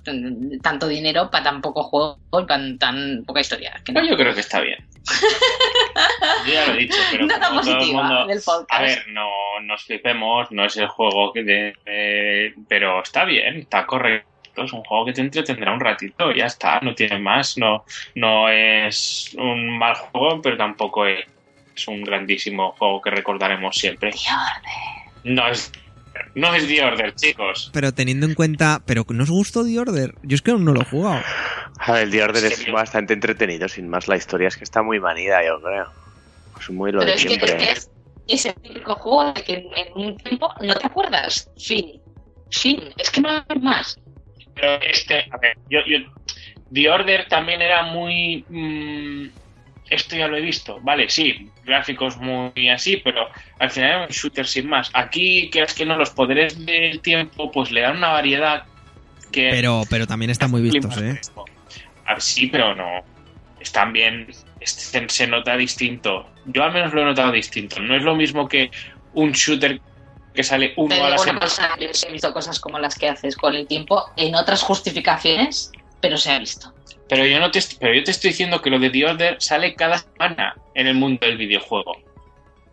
tanto 0.61 0.87
dinero 0.89 1.31
para 1.31 1.45
tan 1.45 1.61
poco 1.61 1.83
juego 1.83 2.19
y 2.33 2.43
para 2.43 2.77
tan 2.77 3.23
poca 3.25 3.39
historia. 3.39 3.79
Que 3.85 3.93
no. 3.93 4.01
Pues 4.01 4.09
yo 4.09 4.17
creo 4.17 4.33
que 4.33 4.41
está 4.41 4.59
bien. 4.59 4.85
Yo 6.45 6.53
ya 6.53 6.67
lo 6.67 6.73
he 6.73 6.77
dicho, 6.79 6.97
pero 7.09 7.25
Nota 7.25 7.47
como 7.47 7.61
todo 7.61 7.71
el 7.71 7.77
positiva 7.77 8.03
mundo... 8.03 8.27
del 8.27 8.41
podcast. 8.41 8.73
A 8.73 8.81
ver, 8.81 9.07
no 9.07 9.29
nos 9.63 9.83
flipemos, 9.83 10.51
no 10.51 10.65
es 10.65 10.75
el 10.75 10.87
juego 10.87 11.31
que 11.31 11.43
de, 11.43 11.73
eh, 11.85 12.53
pero 12.67 13.01
está 13.01 13.23
bien, 13.23 13.57
está 13.57 13.85
correcto 13.85 14.63
Es 14.63 14.73
un 14.73 14.83
juego 14.83 15.05
que 15.05 15.13
te 15.13 15.21
entretendrá 15.21 15.73
un 15.73 15.79
ratito, 15.79 16.31
ya 16.33 16.45
está, 16.45 16.79
no 16.81 16.93
tiene 16.93 17.19
más. 17.19 17.57
No, 17.57 17.85
no 18.15 18.49
es 18.49 19.33
un 19.37 19.77
mal 19.77 19.95
juego, 19.95 20.41
pero 20.41 20.57
tampoco 20.57 21.05
es 21.05 21.87
un 21.87 22.03
grandísimo 22.03 22.73
juego 22.73 23.01
que 23.01 23.11
recordaremos 23.11 23.75
siempre. 23.77 24.11
No 25.23 25.47
es, 25.47 25.71
no 26.35 26.53
es 26.53 26.67
The 26.67 26.83
Order, 26.83 27.15
chicos. 27.15 27.69
Pero 27.73 27.93
teniendo 27.93 28.25
en 28.25 28.33
cuenta. 28.35 28.81
¿Pero 28.85 29.05
no 29.09 29.23
os 29.23 29.29
gustó 29.29 29.63
The 29.65 29.79
Order? 29.79 30.15
Yo 30.23 30.35
es 30.35 30.41
que 30.41 30.51
aún 30.51 30.65
no 30.65 30.73
lo 30.73 30.81
he 30.81 30.85
jugado. 30.85 31.21
A 31.79 31.93
ver, 31.93 32.03
el 32.03 32.11
The 32.11 32.23
Order 32.23 32.45
¿En 32.45 32.51
es 32.51 32.71
bastante 32.71 33.13
entretenido, 33.13 33.67
sin 33.67 33.89
más. 33.89 34.07
La 34.07 34.17
historia 34.17 34.47
es 34.47 34.57
que 34.57 34.63
está 34.63 34.81
muy 34.81 34.99
manida, 34.99 35.43
yo 35.45 35.61
creo. 35.61 35.87
Es 36.59 36.69
muy 36.69 36.91
lo 36.91 36.99
Pero 36.99 37.11
de 37.11 37.17
es 37.17 37.23
que, 37.23 37.29
siempre. 37.29 37.51
es 37.53 37.57
que 37.57 37.71
es 37.71 37.89
ese 38.27 38.53
típico 38.53 38.95
juego 38.95 39.33
de 39.33 39.43
que 39.43 39.53
en, 39.53 39.65
en 39.75 39.93
un 39.95 40.17
tiempo 40.17 40.53
no 40.61 40.75
te 40.75 40.85
acuerdas. 40.85 41.49
Fin. 41.57 42.01
Fin. 42.51 42.81
Es 42.97 43.09
que 43.09 43.21
no 43.21 43.29
hay 43.29 43.59
más. 43.59 43.97
Pero 44.55 44.81
este, 44.81 45.25
a 45.31 45.37
ver, 45.37 45.57
yo, 45.69 45.79
yo, 45.87 45.97
The 46.73 46.89
Order 46.89 47.27
también 47.29 47.61
era 47.61 47.83
muy. 47.83 48.45
mm, 48.49 49.29
esto 49.89 50.15
ya 50.15 50.27
lo 50.27 50.37
he 50.37 50.41
visto, 50.41 50.79
vale, 50.81 51.09
sí, 51.09 51.49
gráficos 51.63 52.17
muy 52.17 52.69
así, 52.69 52.97
pero 52.97 53.27
al 53.59 53.71
final 53.71 53.89
era 53.89 54.01
un 54.03 54.09
shooter 54.09 54.45
sin 54.45 54.67
más. 54.67 54.89
Aquí, 54.93 55.49
que 55.49 55.63
es 55.63 55.73
que 55.73 55.85
no, 55.85 55.97
los 55.97 56.11
poderes 56.11 56.65
del 56.65 56.99
tiempo, 57.01 57.51
pues 57.51 57.71
le 57.71 57.81
dan 57.81 57.97
una 57.97 58.09
variedad 58.09 58.63
que. 59.31 59.49
Pero, 59.49 59.83
pero 59.89 60.07
también 60.07 60.29
están 60.29 60.51
muy 60.51 60.61
vistos, 60.61 60.97
¿eh? 60.97 61.19
A 62.05 62.13
ver, 62.13 62.21
sí, 62.21 62.47
pero 62.47 62.75
no. 62.75 63.03
Están 63.59 63.93
bien. 63.93 64.27
este- 64.59 65.09
se 65.09 65.27
nota 65.27 65.55
distinto. 65.57 66.29
Yo 66.45 66.63
al 66.63 66.73
menos 66.73 66.93
lo 66.93 67.01
he 67.01 67.05
notado 67.05 67.31
distinto. 67.31 67.79
No 67.79 67.95
es 67.95 68.03
lo 68.03 68.15
mismo 68.15 68.47
que 68.47 68.71
un 69.13 69.31
shooter 69.31 69.81
que 70.33 70.43
sale 70.43 70.73
uno 70.77 70.95
a 70.95 71.09
la 71.09 71.17
semana. 71.17 71.39
cosa, 71.41 71.69
yo 71.79 71.87
he 71.87 72.11
visto 72.11 72.31
cosas 72.33 72.59
como 72.59 72.79
las 72.79 72.97
que 72.97 73.09
haces 73.09 73.35
con 73.35 73.55
el 73.55 73.67
tiempo 73.67 74.05
en 74.15 74.35
otras 74.35 74.61
justificaciones, 74.61 75.71
pero 76.01 76.17
se 76.17 76.31
ha 76.31 76.39
visto. 76.39 76.73
Pero 77.07 77.25
yo 77.25 77.39
no 77.39 77.49
te, 77.49 77.59
pero 77.79 77.93
yo 77.93 78.03
te 78.03 78.11
estoy 78.11 78.31
diciendo 78.31 78.61
que 78.61 78.69
lo 78.69 78.79
de 78.79 78.89
The 78.89 79.05
Order 79.05 79.35
sale 79.39 79.75
cada 79.75 79.97
semana 79.97 80.55
en 80.75 80.87
el 80.87 80.95
mundo 80.95 81.25
del 81.25 81.37
videojuego. 81.37 81.93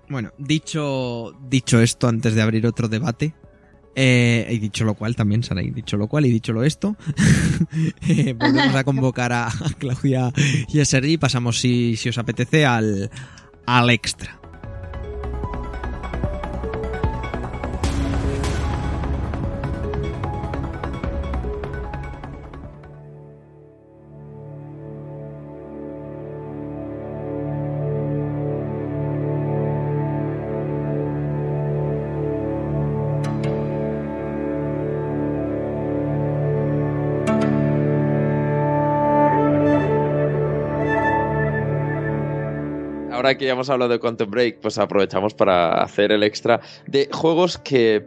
Bueno, 0.09 0.33
dicho, 0.39 1.35
dicho 1.49 1.81
esto 1.81 2.07
antes 2.07 2.35
de 2.35 2.43
abrir 2.43 2.67
otro 2.67 2.89
debate, 2.89 3.35
eh, 3.99 4.47
y 4.51 4.59
dicho 4.59 4.85
lo 4.85 4.95
cual 4.95 5.17
también, 5.17 5.43
Saray, 5.43 5.71
dicho 5.71 5.97
lo 5.97 6.07
cual 6.07 6.27
y 6.27 6.31
dicho 6.31 6.53
lo 6.53 6.65
esto, 6.65 6.97
eh, 8.09 8.35
volvemos 8.35 8.75
a 8.75 8.85
convocar 8.85 9.33
a, 9.33 9.47
a 9.47 9.73
Claudia 9.79 10.33
y 10.69 10.81
a 10.81 10.85
Sergi 10.85 11.15
y 11.15 11.19
pasamos, 11.19 11.59
si, 11.59 11.97
si 11.97 12.11
os 12.11 12.19
apetece, 12.19 12.67
al, 12.67 13.11
al 13.65 13.91
extra. 13.91 14.39
Ahora 43.27 43.39
que 43.39 43.45
ya 43.45 43.55
hemos 43.55 43.69
hablado 43.71 43.91
de 43.91 43.99
Quantum 43.99 44.31
Break, 44.31 44.61
pues 44.61 44.79
aprovechamos 44.79 45.35
para 45.35 45.83
hacer 45.83 46.13
el 46.13 46.23
extra 46.23 46.61
de 46.87 47.09
juegos 47.13 47.59
que, 47.59 48.07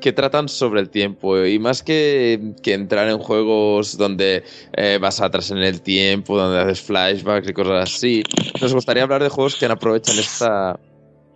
que 0.00 0.12
tratan 0.12 0.48
sobre 0.48 0.80
el 0.80 0.88
tiempo. 0.88 1.44
Y 1.44 1.58
más 1.58 1.82
que, 1.82 2.54
que 2.62 2.72
entrar 2.72 3.08
en 3.08 3.18
juegos 3.18 3.98
donde 3.98 4.44
eh, 4.76 5.00
vas 5.02 5.20
atrás 5.20 5.50
en 5.50 5.58
el 5.58 5.82
tiempo, 5.82 6.38
donde 6.38 6.60
haces 6.60 6.80
flashbacks 6.80 7.48
y 7.48 7.52
cosas 7.52 7.92
así, 7.92 8.22
nos 8.60 8.72
gustaría 8.72 9.02
hablar 9.02 9.20
de 9.24 9.30
juegos 9.30 9.56
que 9.56 9.66
aprovechan 9.66 10.16
esta 10.16 10.78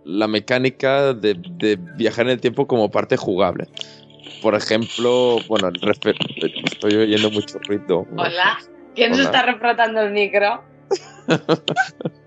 la 0.05 0.29
mecánica 0.29 1.13
de, 1.13 1.33
de 1.33 1.75
viajar 1.97 2.27
en 2.27 2.31
el 2.31 2.39
tiempo 2.39 2.65
como 2.65 2.89
parte 2.89 3.17
jugable. 3.17 3.67
Por 4.41 4.55
ejemplo, 4.55 5.39
bueno, 5.49 5.69
estoy 5.83 6.95
oyendo 6.95 7.29
mucho 7.31 7.59
ruido. 7.67 8.07
Hola. 8.15 8.57
¿Quién 8.95 9.13
se 9.13 9.19
Hola. 9.19 9.29
está 9.31 9.41
refrotando 9.41 9.99
el 9.99 10.13
micro? 10.13 10.63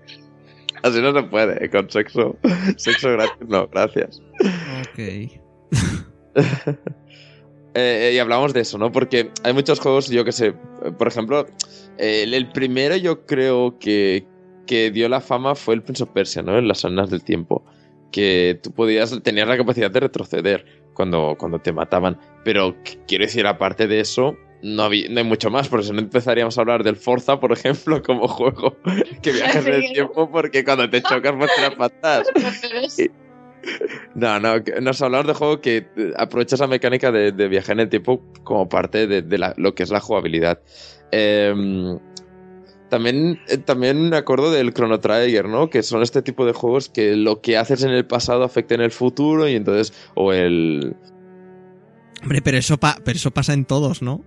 Así 0.83 1.01
no 1.01 1.13
se 1.13 1.23
puede, 1.23 1.69
con 1.69 1.89
sexo. 1.89 2.37
Sexo 2.77 3.11
gratis, 3.11 3.47
no, 3.47 3.67
gracias. 3.67 4.21
Ok. 4.81 5.39
Eh, 7.73 8.11
y 8.15 8.19
hablamos 8.19 8.53
de 8.53 8.59
eso, 8.61 8.77
¿no? 8.77 8.91
Porque 8.91 9.31
hay 9.43 9.53
muchos 9.53 9.79
juegos, 9.79 10.09
yo 10.09 10.25
que 10.25 10.33
sé, 10.33 10.47
eh, 10.47 10.91
por 10.97 11.07
ejemplo, 11.07 11.47
eh, 11.97 12.23
el, 12.29 12.51
primero 12.51 12.97
yo 12.97 13.25
creo 13.25 13.79
que, 13.79 14.25
que 14.67 14.91
dio 14.91 15.07
la 15.07 15.21
fama 15.21 15.55
fue 15.55 15.75
el 15.75 15.81
Prince 15.81 16.03
of 16.03 16.09
Persia, 16.09 16.41
¿no? 16.41 16.57
En 16.57 16.67
las 16.67 16.83
arenas 16.83 17.09
del 17.09 17.23
tiempo. 17.23 17.63
Que 18.11 18.59
tú 18.61 18.73
podías, 18.73 19.17
tenías 19.23 19.47
la 19.47 19.55
capacidad 19.55 19.89
de 19.89 20.01
retroceder 20.01 20.65
cuando, 20.93 21.35
cuando 21.39 21.59
te 21.59 21.71
mataban. 21.71 22.19
Pero 22.43 22.75
qu- 22.83 22.99
quiero 23.07 23.23
decir, 23.23 23.47
aparte 23.47 23.87
de 23.87 24.01
eso, 24.01 24.35
no, 24.63 24.83
había- 24.83 25.09
no 25.09 25.19
hay 25.19 25.25
mucho 25.25 25.49
más, 25.49 25.67
porque 25.67 25.85
si 25.87 25.91
no 25.91 25.99
empezaríamos 25.99 26.57
a 26.57 26.61
hablar 26.61 26.83
del 26.83 26.95
Forza, 26.95 27.39
por 27.39 27.51
ejemplo, 27.51 28.01
como 28.05 28.27
juego 28.27 28.77
que 29.21 29.31
viajas 29.31 29.65
en 29.65 29.73
el 29.73 29.91
tiempo, 29.93 30.29
porque 30.31 30.63
cuando 30.63 30.89
te 30.89 31.01
chocas, 31.01 31.33
pues 31.37 31.51
tiras 31.55 31.75
para 31.75 31.85
atrás. 31.95 32.27
No, 34.15 34.39
no, 34.39 34.55
nos 34.81 35.01
hablamos 35.03 35.27
de 35.27 35.33
juego 35.33 35.61
que 35.61 35.77
eh, 35.95 36.13
aprovecha 36.17 36.55
esa 36.55 36.65
mecánica 36.67 37.11
de, 37.11 37.31
de 37.31 37.47
viajar 37.47 37.73
en 37.73 37.81
el 37.81 37.89
tiempo 37.89 38.23
como 38.43 38.67
parte 38.67 39.05
de, 39.07 39.21
de 39.21 39.37
la- 39.37 39.53
lo 39.57 39.75
que 39.75 39.83
es 39.83 39.91
la 39.91 39.99
jugabilidad. 39.99 40.59
Em, 41.11 41.99
también, 42.89 43.39
eh, 43.47 43.57
también 43.57 44.09
me 44.09 44.17
acuerdo 44.17 44.51
del 44.51 44.73
Chrono 44.73 44.99
Trigger, 44.99 45.47
¿no? 45.47 45.69
Que 45.69 45.83
son 45.83 46.01
este 46.01 46.21
tipo 46.23 46.45
de 46.45 46.53
juegos 46.53 46.89
que 46.89 47.15
lo 47.15 47.39
que 47.41 47.55
haces 47.57 47.83
en 47.83 47.91
el 47.91 48.05
pasado 48.05 48.43
afecta 48.43 48.73
en 48.75 48.81
el 48.81 48.91
futuro 48.91 49.47
y 49.47 49.55
entonces, 49.55 49.93
o 50.15 50.33
el... 50.33 50.95
Hombre, 52.23 52.41
pero 52.41 52.57
eso, 52.57 52.77
pa- 52.79 52.97
pero 53.05 53.15
eso 53.15 53.31
pasa 53.31 53.53
en 53.53 53.65
todos, 53.65 54.01
¿no? 54.01 54.23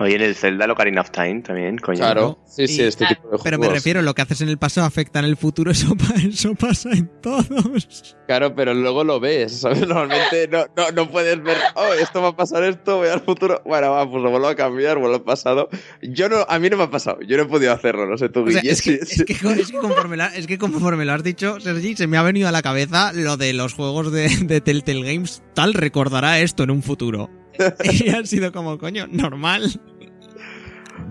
Oye, 0.00 0.16
en 0.16 0.22
el 0.22 0.34
Zelda 0.34 0.64
Ocarina 0.72 1.02
of 1.02 1.10
Time 1.10 1.42
también, 1.42 1.76
coño. 1.78 1.98
Claro, 1.98 2.38
sí, 2.46 2.66
sí, 2.66 2.80
Y- 2.80 2.84
este 2.86 3.04
tipo 3.06 3.20
de 3.22 3.28
juegos. 3.28 3.42
Pero 3.44 3.58
me 3.58 3.68
refiero, 3.68 4.00
lo 4.00 4.14
que 4.14 4.22
haces 4.22 4.40
en 4.40 4.48
el 4.48 4.56
pasado 4.58 4.86
afecta 4.86 5.18
en 5.18 5.26
el 5.26 5.36
futuro, 5.36 5.70
eso, 5.72 5.94
eso 6.16 6.54
pasa 6.54 6.90
en 6.92 7.08
todos. 7.20 8.16
Claro, 8.26 8.54
pero 8.54 8.72
luego 8.74 9.04
lo 9.04 9.20
ves, 9.20 9.60
¿sabes? 9.60 9.80
Normalmente 9.86 10.48
no, 10.48 10.64
no, 10.76 10.90
no 10.92 11.10
puedes 11.10 11.42
ver, 11.42 11.56
oh, 11.74 11.92
esto 12.00 12.22
va 12.22 12.28
a 12.28 12.36
pasar 12.36 12.64
esto, 12.64 12.96
voy 12.98 13.08
al 13.08 13.20
futuro. 13.20 13.60
Bueno, 13.66 13.90
va, 13.90 14.08
pues 14.10 14.22
lo 14.22 14.30
vuelvo 14.30 14.48
a 14.48 14.54
cambiar, 14.54 14.98
vuelvo 14.98 15.16
al 15.16 15.22
pasado. 15.22 15.68
Yo 16.02 16.28
no, 16.28 16.46
a 16.48 16.58
mí 16.58 16.70
no 16.70 16.76
me 16.78 16.84
ha 16.84 16.90
pasado, 16.90 17.18
yo 17.26 17.36
no 17.36 17.42
he 17.42 17.46
podido 17.46 17.72
hacerlo, 17.72 18.06
no 18.06 18.16
sé 18.16 18.28
tú, 18.30 18.44
O 18.46 18.50
sea, 18.50 18.60
Guille, 18.62 18.72
es, 18.72 18.82
que, 18.82 18.98
sí, 19.04 19.06
sí. 19.06 19.20
es, 19.20 19.24
que, 19.24 19.34
co- 19.38 19.50
es 19.50 19.70
que 19.70 19.76
conforme 19.78 20.16
la- 20.16 20.34
es 20.34 20.46
que 20.46 20.56
conforme 20.58 21.04
lo 21.04 21.12
has 21.12 21.22
dicho, 21.22 21.60
Sergi, 21.60 21.94
se 21.96 22.06
me 22.06 22.16
ha 22.16 22.22
venido 22.22 22.48
a 22.48 22.52
la 22.52 22.62
cabeza 22.62 23.12
lo 23.12 23.36
de 23.36 23.52
los 23.52 23.74
juegos 23.74 24.10
de, 24.12 24.28
de 24.44 24.60
Telltale 24.60 25.02
Games. 25.12 25.42
Tal 25.54 25.74
recordará 25.74 26.40
esto 26.40 26.62
en 26.62 26.70
un 26.70 26.82
futuro. 26.82 27.28
Y 27.84 28.08
ha 28.10 28.24
sido 28.24 28.52
como, 28.52 28.78
coño, 28.78 29.06
normal. 29.08 29.80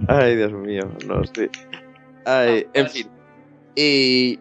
Ay, 0.08 0.36
Dios 0.36 0.52
mío, 0.54 0.90
no 1.08 1.24
sé. 1.26 1.50
Ay, 2.26 2.66
en 2.74 2.90
fin. 2.90 3.08
Y, 3.76 4.40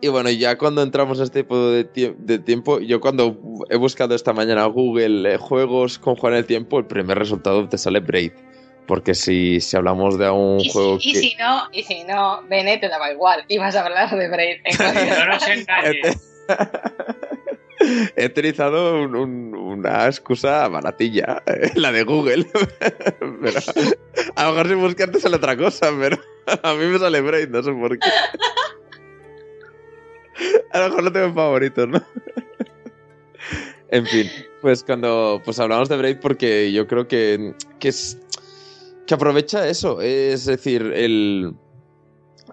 y 0.00 0.08
bueno, 0.08 0.30
ya 0.30 0.56
cuando 0.56 0.82
entramos 0.82 1.20
a 1.20 1.24
este 1.24 1.42
tipo 1.42 1.70
de, 1.70 1.90
tie- 1.92 2.16
de 2.16 2.38
tiempo, 2.38 2.80
yo 2.80 3.00
cuando 3.00 3.38
he 3.68 3.76
buscado 3.76 4.14
esta 4.14 4.32
mañana 4.32 4.64
Google 4.66 5.34
eh, 5.34 5.36
juegos 5.36 5.98
con 5.98 6.16
jugar 6.16 6.34
en 6.34 6.38
el 6.40 6.46
tiempo, 6.46 6.78
el 6.78 6.86
primer 6.86 7.18
resultado 7.18 7.68
te 7.68 7.78
sale 7.78 8.00
Braid. 8.00 8.32
Porque 8.86 9.14
si, 9.14 9.60
si 9.60 9.76
hablamos 9.76 10.18
de 10.18 10.28
un 10.30 10.58
Y 10.60 10.64
si, 10.64 10.70
juego 10.70 10.98
y 11.00 11.12
que... 11.12 11.18
si 11.20 11.36
no, 11.38 11.62
y 11.72 11.82
si 11.84 12.02
no, 12.04 12.42
Bene 12.48 12.78
te 12.78 12.88
daba 12.88 13.12
igual. 13.12 13.44
Ibas 13.48 13.76
a 13.76 13.84
hablar 13.84 14.10
de 14.16 14.28
Braid. 14.28 14.56
No 15.18 15.26
nos 15.26 15.48
engañes. 15.48 16.18
He 18.16 18.26
utilizado 18.26 19.00
un- 19.02 19.16
un- 19.16 19.54
una 19.54 20.06
excusa 20.06 20.68
baratilla, 20.68 21.42
eh, 21.46 21.70
la 21.76 21.90
de 21.92 22.02
Google. 22.04 22.46
a 24.36 24.44
lo 24.44 24.50
mejor 24.52 24.68
si 24.68 24.74
buscas 24.74 25.10
te 25.10 25.20
sale 25.20 25.36
otra 25.36 25.56
cosa, 25.56 25.90
pero 25.98 26.18
a 26.62 26.74
mí 26.74 26.84
me 26.86 26.98
sale 26.98 27.20
Braid, 27.20 27.48
no 27.48 27.62
sé 27.62 27.72
por 27.72 27.98
qué. 27.98 28.08
A 30.72 30.78
lo 30.80 30.88
mejor 30.88 31.04
lo 31.04 31.12
tengo 31.12 31.26
en 31.26 31.34
favoritos, 31.34 31.88
¿no? 31.88 32.02
en 33.90 34.06
fin, 34.06 34.30
pues 34.60 34.84
cuando 34.84 35.40
pues 35.44 35.58
hablamos 35.58 35.88
de 35.88 35.96
Braid 35.96 36.18
porque 36.20 36.70
yo 36.72 36.86
creo 36.86 37.08
que, 37.08 37.54
que 37.78 37.88
es 37.88 38.18
que 39.06 39.14
aprovecha 39.14 39.66
eso, 39.68 40.00
es 40.00 40.44
decir, 40.46 40.82
el 40.94 41.54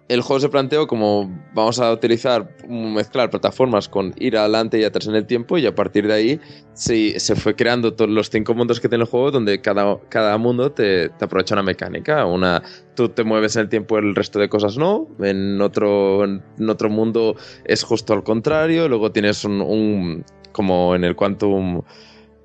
el 0.09 0.21
juego 0.21 0.39
se 0.39 0.47
planteó 0.49 0.87
como 0.87 1.29
vamos 1.53 1.79
a 1.79 1.91
utilizar, 1.91 2.55
mezclar 2.69 3.29
plataformas 3.29 3.89
con 3.89 4.13
ir 4.17 4.37
adelante 4.37 4.79
y 4.79 4.85
atrás 4.85 5.07
en 5.07 5.15
el 5.15 5.25
tiempo 5.25 5.57
y 5.57 5.65
a 5.65 5.75
partir 5.75 6.07
de 6.07 6.13
ahí 6.13 6.39
se, 6.73 7.19
se 7.19 7.35
fue 7.35 7.55
creando 7.55 7.93
todos 7.93 8.09
los 8.09 8.29
cinco 8.29 8.53
mundos 8.53 8.79
que 8.79 8.87
tiene 8.87 9.03
el 9.03 9.09
juego 9.09 9.31
donde 9.31 9.59
cada, 9.59 9.99
cada 10.09 10.37
mundo 10.37 10.71
te, 10.71 11.09
te 11.09 11.25
aprovecha 11.25 11.55
una 11.55 11.63
mecánica. 11.63 12.25
Una, 12.25 12.63
tú 12.95 13.09
te 13.09 13.23
mueves 13.25 13.55
en 13.57 13.63
el 13.63 13.69
tiempo, 13.69 13.97
el 13.97 14.15
resto 14.15 14.39
de 14.39 14.47
cosas 14.47 14.77
no. 14.77 15.07
En 15.19 15.59
otro, 15.59 16.23
en 16.23 16.41
otro 16.69 16.89
mundo 16.89 17.35
es 17.65 17.83
justo 17.83 18.13
al 18.13 18.23
contrario. 18.23 18.87
Luego 18.87 19.11
tienes 19.11 19.43
un, 19.43 19.61
un- 19.61 20.23
como 20.53 20.95
en 20.95 21.03
el 21.03 21.15
Quantum 21.15 21.81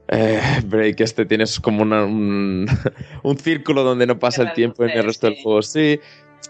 eh, 0.08 0.40
break, 0.66 1.00
este 1.00 1.24
tienes 1.26 1.60
como 1.60 1.82
una- 1.82 2.04
un, 2.04 2.66
un 3.22 3.38
círculo 3.38 3.84
donde 3.84 4.06
no 4.06 4.18
pasa 4.18 4.42
el 4.42 4.52
tiempo 4.52 4.82
en 4.84 4.90
el 4.90 5.04
resto 5.04 5.26
del 5.28 5.36
juego. 5.42 5.62
Sí, 5.62 6.00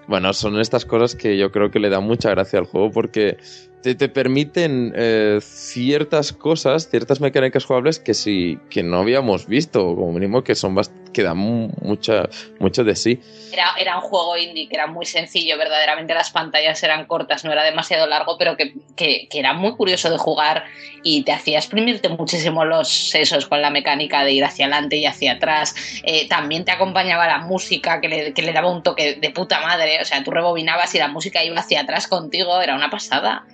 bueno, 0.06 0.32
son 0.32 0.60
estas 0.60 0.84
cosas 0.84 1.14
que 1.14 1.36
yo 1.36 1.50
creo 1.52 1.70
que 1.70 1.78
le 1.78 1.90
dan 1.90 2.04
mucha 2.04 2.30
gracia 2.30 2.58
al 2.58 2.66
juego 2.66 2.90
porque 2.90 3.38
te, 3.82 3.94
te 3.94 4.08
permiten 4.08 4.92
eh, 4.96 5.38
ciertas 5.42 6.32
cosas, 6.32 6.88
ciertas 6.88 7.20
mecánicas 7.20 7.64
jugables 7.64 7.98
que 7.98 8.14
sí 8.14 8.58
que 8.70 8.82
no 8.82 8.98
habíamos 8.98 9.46
visto, 9.46 9.80
como 9.94 10.12
mínimo 10.12 10.42
que 10.44 10.54
son 10.54 10.76
que 11.12 11.22
dan 11.22 11.36
mu- 11.36 11.68
mucha, 11.82 12.26
mucho 12.58 12.84
de 12.84 12.96
sí. 12.96 13.20
Era, 13.52 13.72
era 13.78 13.96
un 13.96 14.00
juego 14.02 14.38
indie 14.38 14.66
que 14.66 14.76
era 14.76 14.86
muy 14.86 15.04
sencillo, 15.04 15.58
verdaderamente 15.58 16.14
las 16.14 16.30
pantallas 16.30 16.82
eran 16.82 17.04
cortas, 17.04 17.44
no 17.44 17.52
era 17.52 17.62
demasiado 17.64 18.06
largo, 18.06 18.38
pero 18.38 18.56
que, 18.56 18.72
que- 18.96 19.28
que 19.30 19.38
era 19.38 19.52
muy 19.52 19.72
curioso 19.72 20.08
de 20.10 20.16
jugar 20.16 20.64
y 21.02 21.22
te 21.24 21.32
hacía 21.32 21.58
exprimirte 21.58 22.08
muchísimo 22.08 22.64
los 22.64 22.88
sesos 23.10 23.46
con 23.46 23.60
la 23.60 23.68
mecánica 23.68 24.24
de 24.24 24.32
ir 24.32 24.44
hacia 24.44 24.64
adelante 24.66 24.96
y 24.96 25.04
hacia 25.04 25.32
atrás. 25.32 25.74
Eh, 26.02 26.26
también 26.28 26.64
te 26.64 26.70
acompañaba 26.72 27.26
la 27.26 27.38
música 27.38 28.00
que 28.00 28.08
le, 28.08 28.32
que 28.32 28.40
le 28.40 28.52
daba 28.54 28.70
un 28.70 28.82
toque 28.82 29.16
de 29.16 29.30
puta 29.30 29.60
madre, 29.60 29.98
o 30.00 30.04
sea, 30.06 30.24
tú 30.24 30.30
rebobinabas 30.30 30.94
y 30.94 30.98
la 30.98 31.08
música 31.08 31.44
iba 31.44 31.56
hacia 31.60 31.80
atrás 31.80 32.06
contigo, 32.08 32.58
era 32.62 32.74
una 32.74 32.88
pasada. 32.88 33.44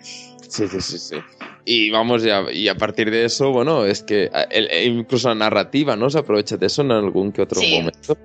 Sí, 0.49 0.67
sí, 0.67 0.81
sí, 0.81 0.99
sí. 0.99 1.17
Y 1.65 1.91
vamos, 1.91 2.23
ya, 2.23 2.45
y 2.51 2.69
a 2.69 2.75
partir 2.75 3.11
de 3.11 3.25
eso, 3.27 3.53
bueno, 3.53 3.85
es 3.85 4.03
que 4.03 4.31
el- 4.51 4.69
e 4.71 4.85
incluso 4.87 5.29
la 5.29 5.35
narrativa, 5.35 5.95
¿no? 5.95 6.09
Se 6.09 6.19
aprovecha 6.19 6.57
de 6.57 6.67
eso 6.67 6.83
en 6.83 6.91
algún 6.91 7.31
que 7.33 7.43
otro 7.43 7.61
Sí. 7.61 7.75
momento. 7.79 8.17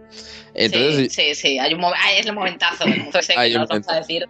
Entonces, 0.53 1.11
sí, 1.13 1.33
sí, 1.33 1.35
sí, 1.35 1.59
hay 1.59 1.73
un 1.73 1.83
ah, 1.83 1.91
es 2.17 2.25
el 2.25 2.33
momentazo, 2.33 2.87
momento 2.87 3.19
ese 3.19 3.33
que 3.33 3.39
Hay 3.39 3.55
un 3.55 3.63
os 3.63 3.67
vamos 3.69 3.87
a 3.87 3.91
momento. 3.91 4.07
decir. 4.07 4.25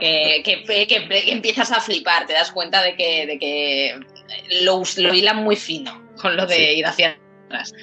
Que, 0.00 0.42
que- 0.42 0.86
que- 0.86 1.30
empiezas 1.30 1.70
a 1.70 1.80
flipar, 1.80 2.26
te 2.26 2.32
das 2.32 2.50
cuenta 2.50 2.82
de 2.82 2.96
que, 2.96 3.26
de 3.26 3.38
que 3.38 3.94
lo, 4.62 4.82
lo 4.96 5.14
hilan 5.14 5.44
muy 5.44 5.54
fino 5.54 6.02
con 6.20 6.34
lo 6.36 6.46
de 6.46 6.54
Sí. 6.56 6.62
ir 6.78 6.86
hacia 6.86 7.18
atrás. 7.46 7.74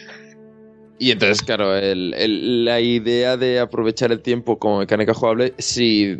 Y 0.98 1.12
entonces, 1.12 1.44
claro, 1.44 1.78
el- 1.78 2.14
el- 2.18 2.66
la 2.66 2.82
idea 2.82 3.38
de 3.38 3.60
aprovechar 3.60 4.12
el 4.12 4.22
tiempo 4.22 4.58
como 4.60 4.80
mecánica 4.80 5.14
jugable, 5.14 5.54
sí, 5.60 6.18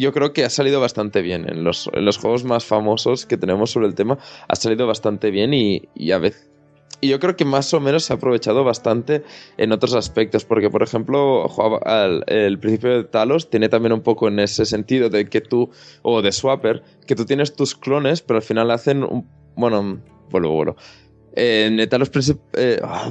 yo 0.00 0.12
creo 0.12 0.32
que 0.32 0.44
ha 0.44 0.50
salido 0.50 0.80
bastante 0.80 1.22
bien. 1.22 1.48
En 1.48 1.64
los, 1.64 1.88
en 1.92 2.04
los 2.04 2.18
juegos 2.18 2.44
más 2.44 2.64
famosos 2.64 3.26
que 3.26 3.36
tenemos 3.36 3.70
sobre 3.70 3.86
el 3.86 3.94
tema, 3.94 4.18
ha 4.48 4.56
salido 4.56 4.86
bastante 4.86 5.30
bien 5.30 5.54
y, 5.54 5.82
y 5.94 6.12
a 6.12 6.18
veces... 6.18 6.50
Y 7.00 7.08
yo 7.08 7.20
creo 7.20 7.36
que 7.36 7.44
más 7.44 7.74
o 7.74 7.80
menos 7.80 8.04
se 8.04 8.12
ha 8.12 8.16
aprovechado 8.16 8.64
bastante 8.64 9.24
en 9.58 9.72
otros 9.72 9.94
aspectos, 9.94 10.44
porque 10.44 10.70
por 10.70 10.82
ejemplo, 10.82 11.50
el 12.26 12.58
principio 12.58 12.96
de 12.96 13.04
Talos 13.04 13.50
tiene 13.50 13.68
también 13.68 13.92
un 13.92 14.00
poco 14.00 14.28
en 14.28 14.38
ese 14.38 14.64
sentido 14.64 15.10
de 15.10 15.28
que 15.28 15.42
tú, 15.42 15.70
o 16.02 16.22
de 16.22 16.32
Swapper, 16.32 16.82
que 17.06 17.14
tú 17.14 17.26
tienes 17.26 17.54
tus 17.54 17.74
clones, 17.74 18.22
pero 18.22 18.38
al 18.38 18.42
final 18.42 18.70
hacen 18.70 19.02
un... 19.02 19.28
Bueno, 19.54 20.00
vuelvo, 20.30 20.52
vuelvo. 20.52 20.76
Eh, 21.36 21.88
eh, 22.52 22.80
ah, 22.84 23.10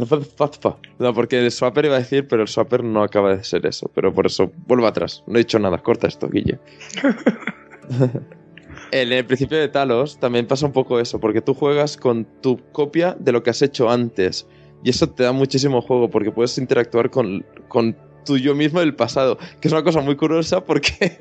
no, 0.99 1.13
porque 1.13 1.39
el 1.39 1.51
Swapper 1.51 1.85
iba 1.85 1.95
a 1.95 1.99
decir, 1.99 2.25
pero 2.27 2.43
el 2.43 2.47
Swapper 2.47 2.83
no 2.83 3.03
acaba 3.03 3.35
de 3.35 3.43
ser 3.43 3.65
eso. 3.65 3.91
Pero 3.93 4.13
por 4.13 4.25
eso, 4.25 4.51
vuelvo 4.65 4.87
atrás. 4.87 5.23
No 5.27 5.35
he 5.35 5.39
dicho 5.39 5.59
nada, 5.59 5.77
corta 5.79 6.07
esto, 6.07 6.29
Guille. 6.29 6.59
en 8.91 9.11
el 9.11 9.25
principio 9.25 9.57
de 9.57 9.67
Talos 9.67 10.19
también 10.19 10.47
pasa 10.47 10.65
un 10.65 10.71
poco 10.71 10.99
eso, 10.99 11.19
porque 11.19 11.41
tú 11.41 11.53
juegas 11.53 11.97
con 11.97 12.25
tu 12.41 12.59
copia 12.71 13.15
de 13.19 13.33
lo 13.33 13.43
que 13.43 13.49
has 13.49 13.61
hecho 13.61 13.89
antes. 13.89 14.47
Y 14.85 14.89
eso 14.89 15.09
te 15.09 15.23
da 15.23 15.33
muchísimo 15.33 15.81
juego, 15.81 16.09
porque 16.09 16.31
puedes 16.31 16.57
interactuar 16.57 17.09
con, 17.09 17.45
con 17.67 17.97
tu 18.23 18.37
yo 18.37 18.55
mismo 18.55 18.79
del 18.79 18.95
pasado. 18.95 19.37
Que 19.59 19.67
es 19.67 19.71
una 19.73 19.83
cosa 19.83 19.99
muy 19.99 20.15
curiosa 20.15 20.63
porque 20.63 21.17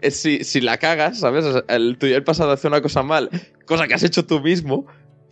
es 0.00 0.16
si, 0.20 0.42
si 0.42 0.60
la 0.60 0.78
cagas, 0.78 1.20
¿sabes? 1.20 1.44
El 1.68 1.96
tuyo 1.96 2.14
del 2.14 2.24
pasado 2.24 2.50
hace 2.50 2.66
una 2.66 2.82
cosa 2.82 3.04
mal, 3.04 3.30
cosa 3.66 3.86
que 3.86 3.94
has 3.94 4.02
hecho 4.02 4.26
tú 4.26 4.40
mismo, 4.40 4.86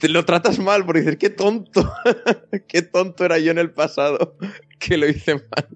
lo 0.06 0.24
tratas 0.24 0.60
mal 0.60 0.86
por 0.86 0.96
decir, 0.96 1.18
qué 1.18 1.30
tonto, 1.30 1.92
qué 2.68 2.82
tonto 2.82 3.24
era 3.24 3.38
yo 3.38 3.50
en 3.50 3.58
el 3.58 3.72
pasado, 3.72 4.36
que 4.78 4.96
lo 4.96 5.08
hice 5.08 5.34
mal. 5.34 5.68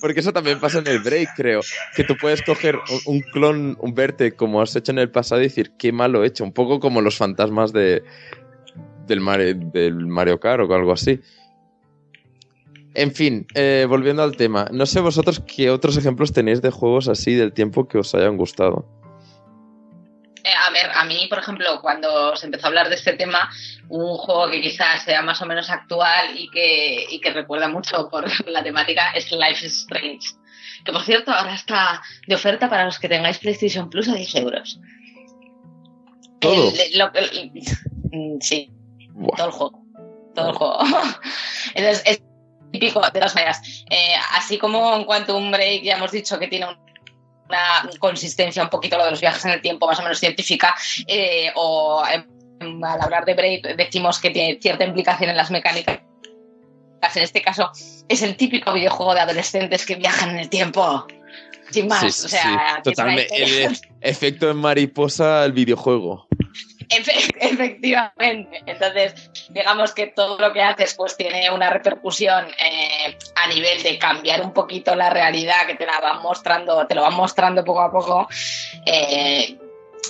Porque 0.00 0.20
eso 0.20 0.32
también 0.32 0.60
pasa 0.60 0.78
en 0.78 0.86
el 0.86 1.00
break, 1.00 1.30
creo. 1.36 1.60
Que 1.96 2.04
tú 2.04 2.14
puedes 2.20 2.42
coger 2.42 2.78
un, 3.06 3.20
clon, 3.20 3.76
un 3.80 3.94
verte 3.94 4.36
como 4.36 4.60
has 4.60 4.76
hecho 4.76 4.92
en 4.92 4.98
el 4.98 5.10
pasado 5.10 5.40
y 5.40 5.44
decir, 5.44 5.72
qué 5.78 5.92
mal 5.92 6.12
lo 6.12 6.22
he 6.22 6.26
hecho. 6.26 6.44
Un 6.44 6.52
poco 6.52 6.80
como 6.80 7.00
los 7.00 7.16
fantasmas 7.16 7.72
de, 7.72 8.02
del, 9.06 9.20
Mario, 9.20 9.54
del 9.54 10.06
Mario 10.06 10.38
Kart 10.38 10.62
o 10.68 10.74
algo 10.74 10.92
así. 10.92 11.20
En 12.94 13.12
fin, 13.12 13.46
eh, 13.54 13.86
volviendo 13.88 14.22
al 14.22 14.36
tema. 14.36 14.68
No 14.72 14.86
sé 14.86 15.00
vosotros 15.00 15.40
qué 15.40 15.70
otros 15.70 15.96
ejemplos 15.96 16.32
tenéis 16.32 16.62
de 16.62 16.70
juegos 16.70 17.08
así 17.08 17.34
del 17.34 17.52
tiempo 17.52 17.88
que 17.88 17.98
os 17.98 18.14
hayan 18.14 18.36
gustado. 18.36 18.86
Eh, 20.44 20.52
a 20.52 20.70
ver, 20.70 20.90
a 20.94 21.04
mí, 21.04 21.26
por 21.30 21.38
ejemplo, 21.38 21.80
cuando 21.80 22.36
se 22.36 22.44
empezó 22.46 22.66
a 22.66 22.68
hablar 22.68 22.90
de 22.90 22.96
este 22.96 23.14
tema, 23.14 23.50
un 23.88 24.16
juego 24.18 24.50
que 24.50 24.60
quizás 24.60 25.02
sea 25.02 25.22
más 25.22 25.40
o 25.40 25.46
menos 25.46 25.70
actual 25.70 26.38
y 26.38 26.50
que, 26.50 27.06
y 27.10 27.18
que 27.20 27.30
recuerda 27.32 27.66
mucho 27.68 28.08
por 28.10 28.26
la 28.50 28.62
temática 28.62 29.12
es 29.12 29.32
Life 29.32 29.64
is 29.66 29.80
Strange. 29.80 30.28
Que 30.84 30.92
por 30.92 31.02
cierto, 31.02 31.32
ahora 31.32 31.54
está 31.54 32.02
de 32.26 32.34
oferta 32.34 32.68
para 32.68 32.84
los 32.84 32.98
que 32.98 33.08
tengáis 33.08 33.38
PlayStation 33.38 33.88
Plus 33.88 34.06
a 34.08 34.14
10 34.14 34.34
euros. 34.36 34.78
¿Todo? 36.40 36.70
El- 36.78 36.98
lo- 36.98 37.12
el- 37.14 37.52
mm, 38.12 38.38
sí, 38.40 38.70
Buah. 39.12 39.36
todo 39.36 39.46
el 39.46 39.52
juego. 39.52 39.82
Todo 40.34 40.48
el 40.50 40.54
juego. 40.56 40.78
Entonces, 41.74 42.02
es 42.06 42.22
típico, 42.70 43.00
de 43.00 43.10
todas 43.12 43.34
maneras. 43.34 43.62
Eh, 43.88 44.14
así 44.32 44.58
como 44.58 44.94
en 44.94 45.04
Quantum 45.04 45.50
Break 45.50 45.84
ya 45.84 45.96
hemos 45.96 46.10
dicho 46.12 46.38
que 46.38 46.48
tiene 46.48 46.66
un- 46.66 46.83
una 47.54 47.98
consistencia 47.98 48.62
un 48.62 48.68
poquito 48.68 48.96
lo 48.96 49.04
de 49.04 49.10
los 49.12 49.20
viajes 49.20 49.44
en 49.44 49.52
el 49.52 49.60
tiempo 49.60 49.86
más 49.86 49.98
o 49.98 50.02
menos 50.02 50.18
científica, 50.18 50.74
eh, 51.06 51.50
o 51.54 52.02
al 52.02 52.26
hablar 53.00 53.24
de 53.24 53.34
Break 53.34 53.76
decimos 53.76 54.18
que 54.18 54.30
tiene 54.30 54.58
cierta 54.60 54.84
implicación 54.84 55.30
en 55.30 55.36
las 55.36 55.50
mecánicas. 55.50 56.00
En 57.14 57.22
este 57.22 57.42
caso, 57.42 57.70
es 58.08 58.22
el 58.22 58.34
típico 58.36 58.72
videojuego 58.72 59.14
de 59.14 59.20
adolescentes 59.20 59.84
que 59.84 59.96
viajan 59.96 60.30
en 60.30 60.38
el 60.38 60.48
tiempo. 60.48 61.06
Sin 61.70 61.86
más, 61.86 62.00
Sí, 62.00 62.10
sí, 62.10 62.26
o 62.26 62.28
sea, 62.28 62.42
sí, 62.76 62.82
totalmente. 62.82 63.42
El 63.42 63.76
efecto 64.00 64.50
en 64.50 64.56
mariposa 64.56 65.44
el 65.44 65.52
videojuego. 65.52 66.26
Efe- 66.88 67.34
Efectivamente. 67.40 68.62
Entonces, 68.66 69.30
digamos 69.50 69.92
que 69.92 70.08
todo 70.08 70.38
lo 70.38 70.52
que 70.52 70.62
haces 70.62 70.94
pues 70.94 71.16
tiene 71.16 71.50
una 71.50 71.70
repercusión 71.70 72.46
eh, 72.60 73.16
a 73.36 73.46
nivel 73.48 73.82
de 73.82 73.98
cambiar 73.98 74.42
un 74.42 74.52
poquito 74.52 74.94
la 74.94 75.10
realidad 75.10 75.66
que 75.66 75.74
te 75.74 75.86
la 75.86 76.00
van 76.00 76.22
mostrando, 76.22 76.86
te 76.86 76.94
lo 76.94 77.02
van 77.02 77.14
mostrando 77.14 77.64
poco 77.64 77.80
a 77.80 77.90
poco. 77.92 78.28
Eh, 78.86 79.58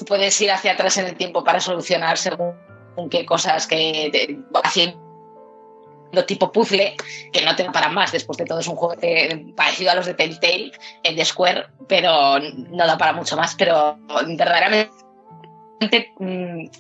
puedes 0.06 0.40
ir 0.40 0.51
hacia 0.51 0.72
atrás 0.72 0.96
en 0.98 1.06
el 1.06 1.16
tiempo 1.16 1.44
para 1.44 1.60
solucionar 1.60 2.18
según 2.18 2.55
qué 3.10 3.24
cosas 3.26 3.66
que 3.66 4.09
te, 4.12 4.38
haciendo 4.62 4.98
tipo 6.26 6.52
puzzle 6.52 6.94
que 7.32 7.42
no 7.44 7.56
te 7.56 7.64
da 7.64 7.72
para 7.72 7.88
más 7.88 8.12
después 8.12 8.38
de 8.38 8.44
todo 8.44 8.60
es 8.60 8.68
un 8.68 8.76
juego 8.76 8.94
de- 8.94 9.52
parecido 9.56 9.90
a 9.90 9.94
los 9.96 10.06
de 10.06 10.14
Telltale 10.14 10.70
el 11.02 11.16
de 11.16 11.24
Square 11.24 11.66
pero 11.88 12.38
no 12.38 12.86
da 12.86 12.96
para 12.96 13.12
mucho 13.12 13.36
más 13.36 13.56
pero 13.56 13.98
verdaderamente 14.36 14.92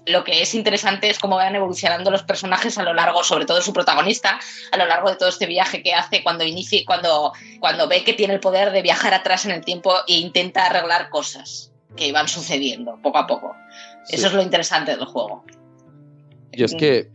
lo 0.06 0.24
que 0.24 0.42
es 0.42 0.54
interesante 0.54 1.10
es 1.10 1.18
cómo 1.18 1.36
van 1.36 1.54
evolucionando 1.54 2.10
los 2.10 2.22
personajes 2.22 2.78
a 2.78 2.82
lo 2.82 2.94
largo, 2.94 3.24
sobre 3.24 3.44
todo 3.44 3.60
su 3.60 3.72
protagonista, 3.72 4.38
a 4.72 4.76
lo 4.76 4.86
largo 4.86 5.10
de 5.10 5.16
todo 5.16 5.28
este 5.28 5.46
viaje 5.46 5.82
que 5.82 5.94
hace 5.94 6.22
cuando 6.22 6.44
inicia, 6.44 6.80
cuando, 6.86 7.32
cuando 7.60 7.88
ve 7.88 8.04
que 8.04 8.14
tiene 8.14 8.34
el 8.34 8.40
poder 8.40 8.72
de 8.72 8.82
viajar 8.82 9.14
atrás 9.14 9.44
en 9.44 9.50
el 9.50 9.64
tiempo 9.64 9.94
e 10.06 10.14
intenta 10.14 10.66
arreglar 10.66 11.10
cosas 11.10 11.72
que 11.96 12.12
van 12.12 12.28
sucediendo 12.28 12.98
poco 13.02 13.18
a 13.18 13.26
poco. 13.26 13.54
Sí. 14.04 14.16
Eso 14.16 14.28
es 14.28 14.32
lo 14.32 14.42
interesante 14.42 14.96
del 14.96 15.04
juego. 15.04 15.44
Yo 16.52 16.66
es 16.66 16.74
que, 16.74 17.10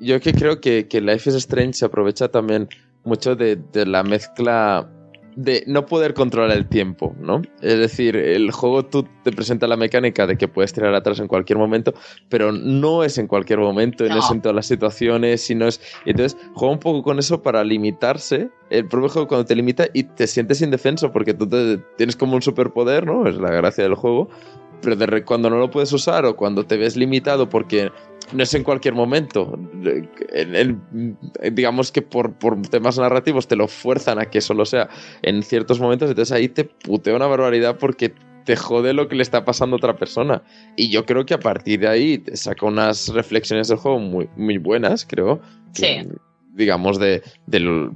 yo 0.00 0.16
es 0.16 0.22
que 0.22 0.32
creo 0.32 0.60
que, 0.60 0.88
que 0.88 1.00
Life 1.00 1.28
is 1.28 1.36
Strange 1.36 1.74
se 1.74 1.84
aprovecha 1.84 2.28
también 2.28 2.68
mucho 3.04 3.36
de, 3.36 3.56
de 3.56 3.86
la 3.86 4.02
mezcla 4.02 4.88
de 5.36 5.62
no 5.66 5.84
poder 5.86 6.14
controlar 6.14 6.56
el 6.56 6.66
tiempo, 6.66 7.14
¿no? 7.20 7.42
Es 7.60 7.78
decir, 7.78 8.16
el 8.16 8.50
juego 8.50 8.86
tú 8.86 9.06
te 9.22 9.30
presenta 9.32 9.66
la 9.68 9.76
mecánica 9.76 10.26
de 10.26 10.36
que 10.36 10.48
puedes 10.48 10.72
tirar 10.72 10.94
atrás 10.94 11.20
en 11.20 11.28
cualquier 11.28 11.58
momento, 11.58 11.92
pero 12.30 12.52
no 12.52 13.04
es 13.04 13.18
en 13.18 13.26
cualquier 13.26 13.58
momento, 13.58 14.04
no, 14.08 14.14
No. 14.14 14.18
es 14.20 14.30
en 14.30 14.40
todas 14.40 14.56
las 14.56 14.66
situaciones, 14.66 15.42
sino 15.42 15.68
es... 15.68 15.80
Entonces, 16.06 16.38
juega 16.54 16.72
un 16.72 16.80
poco 16.80 17.02
con 17.02 17.18
eso 17.18 17.42
para 17.42 17.62
limitarse. 17.62 18.48
El 18.70 18.88
propio 18.88 19.10
juego 19.10 19.28
cuando 19.28 19.44
te 19.44 19.54
limita 19.54 19.86
y 19.92 20.04
te 20.04 20.26
sientes 20.26 20.62
indefenso 20.62 21.12
porque 21.12 21.34
tú 21.34 21.46
te- 21.46 21.78
tienes 21.96 22.16
como 22.16 22.34
un 22.34 22.42
superpoder, 22.42 23.06
¿no? 23.06 23.28
Es 23.28 23.36
la 23.36 23.50
gracia 23.50 23.84
del 23.84 23.94
juego. 23.94 24.28
Pero 24.82 24.96
de 24.96 25.24
cuando 25.24 25.48
no 25.50 25.58
lo 25.58 25.70
puedes 25.70 25.92
usar 25.92 26.24
o 26.26 26.36
cuando 26.36 26.64
te 26.64 26.76
ves 26.76 26.96
limitado 26.96 27.48
porque 27.48 27.90
no 28.32 28.42
es 28.42 28.54
en 28.54 28.64
cualquier 28.64 28.94
momento. 28.94 29.58
En- 30.32 30.54
en- 30.54 31.18
digamos 31.54 31.92
que 31.92 32.02
por, 32.02 32.32
por 32.34 32.60
temas 32.62 32.98
narrativos 32.98 33.46
te 33.48 33.56
lo 33.56 33.68
fuerzan 33.68 34.18
a 34.18 34.26
que 34.26 34.40
solo 34.40 34.64
sea 34.64 34.88
en 35.22 35.42
ciertos 35.42 35.80
momentos, 35.80 36.08
entonces 36.10 36.32
ahí 36.32 36.48
te 36.48 36.64
putea 36.64 37.14
una 37.14 37.26
barbaridad 37.26 37.78
porque 37.78 38.12
te 38.44 38.54
jode 38.56 38.92
lo 38.92 39.08
que 39.08 39.16
le 39.16 39.22
está 39.22 39.44
pasando 39.44 39.74
a 39.74 39.78
otra 39.78 39.96
persona. 39.96 40.42
Y 40.76 40.90
yo 40.90 41.04
creo 41.04 41.26
que 41.26 41.34
a 41.34 41.40
partir 41.40 41.80
de 41.80 41.88
ahí 41.88 42.18
te 42.18 42.36
saca 42.36 42.64
unas 42.66 43.08
reflexiones 43.08 43.68
del 43.68 43.78
juego 43.78 43.98
muy, 43.98 44.28
muy 44.36 44.58
buenas, 44.58 45.04
creo. 45.04 45.40
que, 45.74 46.02
Sí. 46.04 46.08
digamos, 46.54 46.98
de, 46.98 47.22
del- 47.46 47.90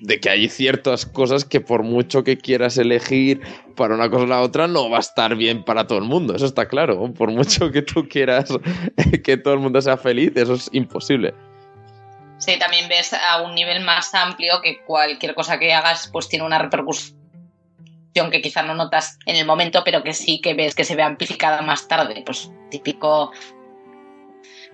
de 0.00 0.20
que 0.20 0.30
hay 0.30 0.48
ciertas 0.48 1.06
cosas 1.06 1.44
que 1.44 1.60
por 1.60 1.82
mucho 1.82 2.24
que 2.24 2.38
quieras 2.38 2.78
elegir 2.78 3.40
para 3.74 3.94
una 3.94 4.10
cosa 4.10 4.24
o 4.24 4.26
la 4.26 4.40
otra, 4.40 4.66
no 4.66 4.90
va 4.90 4.98
a 4.98 5.00
estar 5.00 5.36
bien 5.36 5.64
para 5.64 5.86
todo 5.86 5.98
el 5.98 6.04
mundo. 6.04 6.34
Eso 6.34 6.46
está 6.46 6.68
claro. 6.68 7.12
Por 7.14 7.30
mucho 7.30 7.70
que 7.70 7.82
tú 7.82 8.08
quieras 8.08 8.48
que 9.24 9.36
todo 9.36 9.54
el 9.54 9.60
mundo 9.60 9.80
sea 9.80 9.96
feliz, 9.96 10.32
eso 10.34 10.54
es 10.54 10.68
imposible. 10.72 11.34
Sí, 12.38 12.58
también 12.58 12.88
ves 12.88 13.14
a 13.14 13.42
un 13.42 13.54
nivel 13.54 13.82
más 13.82 14.14
amplio 14.14 14.60
que 14.62 14.82
cualquier 14.84 15.34
cosa 15.34 15.58
que 15.58 15.72
hagas 15.72 16.08
pues 16.12 16.28
tiene 16.28 16.44
una 16.44 16.58
repercusión 16.58 17.16
que 18.30 18.42
quizá 18.42 18.62
no 18.62 18.74
notas 18.74 19.18
en 19.26 19.36
el 19.36 19.46
momento, 19.46 19.82
pero 19.84 20.02
que 20.02 20.12
sí 20.12 20.40
que 20.40 20.54
ves 20.54 20.74
que 20.74 20.84
se 20.84 20.96
ve 20.96 21.02
amplificada 21.02 21.62
más 21.62 21.88
tarde. 21.88 22.22
Pues 22.24 22.50
típico 22.70 23.32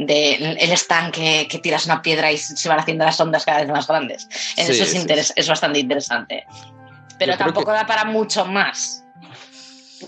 de 0.07 0.35
el 0.35 0.73
estanque 0.73 1.47
que 1.51 1.59
tiras 1.59 1.87
una 1.87 2.03
piedra 2.03 2.31
y 2.33 2.39
se 2.39 2.69
van 2.69 2.79
haciendo 2.81 3.05
las 3.05 3.21
ondas 3.21 3.45
cada 3.45 3.61
vez 3.61 3.69
más 3.69 3.87
grandes. 3.87 4.27
Sí, 4.31 4.61
eso 4.63 4.73
es, 4.85 4.91
sí, 4.91 5.07
es 5.37 5.49
bastante 5.49 5.79
interesante. 5.79 6.45
Pero 7.19 7.33
Yo 7.33 7.39
tampoco 7.39 7.67
que- 7.67 7.73
da 7.79 7.87
para 7.87 8.05
mucho 8.05 8.45
más. 8.45 9.05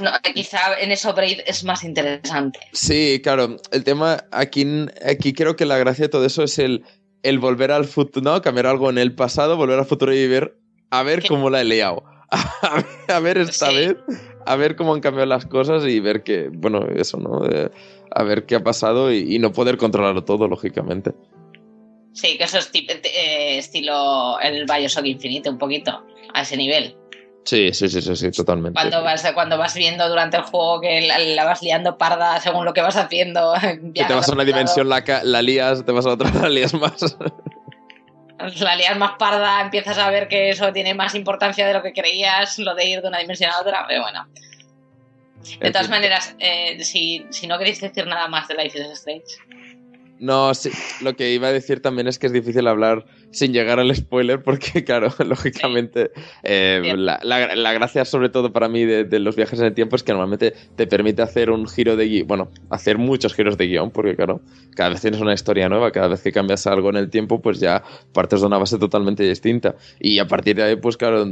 No, 0.00 0.10
quizá 0.34 0.58
en 0.80 0.90
eso 0.90 1.12
Braid 1.14 1.40
es 1.46 1.62
más 1.62 1.84
interesante. 1.84 2.58
Sí, 2.72 3.20
claro. 3.22 3.56
El 3.70 3.84
tema 3.84 4.24
aquí, 4.32 4.66
aquí 5.06 5.32
creo 5.32 5.54
que 5.54 5.66
la 5.66 5.78
gracia 5.78 6.06
de 6.06 6.08
todo 6.08 6.26
eso 6.26 6.42
es 6.42 6.58
el, 6.58 6.84
el 7.22 7.38
volver 7.38 7.70
al 7.70 7.84
futuro, 7.84 8.24
¿no? 8.32 8.42
Cambiar 8.42 8.66
algo 8.66 8.90
en 8.90 8.98
el 8.98 9.14
pasado, 9.14 9.56
volver 9.56 9.78
al 9.78 9.86
futuro 9.86 10.12
y 10.12 10.26
ver, 10.26 10.56
a 10.90 11.04
ver 11.04 11.22
¿Qué? 11.22 11.28
cómo 11.28 11.48
la 11.50 11.60
he 11.60 11.64
liado. 11.64 12.02
A 12.62 12.74
ver, 12.76 12.86
a 13.08 13.20
ver 13.20 13.38
esta 13.38 13.68
vez, 13.70 13.94
a 14.46 14.56
ver 14.56 14.74
cómo 14.74 14.92
han 14.94 15.00
cambiado 15.00 15.26
las 15.26 15.46
cosas 15.46 15.84
y 15.84 16.00
ver 16.00 16.24
que, 16.24 16.48
bueno, 16.52 16.84
eso, 16.96 17.18
¿no? 17.18 17.46
Eh, 17.48 17.70
a 18.10 18.22
ver 18.22 18.46
qué 18.46 18.56
ha 18.56 18.64
pasado 18.64 19.12
y, 19.12 19.34
y 19.34 19.38
no 19.38 19.52
poder 19.52 19.76
controlarlo 19.76 20.24
todo, 20.24 20.48
lógicamente. 20.48 21.12
Sí, 22.14 22.38
que 22.38 22.44
eso 22.44 22.58
es 22.58 22.70
eh, 22.72 23.58
estilo 23.58 24.38
el 24.40 24.66
Bioshock 24.66 25.04
Infinite, 25.04 25.50
un 25.50 25.58
poquito, 25.58 26.04
a 26.32 26.42
ese 26.42 26.56
nivel. 26.56 26.96
Sí, 27.44 27.72
sí, 27.72 27.88
sí, 27.88 28.00
sí, 28.00 28.16
sí, 28.16 28.30
totalmente. 28.30 28.80
Cuando 28.80 29.02
vas, 29.02 29.32
cuando 29.34 29.58
vas 29.58 29.74
viendo 29.74 30.08
durante 30.08 30.38
el 30.38 30.44
juego 30.44 30.80
que 30.80 31.02
la, 31.02 31.18
la 31.18 31.44
vas 31.44 31.60
liando 31.60 31.98
parda 31.98 32.40
según 32.40 32.64
lo 32.64 32.72
que 32.72 32.80
vas 32.80 32.96
haciendo. 32.96 33.52
que 33.94 34.04
te 34.04 34.14
vas 34.14 34.28
a 34.28 34.32
una 34.32 34.44
dimensión, 34.44 34.88
la, 34.88 35.04
la 35.24 35.42
lías, 35.42 35.84
te 35.84 35.92
vas 35.92 36.06
a 36.06 36.10
otra, 36.10 36.30
la 36.42 36.48
lías 36.48 36.72
más. 36.72 37.16
La 38.60 38.76
lías 38.76 38.96
más 38.96 39.12
parda, 39.18 39.60
empiezas 39.60 39.98
a 39.98 40.08
ver 40.10 40.28
que 40.28 40.50
eso 40.50 40.72
tiene 40.72 40.94
más 40.94 41.14
importancia 41.14 41.66
de 41.66 41.74
lo 41.74 41.82
que 41.82 41.92
creías, 41.92 42.58
lo 42.58 42.74
de 42.74 42.88
ir 42.88 43.02
de 43.02 43.08
una 43.08 43.18
dimensión 43.18 43.50
a 43.50 43.60
otra, 43.60 43.84
pero 43.88 44.02
bueno. 44.02 44.26
De 45.60 45.70
todas 45.70 45.88
maneras, 45.88 46.34
eh, 46.38 46.82
si, 46.82 47.26
si 47.30 47.46
no 47.46 47.58
queréis 47.58 47.80
decir 47.80 48.06
nada 48.06 48.28
más 48.28 48.48
de 48.48 48.54
Life 48.54 48.78
is 48.78 48.86
Strange. 48.92 49.24
No, 50.18 50.54
sí, 50.54 50.70
lo 51.00 51.14
que 51.16 51.32
iba 51.32 51.48
a 51.48 51.52
decir 51.52 51.82
también 51.82 52.06
es 52.06 52.18
que 52.18 52.26
es 52.26 52.32
difícil 52.32 52.66
hablar 52.66 53.04
sin 53.34 53.52
llegar 53.52 53.78
al 53.80 53.94
spoiler 53.94 54.42
porque, 54.42 54.84
claro, 54.84 55.08
lógicamente, 55.26 56.10
eh, 56.42 56.94
la, 56.96 57.18
la- 57.22 57.54
la 57.54 57.72
gracia 57.72 58.04
sobre 58.04 58.28
todo 58.30 58.52
para 58.52 58.68
mí 58.68 58.84
de, 58.84 59.04
de 59.04 59.18
los 59.18 59.36
viajes 59.36 59.58
en 59.60 59.66
el 59.66 59.74
tiempo 59.74 59.96
es 59.96 60.02
que 60.02 60.12
normalmente 60.12 60.54
te 60.74 60.86
permite 60.86 61.22
hacer 61.22 61.50
un 61.50 61.66
giro 61.68 61.96
de 61.96 62.06
guion, 62.08 62.26
bueno, 62.26 62.50
hacer 62.70 62.98
muchos 62.98 63.34
giros 63.34 63.56
de 63.58 63.66
guion 63.66 63.90
porque, 63.90 64.16
claro, 64.16 64.42
cada 64.74 64.90
vez 64.90 65.00
tienes 65.00 65.20
una 65.20 65.34
historia 65.34 65.68
nueva, 65.68 65.90
cada 65.92 66.08
vez 66.08 66.22
que 66.22 66.32
cambias 66.32 66.66
algo 66.66 66.90
en 66.90 66.96
el 66.96 67.10
tiempo, 67.10 67.40
pues 67.42 67.60
ya 67.60 67.82
partes 68.12 68.40
de 68.40 68.46
una 68.46 68.58
base 68.58 68.78
totalmente 68.78 69.22
distinta. 69.24 69.76
Y 69.98 70.18
a 70.18 70.26
partir 70.26 70.56
de 70.56 70.62
ahí, 70.62 70.76
pues 70.76 70.96
claro, 70.96 71.24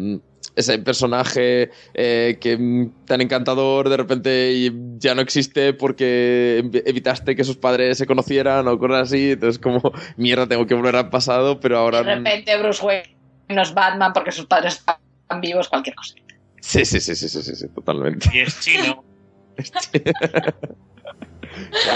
ese 0.57 0.79
personaje 0.81 1.70
eh, 1.95 2.39
que 2.41 2.57
mm, 2.59 3.05
tan 3.07 3.20
encantador 3.20 3.89
de 3.89 3.97
repente 3.97 4.70
ya 4.99 5.15
no 5.15 5.23
existe 5.23 5.73
porque 5.73 6.62
ev- 6.65 6.83
evitaste 6.85 7.35
que 7.37 7.45
sus 7.45 7.57
padres 7.57 7.97
se 7.99 8.07
conocieran 8.07 8.66
o 8.69 8.79
cosas 8.79 9.03
así, 9.09 9.31
entonces 9.33 9.59
como 9.59 9.81
mierda 10.16 10.47
tengo 10.49 10.66
que 10.66 10.74
volver 10.74 10.97
al 10.97 11.11
pasado, 11.11 11.61
pero 11.61 11.79
ahora 11.79 11.91
De 11.93 12.02
repente 12.02 12.56
Bruce 12.59 12.85
Wayne 12.85 13.16
no 13.48 13.62
es 13.62 13.74
Batman 13.74 14.12
porque 14.12 14.32
sus 14.32 14.47
padres 14.47 14.74
están 14.74 15.40
vivos, 15.40 15.69
cualquier 15.69 15.94
cosa. 15.97 16.14
sí, 16.60 16.85
sí, 16.85 17.01
sí, 17.01 17.14
sí, 17.14 17.28
sí, 17.28 17.43
sí, 17.43 17.55
sí, 17.55 17.69
totalmente. 17.69 18.28
Y 18.32 18.40
es 18.47 18.60
chino. 18.60 19.05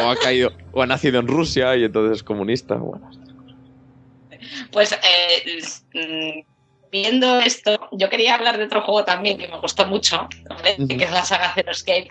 o 0.03 0.11
ha 0.11 0.17
caído 0.17 0.53
o 0.73 0.83
ha 0.83 0.87
nacido 0.87 1.19
en 1.21 1.27
Rusia 1.27 1.77
y 1.77 1.85
entonces 1.85 2.19
es 2.19 2.23
comunista. 2.23 2.75
Bueno, 2.77 3.11
Pues 4.71 4.93
eh, 4.93 5.61
mm, 5.95 6.91
viendo 6.91 7.41
esto, 7.41 7.89
yo 7.93 8.09
quería 8.09 8.35
hablar 8.35 8.59
de 8.59 8.65
otro 8.65 8.83
juego 8.83 9.05
también 9.05 9.39
que 9.39 9.49
me 9.49 9.59
gustó 9.59 9.87
mucho, 9.87 10.29
que 10.89 11.05
es 11.05 11.11
la 11.11 11.25
saga 11.25 11.53
Zero 11.55 11.71
Escape, 11.73 12.09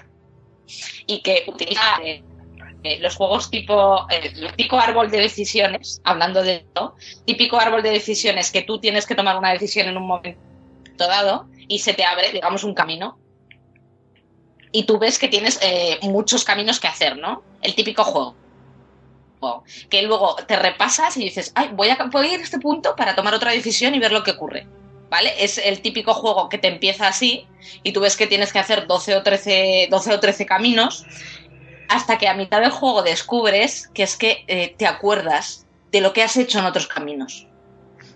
y 1.08 1.22
que 1.22 1.44
utiliza 1.48 2.00
eh, 2.04 2.24
los 3.00 3.16
juegos 3.16 3.50
tipo, 3.50 4.08
eh, 4.10 4.34
típico 4.56 4.80
árbol 4.80 5.10
de 5.12 5.20
decisiones, 5.20 6.02
hablando 6.04 6.44
de 6.44 6.56
esto, 6.58 6.96
típico 7.26 7.60
árbol 7.60 7.84
de 7.84 7.92
decisiones 7.92 8.52
que 8.52 8.62
tú 8.62 8.80
tienes 8.80 9.06
que 9.06 9.16
tomar 9.16 9.38
una 9.38 9.52
decisión 9.52 9.88
en 9.88 9.98
un 9.98 10.08
momento 10.08 10.40
dado 10.98 11.48
y 11.68 11.80
se 11.80 11.94
te 11.94 12.06
abre, 12.06 12.32
digamos, 12.32 12.64
un 12.64 12.74
camino. 12.74 13.18
Y 14.72 14.84
tú 14.84 15.00
ves 15.00 15.20
que 15.20 15.28
tienes 15.28 15.60
eh, 15.62 16.00
muchos 16.04 16.44
caminos 16.44 16.80
que 16.80 16.88
hacer, 16.88 17.18
¿no? 17.18 17.44
El 17.62 17.76
típico 17.76 18.04
juego 18.04 18.36
que 19.90 20.02
luego 20.02 20.36
te 20.48 20.56
repasas 20.56 21.18
y 21.18 21.24
dices, 21.24 21.52
ay, 21.56 21.70
voy 21.74 21.90
a, 21.90 21.98
voy 22.12 22.28
a 22.28 22.34
ir 22.34 22.40
a 22.40 22.44
este 22.44 22.60
punto 22.60 22.96
para 22.96 23.16
tomar 23.16 23.34
otra 23.34 23.52
decisión 23.52 23.96
y 23.96 24.00
ver 24.00 24.12
lo 24.12 24.24
que 24.24 24.32
ocurre. 24.32 24.68
¿Vale? 25.08 25.34
Es 25.38 25.60
el 25.60 25.82
típico 25.82 26.14
juego 26.14 26.50
que 26.50 26.58
te 26.58 26.68
empieza 26.68 27.08
así 27.08 27.48
y 27.84 27.94
tú 27.94 28.02
ves 28.02 28.18
que 28.18 28.26
tienes 28.26 28.52
que 28.52 28.60
hacer 28.60 28.88
12 28.88 29.16
o 29.16 29.24
13, 29.24 29.88
12 29.90 30.14
o 30.14 30.20
13 30.20 30.46
caminos 30.48 31.06
hasta 31.90 32.18
que 32.18 32.28
a 32.28 32.34
mitad 32.34 32.62
del 32.62 32.72
juego 32.72 33.02
descubres 33.04 33.88
que 33.94 34.04
es 34.04 34.18
que 34.18 34.44
eh, 34.48 34.76
te 34.78 34.86
acuerdas 34.88 35.66
de 35.92 36.02
lo 36.02 36.14
que 36.14 36.24
has 36.24 36.36
hecho 36.38 36.60
en 36.60 36.66
otros 36.66 36.88
caminos. 36.88 37.48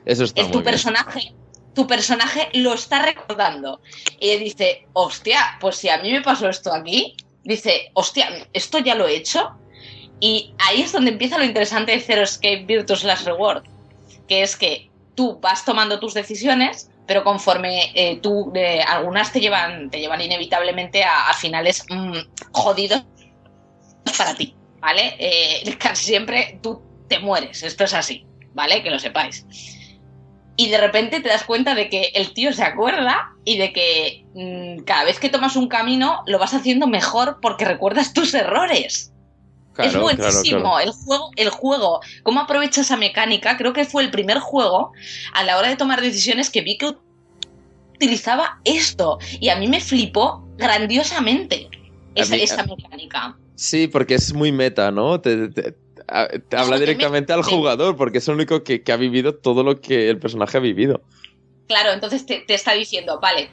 eso 0.06 0.24
está 0.24 0.42
Es 0.42 0.48
muy 0.48 0.54
tu 0.54 0.60
bien. 0.60 0.72
personaje, 0.72 1.34
tu 1.74 1.88
personaje 1.88 2.50
lo 2.54 2.74
está 2.74 3.02
recordando 3.04 3.82
y 4.20 4.36
dice, 4.38 4.88
hostia, 4.94 5.58
pues 5.60 5.78
si 5.78 5.90
a 5.90 5.98
mí 6.00 6.12
me 6.12 6.22
pasó 6.22 6.50
esto 6.50 6.74
aquí, 6.74 7.16
dice, 7.44 7.92
hostia, 7.94 8.48
esto 8.54 8.80
ya 8.80 8.96
lo 8.96 9.08
he 9.08 9.16
hecho. 9.16 9.52
Y 10.20 10.54
ahí 10.60 10.82
es 10.82 10.92
donde 10.92 11.12
empieza 11.12 11.38
lo 11.38 11.46
interesante 11.46 11.94
de 11.94 12.02
Zero 12.02 12.24
Escape 12.24 12.66
Virtuous 12.66 13.06
Last 13.06 13.26
Reward, 13.26 13.64
que 14.28 14.42
es 14.44 14.58
que 14.58 14.90
tú 15.16 15.40
vas 15.40 15.64
tomando 15.64 16.00
tus 16.00 16.14
decisiones, 16.14 16.90
pero 17.08 17.24
conforme 17.24 17.92
eh, 17.96 18.20
tú, 18.22 18.52
eh, 18.56 18.82
algunas 18.86 19.32
te 19.32 19.40
llevan, 19.40 19.90
te 19.90 20.00
llevan 20.00 20.20
inevitablemente 20.22 21.04
a, 21.04 21.30
a 21.30 21.34
finales 21.34 21.86
mm, 21.90 22.18
jodidos 22.52 23.04
para 24.14 24.36
ti, 24.36 24.56
¿vale? 24.80 25.16
Eh, 25.20 25.76
casi 25.80 26.06
siempre 26.06 26.60
tú 26.62 26.82
te 27.08 27.20
mueres, 27.20 27.64
esto 27.64 27.84
es 27.84 27.94
así, 27.94 28.26
¿vale? 28.54 28.84
Que 28.84 28.90
lo 28.92 29.00
sepáis. 29.00 29.46
Y 30.56 30.68
de 30.70 30.78
repente 30.78 31.22
te 31.22 31.30
das 31.30 31.44
cuenta 31.46 31.74
de 31.74 31.90
que 31.90 32.12
el 32.16 32.34
tío 32.34 32.52
se 32.52 32.64
acuerda 32.64 33.30
y 33.46 33.58
de 33.58 33.72
que 33.72 34.26
mm, 34.34 34.84
cada 34.84 35.06
vez 35.06 35.18
que 35.20 35.30
tomas 35.30 35.56
un 35.56 35.70
camino 35.70 36.22
lo 36.28 36.38
vas 36.38 36.54
haciendo 36.54 36.86
mejor 36.86 37.38
porque 37.42 37.64
recuerdas 37.66 38.12
tus 38.14 38.34
errores. 38.34 39.14
es 39.14 39.14
Claro, 39.74 39.92
claro, 39.92 40.04
buenísimo 40.04 40.60
claro. 40.60 40.80
el 40.80 40.92
juego, 40.92 41.30
el 41.38 41.50
juego, 41.50 42.00
cómo 42.24 42.42
aprovecha 42.42 42.82
esa 42.82 42.98
mecánica. 42.98 43.56
Creo 43.56 43.72
que 43.72 43.86
fue 43.86 44.04
el 44.04 44.12
primer 44.12 44.40
juego 44.40 44.92
a 45.34 45.44
la 45.44 45.58
hora 45.58 45.70
de 45.70 45.78
tomar 45.78 46.02
decisiones 46.02 46.50
que 46.50 46.60
vi 46.62 46.78
que 46.78 46.92
utilizaba 47.96 48.60
esto 48.66 49.18
y 49.40 49.50
a 49.50 49.56
mí 49.56 49.68
me 49.68 49.80
flipó 49.80 50.46
grandiosamente 50.58 51.70
esa, 52.16 52.36
mí- 52.36 52.42
esa 52.44 52.64
mecánica. 52.64 53.38
Sí, 53.60 53.90
porque 53.90 54.16
es 54.16 54.34
muy 54.34 54.54
meta, 54.54 54.90
¿no? 54.90 55.20
Te, 55.20 55.50
te- 55.50 55.76
a- 56.08 56.30
te 56.30 56.56
habla 56.56 56.78
te 56.78 56.86
directamente 56.86 57.34
al 57.34 57.44
jugador, 57.44 57.98
porque 57.98 58.20
es 58.20 58.28
el 58.30 58.36
único 58.36 58.64
que, 58.64 58.84
que 58.84 58.92
ha 58.94 58.96
vivido 58.96 59.36
todo 59.36 59.64
lo 59.64 59.82
que 59.82 60.10
el 60.10 60.18
personaje 60.18 60.56
ha 60.56 60.62
vivido. 60.62 61.02
Claro, 61.68 61.92
entonces 61.92 62.26
te, 62.26 62.40
te 62.40 62.54
está 62.54 62.72
diciendo, 62.72 63.20
vale, 63.22 63.50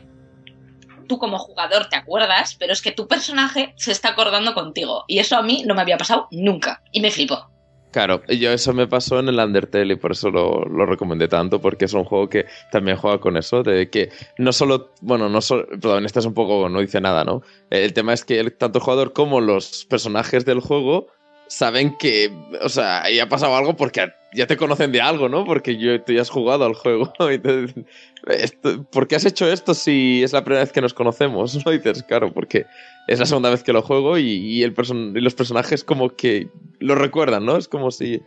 tú 1.08 1.18
como 1.18 1.40
jugador 1.40 1.88
te 1.88 1.96
acuerdas, 1.96 2.54
pero 2.56 2.72
es 2.72 2.80
que 2.82 2.92
tu 2.92 3.08
personaje 3.08 3.74
se 3.76 3.90
está 3.90 4.10
acordando 4.10 4.54
contigo. 4.54 5.02
Y 5.08 5.18
eso 5.18 5.36
a 5.36 5.42
mí 5.42 5.64
no 5.66 5.74
me 5.74 5.80
había 5.80 5.98
pasado 5.98 6.28
nunca. 6.30 6.80
Y 6.92 7.00
me 7.00 7.10
flipó. 7.10 7.50
Claro, 7.96 8.20
yo 8.28 8.52
eso 8.52 8.74
me 8.74 8.86
pasó 8.86 9.20
en 9.20 9.28
el 9.30 9.38
Undertale 9.38 9.94
y 9.94 9.96
por 9.96 10.12
eso 10.12 10.30
lo, 10.30 10.66
lo 10.66 10.84
recomendé 10.84 11.28
tanto, 11.28 11.62
porque 11.62 11.86
es 11.86 11.94
un 11.94 12.04
juego 12.04 12.28
que 12.28 12.44
también 12.70 12.98
juega 12.98 13.20
con 13.20 13.38
eso, 13.38 13.62
de 13.62 13.88
que 13.88 14.10
no 14.36 14.52
solo, 14.52 14.92
bueno, 15.00 15.30
no 15.30 15.40
solo, 15.40 15.62
el 15.72 15.78
protagonista 15.80 16.20
es 16.20 16.26
un 16.26 16.34
poco, 16.34 16.68
no 16.68 16.80
dice 16.80 17.00
nada, 17.00 17.24
¿no? 17.24 17.40
El 17.70 17.94
tema 17.94 18.12
es 18.12 18.22
que 18.26 18.38
el- 18.38 18.52
tanto 18.52 18.80
el 18.80 18.84
jugador 18.84 19.14
como 19.14 19.40
los 19.40 19.86
personajes 19.86 20.44
del 20.44 20.60
juego 20.60 21.06
saben 21.48 21.96
que, 21.96 22.30
o 22.60 22.68
sea, 22.68 23.02
ahí 23.02 23.18
ha 23.18 23.30
pasado 23.30 23.56
algo 23.56 23.76
porque 23.76 24.12
ya 24.34 24.46
te 24.46 24.58
conocen 24.58 24.92
de 24.92 25.00
algo, 25.00 25.30
¿no? 25.30 25.46
Porque 25.46 26.02
tú 26.04 26.12
ya 26.12 26.20
has 26.20 26.28
jugado 26.28 26.66
al 26.66 26.74
juego. 26.74 27.14
dicen, 27.30 27.86
"Esto- 28.26 28.82
¿Por 28.90 29.08
qué 29.08 29.16
has 29.16 29.24
hecho 29.24 29.50
esto 29.50 29.72
si 29.72 30.22
es 30.22 30.34
la 30.34 30.44
primera 30.44 30.64
vez 30.64 30.72
que 30.72 30.82
nos 30.82 30.92
conocemos? 30.92 31.54
¿No? 31.64 31.72
Dices, 31.72 32.02
claro, 32.02 32.30
porque 32.30 32.66
es 33.08 33.18
la 33.18 33.26
segunda 33.26 33.50
vez 33.50 33.62
que 33.62 33.72
lo 33.72 33.82
juego 33.82 34.18
y, 34.18 34.28
y 34.30 34.62
el 34.62 34.74
person- 34.74 35.16
y 35.16 35.20
los 35.20 35.34
personajes 35.34 35.84
como 35.84 36.10
que 36.16 36.48
lo 36.80 36.94
recuerdan, 36.94 37.44
¿no? 37.44 37.56
Es 37.56 37.68
como 37.68 37.90
si 37.90 38.20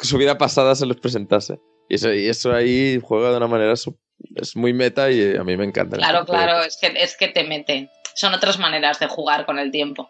su 0.00 0.16
vida 0.18 0.38
pasada 0.38 0.74
se 0.74 0.86
los 0.86 0.96
presentase. 0.96 1.58
Y 1.88 1.96
eso, 1.96 2.12
y 2.14 2.26
eso 2.26 2.52
ahí 2.54 3.00
juega 3.02 3.30
de 3.30 3.36
una 3.38 3.48
manera, 3.48 3.72
es 3.72 4.56
muy 4.56 4.72
meta 4.72 5.10
y 5.10 5.36
a 5.36 5.42
mí 5.44 5.56
me 5.56 5.64
encanta. 5.64 5.96
Claro, 5.96 6.24
claro, 6.24 6.62
es 6.62 6.78
que, 6.80 6.86
es 6.96 7.16
que 7.16 7.28
te 7.28 7.44
mete. 7.44 7.90
Son 8.14 8.32
otras 8.34 8.58
maneras 8.58 8.98
de 9.00 9.08
jugar 9.08 9.44
con 9.46 9.58
el 9.58 9.70
tiempo. 9.70 10.08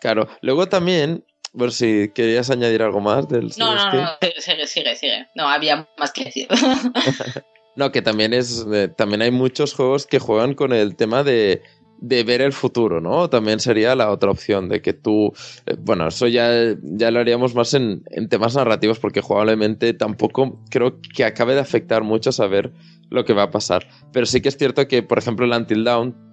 Claro, 0.00 0.28
luego 0.40 0.66
también, 0.68 1.24
por 1.56 1.72
si 1.72 2.10
querías 2.14 2.50
añadir 2.50 2.82
algo 2.82 3.00
más 3.00 3.28
del 3.28 3.52
No, 3.58 3.74
no, 3.74 3.92
no, 3.92 4.08
sigue, 4.40 4.66
sigue, 4.66 4.96
sigue. 4.96 5.26
No, 5.34 5.48
había 5.48 5.88
más 5.98 6.12
que 6.12 6.24
decir. 6.24 6.48
No, 7.76 7.92
que 7.92 8.02
también 8.02 8.34
es. 8.34 8.66
eh, 8.72 8.88
también 8.88 9.22
hay 9.22 9.30
muchos 9.30 9.74
juegos 9.74 10.04
que 10.04 10.18
juegan 10.18 10.54
con 10.54 10.72
el 10.72 10.96
tema 10.96 11.22
de. 11.22 11.62
De 12.00 12.24
ver 12.24 12.40
el 12.40 12.52
futuro, 12.52 13.00
¿no? 13.00 13.28
También 13.28 13.60
sería 13.60 13.94
la 13.94 14.10
otra 14.10 14.30
opción 14.30 14.68
de 14.68 14.80
que 14.80 14.92
tú, 14.92 15.32
eh, 15.66 15.76
bueno, 15.78 16.08
eso 16.08 16.26
ya, 16.26 16.50
ya 16.82 17.10
lo 17.10 17.20
haríamos 17.20 17.54
más 17.54 17.74
en, 17.74 18.02
en 18.10 18.28
temas 18.28 18.56
narrativos 18.56 18.98
porque 18.98 19.20
jugablemente 19.20 19.92
tampoco 19.92 20.60
creo 20.70 20.98
que 21.14 21.24
acabe 21.24 21.54
de 21.54 21.60
afectar 21.60 22.02
mucho 22.02 22.32
saber 22.32 22.72
lo 23.10 23.24
que 23.24 23.34
va 23.34 23.44
a 23.44 23.50
pasar. 23.50 23.86
Pero 24.12 24.26
sí 24.26 24.40
que 24.40 24.48
es 24.48 24.56
cierto 24.56 24.88
que, 24.88 25.02
por 25.02 25.18
ejemplo, 25.18 25.44
el 25.44 25.52
Until 25.52 25.84
Dawn 25.84 26.30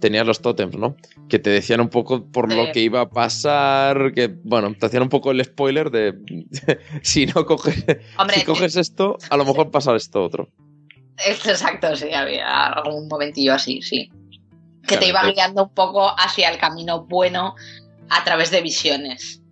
tenías 0.00 0.26
los 0.26 0.40
tótems, 0.40 0.76
¿no? 0.76 0.96
Que 1.28 1.38
te 1.38 1.50
decían 1.50 1.80
un 1.80 1.90
poco 1.90 2.24
por 2.30 2.52
lo 2.52 2.72
que 2.72 2.80
iba 2.80 3.02
a 3.02 3.10
pasar, 3.10 4.12
que, 4.14 4.28
bueno, 4.28 4.74
te 4.74 4.86
hacían 4.86 5.02
un 5.02 5.08
poco 5.10 5.30
el 5.30 5.44
spoiler 5.44 5.90
de 5.90 6.14
si 7.02 7.26
no 7.26 7.44
coges, 7.44 7.84
Hombre, 8.18 8.36
si 8.36 8.44
coges 8.44 8.76
esto, 8.76 9.18
a 9.28 9.36
lo 9.36 9.44
mejor 9.44 9.70
pasa 9.70 9.94
esto 9.94 10.24
otro. 10.24 10.48
Exacto, 11.26 11.94
sí, 11.94 12.12
había 12.14 12.68
algún 12.68 13.06
momentillo 13.06 13.52
así, 13.52 13.82
sí. 13.82 14.10
Que 14.82 14.96
Claro, 14.96 15.00
te 15.00 15.08
iba 15.08 15.22
guiando 15.30 15.64
un 15.64 15.74
poco 15.74 16.08
hacia 16.18 16.48
el 16.50 16.58
camino 16.58 17.04
bueno 17.04 17.54
a 18.08 18.24
través 18.24 18.50
de 18.50 18.60
visiones. 18.62 19.42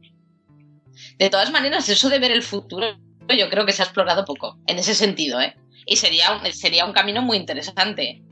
De 1.19 1.31
todas 1.31 1.51
maneras, 1.51 1.89
eso 1.89 2.09
de 2.09 2.19
ver 2.19 2.31
el 2.31 2.43
futuro, 2.43 2.87
yo 3.29 3.49
creo 3.51 3.67
que 3.67 3.73
se 3.73 3.83
ha 3.83 3.85
explorado 3.85 4.25
poco, 4.25 4.59
en 4.67 4.79
ese 4.79 4.95
sentido, 4.95 5.41
¿eh? 5.41 5.55
Y 5.87 5.97
sería, 5.97 6.33
un- 6.37 6.53
sería 6.53 6.85
un 6.87 6.93
camino 6.93 7.23
muy 7.23 7.37
interesante. 7.37 8.23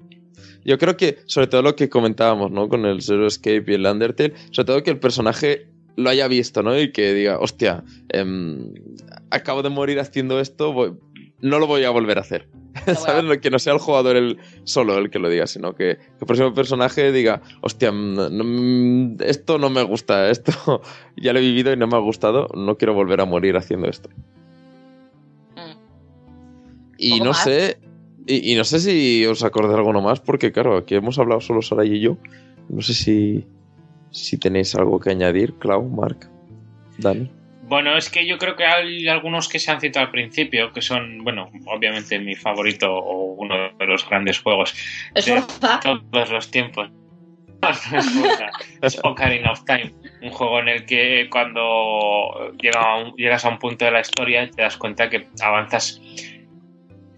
Yo 0.64 0.78
creo 0.78 0.96
que, 0.96 1.18
sobre 1.26 1.46
todo 1.46 1.62
lo 1.62 1.76
que 1.76 1.88
comentábamos, 1.88 2.50
¿no? 2.50 2.68
Con 2.68 2.84
el 2.86 3.02
Zero 3.02 3.26
Escape 3.26 3.64
y 3.68 3.74
el 3.74 3.86
Undertale, 3.86 4.34
sobre 4.50 4.66
todo 4.66 4.82
que 4.82 4.90
el 4.90 4.98
personaje 4.98 5.68
lo 5.96 6.10
haya 6.10 6.26
visto, 6.28 6.62
¿no? 6.62 6.78
Y 6.78 6.92
que 6.92 7.14
diga, 7.14 7.38
hostia, 7.38 7.84
em, 8.08 8.72
acabo 9.30 9.62
de 9.62 9.68
morir 9.70 10.00
haciendo 10.00 10.40
esto, 10.40 10.72
voy- 10.72 10.94
no 11.40 11.58
lo 11.58 11.66
voy 11.66 11.84
a 11.84 11.90
volver 11.90 12.18
a 12.18 12.22
hacer. 12.22 12.48
¿Sabes? 12.96 13.24
Lo 13.24 13.40
Que 13.40 13.50
no 13.50 13.58
sea 13.58 13.72
el 13.72 13.78
jugador 13.78 14.16
el 14.16 14.38
solo 14.64 14.98
el 14.98 15.10
que 15.10 15.18
lo 15.18 15.28
diga, 15.28 15.46
sino 15.46 15.74
que, 15.74 15.96
que 15.96 16.20
el 16.20 16.26
próximo 16.26 16.54
personaje 16.54 17.12
diga, 17.12 17.42
hostia, 17.60 17.92
mm, 17.92 18.14
no, 18.36 18.44
mm, 18.44 19.16
esto 19.20 19.58
no 19.58 19.70
me 19.70 19.82
gusta, 19.82 20.30
esto 20.30 20.82
ya 21.16 21.32
lo 21.32 21.38
he 21.38 21.42
vivido 21.42 21.72
y 21.72 21.76
no 21.76 21.86
me 21.86 21.96
ha 21.96 22.00
gustado, 22.00 22.48
no 22.54 22.76
quiero 22.76 22.94
volver 22.94 23.20
a 23.20 23.24
morir 23.24 23.56
haciendo 23.56 23.88
esto. 23.88 24.08
Mm. 25.56 25.78
Y 26.98 27.10
¿Poco 27.12 27.24
no 27.24 27.30
más? 27.30 27.44
sé, 27.44 27.78
y, 28.26 28.52
y 28.52 28.56
no 28.56 28.64
sé 28.64 28.80
si 28.80 29.24
os 29.26 29.42
acordáis 29.44 29.72
de 29.72 29.78
alguno 29.78 30.00
más, 30.00 30.20
porque 30.20 30.52
claro, 30.52 30.76
aquí 30.76 30.94
hemos 30.94 31.18
hablado 31.18 31.40
solo 31.40 31.62
Saray 31.62 31.94
y 31.94 32.00
yo. 32.00 32.16
No 32.68 32.82
sé 32.82 32.94
si, 32.94 33.46
si 34.10 34.38
tenéis 34.38 34.74
algo 34.74 34.98
que 34.98 35.10
añadir, 35.10 35.54
Clau, 35.54 35.84
Mark, 35.88 36.28
Dani. 36.98 37.30
Bueno, 37.68 37.96
es 37.96 38.08
que 38.08 38.24
yo 38.26 38.38
creo 38.38 38.54
que 38.54 38.64
hay 38.64 39.08
algunos 39.08 39.48
que 39.48 39.58
se 39.58 39.70
han 39.72 39.80
citado 39.80 40.06
al 40.06 40.12
principio, 40.12 40.72
que 40.72 40.80
son, 40.80 41.24
bueno, 41.24 41.50
obviamente 41.66 42.18
mi 42.18 42.36
favorito 42.36 42.94
o 42.94 43.34
uno 43.34 43.70
de 43.76 43.86
los 43.86 44.08
grandes 44.08 44.38
juegos 44.40 44.72
Es 45.14 45.26
de 45.26 45.42
todos 45.82 46.30
los 46.30 46.50
tiempos. 46.50 46.90
es 48.82 49.00
Ocarina 49.04 49.50
of 49.52 49.64
Time, 49.64 49.92
un 50.22 50.30
juego 50.30 50.60
en 50.60 50.68
el 50.68 50.86
que 50.86 51.26
cuando 51.30 52.52
llega 52.60 52.80
a 52.80 52.96
un- 52.98 53.14
llegas 53.16 53.44
a 53.44 53.48
un 53.48 53.58
punto 53.58 53.84
de 53.84 53.90
la 53.90 54.00
historia 54.00 54.48
te 54.50 54.62
das 54.62 54.76
cuenta 54.76 55.10
que 55.10 55.26
avanzas 55.40 56.00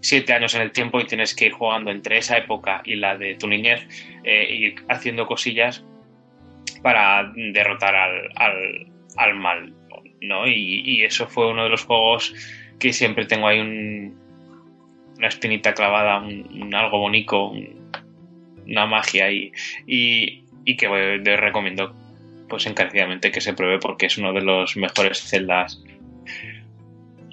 siete 0.01 0.33
años 0.33 0.55
en 0.55 0.61
el 0.61 0.71
tiempo 0.71 0.99
y 0.99 1.05
tienes 1.05 1.35
que 1.35 1.47
ir 1.47 1.51
jugando 1.51 1.91
entre 1.91 2.17
esa 2.17 2.37
época 2.37 2.81
y 2.85 2.95
la 2.95 3.17
de 3.17 3.35
tu 3.35 3.47
niñez, 3.47 3.85
eh, 4.23 4.47
ir 4.49 4.75
haciendo 4.87 5.27
cosillas 5.27 5.83
para 6.81 7.31
derrotar 7.35 7.95
al, 7.95 8.29
al, 8.37 8.87
al 9.17 9.35
mal, 9.35 9.73
¿no? 10.21 10.47
Y, 10.47 10.81
y 10.85 11.03
eso 11.03 11.27
fue 11.27 11.47
uno 11.47 11.63
de 11.63 11.69
los 11.69 11.83
juegos 11.85 12.33
que 12.79 12.93
siempre 12.93 13.25
tengo 13.25 13.47
ahí 13.47 13.59
un, 13.59 14.17
una 15.17 15.27
espinita 15.27 15.73
clavada, 15.73 16.19
un, 16.19 16.47
un 16.61 16.73
algo 16.75 16.99
bonito, 16.99 17.47
un- 17.47 17.91
una 18.67 18.85
magia 18.85 19.31
y, 19.31 19.51
y, 19.87 20.43
y 20.65 20.77
que 20.77 20.87
le 20.87 21.37
recomiendo 21.37 21.95
pues 22.47 22.65
encarecidamente 22.67 23.31
que 23.31 23.41
se 23.41 23.53
pruebe 23.53 23.79
porque 23.79 24.05
es 24.07 24.17
uno 24.17 24.31
de 24.33 24.41
los 24.41 24.75
mejores 24.77 25.19
celdas 25.19 25.83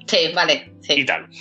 Sí, 0.07 0.31
vale. 0.35 0.73
y 0.83 0.85
Sí. 0.85 1.05
tal. 1.05 1.27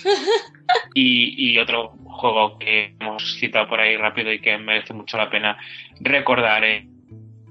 Y, 0.96 1.52
y 1.52 1.60
otro 1.60 1.90
juego 2.06 2.58
que 2.58 2.96
hemos 3.00 3.36
citado 3.40 3.68
por 3.68 3.80
ahí 3.80 3.98
rápido 3.98 4.34
y 4.34 4.40
que 4.40 4.58
merece 4.58 4.94
mucho 4.94 5.16
la 5.18 5.30
pena 5.30 5.58
recordar 6.00 6.64
es 6.64 6.86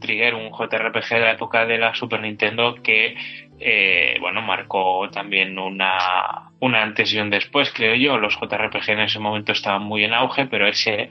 Trigger, 0.00 0.34
un 0.34 0.50
JRPG 0.50 1.08
de 1.14 1.20
la 1.20 1.32
época 1.32 1.64
de 1.64 1.78
la 1.78 1.94
Super 1.94 2.20
Nintendo 2.20 2.74
que 2.82 3.14
eh, 3.60 4.16
bueno 4.20 4.42
marcó 4.42 5.08
también 5.10 5.58
una, 5.58 6.50
una 6.60 6.82
antes 6.82 7.12
y 7.12 7.18
un 7.18 7.30
después, 7.30 7.70
creo 7.74 7.94
yo. 7.94 8.18
Los 8.18 8.34
JRPG 8.40 8.90
en 8.90 9.00
ese 9.00 9.18
momento 9.18 9.52
estaban 9.52 9.82
muy 9.82 10.04
en 10.04 10.12
auge, 10.14 10.46
pero 10.46 10.66
ese 10.68 11.10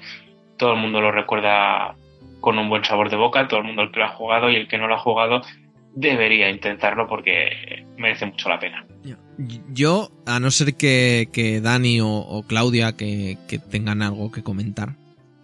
todo 0.58 0.74
el 0.74 0.80
mundo 0.80 1.02
lo 1.02 1.12
recuerda 1.12 1.96
con 2.40 2.60
un 2.60 2.70
buen 2.70 2.84
sabor 2.84 3.10
de 3.10 3.16
boca, 3.16 3.48
todo 3.48 3.62
el 3.62 3.66
mundo 3.66 3.84
el 3.84 3.92
que 3.92 4.00
lo 4.00 4.06
ha 4.06 4.10
jugado 4.10 4.50
y 4.50 4.56
el 4.56 4.68
que 4.68 4.78
no 4.78 4.88
lo 4.88 4.96
ha 4.96 5.00
jugado 5.00 5.42
debería 5.96 6.50
intentarlo 6.50 7.08
porque 7.08 7.86
merece 7.98 8.26
mucho 8.26 8.50
la 8.50 8.60
pena. 8.60 8.86
Yo, 9.72 10.10
a 10.28 10.40
no 10.40 10.52
ser 10.52 10.76
que, 10.76 11.30
que 11.34 11.60
Dani 11.62 12.02
o, 12.02 12.08
o 12.08 12.44
Claudia 12.44 12.96
que, 12.96 13.38
que 13.48 13.58
tengan 13.60 14.02
algo 14.02 14.32
que 14.32 14.44
comentar, 14.44 14.96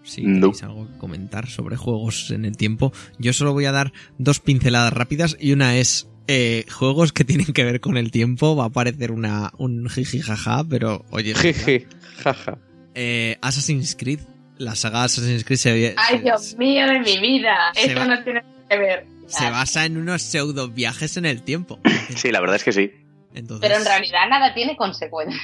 si 0.03 0.23
No. 0.23 0.41
tenéis 0.41 0.63
algo 0.63 0.87
que 0.87 0.97
comentar 0.97 1.47
sobre 1.47 1.75
juegos 1.75 2.31
en 2.31 2.45
el 2.45 2.57
tiempo, 2.57 2.91
yo 3.17 3.33
solo 3.33 3.53
voy 3.53 3.65
a 3.65 3.71
dar 3.71 3.91
dos 4.17 4.39
pinceladas 4.39 4.93
rápidas 4.93 5.37
y 5.39 5.53
una 5.53 5.77
es 5.77 6.08
eh, 6.31 6.65
juegos 6.71 7.11
que 7.11 7.23
tienen 7.25 7.47
que 7.53 7.63
ver 7.63 7.79
con 7.81 7.97
el 7.97 8.11
tiempo. 8.11 8.55
Va 8.55 8.65
a 8.65 8.69
parecer 8.69 9.11
una, 9.11 9.51
un 9.57 9.89
jiji 9.89 10.21
jaja, 10.21 10.63
pero 10.69 11.03
oye, 11.09 11.33
Jeje, 11.33 11.87
jaja. 12.23 12.57
eh, 12.93 13.37
Assassin's 13.41 13.95
Creed, 13.95 14.19
la 14.57 14.75
saga 14.75 15.03
Assassin's 15.03 15.43
Creed 15.43 15.57
se, 15.59 15.95
Ay, 15.97 16.17
se- 16.17 16.23
Dios 16.23 16.55
mío 16.57 16.85
de 16.87 16.99
mi 16.99 17.19
vida. 17.19 17.55
Esto 17.75 17.99
va- 17.99 18.05
no 18.05 18.23
tiene 18.23 18.43
que 18.69 18.77
ver. 18.77 19.05
se 19.27 19.49
basa 19.49 19.85
en 19.85 19.97
unos 19.97 20.21
pseudo 20.21 20.69
viajes 20.69 21.17
en 21.17 21.25
el 21.25 21.41
tiempo. 21.43 21.79
Sí, 22.15 22.31
la 22.31 22.39
verdad 22.41 22.57
es 22.57 22.63
que 22.63 22.71
sí. 22.73 22.91
Entonces, 23.33 23.67
Pero 23.67 23.79
en 23.79 23.85
realidad 23.85 24.27
nada 24.29 24.53
tiene 24.53 24.75
consecuencias. 24.75 25.41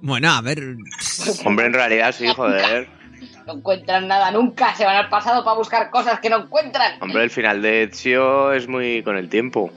Bueno, 0.00 0.30
a 0.32 0.40
ver, 0.40 0.76
Hombre, 1.44 1.66
en 1.66 1.72
realidad 1.72 2.14
sí, 2.16 2.26
joder. 2.28 2.88
No 3.46 3.54
encuentran 3.54 4.06
nada 4.06 4.30
nunca. 4.30 4.74
Se 4.76 4.84
van 4.84 4.96
al 4.96 5.08
pasado 5.08 5.42
para 5.44 5.56
buscar 5.56 5.90
cosas 5.90 6.20
que 6.20 6.30
no 6.30 6.44
encuentran. 6.44 7.02
Hombre, 7.02 7.24
el 7.24 7.30
final 7.30 7.60
de 7.62 7.84
Ezio 7.84 8.52
es 8.52 8.68
muy 8.68 9.02
con 9.02 9.16
el 9.16 9.28
tiempo. 9.28 9.72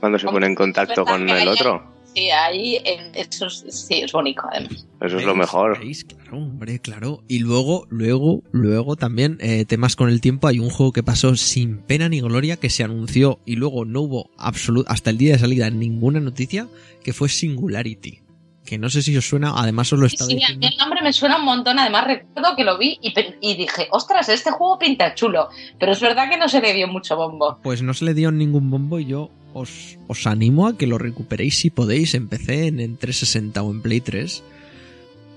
Cuando 0.00 0.18
se 0.18 0.26
pone 0.26 0.46
en 0.46 0.54
contacto 0.54 1.04
con 1.04 1.28
el 1.28 1.48
otro. 1.48 1.94
Sí, 2.14 2.30
ahí 2.30 2.78
en- 2.82 3.14
eso 3.14 3.46
es- 3.46 3.64
sí, 3.68 4.00
es 4.02 4.10
bonito, 4.12 4.40
además. 4.50 4.86
Eso 5.02 5.18
es 5.18 5.24
lo 5.26 5.34
mejor. 5.34 5.78
¿Veis? 5.78 6.04
Claro, 6.04 6.38
hombre, 6.38 6.78
claro. 6.78 7.22
Y 7.28 7.40
luego, 7.40 7.86
luego, 7.90 8.42
luego 8.52 8.96
también, 8.96 9.36
eh, 9.40 9.66
temas 9.66 9.96
con 9.96 10.08
el 10.08 10.22
tiempo, 10.22 10.46
hay 10.48 10.58
un 10.58 10.70
juego 10.70 10.92
que 10.92 11.02
pasó 11.02 11.36
sin 11.36 11.76
pena 11.78 12.08
ni 12.08 12.22
gloria, 12.22 12.56
que 12.56 12.70
se 12.70 12.84
anunció 12.84 13.38
y 13.44 13.56
luego 13.56 13.84
no 13.84 14.00
hubo 14.00 14.30
absoluto, 14.38 14.90
hasta 14.90 15.10
el 15.10 15.18
día 15.18 15.34
de 15.34 15.40
salida 15.40 15.68
ninguna 15.68 16.18
noticia, 16.20 16.68
que 17.04 17.12
fue 17.12 17.28
Singularity. 17.28 18.20
Que 18.64 18.78
no 18.78 18.88
sé 18.88 19.02
si 19.02 19.16
os 19.16 19.28
suena, 19.28 19.52
además 19.54 19.92
os 19.92 19.98
lo 20.00 20.06
estaba 20.06 20.28
Sí, 20.28 20.36
a 20.36 20.38
diciendo. 20.38 20.66
mí 20.66 20.72
el 20.72 20.78
nombre 20.78 21.00
me 21.02 21.12
suena 21.12 21.36
un 21.38 21.44
montón. 21.44 21.78
Además, 21.78 22.04
recuerdo 22.06 22.56
que 22.56 22.64
lo 22.64 22.78
vi 22.78 22.98
y, 23.00 23.12
pe- 23.12 23.36
y 23.40 23.54
dije, 23.56 23.86
ostras, 23.92 24.28
este 24.30 24.50
juego 24.50 24.78
pinta 24.78 25.14
chulo. 25.14 25.48
Pero 25.78 25.92
es 25.92 26.00
verdad 26.00 26.28
que 26.30 26.36
no 26.38 26.48
se 26.48 26.60
le 26.62 26.72
dio 26.72 26.88
mucho 26.88 27.14
bombo. 27.14 27.58
Pues 27.62 27.82
no 27.82 27.92
se 27.94 28.06
le 28.06 28.14
dio 28.14 28.32
ningún 28.32 28.68
bombo 28.70 28.98
y 28.98 29.04
yo 29.04 29.30
os, 29.56 29.96
os 30.06 30.26
animo 30.26 30.68
a 30.68 30.76
que 30.76 30.86
lo 30.86 30.98
recuperéis 30.98 31.58
si 31.58 31.70
podéis 31.70 32.14
en 32.14 32.28
PC, 32.28 32.68
en, 32.68 32.80
en 32.80 32.96
360 32.96 33.62
o 33.62 33.70
en 33.72 33.80
Play 33.80 34.00
3. 34.00 34.42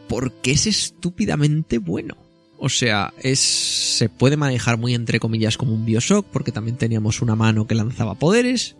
Porque 0.07 0.51
es 0.51 0.67
estúpidamente 0.67 1.77
bueno. 1.77 2.17
O 2.57 2.67
sea, 2.67 3.13
es 3.21 3.39
se 3.39 4.09
puede 4.09 4.35
manejar 4.35 4.77
muy 4.77 4.93
entre 4.93 5.19
comillas 5.19 5.57
como 5.57 5.73
un 5.73 5.85
Bioshock, 5.85 6.25
porque 6.27 6.51
también 6.51 6.77
teníamos 6.77 7.21
una 7.21 7.35
mano 7.35 7.67
que 7.67 7.75
lanzaba 7.75 8.15
poderes. 8.15 8.75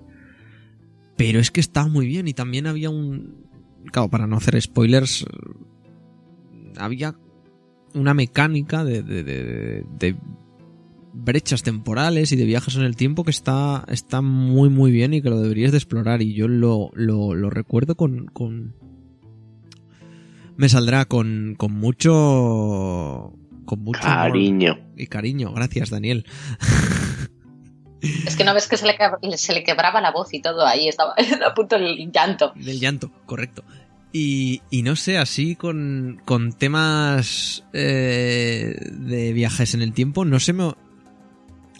Pero 1.16 1.40
es 1.40 1.52
que 1.52 1.62
estaba 1.62 1.88
muy 1.88 2.06
bien 2.08 2.28
y 2.28 2.34
también 2.34 2.68
había 2.68 2.90
un... 2.90 3.48
Claro, 3.92 4.10
para 4.10 4.28
no 4.28 4.38
hacer 4.38 4.62
spoilers, 4.62 5.26
había 6.78 7.16
una 7.94 8.14
mecánica 8.14 8.84
de 8.84 10.16
brechas 11.14 11.64
temporales 11.64 12.32
y 12.32 12.36
de 12.36 12.46
viajes 12.46 12.76
en 12.76 12.84
el 12.84 12.96
tiempo 12.96 13.24
que 13.24 13.32
está, 13.32 13.86
está 13.88 14.22
muy 14.22 14.70
muy 14.70 14.92
bien 14.92 15.14
y 15.14 15.22
que 15.22 15.30
lo 15.30 15.42
deberías 15.42 15.72
de 15.72 15.78
explorar 15.78 16.22
y 16.22 16.34
yo 16.34 16.48
lo, 16.48 16.92
lo, 16.94 17.36
lo 17.36 17.50
recuerdo 17.50 17.96
con, 17.96 18.26
con... 18.28 18.76
Me 20.58 20.70
saldrá 20.70 21.06
con, 21.06 21.56
con 21.58 21.74
mucho... 21.74 23.34
Con 23.66 23.84
mucho 23.84 24.02
amor 24.02 24.32
Cariño. 24.32 24.80
y 24.98 25.08
cariño. 25.08 25.54
Gracias, 25.54 25.92
Daniel. 25.92 26.26
Es 28.02 28.36
que 28.36 28.44
no 28.44 28.54
ves 28.54 28.68
que 28.68 28.78
se 28.78 28.88
le, 28.88 28.98
se 29.38 29.54
le 29.54 29.64
quebraba 29.64 30.02
la 30.02 30.12
voz 30.12 30.34
y 30.34 30.42
todo 30.42 30.66
ahí. 30.66 30.88
Estaba 30.88 31.14
a 31.46 31.54
punto 31.54 31.78
del 31.78 32.12
llanto. 32.12 32.52
Del 32.56 32.80
llanto, 32.80 33.12
correcto. 33.26 33.64
Y, 34.12 34.62
y 34.72 34.82
no 34.82 34.96
sé, 34.96 35.18
así 35.18 35.56
con, 35.56 36.20
con 36.26 36.54
temas 36.54 37.64
eh, 37.74 38.76
de 38.92 39.34
viajes 39.34 39.76
en 39.76 39.82
el 39.82 39.94
tiempo, 39.94 40.26
no 40.26 40.40
sé 40.40 40.54
me... 40.54 40.74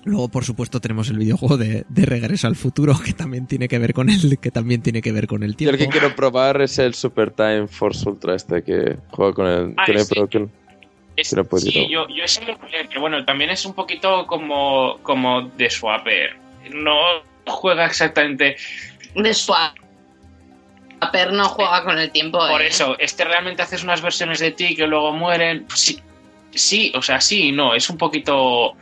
Luego, 0.10 0.28
por 0.30 0.44
supuesto, 0.44 0.80
tenemos 0.82 1.10
el 1.10 1.18
videojuego 1.20 1.58
de, 1.58 1.86
de 1.88 2.06
Regreso 2.06 2.48
al 2.48 2.56
Futuro, 2.56 2.94
que 3.06 3.14
también 3.14 3.46
tiene 3.48 3.68
que 3.68 3.78
ver 3.80 3.94
con 3.94 4.10
el, 4.10 4.40
que 4.40 4.50
también 4.52 4.82
tiene 4.82 5.02
que 5.02 5.12
ver 5.12 5.28
con 5.28 5.44
el 5.44 5.52
Yo 5.56 5.70
el 5.70 5.78
tiempo. 5.78 5.78
que 5.94 6.00
quiero 6.00 6.16
probar 6.16 6.62
es 6.62 6.80
el 6.80 6.94
Super 6.96 7.32
Time 7.32 7.68
Force 7.68 8.10
Ultra 8.10 8.36
este 8.36 8.64
que 8.64 8.98
juega 9.12 9.34
con 9.34 9.48
el... 9.48 9.74
Ah, 9.78 9.86
con 9.86 9.96
el 9.96 10.06
sí. 10.06 10.16
Pro- 10.16 10.30
con- 10.30 10.52
Es- 11.16 11.34
que 11.36 11.44
podido. 11.44 11.72
sí, 11.72 11.88
yo, 11.90 12.08
yo 12.08 12.24
lo 12.48 12.60
que- 12.60 12.88
que 12.90 13.00
bueno, 13.00 13.24
también 13.26 13.50
es 13.52 13.66
un 13.66 13.74
poquito 13.74 14.26
como, 14.26 14.98
como 15.04 15.44
de 15.44 15.70
Swapper. 15.70 16.36
No 16.74 16.96
juega 17.46 17.86
exactamente. 17.86 18.56
De 19.16 19.34
Swapper 19.34 19.74
no 21.34 21.46
juega 21.50 21.84
con 21.84 21.98
el 22.00 22.12
tiempo. 22.12 22.40
Por 22.40 22.62
eh. 22.62 22.68
eso, 22.68 22.98
este 23.00 23.26
realmente 23.26 23.62
haces 23.62 23.84
unas 23.84 24.02
versiones 24.02 24.40
de 24.40 24.52
ti 24.52 24.76
que 24.76 24.88
luego 24.88 25.12
mueren. 25.14 25.66
Sí, 25.74 26.00
sí, 26.52 26.92
o 26.96 27.02
sea, 27.02 27.20
sí 27.22 27.48
y 27.48 27.52
no, 27.52 27.76
es 27.76 27.90
un 27.90 27.98
poquito 27.98 28.74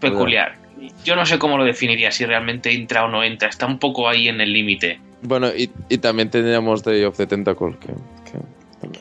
peculiar. 0.00 0.56
Yo 1.04 1.16
no 1.16 1.26
sé 1.26 1.38
cómo 1.38 1.56
lo 1.56 1.64
definiría, 1.64 2.10
si 2.10 2.24
realmente 2.24 2.72
entra 2.72 3.04
o 3.04 3.08
no 3.08 3.22
entra. 3.22 3.48
Está 3.48 3.66
un 3.66 3.78
poco 3.78 4.08
ahí 4.08 4.28
en 4.28 4.40
el 4.40 4.52
límite. 4.52 5.00
Bueno, 5.22 5.48
y, 5.48 5.70
y 5.88 5.98
también 5.98 6.30
teníamos 6.30 6.82
Day 6.82 7.04
of 7.04 7.16
the 7.16 7.26
Tentacle, 7.26 7.76
que, 7.80 7.88
que, 8.30 8.98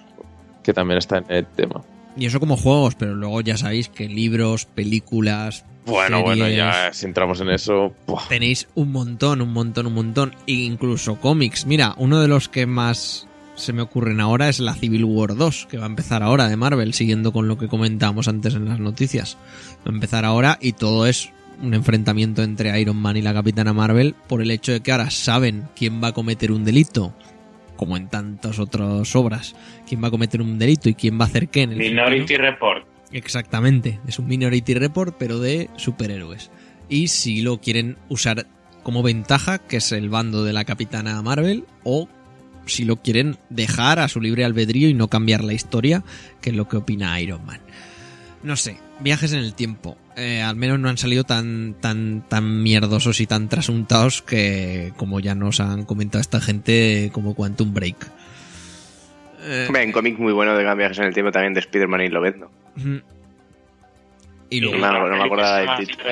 que 0.64 0.74
también 0.74 1.00
está 1.00 1.18
en 1.18 1.26
el 1.30 1.46
tema. 1.48 1.82
Y 2.16 2.26
eso 2.26 2.40
como 2.40 2.58
juegos, 2.58 2.96
pero 2.96 3.16
luego 3.16 3.42
ya 3.42 3.58
sabéis 3.58 3.90
que 3.90 4.08
libros, 4.08 4.66
películas, 4.66 5.66
Bueno, 5.86 6.22
bueno, 6.22 6.48
ya 6.50 6.92
si 6.94 7.06
entramos 7.06 7.42
en 7.42 7.50
eso. 7.50 7.94
¡buah! 8.06 8.28
Tenéis 8.28 8.68
un 8.76 8.92
montón, 8.92 9.42
un 9.42 9.54
montón, 9.54 9.88
un 9.88 9.94
montón. 9.94 10.36
E 10.46 10.54
incluso 10.54 11.16
cómics. 11.16 11.66
Mira, 11.66 11.96
uno 11.98 12.22
de 12.22 12.28
los 12.28 12.50
que 12.50 12.66
más 12.66 13.28
se 13.56 13.74
me 13.74 13.82
ocurren 13.82 14.20
ahora 14.20 14.50
es 14.50 14.60
la 14.60 14.74
Civil 14.74 15.06
War 15.06 15.36
2, 15.36 15.68
que 15.70 15.78
va 15.78 15.86
a 15.86 15.88
empezar 15.88 16.24
ahora 16.24 16.48
de 16.48 16.58
Marvel, 16.58 16.94
siguiendo 16.94 17.32
con 17.32 17.48
lo 17.48 17.58
que 17.58 17.68
comentábamos 17.68 18.28
antes 18.28 18.56
en 18.56 18.68
las 18.68 18.80
noticias. 18.80 19.38
Va 19.86 19.92
a 19.92 19.94
empezar 19.94 20.26
ahora 20.26 20.58
y 20.62 20.74
todo 20.74 21.08
es 21.08 21.32
un 21.62 21.74
enfrentamiento 21.74 22.44
entre 22.44 22.80
Iron 22.80 22.98
Man 22.98 23.18
y 23.18 23.22
la 23.22 23.34
Capitana 23.34 23.74
Marvel 23.74 24.16
por 24.28 24.42
el 24.42 24.52
hecho 24.52 24.72
de 24.72 24.82
que 24.82 24.92
ahora 24.92 25.10
saben 25.10 25.68
quién 25.76 26.04
va 26.04 26.10
a 26.10 26.14
cometer 26.14 26.52
un 26.52 26.64
delito, 26.64 27.16
como 27.76 27.98
en 27.98 28.10
tantas 28.10 28.60
otras 28.60 29.16
obras, 29.16 29.56
quién 29.88 30.04
va 30.04 30.08
a 30.08 30.12
cometer 30.12 30.42
un 30.42 30.58
delito 30.60 30.90
y 30.90 30.96
quién 30.96 31.20
va 31.20 31.26
a 31.26 31.28
hacer 31.28 31.50
qué 31.50 31.64
en 31.64 31.72
el 31.74 31.78
Minority. 31.78 32.38
Report. 32.38 32.86
Exactamente, 33.12 34.00
es 34.08 34.20
un 34.20 34.28
Minority 34.28 34.74
Report, 34.74 35.16
pero 35.18 35.40
de 35.40 35.70
superhéroes. 35.76 36.52
Y 36.90 37.08
si 37.08 37.42
lo 37.42 37.60
quieren 37.60 37.98
usar 38.10 38.48
como 38.84 39.04
ventaja, 39.04 39.60
que 39.60 39.78
es 39.78 39.92
el 39.92 40.10
bando 40.10 40.44
de 40.44 40.54
la 40.54 40.66
Capitana 40.66 41.22
Marvel, 41.22 41.66
o 41.84 42.08
si 42.66 42.86
lo 42.86 42.98
quieren 42.98 43.38
dejar 43.50 44.00
a 44.00 44.08
su 44.08 44.22
libre 44.22 44.46
albedrío 44.46 44.90
y 44.90 44.94
no 44.94 45.08
cambiar 45.08 45.44
la 45.44 45.54
historia, 45.54 46.04
que 46.42 46.52
es 46.52 46.56
lo 46.56 46.68
que 46.68 46.78
opina 46.78 47.20
Iron 47.20 47.46
Man. 47.46 47.62
No 48.44 48.56
sé, 48.56 48.78
viajes 49.00 49.34
en 49.34 49.40
el 49.40 49.54
tiempo. 49.54 49.98
Eh, 50.18 50.42
al 50.42 50.56
menos 50.56 50.80
no 50.80 50.90
han 50.90 50.98
salido 50.98 51.24
tan, 51.24 51.76
tan, 51.80 52.24
tan 52.28 52.64
mierdosos 52.64 53.20
y 53.22 53.28
tan 53.28 53.48
trasuntados 53.50 54.22
que, 54.22 54.92
como 54.98 55.20
ya 55.20 55.36
nos 55.36 55.60
han 55.60 55.86
comentado 55.86 56.22
esta 56.22 56.42
gente, 56.42 57.12
como 57.14 57.36
Quantum 57.36 57.74
Break. 57.74 58.08
Eh, 59.44 59.66
Hombre, 59.68 59.84
en 59.84 59.92
cómic 59.92 60.18
muy 60.20 60.34
bueno 60.34 60.56
de 60.56 60.76
viajes 60.76 60.98
en 61.00 61.06
el 61.06 61.14
tiempo 61.14 61.32
también 61.32 61.54
de 61.54 61.60
Spider-Man 61.62 62.02
y 62.02 62.10
Lobezno. 62.10 62.50
ujú. 62.78 63.02
y 64.50 64.60
luego, 64.60 64.78
no 64.86 65.08
me 65.08 65.18
no 65.18 65.24
acordaba 65.24 65.58
del 65.60 65.70
Ah, 65.70 65.78
título. 65.78 66.04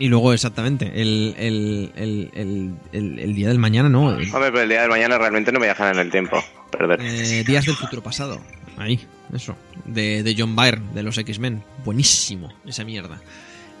Y 0.00 0.08
luego, 0.08 0.32
exactamente, 0.32 0.92
el, 0.94 1.34
el, 1.38 1.92
el, 1.96 2.30
el, 2.34 2.70
el- 2.92 3.18
el 3.18 3.34
día 3.34 3.48
del 3.48 3.58
mañana, 3.58 3.88
¿no? 3.88 4.06
Hombre, 4.08 4.26
pero 4.32 4.60
el 4.60 4.68
día 4.68 4.82
de 4.82 4.88
mañana 4.88 5.18
realmente 5.18 5.50
no 5.52 5.58
me 5.60 5.66
viajan 5.66 5.94
en 5.94 6.00
el 6.00 6.10
tiempo. 6.10 6.42
Perder. 6.70 7.00
eh, 7.00 7.44
días 7.44 7.64
del 7.64 7.76
futuro 7.76 8.02
pasado. 8.02 8.40
Ahí, 8.76 9.00
eso. 9.34 9.56
De, 9.84 10.22
de 10.22 10.34
John 10.38 10.54
Byrne, 10.54 10.92
de 10.94 11.02
los 11.02 11.18
X-Men. 11.18 11.62
Buenísimo, 11.84 12.52
esa 12.66 12.84
mierda. 12.84 13.20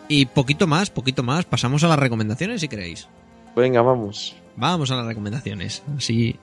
Y 0.08 0.26
poquito 0.26 0.66
más, 0.66 0.90
poquito 0.90 1.22
más. 1.22 1.44
Pasamos 1.44 1.84
a 1.84 1.88
las 1.88 1.98
recomendaciones, 1.98 2.60
si 2.60 2.68
queréis. 2.68 3.08
Venga, 3.54 3.82
vamos. 3.82 4.34
Vamos 4.56 4.90
a 4.90 4.96
las 4.96 5.06
recomendaciones. 5.06 5.82
Así. 5.96 6.36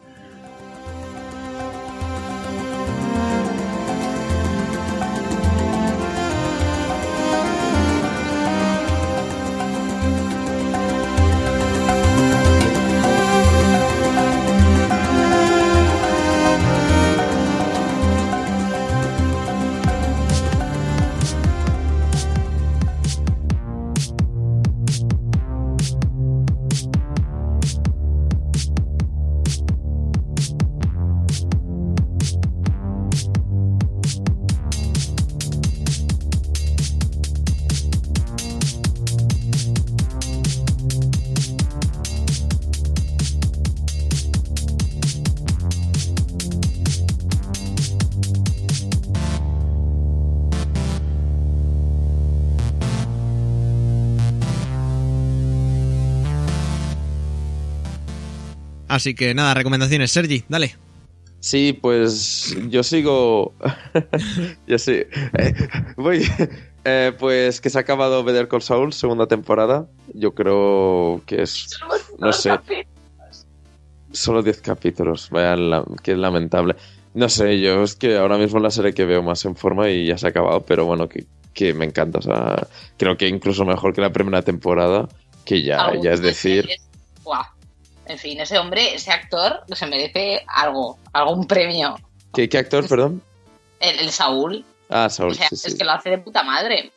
Así 58.95 59.13
que 59.13 59.33
nada, 59.33 59.53
recomendaciones. 59.53 60.11
Sergi, 60.11 60.43
dale. 60.47 60.75
Sí, 61.41 61.77
pues 61.79 62.55
yo 62.69 62.81
sigo. 62.81 63.53
yo 64.67 64.79
sí. 64.79 65.03
Eh, 65.37 65.53
voy. 65.97 66.23
Eh, 66.85 67.11
pues 67.19 67.59
que 67.61 67.69
se 67.69 67.77
ha 67.77 67.81
acabado 67.81 68.23
Better 68.23 68.47
Call 68.47 68.61
Saul, 68.61 68.93
segunda 68.93 69.27
temporada. 69.27 69.87
Yo 70.13 70.33
creo 70.33 71.21
que 71.25 71.41
es. 71.41 71.77
No 72.19 72.31
sé. 72.31 72.51
Solo 74.11 74.41
10 74.43 74.61
capítulos. 74.61 75.29
Vaya, 75.29 75.55
la- 75.55 75.83
que 76.01 76.15
lamentable. 76.15 76.75
No 77.13 77.27
sé, 77.29 77.59
yo 77.59 77.83
es 77.83 77.95
que 77.95 78.17
ahora 78.17 78.37
mismo 78.37 78.57
es 78.57 78.63
la 78.63 78.71
serie 78.71 78.93
que 78.93 79.05
veo 79.05 79.21
más 79.23 79.43
en 79.45 79.55
forma 79.55 79.89
y 79.89 80.07
ya 80.07 80.17
se 80.17 80.27
ha 80.27 80.29
acabado, 80.29 80.61
pero 80.61 80.85
bueno, 80.85 81.07
que, 81.09 81.25
que 81.53 81.73
me 81.73 81.85
encanta. 81.85 82.19
O 82.19 82.21
sea, 82.21 82.67
creo 82.97 83.17
que 83.17 83.27
incluso 83.27 83.65
mejor 83.65 83.93
que 83.93 84.01
la 84.01 84.11
primera 84.11 84.41
temporada, 84.41 85.07
que 85.43 85.63
ya, 85.63 85.91
ya 86.01 86.11
es 86.13 86.21
decir. 86.21 86.67
En 88.07 88.17
fin, 88.17 88.39
ese 88.39 88.57
hombre, 88.57 88.93
ese 88.95 89.11
actor, 89.11 89.61
se 89.73 89.85
merece 89.87 90.43
algo, 90.47 90.97
algún 91.13 91.47
premio. 91.47 91.95
¿Qué, 92.33 92.47
qué 92.49 92.57
actor, 92.59 92.87
perdón? 92.87 93.21
El, 93.79 93.99
el 93.99 94.09
Saúl, 94.11 94.63
Ah, 94.89 95.07
o 95.07 95.09
sea, 95.09 95.49
sí, 95.49 95.55
sí. 95.55 95.67
es 95.69 95.75
que 95.75 95.83
lo 95.83 95.91
hace 95.91 96.11
de 96.11 96.17
puta 96.19 96.43
madre. 96.43 96.91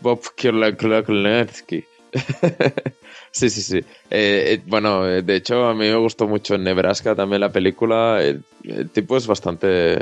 Bob 0.00 0.20
Kirlaklerski. 0.36 1.84
sí, 3.30 3.50
sí, 3.50 3.62
sí. 3.62 3.78
Eh, 3.78 3.84
eh, 4.10 4.62
bueno, 4.66 5.08
eh, 5.08 5.22
de 5.22 5.36
hecho, 5.36 5.66
a 5.66 5.74
mí 5.74 5.88
me 5.88 5.96
gustó 5.96 6.26
mucho 6.26 6.54
en 6.54 6.64
Nebraska 6.64 7.14
también 7.14 7.40
la 7.40 7.50
película. 7.50 8.22
El, 8.22 8.44
el 8.64 8.90
tipo 8.90 9.16
es 9.16 9.26
bastante. 9.26 9.96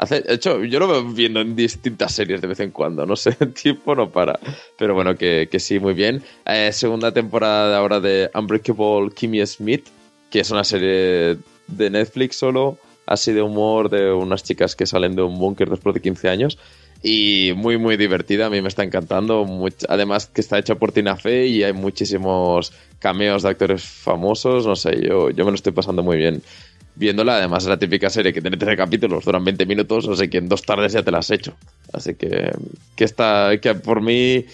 Hace, 0.00 0.22
de 0.22 0.32
hecho, 0.32 0.64
yo 0.64 0.78
lo 0.78 0.88
veo 0.88 1.04
viendo 1.04 1.42
en 1.42 1.54
distintas 1.54 2.14
series 2.14 2.40
de 2.40 2.46
vez 2.46 2.58
en 2.60 2.70
cuando. 2.70 3.04
No 3.04 3.16
sé, 3.16 3.36
el 3.40 3.52
tipo 3.52 3.94
no 3.94 4.08
para. 4.08 4.40
Pero 4.78 4.94
bueno, 4.94 5.14
que, 5.14 5.46
que 5.50 5.60
sí, 5.60 5.78
muy 5.78 5.92
bien. 5.92 6.22
Eh, 6.46 6.70
segunda 6.72 7.12
temporada 7.12 7.76
ahora 7.76 8.00
de 8.00 8.30
Unbreakable 8.34 9.10
Kimmy 9.14 9.46
Smith, 9.46 9.88
que 10.30 10.40
es 10.40 10.50
una 10.50 10.64
serie 10.64 11.36
de 11.66 11.90
Netflix 11.90 12.36
solo. 12.36 12.78
Así 13.04 13.32
de 13.32 13.42
humor 13.42 13.90
de 13.90 14.10
unas 14.10 14.42
chicas 14.42 14.74
que 14.74 14.86
salen 14.86 15.16
de 15.16 15.22
un 15.22 15.38
búnker 15.38 15.68
después 15.68 15.94
de 15.94 16.00
15 16.00 16.28
años 16.30 16.58
y 17.02 17.52
muy 17.56 17.78
muy 17.78 17.96
divertida, 17.96 18.46
a 18.46 18.50
mí 18.50 18.60
me 18.60 18.68
está 18.68 18.84
encantando, 18.84 19.46
además 19.88 20.26
que 20.26 20.42
está 20.42 20.58
hecha 20.58 20.74
por 20.74 20.92
Tina 20.92 21.16
Fey 21.16 21.56
y 21.56 21.64
hay 21.64 21.72
muchísimos 21.72 22.72
cameos 22.98 23.42
de 23.42 23.48
actores 23.48 23.82
famosos, 23.82 24.66
no 24.66 24.76
sé, 24.76 25.00
yo, 25.00 25.30
yo 25.30 25.44
me 25.46 25.50
lo 25.50 25.54
estoy 25.54 25.72
pasando 25.72 26.02
muy 26.02 26.18
bien 26.18 26.42
viéndola, 26.94 27.36
además 27.36 27.64
es 27.64 27.68
la 27.68 27.78
típica 27.78 28.10
serie 28.10 28.32
que 28.32 28.40
tiene 28.40 28.56
13 28.56 28.76
capítulos, 28.76 29.24
duran 29.24 29.44
20 29.44 29.66
minutos, 29.66 30.06
o 30.08 30.14
sea 30.14 30.28
que 30.28 30.38
en 30.38 30.48
dos 30.48 30.62
tardes 30.62 30.92
ya 30.92 31.02
te 31.02 31.10
la 31.10 31.18
has 31.18 31.30
hecho, 31.30 31.56
así 31.92 32.14
que, 32.14 32.50
que, 32.96 33.04
está, 33.04 33.58
que 33.60 33.74
por 33.74 34.00
mí 34.00 34.44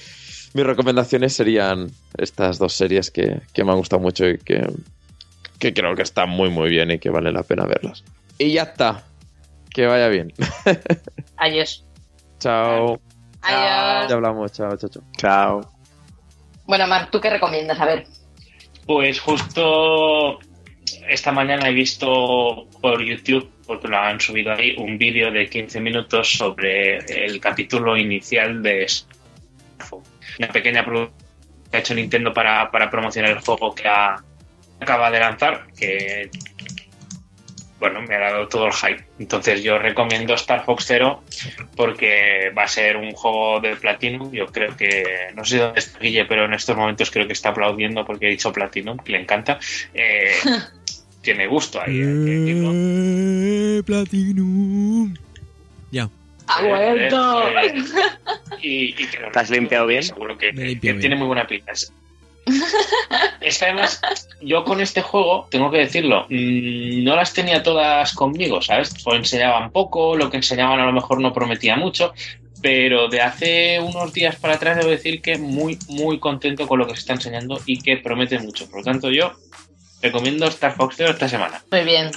mis 0.55 0.67
recomendaciones 0.67 1.35
serían 1.35 1.91
estas 2.17 2.59
dos 2.59 2.73
series 2.73 3.11
que, 3.11 3.41
que 3.53 3.65
me 3.65 3.73
han 3.73 3.79
gustado 3.79 4.01
mucho 4.01 4.29
y 4.29 4.39
que, 4.39 4.67
que 5.59 5.75
creo 5.75 5.95
que 5.95 6.03
están 6.03 6.31
muy 6.31 6.51
muy 6.51 6.71
bien 6.71 6.91
y 6.91 6.99
que 6.99 7.11
vale 7.11 7.33
la 7.33 7.43
pena 7.43 7.67
verlas. 7.67 8.05
Y 8.39 8.53
ya 8.53 8.63
está, 8.63 9.05
que 9.71 9.87
vaya 9.87 10.09
bien. 10.09 10.33
Adiós. 11.37 11.85
Chao. 12.39 13.01
Adiós. 13.43 14.09
Ya 14.09 14.15
hablamos, 14.15 14.53
chao, 14.53 14.77
chao, 14.77 14.91
chao. 14.91 15.03
Chao. 15.17 15.61
Bueno, 16.67 16.87
Marc, 16.87 17.11
¿tú 17.11 17.21
qué 17.21 17.31
recomiendas? 17.31 17.79
A 17.81 17.87
ver. 17.87 18.07
Pues 18.87 19.21
justo 19.21 20.39
esta 21.09 21.33
mañana 21.33 21.69
he 21.69 21.73
visto 21.73 22.67
por 22.81 23.03
YouTube, 23.03 23.51
porque 23.67 23.89
lo 23.89 23.99
han 23.99 24.21
subido 24.21 24.53
ahí, 24.53 24.75
un 24.79 24.97
vídeo 24.99 25.31
de 25.31 25.49
15 25.49 25.81
minutos 25.81 26.31
sobre 26.33 26.99
el 27.25 27.41
capítulo 27.41 27.97
inicial 27.97 28.63
de. 28.63 28.87
Una 30.39 30.49
pequeña 30.49 30.85
producción 30.85 31.17
que 31.71 31.77
ha 31.77 31.81
hecho 31.81 31.95
Nintendo 31.95 32.33
para, 32.33 32.71
para 32.71 32.91
promocionar 32.91 33.31
el 33.33 33.39
juego 33.41 33.75
que 33.75 33.89
ha- 33.89 34.23
acaba 34.81 35.11
de 35.11 35.19
lanzar, 35.21 35.67
que 35.79 36.31
bueno, 37.79 38.03
me 38.03 38.15
ha 38.15 38.21
dado 38.21 38.49
todo 38.49 38.67
el 38.67 38.73
hype. 38.73 39.05
Entonces 39.19 39.63
yo 39.63 39.79
recomiendo 39.79 40.35
Star 40.35 40.65
Fox 40.65 40.87
Zero 40.87 41.23
porque 41.77 42.51
va 42.57 42.65
a 42.65 42.69
ser 42.69 42.97
un 42.97 43.13
juego 43.13 43.61
de 43.61 43.77
Platinum. 43.77 44.33
Yo 44.33 44.47
creo 44.47 44.77
que, 44.77 45.29
no 45.35 45.45
sé 45.45 45.59
dónde 45.59 45.81
está 45.81 45.99
Guille, 45.99 46.25
pero 46.25 46.47
en 46.47 46.55
estos 46.55 46.77
momentos 46.77 47.11
creo 47.11 47.27
que 47.27 47.35
está 47.35 47.51
aplaudiendo 47.51 48.05
porque 48.05 48.27
he 48.27 48.31
dicho 48.31 48.53
Platinum, 48.53 48.99
que 48.99 49.13
le 49.13 49.21
encanta. 49.21 49.59
Eh, 49.95 50.33
tiene 51.23 51.47
gusto 51.47 51.81
ahí. 51.81 51.99
hay 51.99 52.25
que 52.25 52.31
decirlo. 52.31 52.71
Eh, 52.75 53.83
Platinum. 53.85 55.15
Ya. 55.91 56.09
¡Ha 56.47 56.63
vuelto! 56.63 57.49
Eh, 57.49 57.67
eh, 57.67 57.83
y, 58.63 59.03
y 59.03 59.07
que 59.07 59.19
lo 59.19 59.31
¿Te 59.33 59.39
has 59.41 59.51
limpiado 59.51 59.87
bien? 59.87 60.03
Seguro 60.03 60.39
que, 60.39 60.53
tiene 60.53 61.17
muy 61.17 61.27
buena 61.27 61.47
pinta. 61.47 61.73
Es- 63.41 63.59
que 63.59 63.65
además, 63.65 64.01
yo 64.41 64.65
con 64.65 64.81
este 64.81 65.03
juego, 65.03 65.47
tengo 65.51 65.71
que 65.71 65.79
decirlo, 65.79 66.27
mm, 66.29 67.05
no 67.05 67.17
las 67.17 67.33
tenía 67.33 67.63
todas 67.63 68.13
conmigo, 68.15 68.61
¿sabes? 68.63 68.95
O 69.05 69.15
enseñaban 69.15 69.71
poco, 69.71 70.17
lo 70.17 70.31
que 70.31 70.37
enseñaban 70.39 70.81
a 70.81 70.87
lo 70.87 70.93
mejor 70.93 71.21
no 71.21 71.33
prometía 71.33 71.77
mucho, 71.77 72.13
pero 72.63 73.09
de 73.09 73.21
hace 73.21 73.81
unos 73.81 74.13
días 74.13 74.37
para 74.37 74.55
atrás 74.55 74.77
debo 74.79 74.91
decir 74.91 75.21
que 75.23 75.39
muy, 75.39 75.79
muy 75.89 76.19
contento 76.19 76.67
con 76.67 76.79
lo 76.79 76.87
que 76.87 76.95
se 76.95 77.01
está 77.01 77.13
enseñando 77.13 77.61
y 77.67 77.81
que 77.81 77.99
promete 77.99 78.39
mucho. 78.39 78.69
Por 78.69 78.81
lo 78.81 78.85
tanto, 78.85 79.11
yo 79.11 79.33
recomiendo 80.03 80.47
Star 80.47 80.75
Fox 80.75 80.97
Zero 80.97 81.11
esta 81.11 81.29
semana. 81.29 81.63
Muy 81.71 81.83
bien. 81.85 82.11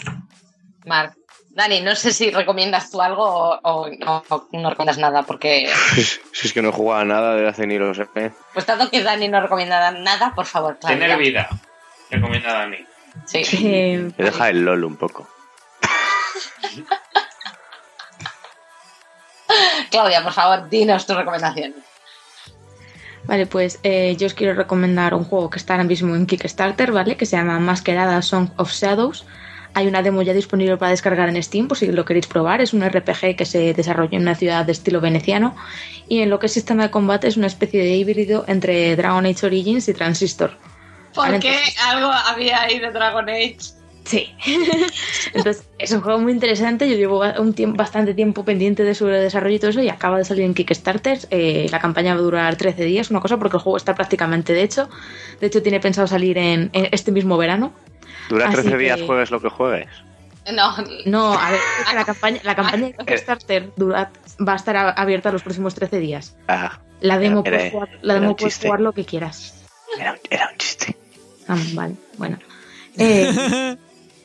Marc. 0.86 1.19
Dani, 1.52 1.82
no 1.82 1.96
sé 1.96 2.14
si 2.14 2.30
recomiendas 2.32 2.92
tú 2.92 3.02
algo 3.02 3.24
o, 3.26 3.60
o 3.64 3.90
no, 3.90 4.24
o 4.30 4.48
no 4.54 4.70
recomiendas 4.70 4.98
nada, 4.98 5.24
porque 5.24 5.70
Si 5.96 6.48
es 6.48 6.54
que 6.54 6.62
no 6.62 6.70
he 6.70 6.72
jugado 6.74 7.02
a 7.02 7.06
nada 7.06 7.34
desde 7.36 7.50
hace 7.50 7.68
ni 7.68 7.78
lo 7.78 7.94
sé. 7.94 8.08
¿eh? 8.16 8.32
pues 8.54 8.66
dado 8.66 8.90
que 8.90 9.04
Dani 9.04 9.28
no 9.28 9.42
recomienda 9.42 9.92
nada, 9.92 10.34
por 10.36 10.46
favor, 10.46 10.78
Claudia. 10.80 11.00
Tener 11.00 11.18
vida, 11.18 11.50
recomienda 12.10 12.54
Dani. 12.54 12.86
Sí. 13.26 13.44
Me 14.18 14.24
deja 14.24 14.50
el 14.50 14.64
LOL 14.64 14.84
un 14.84 14.96
poco. 14.98 15.28
Claudia, 19.90 20.24
por 20.24 20.34
favor, 20.34 20.70
dinos 20.70 21.06
tu 21.08 21.16
recomendación. 21.16 21.74
Vale, 23.24 23.46
pues 23.48 23.80
eh, 23.84 24.16
yo 24.18 24.28
os 24.28 24.34
quiero 24.34 24.54
recomendar 24.54 25.14
un 25.14 25.24
juego 25.24 25.50
que 25.50 25.58
está 25.58 25.74
ahora 25.74 25.84
mismo 25.84 26.16
en 26.16 26.26
Kickstarter, 26.26 26.92
¿vale? 26.92 27.18
Que 27.18 27.26
se 27.26 27.38
llama 27.38 27.60
Masquerada 27.60 28.22
Song 28.22 28.50
of 28.58 28.72
Shadows. 28.72 29.26
Hay 29.74 29.88
una 29.88 30.02
demo 30.02 30.22
ya 30.22 30.34
disponible 30.34 30.78
para 30.78 30.92
descargar 30.92 31.30
en 31.30 31.42
Steam, 31.42 31.68
por 31.68 31.78
si 31.78 31.88
lo 31.88 32.06
queréis 32.06 32.28
probar. 32.28 32.62
Es 32.62 32.74
un 32.74 32.88
RPG 32.88 33.36
que 33.36 33.46
se 33.46 33.74
desarrolla 33.74 34.18
en 34.18 34.24
una 34.24 34.36
ciudad 34.36 34.66
de 34.66 34.72
estilo 34.72 35.02
veneciano. 35.02 35.56
Y 36.08 36.22
en 36.22 36.30
lo 36.30 36.40
que 36.40 36.48
es 36.48 36.54
sistema 36.54 36.84
de 36.84 36.92
combate 36.92 37.28
es 37.28 37.38
una 37.38 37.48
especie 37.48 37.82
de 37.82 37.96
híbrido 37.96 38.46
entre 38.48 38.96
Dragon 38.96 39.26
Age 39.26 39.46
Origins 39.46 39.88
y 39.88 39.94
Transistor. 39.94 40.58
¿Por 41.14 41.40
qué 41.40 41.58
algo 41.88 42.12
había 42.12 42.62
ahí 42.62 42.80
de 42.80 42.92
Dragon 42.92 43.30
Age? 43.30 43.80
Sí. 44.10 44.28
Entonces, 45.34 45.66
es 45.78 45.92
un 45.92 46.02
juego 46.02 46.20
muy 46.20 46.32
interesante. 46.32 46.90
Yo 46.90 46.96
llevo 46.96 47.22
un 47.40 47.54
tiempo, 47.54 47.78
bastante 47.78 48.16
tiempo 48.16 48.44
pendiente 48.44 48.84
de 48.84 48.96
su 48.96 49.06
desarrollo 49.06 49.56
y 49.56 49.60
todo 49.60 49.70
eso, 49.70 49.82
y 49.82 49.90
acaba 49.90 50.18
de 50.18 50.26
salir 50.26 50.46
en 50.46 50.56
Kickstarter. 50.56 51.20
Eh, 51.30 51.68
la 51.70 51.80
campaña 51.80 52.16
va 52.16 52.20
a 52.20 52.24
durar 52.24 52.56
13 52.56 52.86
días, 52.86 53.12
una 53.12 53.20
cosa, 53.20 53.38
porque 53.38 53.58
el 53.58 53.64
juego 53.64 53.78
está 53.78 53.94
prácticamente 53.94 54.54
de 54.54 54.64
hecho. 54.64 54.90
De 55.40 55.48
hecho, 55.48 55.62
tiene 55.62 55.80
pensado 55.80 56.08
salir 56.08 56.40
en, 56.40 56.72
en 56.74 56.90
este 56.92 57.12
mismo 57.12 57.38
verano. 57.38 57.72
Dura 58.30 58.46
Así 58.48 58.62
13 58.62 58.78
días, 58.78 59.00
que- 59.00 59.06
juegues 59.08 59.32
lo 59.32 59.42
que 59.42 59.50
juegues. 59.50 59.90
No, 60.54 60.74
No, 61.06 61.34
a 61.34 61.52
ver, 61.52 61.60
es 61.82 61.90
que 61.90 61.96
la 61.96 62.06
campaña, 62.06 62.40
la 62.44 62.56
campaña 62.56 62.88
de 62.98 63.06
Kickstarter 63.06 63.72
dura- 63.76 64.12
va 64.48 64.54
a 64.54 64.56
estar 64.56 64.76
abierta 64.98 65.32
los 65.32 65.44
próximos 65.44 65.76
13 65.76 66.00
días. 66.00 66.36
Ah, 66.48 66.80
La 67.02 67.18
demo, 67.20 67.44
Era- 67.46 67.58
puedes, 67.58 67.72
jugar, 67.74 67.90
la 68.02 68.14
demo 68.16 68.36
puedes 68.36 68.58
jugar 68.60 68.80
lo 68.82 68.94
que 68.94 69.06
quieras. 69.06 69.64
era, 70.00 70.14
un- 70.14 70.20
era 70.30 70.50
un 70.52 70.58
chiste. 70.58 70.96
Ah, 71.48 71.58
vale, 71.74 71.96
bueno. 72.18 72.38
Eh, 72.98 73.76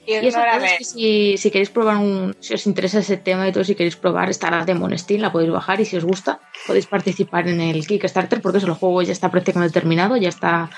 Y 0.07 0.13
eso 0.13 0.27
ignórame. 0.29 0.67
es 0.67 0.79
que 0.79 0.85
si, 0.85 1.37
si 1.39 1.51
queréis 1.51 1.71
probar 1.71 1.97
un, 1.97 2.37
si 2.39 2.53
os 2.53 2.67
interesa 2.67 2.99
ese 2.99 3.17
tema 3.17 3.49
y 3.49 3.53
todo, 3.53 3.65
si 3.65 3.75
queréis 3.75 3.97
probar, 3.97 4.29
está 4.29 4.51
la 4.51 4.63
demo 4.63 4.87
en 4.87 4.99
Steam, 4.99 5.23
la 5.23 5.33
podéis 5.33 5.51
bajar 5.51 5.81
y 5.81 5.87
si 5.87 5.97
os 5.97 6.05
gusta, 6.05 6.41
podéis 6.67 6.85
participar 6.87 7.49
en 7.49 7.59
el 7.63 7.87
Kickstarter 7.87 8.43
porque 8.43 8.59
eso, 8.59 8.67
el 8.67 8.75
juego 8.75 9.01
ya 9.01 9.13
está 9.13 9.31
prácticamente 9.31 9.73
terminado, 9.73 10.19
ya 10.19 10.29
está, 10.29 10.69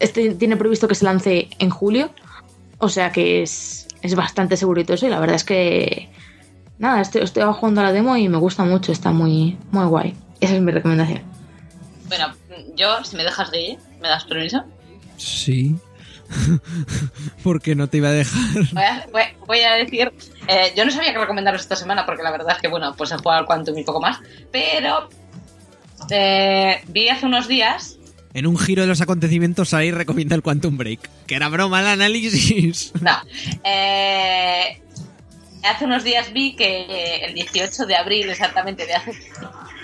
este 0.00 0.34
tiene 0.34 0.56
previsto 0.56 0.88
que 0.88 0.96
se 0.96 1.04
lance 1.04 1.48
en 1.60 1.70
julio, 1.70 2.10
o 2.78 2.88
sea 2.88 3.10
que 3.12 3.42
es, 3.42 3.86
es 4.02 4.14
bastante 4.14 4.56
todo 4.84 4.94
eso 4.94 5.06
y 5.06 5.10
la 5.10 5.20
verdad 5.20 5.36
es 5.36 5.44
que, 5.44 6.10
nada, 6.78 7.00
estoy, 7.00 7.22
estoy 7.22 7.42
jugando 7.52 7.80
a 7.80 7.84
la 7.84 7.92
demo 7.92 8.16
y 8.16 8.28
me 8.28 8.38
gusta 8.38 8.64
mucho, 8.64 8.92
está 8.92 9.10
muy, 9.12 9.56
muy 9.70 9.86
guay. 9.86 10.14
Esa 10.40 10.54
es 10.56 10.60
mi 10.62 10.72
recomendación. 10.72 11.22
Bueno, 12.08 12.32
yo, 12.76 13.02
si 13.04 13.16
me 13.16 13.24
dejas 13.24 13.50
Guille, 13.50 13.78
¿me 14.00 14.08
das 14.08 14.24
permiso? 14.24 14.62
Sí. 15.16 15.74
Porque 17.42 17.74
no 17.74 17.88
te 17.88 17.98
iba 17.98 18.08
a 18.08 18.12
dejar. 18.12 18.62
Voy 18.72 18.82
a, 18.82 19.06
voy- 19.12 19.46
voy 19.46 19.60
a 19.60 19.74
decir, 19.74 20.12
eh, 20.48 20.72
yo 20.76 20.84
no 20.84 20.90
sabía 20.90 21.12
qué 21.12 21.18
recomendaros 21.18 21.60
esta 21.62 21.76
semana 21.76 22.04
porque 22.04 22.22
la 22.22 22.30
verdad 22.32 22.54
es 22.56 22.62
que, 22.62 22.68
bueno, 22.68 22.94
pues 22.96 23.12
he 23.12 23.16
jugado 23.16 23.40
al 23.40 23.46
Quantum 23.46 23.76
y 23.78 23.84
poco 23.84 24.00
más, 24.00 24.18
pero 24.52 25.08
eh, 26.10 26.82
vi 26.88 27.08
hace 27.08 27.26
unos 27.26 27.48
días, 27.48 27.95
En 28.36 28.46
un 28.46 28.58
giro 28.58 28.82
de 28.82 28.88
los 28.88 29.00
acontecimientos, 29.00 29.72
ahí 29.72 29.90
recomienda 29.90 30.36
el 30.36 30.42
Quantum 30.42 30.76
Break. 30.76 31.08
Que 31.26 31.36
era 31.36 31.48
broma 31.48 31.80
el 31.80 31.86
análisis. 31.86 32.92
no, 33.00 33.16
eh, 33.64 34.78
hace 35.64 35.86
unos 35.86 36.04
días 36.04 36.30
vi 36.34 36.54
que 36.54 37.24
el 37.24 37.32
18 37.32 37.86
de 37.86 37.96
abril 37.96 38.28
exactamente 38.28 38.84
de 38.84 38.92
hace 38.92 39.14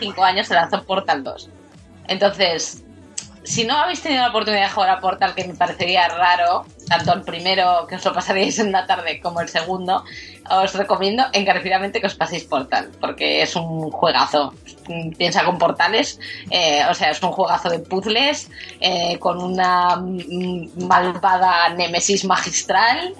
5 0.00 0.22
años 0.22 0.48
se 0.48 0.52
lanzó 0.52 0.84
Portal 0.84 1.24
2. 1.24 1.48
Entonces, 2.08 2.84
si 3.44 3.64
no 3.64 3.76
habéis 3.76 4.00
tenido 4.00 4.22
la 4.22 4.28
oportunidad 4.28 4.64
de 4.64 4.70
jugar 4.70 4.90
a 4.90 5.00
Portal, 5.00 5.34
que 5.34 5.46
me 5.46 5.54
parecería 5.54 6.08
raro, 6.08 6.64
tanto 6.88 7.12
el 7.12 7.22
primero 7.22 7.86
que 7.88 7.96
os 7.96 8.04
lo 8.04 8.12
pasaríais 8.12 8.58
en 8.58 8.68
una 8.68 8.86
tarde 8.86 9.20
como 9.20 9.40
el 9.40 9.48
segundo, 9.48 10.04
os 10.50 10.74
recomiendo 10.74 11.24
encarecidamente 11.32 12.00
que 12.00 12.06
os 12.06 12.14
paséis 12.14 12.44
Portal, 12.44 12.90
porque 13.00 13.42
es 13.42 13.56
un 13.56 13.90
juegazo. 13.90 14.54
Piensa 15.16 15.44
con 15.44 15.58
portales, 15.58 16.18
eh, 16.50 16.82
o 16.90 16.94
sea, 16.94 17.10
es 17.10 17.22
un 17.22 17.32
juegazo 17.32 17.68
de 17.68 17.78
puzzles, 17.78 18.50
eh, 18.80 19.18
con 19.18 19.42
una 19.42 19.96
malvada 20.76 21.68
némesis 21.70 22.24
magistral, 22.24 23.14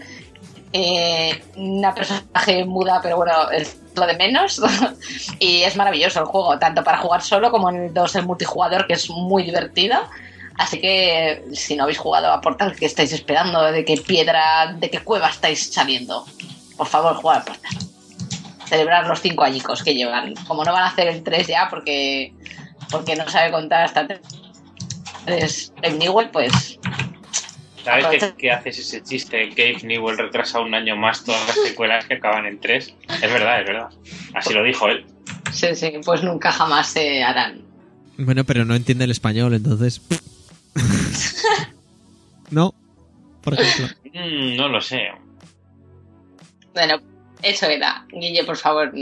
eh, 0.73 1.43
una 1.57 1.95
personaje 1.95 2.65
muda, 2.65 3.01
pero 3.03 3.17
bueno, 3.17 3.51
es 3.51 3.79
lo 3.95 4.07
de 4.07 4.17
menos. 4.17 4.61
y 5.39 5.63
es 5.63 5.77
maravilloso 5.77 6.21
el 6.21 6.27
juego, 6.27 6.59
tanto 6.59 6.83
para 6.83 6.99
jugar 6.99 7.23
solo 7.23 7.51
como 7.51 7.71
en 7.71 7.77
el 7.77 7.95
2 7.95 8.17
el 8.17 8.27
multijugador, 8.27 8.87
que 8.87 8.95
es 8.95 9.09
muy 9.11 9.43
divertido. 9.43 9.97
Así 10.59 10.81
que 10.81 11.45
si 11.53 11.77
no 11.77 11.85
habéis 11.85 11.99
jugado 11.99 12.31
a 12.31 12.41
Portal, 12.41 12.77
¿qué 12.77 12.87
estáis 12.87 13.13
esperando? 13.13 13.63
¿De 13.73 13.85
qué 13.85 13.97
piedra, 13.97 14.75
de 14.79 14.91
qué 14.91 15.01
cueva 15.01 15.29
estáis 15.29 15.73
saliendo? 15.73 16.27
Por 16.77 16.87
favor, 16.87 17.17
jugad 17.17 17.39
a 17.39 17.45
Portal. 17.45 17.73
Celebrar 18.67 19.07
los 19.07 19.21
cinco 19.21 19.45
añicos 19.45 19.83
que 19.83 19.95
llevan. 19.95 20.35
Como 20.47 20.65
no 20.65 20.73
van 20.73 20.85
a 20.85 20.89
hacer 20.89 21.09
el 21.09 21.23
3 21.23 21.47
ya, 21.47 21.69
porque, 21.69 22.33
porque 22.91 23.17
no 23.17 23.29
sabe 23.29 23.51
contar 23.51 23.85
hasta 23.85 24.07
3 24.07 25.73
en 25.83 25.99
Newell, 25.99 26.31
pues 26.31 26.79
¿Sabes 27.85 28.07
que, 28.07 28.35
que 28.35 28.51
haces 28.51 28.79
ese 28.79 29.03
chiste? 29.03 29.49
Gabe 29.49 29.79
Newell 29.83 30.17
retrasa 30.19 30.61
un 30.61 30.75
año 30.75 30.97
más 30.97 31.25
todas 31.25 31.47
las 31.47 31.57
secuelas 31.57 32.07
que 32.07 32.15
acaban 32.15 32.47
en 32.47 32.61
tres. 32.61 32.95
Es 33.09 33.33
verdad, 33.33 33.61
es 33.61 33.67
verdad. 33.67 33.89
Así 34.35 34.55
lo 34.55 34.63
dijo 34.63 34.89
él. 34.89 35.05
sí, 35.53 35.75
sí, 35.75 35.93
pues 36.05 36.23
nunca 36.23 36.53
jamás 36.53 36.89
se 36.89 37.23
harán. 37.23 37.63
Bueno, 38.19 38.45
pero 38.45 38.65
no 38.65 38.75
entiende 38.75 39.05
el 39.05 39.11
español, 39.11 39.55
entonces. 39.55 40.01
no. 42.51 42.75
Por 43.43 43.55
ejemplo. 43.55 43.97
Mm, 44.15 44.57
no 44.57 44.69
lo 44.69 44.81
sé. 44.81 45.09
Bueno, 46.75 47.01
eso 47.43 47.67
era. 47.67 48.07
Guille, 48.13 48.45
por 48.45 48.57
favor, 48.57 48.93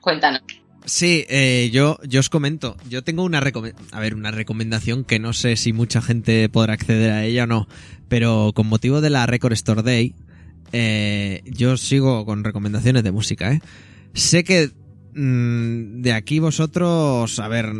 cuéntanos. 0.00 0.42
Sí, 0.84 1.24
eh, 1.28 1.70
yo, 1.72 1.98
yo 2.06 2.20
os 2.20 2.28
comento. 2.28 2.76
Yo 2.88 3.04
tengo 3.04 3.22
una, 3.22 3.38
a 3.38 4.00
ver, 4.00 4.14
una 4.14 4.30
recomendación 4.30 5.04
que 5.04 5.18
no 5.18 5.32
sé 5.32 5.56
si 5.56 5.72
mucha 5.72 6.02
gente 6.02 6.48
podrá 6.48 6.74
acceder 6.74 7.10
a 7.12 7.24
ella 7.24 7.44
o 7.44 7.46
no, 7.46 7.68
pero 8.08 8.52
con 8.54 8.66
motivo 8.66 9.00
de 9.00 9.10
la 9.10 9.26
Record 9.26 9.52
Store 9.52 9.82
Day, 9.82 10.14
eh, 10.72 11.42
yo 11.46 11.76
sigo 11.76 12.24
con 12.26 12.44
recomendaciones 12.44 13.04
de 13.04 13.12
música, 13.12 13.52
¿eh? 13.52 13.60
Sé 14.14 14.42
que 14.42 14.70
mm, 15.14 16.02
de 16.02 16.12
aquí 16.12 16.40
vosotros, 16.40 17.38
a 17.38 17.48
ver, 17.48 17.72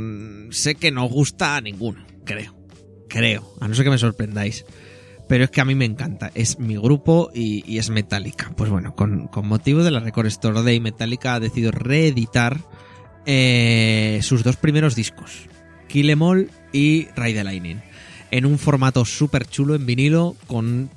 sé 0.51 0.77
que 0.77 0.93
no 0.93 1.07
os 1.07 1.13
gusta 1.13 1.57
a 1.57 1.61
ninguno, 1.61 2.05
creo. 2.25 2.57
Creo, 3.09 3.55
a 3.61 3.69
no 3.69 3.75
ser 3.75 3.85
que 3.85 3.91
me 3.91 3.99
sorprendáis. 3.99 4.65
Pero 5.29 5.45
es 5.45 5.51
que 5.51 5.61
a 5.61 5.65
mí 5.65 5.75
me 5.75 5.85
encanta, 5.85 6.31
es 6.35 6.59
mi 6.59 6.77
grupo 6.77 7.31
y, 7.35 7.63
y 7.71 7.79
es 7.79 7.91
Metallica. 7.91 8.53
Pues 8.57 8.71
bueno, 8.71 8.95
con, 8.95 9.29
con 9.29 9.47
motivo 9.49 9.83
de 9.83 9.91
la 9.91 10.01
Record 10.01 10.27
Store 10.27 10.63
Day, 10.63 10.81
Metallica 10.81 11.35
ha 11.35 11.41
decidido 11.41 11.73
reeditar 11.73 12.61
eh, 13.27 14.21
sus 14.23 14.43
dos 14.43 14.57
primeros 14.57 14.95
discos, 14.95 15.49
Kill 15.89 16.11
Em 16.11 16.23
All 16.23 16.51
y 16.73 17.09
Ride 17.17 17.35
the 17.35 17.45
Lightning, 17.45 17.81
en 18.31 18.47
un 18.47 18.59
formato 18.59 19.05
súper 19.05 19.47
chulo 19.47 19.75
en 19.75 19.87
vinilo 19.87 20.37
con 20.47 20.91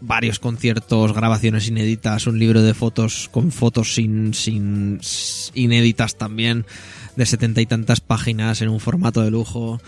varios 0.00 0.38
conciertos, 0.38 1.12
grabaciones 1.12 1.68
inéditas, 1.68 2.26
un 2.26 2.38
libro 2.38 2.62
de 2.62 2.74
fotos 2.74 3.28
con 3.30 3.52
fotos 3.52 3.94
sin, 3.94 4.32
sin 4.34 5.00
inéditas 5.54 6.16
también 6.16 6.64
de 7.16 7.26
setenta 7.26 7.60
y 7.60 7.66
tantas 7.66 8.00
páginas 8.00 8.62
en 8.62 8.68
un 8.68 8.80
formato 8.80 9.22
de 9.22 9.30
lujo 9.30 9.80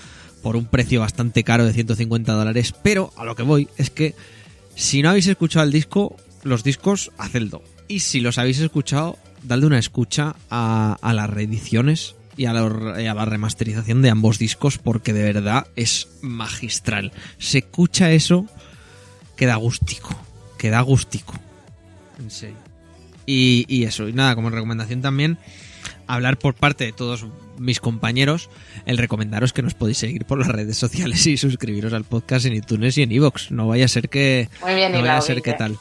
por 0.42 0.56
un 0.56 0.66
precio 0.66 1.00
bastante 1.00 1.44
caro 1.44 1.64
de 1.64 1.72
150 1.72 2.32
dólares, 2.32 2.74
pero 2.82 3.12
a 3.16 3.24
lo 3.24 3.36
que 3.36 3.42
voy 3.42 3.68
es 3.76 3.90
que 3.90 4.14
si 4.74 5.02
no 5.02 5.10
habéis 5.10 5.28
escuchado 5.28 5.64
el 5.64 5.72
disco, 5.72 6.16
los 6.42 6.64
discos, 6.64 7.12
hacedlo. 7.18 7.62
Y 7.88 8.00
si 8.00 8.20
los 8.20 8.38
habéis 8.38 8.58
escuchado, 8.58 9.16
dadle 9.42 9.66
una 9.66 9.78
escucha 9.78 10.34
a, 10.50 10.96
a 11.00 11.12
las 11.12 11.28
reediciones 11.30 12.14
y 12.36 12.46
a, 12.46 12.52
la, 12.52 13.02
y 13.02 13.06
a 13.06 13.14
la 13.14 13.24
remasterización 13.24 14.02
de 14.02 14.10
ambos 14.10 14.38
discos 14.38 14.78
porque 14.78 15.12
de 15.12 15.22
verdad 15.32 15.66
es 15.76 16.08
magistral. 16.22 17.12
Se 17.38 17.58
escucha 17.58 18.10
eso 18.12 18.46
que 19.36 19.46
da 19.46 19.56
gustico, 19.56 20.14
que 20.58 20.70
da 20.70 20.80
gustico. 20.80 21.34
En 22.18 22.30
serio. 22.30 22.56
Y, 23.26 23.64
y 23.68 23.84
eso, 23.84 24.08
y 24.08 24.12
nada, 24.12 24.34
como 24.34 24.50
recomendación 24.50 25.00
también, 25.02 25.38
hablar 26.06 26.38
por 26.38 26.54
parte 26.54 26.84
de 26.84 26.92
todos 26.92 27.26
mis 27.58 27.80
compañeros, 27.80 28.48
el 28.86 28.98
recomendaros 28.98 29.52
que 29.52 29.62
nos 29.62 29.74
podéis 29.74 29.98
seguir 29.98 30.24
por 30.24 30.38
las 30.38 30.48
redes 30.48 30.76
sociales 30.76 31.24
y 31.26 31.36
suscribiros 31.36 31.92
al 31.92 32.04
podcast 32.04 32.46
en 32.46 32.54
iTunes 32.54 32.98
y 32.98 33.02
en 33.02 33.12
iVoox. 33.12 33.50
No 33.52 33.68
vaya 33.68 33.84
a 33.84 33.88
ser 33.88 34.08
que, 34.08 34.48
Muy 34.62 34.74
bien, 34.74 34.92
no 34.92 35.00
vaya 35.00 35.18
a 35.18 35.20
ser 35.22 35.42
que 35.42 35.50
Guille. 35.50 35.58
tal. 35.58 35.78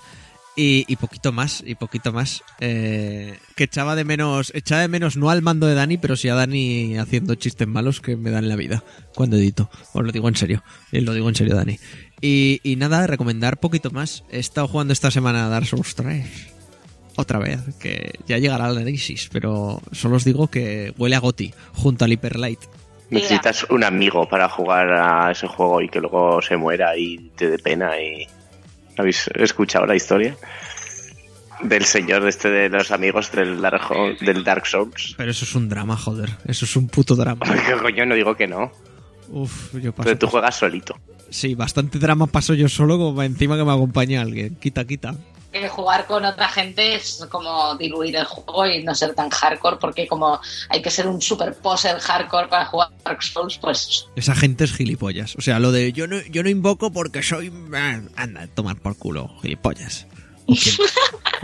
Y, 0.55 0.83
y 0.87 0.97
poquito 0.97 1.31
más, 1.31 1.63
y 1.65 1.75
poquito 1.75 2.11
más. 2.11 2.43
Eh, 2.59 3.37
que 3.55 3.63
echaba 3.63 3.95
de 3.95 4.03
menos, 4.03 4.51
echaba 4.53 4.81
de 4.81 4.89
menos 4.89 5.15
no 5.15 5.29
al 5.29 5.41
mando 5.41 5.65
de 5.65 5.75
Dani, 5.75 5.97
pero 5.97 6.15
sí 6.17 6.27
a 6.27 6.35
Dani 6.35 6.97
haciendo 6.97 7.35
chistes 7.35 7.67
malos 7.67 8.01
que 8.01 8.17
me 8.17 8.31
dan 8.31 8.49
la 8.49 8.57
vida 8.57 8.83
cuando 9.15 9.37
edito. 9.37 9.69
Os 9.93 10.03
lo 10.03 10.11
digo 10.11 10.27
en 10.27 10.35
serio, 10.35 10.63
y 10.91 11.01
lo 11.01 11.13
digo 11.13 11.29
en 11.29 11.35
serio, 11.35 11.55
Dani. 11.55 11.79
Y, 12.21 12.75
nada, 12.77 13.07
recomendar 13.07 13.59
poquito 13.59 13.89
más. 13.91 14.23
He 14.29 14.39
estado 14.39 14.67
jugando 14.67 14.93
esta 14.93 15.09
semana 15.09 15.45
a 15.45 15.49
Dark 15.49 15.65
Souls 15.65 15.95
3. 15.95 16.53
Otra 17.15 17.39
vez, 17.39 17.59
que 17.79 18.11
ya 18.27 18.37
llegará 18.37 18.69
el 18.69 18.77
análisis, 18.77 19.29
pero 19.31 19.81
solo 19.91 20.17
os 20.17 20.23
digo 20.23 20.47
que 20.47 20.93
huele 20.97 21.15
a 21.15 21.19
Goti 21.19 21.53
junto 21.73 22.05
al 22.05 22.13
Hyper 22.13 22.37
Light. 22.37 22.59
Necesitas 23.09 23.65
un 23.69 23.83
amigo 23.83 24.29
para 24.29 24.47
jugar 24.47 24.93
a 24.93 25.31
ese 25.31 25.47
juego 25.47 25.81
y 25.81 25.89
que 25.89 25.99
luego 25.99 26.41
se 26.41 26.55
muera 26.55 26.95
y 26.95 27.31
te 27.35 27.49
dé 27.49 27.59
pena 27.59 27.99
y... 27.99 28.25
¿Habéis 29.01 29.29
escuchado 29.35 29.85
la 29.85 29.95
historia? 29.95 30.35
Del 31.61 31.85
señor 31.85 32.27
este 32.27 32.49
de 32.49 32.69
los 32.69 32.91
amigos 32.91 33.31
del 33.31 33.61
Dark, 33.61 33.83
del 34.21 34.43
Dark 34.43 34.65
Souls. 34.65 35.13
Pero 35.17 35.31
eso 35.31 35.45
es 35.45 35.53
un 35.53 35.69
drama, 35.69 35.95
joder. 35.95 36.29
Eso 36.45 36.65
es 36.65 36.75
un 36.75 36.87
puto 36.87 37.15
drama. 37.15 37.45
¿Qué 37.45 37.73
coño? 37.79 38.05
No 38.05 38.15
digo 38.15 38.35
que 38.35 38.47
no. 38.47 38.71
Uf, 39.29 39.73
yo 39.75 39.91
paso. 39.91 40.07
Pero 40.07 40.17
tú 40.17 40.27
juegas 40.27 40.55
solito. 40.55 40.97
Sí, 41.29 41.55
bastante 41.55 41.99
drama 41.99 42.27
paso 42.27 42.53
yo 42.53 42.67
solo, 42.67 42.97
como 42.97 43.21
encima 43.23 43.57
que 43.57 43.63
me 43.63 43.71
acompaña 43.71 44.21
alguien. 44.21 44.55
Quita, 44.55 44.85
quita. 44.85 45.15
Que 45.51 45.67
jugar 45.67 46.05
con 46.05 46.23
otra 46.23 46.47
gente 46.47 46.95
es 46.95 47.25
como 47.29 47.75
diluir 47.75 48.15
el 48.15 48.25
juego 48.25 48.65
y 48.67 48.83
no 48.83 48.95
ser 48.95 49.13
tan 49.13 49.29
hardcore, 49.29 49.77
porque 49.77 50.07
como 50.07 50.39
hay 50.69 50.81
que 50.81 50.89
ser 50.89 51.07
un 51.07 51.21
super 51.21 51.53
poser 51.55 51.99
hardcore 51.99 52.47
para 52.47 52.65
jugar 52.65 52.89
Dark 53.03 53.21
Souls, 53.21 53.57
pues 53.57 54.07
Esa 54.15 54.35
gente 54.35 54.63
es 54.63 54.73
gilipollas. 54.73 55.35
O 55.35 55.41
sea, 55.41 55.59
lo 55.59 55.71
de 55.71 55.91
yo 55.91 56.07
no, 56.07 56.21
yo 56.29 56.43
no 56.43 56.49
invoco 56.49 56.91
porque 56.91 57.21
soy. 57.21 57.51
ah, 57.73 57.99
Anda, 58.15 58.47
tomar 58.47 58.77
por 58.77 58.97
culo, 58.97 59.29
gilipollas. 59.41 60.07
O 60.47 60.55
quien, 60.55 60.76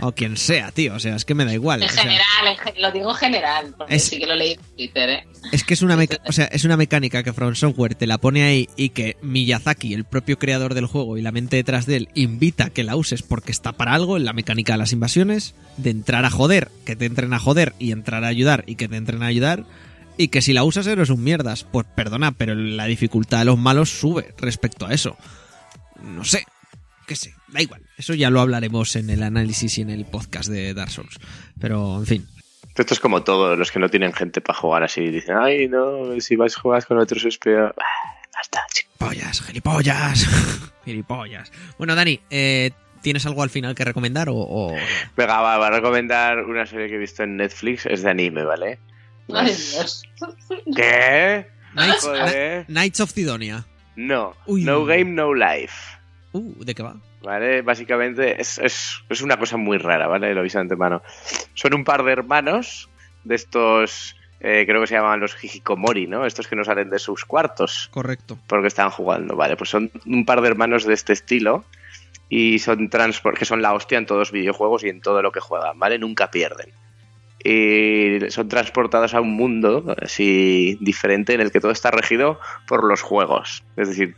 o 0.00 0.12
quien 0.12 0.36
sea, 0.36 0.70
tío. 0.72 0.94
O 0.94 0.98
sea, 0.98 1.16
es 1.16 1.24
que 1.24 1.34
me 1.34 1.44
da 1.44 1.52
igual. 1.54 1.82
en 1.82 1.88
sea, 1.88 2.02
general, 2.02 2.46
en 2.46 2.56
ge- 2.58 2.74
lo 2.80 2.92
digo 2.92 3.10
en 3.10 3.16
general, 3.16 3.74
porque 3.76 3.94
Es- 3.96 4.04
sí 4.04 4.18
que 4.18 4.26
lo 4.26 4.34
leí 4.34 4.52
en 4.52 4.60
Twitter, 4.76 5.08
¿eh? 5.10 5.26
Es 5.52 5.64
que 5.64 5.74
es 5.74 5.82
una, 5.82 5.96
meca- 5.96 6.20
o 6.26 6.32
sea, 6.32 6.44
es 6.46 6.64
una 6.64 6.76
mecánica 6.76 7.22
que 7.22 7.32
From 7.32 7.54
Software 7.54 7.94
te 7.94 8.06
la 8.06 8.18
pone 8.18 8.42
ahí 8.44 8.68
y 8.76 8.90
que 8.90 9.16
Miyazaki, 9.22 9.94
el 9.94 10.04
propio 10.04 10.38
creador 10.38 10.74
del 10.74 10.86
juego 10.86 11.16
y 11.16 11.22
la 11.22 11.32
mente 11.32 11.56
detrás 11.56 11.86
de 11.86 11.96
él, 11.96 12.08
invita 12.14 12.64
a 12.66 12.70
que 12.70 12.84
la 12.84 12.96
uses 12.96 13.22
porque 13.22 13.52
está 13.52 13.72
para 13.72 13.94
algo 13.94 14.16
en 14.16 14.24
la 14.24 14.32
mecánica 14.32 14.74
de 14.74 14.78
las 14.78 14.92
invasiones, 14.92 15.54
de 15.76 15.90
entrar 15.90 16.24
a 16.24 16.30
joder, 16.30 16.70
que 16.84 16.96
te 16.96 17.06
entren 17.06 17.32
a 17.32 17.38
joder 17.38 17.72
y 17.78 17.92
entrar 17.92 18.24
a 18.24 18.28
ayudar 18.28 18.64
y 18.66 18.74
que 18.76 18.88
te 18.88 18.96
entren 18.96 19.22
a 19.22 19.26
ayudar, 19.26 19.64
y 20.16 20.28
que 20.28 20.42
si 20.42 20.52
la 20.52 20.64
usas 20.64 20.86
eres 20.86 21.10
un 21.10 21.22
mierdas. 21.22 21.64
Pues 21.64 21.86
perdona, 21.94 22.32
pero 22.32 22.54
la 22.54 22.86
dificultad 22.86 23.38
de 23.38 23.44
los 23.46 23.58
malos 23.58 23.88
sube 23.90 24.34
respecto 24.38 24.86
a 24.86 24.92
eso. 24.92 25.16
No 26.02 26.24
sé, 26.24 26.44
qué 27.06 27.16
sé, 27.16 27.32
da 27.52 27.62
igual. 27.62 27.82
Eso 27.96 28.14
ya 28.14 28.30
lo 28.30 28.40
hablaremos 28.40 28.94
en 28.96 29.10
el 29.10 29.22
análisis 29.22 29.78
y 29.78 29.82
en 29.82 29.90
el 29.90 30.04
podcast 30.04 30.48
de 30.48 30.74
Dark 30.74 30.90
Souls. 30.90 31.18
Pero, 31.60 31.98
en 31.98 32.06
fin. 32.06 32.26
Esto 32.76 32.94
es 32.94 33.00
como 33.00 33.22
todos 33.24 33.58
los 33.58 33.72
que 33.72 33.80
no 33.80 33.88
tienen 33.88 34.12
gente 34.12 34.40
para 34.40 34.58
jugar 34.58 34.84
así. 34.84 35.08
Dicen, 35.08 35.36
ay, 35.36 35.66
no, 35.68 36.20
si 36.20 36.36
vas 36.36 36.56
a 36.56 36.60
jugar 36.60 36.86
con 36.86 36.98
otros 36.98 37.24
es 37.24 37.36
peor. 37.38 37.74
Ah, 37.78 38.14
Basta, 38.34 38.60
chico. 38.72 38.90
Pollas, 38.98 39.40
gilipollas. 39.42 40.26
gilipollas. 40.84 41.50
Bueno, 41.76 41.96
Dani, 41.96 42.20
eh, 42.30 42.70
¿tienes 43.02 43.26
algo 43.26 43.42
al 43.42 43.50
final 43.50 43.74
que 43.74 43.84
recomendar 43.84 44.28
o...? 44.28 44.36
o- 44.36 44.76
Venga, 45.16 45.40
va, 45.40 45.58
va 45.58 45.66
a 45.66 45.70
recomendar 45.70 46.44
una 46.44 46.64
serie 46.66 46.86
que 46.88 46.94
he 46.94 46.98
visto 46.98 47.24
en 47.24 47.36
Netflix. 47.36 47.86
Es 47.86 48.02
de 48.04 48.10
anime, 48.10 48.44
¿vale? 48.44 48.78
Ay, 49.34 49.46
Dios. 49.46 50.04
¿Qué? 50.76 51.46
Knights, 51.72 52.04
Joder. 52.04 52.66
Knights 52.66 53.00
of 53.00 53.10
Sidonia. 53.10 53.66
No. 53.96 54.34
Uy. 54.46 54.62
No 54.62 54.84
Game, 54.84 55.06
No 55.06 55.34
Life. 55.34 55.97
Uh, 56.38 56.64
¿de 56.64 56.74
qué 56.74 56.82
va? 56.84 56.94
¿Vale? 57.22 57.62
Básicamente 57.62 58.40
es, 58.40 58.58
es, 58.58 59.02
es 59.08 59.22
una 59.22 59.36
cosa 59.36 59.56
muy 59.56 59.76
rara, 59.78 60.06
¿vale? 60.06 60.32
Lo 60.34 60.40
aviso 60.40 60.58
de 60.58 60.62
antemano. 60.62 61.02
Son 61.54 61.74
un 61.74 61.84
par 61.84 62.04
de 62.04 62.12
hermanos 62.12 62.88
de 63.24 63.34
estos, 63.34 64.14
eh, 64.40 64.64
creo 64.66 64.80
que 64.80 64.86
se 64.86 64.94
llaman 64.94 65.18
los 65.18 65.42
Hikikomori, 65.42 66.06
¿no? 66.06 66.26
Estos 66.26 66.46
que 66.46 66.54
no 66.54 66.62
salen 66.62 66.90
de 66.90 67.00
sus 67.00 67.24
cuartos 67.24 67.88
Correcto. 67.90 68.38
porque 68.46 68.68
están 68.68 68.90
jugando, 68.90 69.34
¿vale? 69.34 69.56
Pues 69.56 69.70
son 69.70 69.90
un 70.06 70.24
par 70.24 70.40
de 70.40 70.48
hermanos 70.48 70.84
de 70.84 70.94
este 70.94 71.12
estilo 71.12 71.64
y 72.28 72.60
son 72.60 72.88
transport 72.88 73.36
que 73.36 73.44
son 73.44 73.60
la 73.60 73.74
hostia 73.74 73.98
en 73.98 74.06
todos 74.06 74.20
los 74.20 74.32
videojuegos 74.32 74.84
y 74.84 74.88
en 74.88 75.00
todo 75.00 75.22
lo 75.22 75.32
que 75.32 75.40
juegan, 75.40 75.78
¿vale? 75.78 75.98
Nunca 75.98 76.30
pierden. 76.30 76.70
Y 77.42 78.30
son 78.30 78.48
transportados 78.48 79.14
a 79.14 79.20
un 79.20 79.34
mundo 79.34 79.96
así 80.00 80.76
diferente 80.80 81.34
en 81.34 81.40
el 81.40 81.50
que 81.50 81.60
todo 81.60 81.72
está 81.72 81.90
regido 81.90 82.38
por 82.66 82.84
los 82.84 83.02
juegos. 83.02 83.64
Es 83.76 83.88
decir, 83.88 84.16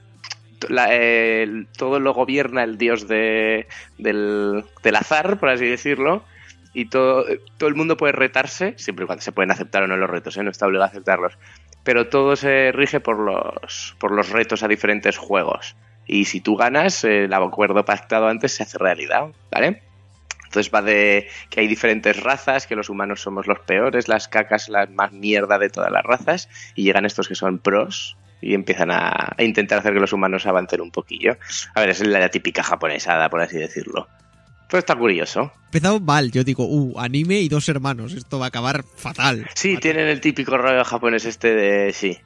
la- 0.68 0.92
el- 0.94 1.66
todo 1.76 2.00
lo 2.00 2.12
gobierna 2.14 2.62
el 2.64 2.78
dios 2.78 3.08
de, 3.08 3.66
del, 3.98 4.64
del 4.82 4.96
azar, 4.96 5.38
por 5.38 5.48
así 5.48 5.66
decirlo, 5.66 6.24
y 6.72 6.86
todo, 6.86 7.24
todo 7.58 7.68
el 7.68 7.74
mundo 7.74 7.96
puede 7.96 8.12
retarse, 8.12 8.74
siempre 8.76 9.04
y 9.04 9.06
cuando 9.06 9.22
se 9.22 9.32
pueden 9.32 9.50
aceptar 9.50 9.82
o 9.82 9.86
no 9.86 9.96
los 9.96 10.10
retos, 10.10 10.36
¿eh? 10.36 10.42
no 10.42 10.50
está 10.50 10.66
obligado 10.66 10.84
a 10.84 10.88
aceptarlos, 10.88 11.38
pero 11.82 12.08
todo 12.08 12.36
se 12.36 12.70
rige 12.72 13.00
por 13.00 13.18
los, 13.18 13.96
por 13.98 14.12
los 14.12 14.28
retos 14.30 14.62
a 14.62 14.68
diferentes 14.68 15.16
juegos. 15.18 15.76
Y 16.06 16.26
si 16.26 16.40
tú 16.40 16.56
ganas, 16.56 17.04
eh, 17.04 17.24
el 17.24 17.32
acuerdo 17.32 17.84
pactado 17.84 18.28
antes 18.28 18.52
se 18.52 18.62
hace 18.62 18.78
realidad, 18.78 19.28
¿vale? 19.50 19.82
Entonces 20.44 20.72
va 20.74 20.82
de 20.82 21.28
que 21.48 21.60
hay 21.60 21.68
diferentes 21.68 22.20
razas, 22.20 22.66
que 22.66 22.74
los 22.74 22.88
humanos 22.88 23.20
somos 23.20 23.46
los 23.46 23.60
peores, 23.60 24.08
las 24.08 24.26
cacas 24.26 24.68
las 24.68 24.90
más 24.90 25.12
mierda 25.12 25.58
de 25.60 25.70
todas 25.70 25.92
las 25.92 26.02
razas, 26.04 26.48
y 26.74 26.82
llegan 26.82 27.04
estos 27.04 27.28
que 27.28 27.36
son 27.36 27.60
pros 27.60 28.16
y 28.40 28.54
empiezan 28.54 28.90
a, 28.90 29.34
a 29.36 29.42
intentar 29.42 29.78
hacer 29.78 29.92
que 29.92 30.00
los 30.00 30.12
humanos 30.12 30.46
avancen 30.46 30.80
un 30.80 30.90
poquillo. 30.90 31.36
A 31.74 31.80
ver, 31.80 31.90
es 31.90 32.06
la 32.06 32.28
típica 32.28 32.62
japonesada, 32.62 33.28
por 33.28 33.40
así 33.40 33.58
decirlo. 33.58 34.08
Pero 34.70 34.78
está 34.78 34.94
curioso. 34.94 35.52
Empezado 35.66 35.98
mal, 35.98 36.30
yo 36.30 36.44
digo, 36.44 36.64
uh, 36.64 36.98
anime 37.00 37.40
y 37.40 37.48
dos 37.48 37.68
hermanos. 37.68 38.12
Esto 38.14 38.38
va 38.38 38.46
a 38.46 38.48
acabar 38.48 38.84
fatal. 38.84 39.48
Sí, 39.54 39.70
Fatal. 39.74 39.80
tienen 39.82 40.06
el 40.06 40.20
típico 40.20 40.56
rollo 40.56 40.84
japonés 40.84 41.24
este 41.24 41.54
de... 41.54 41.92
Sí. 41.92 42.16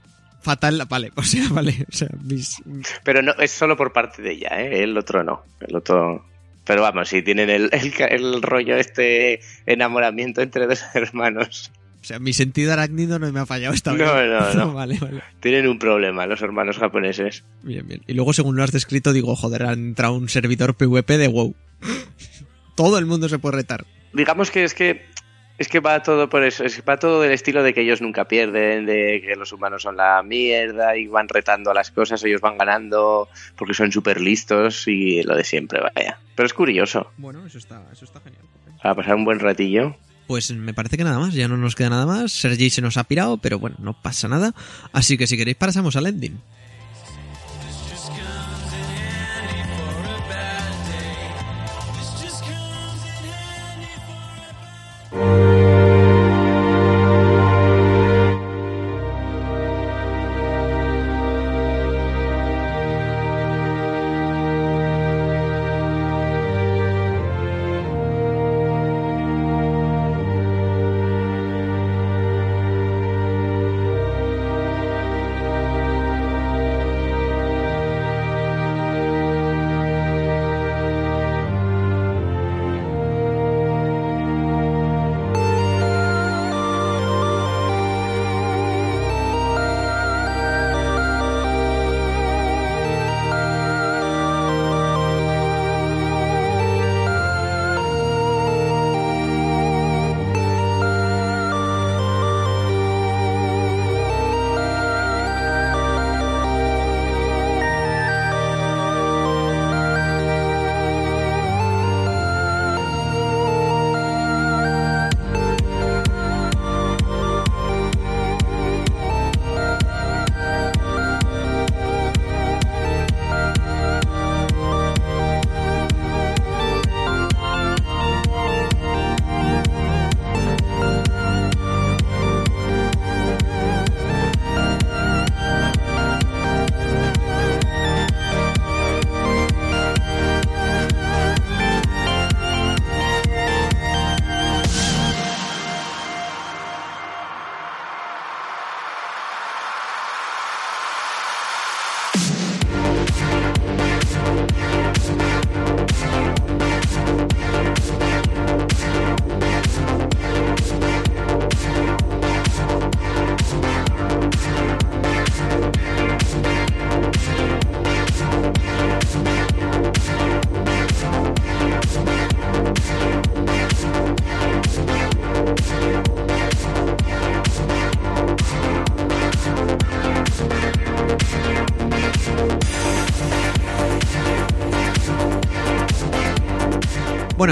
Fatal, 0.42 0.82
vale, 0.86 1.10
o 1.16 1.22
sea, 1.22 1.48
vale. 1.50 1.86
O 1.90 1.96
sea, 1.96 2.08
mis... 2.22 2.62
Pero 3.02 3.22
no, 3.22 3.32
es 3.32 3.50
solo 3.50 3.78
por 3.78 3.94
parte 3.94 4.20
de 4.20 4.32
ella, 4.32 4.60
¿eh? 4.60 4.82
El 4.82 4.96
otro 4.98 5.24
no. 5.24 5.42
El 5.66 5.74
otro... 5.74 6.26
Pero 6.66 6.82
vamos, 6.82 7.08
sí, 7.08 7.22
tienen 7.22 7.48
el, 7.48 7.70
el, 7.72 7.92
el 8.10 8.42
rollo 8.42 8.76
este 8.76 9.40
enamoramiento 9.64 10.42
entre 10.42 10.66
dos 10.66 10.82
hermanos. 10.94 11.72
O 12.04 12.06
sea, 12.06 12.18
mi 12.18 12.34
sentido 12.34 12.70
arácnido 12.70 13.18
no 13.18 13.32
me 13.32 13.40
ha 13.40 13.46
fallado 13.46 13.72
esta 13.72 13.92
No, 13.94 13.96
vez. 14.14 14.28
no, 14.30 14.54
no. 14.66 14.74
vale, 14.74 14.98
vale. 15.00 15.22
Tienen 15.40 15.66
un 15.66 15.78
problema 15.78 16.26
los 16.26 16.42
hermanos 16.42 16.76
japoneses. 16.76 17.44
Bien, 17.62 17.86
bien. 17.88 18.02
Y 18.06 18.12
luego, 18.12 18.34
según 18.34 18.56
lo 18.56 18.62
has 18.62 18.72
descrito, 18.72 19.14
digo, 19.14 19.34
joder, 19.34 19.62
ha 19.62 19.72
entrado 19.72 20.12
un 20.12 20.28
servidor 20.28 20.74
PvP 20.74 21.16
de 21.16 21.28
WoW. 21.28 21.54
Todo 22.74 22.98
el 22.98 23.06
mundo 23.06 23.30
se 23.30 23.38
puede 23.38 23.56
retar. 23.56 23.86
Digamos 24.12 24.50
que 24.50 24.64
es 24.64 24.74
que 24.74 25.06
es 25.56 25.68
que 25.68 25.80
va 25.80 26.02
todo 26.02 26.28
por 26.28 26.42
eso, 26.44 26.64
es 26.64 26.74
que 26.76 26.82
va 26.82 26.96
todo 26.98 27.22
del 27.22 27.30
estilo 27.30 27.62
de 27.62 27.72
que 27.72 27.80
ellos 27.82 28.02
nunca 28.02 28.26
pierden, 28.26 28.84
de 28.86 29.22
que 29.24 29.36
los 29.36 29.52
humanos 29.52 29.82
son 29.82 29.96
la 29.96 30.20
mierda 30.24 30.96
y 30.96 31.06
van 31.06 31.28
retando 31.28 31.70
a 31.70 31.74
las 31.74 31.90
cosas, 31.92 32.22
ellos 32.24 32.40
van 32.40 32.58
ganando 32.58 33.28
porque 33.56 33.72
son 33.72 33.92
súper 33.92 34.20
listos 34.20 34.86
y 34.88 35.22
lo 35.22 35.36
de 35.36 35.44
siempre, 35.44 35.80
vaya. 35.80 36.18
Pero 36.34 36.46
es 36.46 36.52
curioso, 36.54 37.12
Bueno, 37.16 37.46
eso 37.46 37.56
está, 37.58 37.82
eso 37.92 38.04
está 38.04 38.18
genial. 38.20 38.42
para 38.82 38.94
pasar 38.96 39.14
un 39.14 39.24
buen 39.24 39.38
ratillo 39.38 39.96
pues 40.26 40.50
me 40.52 40.74
parece 40.74 40.96
que 40.96 41.04
nada 41.04 41.18
más, 41.18 41.34
ya 41.34 41.48
no 41.48 41.56
nos 41.56 41.74
queda 41.74 41.90
nada 41.90 42.06
más. 42.06 42.32
Sergei 42.32 42.70
se 42.70 42.82
nos 42.82 42.96
ha 42.96 43.04
pirado, 43.04 43.38
pero 43.38 43.58
bueno, 43.58 43.76
no 43.78 43.92
pasa 43.92 44.28
nada. 44.28 44.54
Así 44.92 45.18
que 45.18 45.26
si 45.26 45.36
queréis 45.36 45.56
pasamos 45.56 45.96
al 45.96 46.06
ending. 46.06 46.38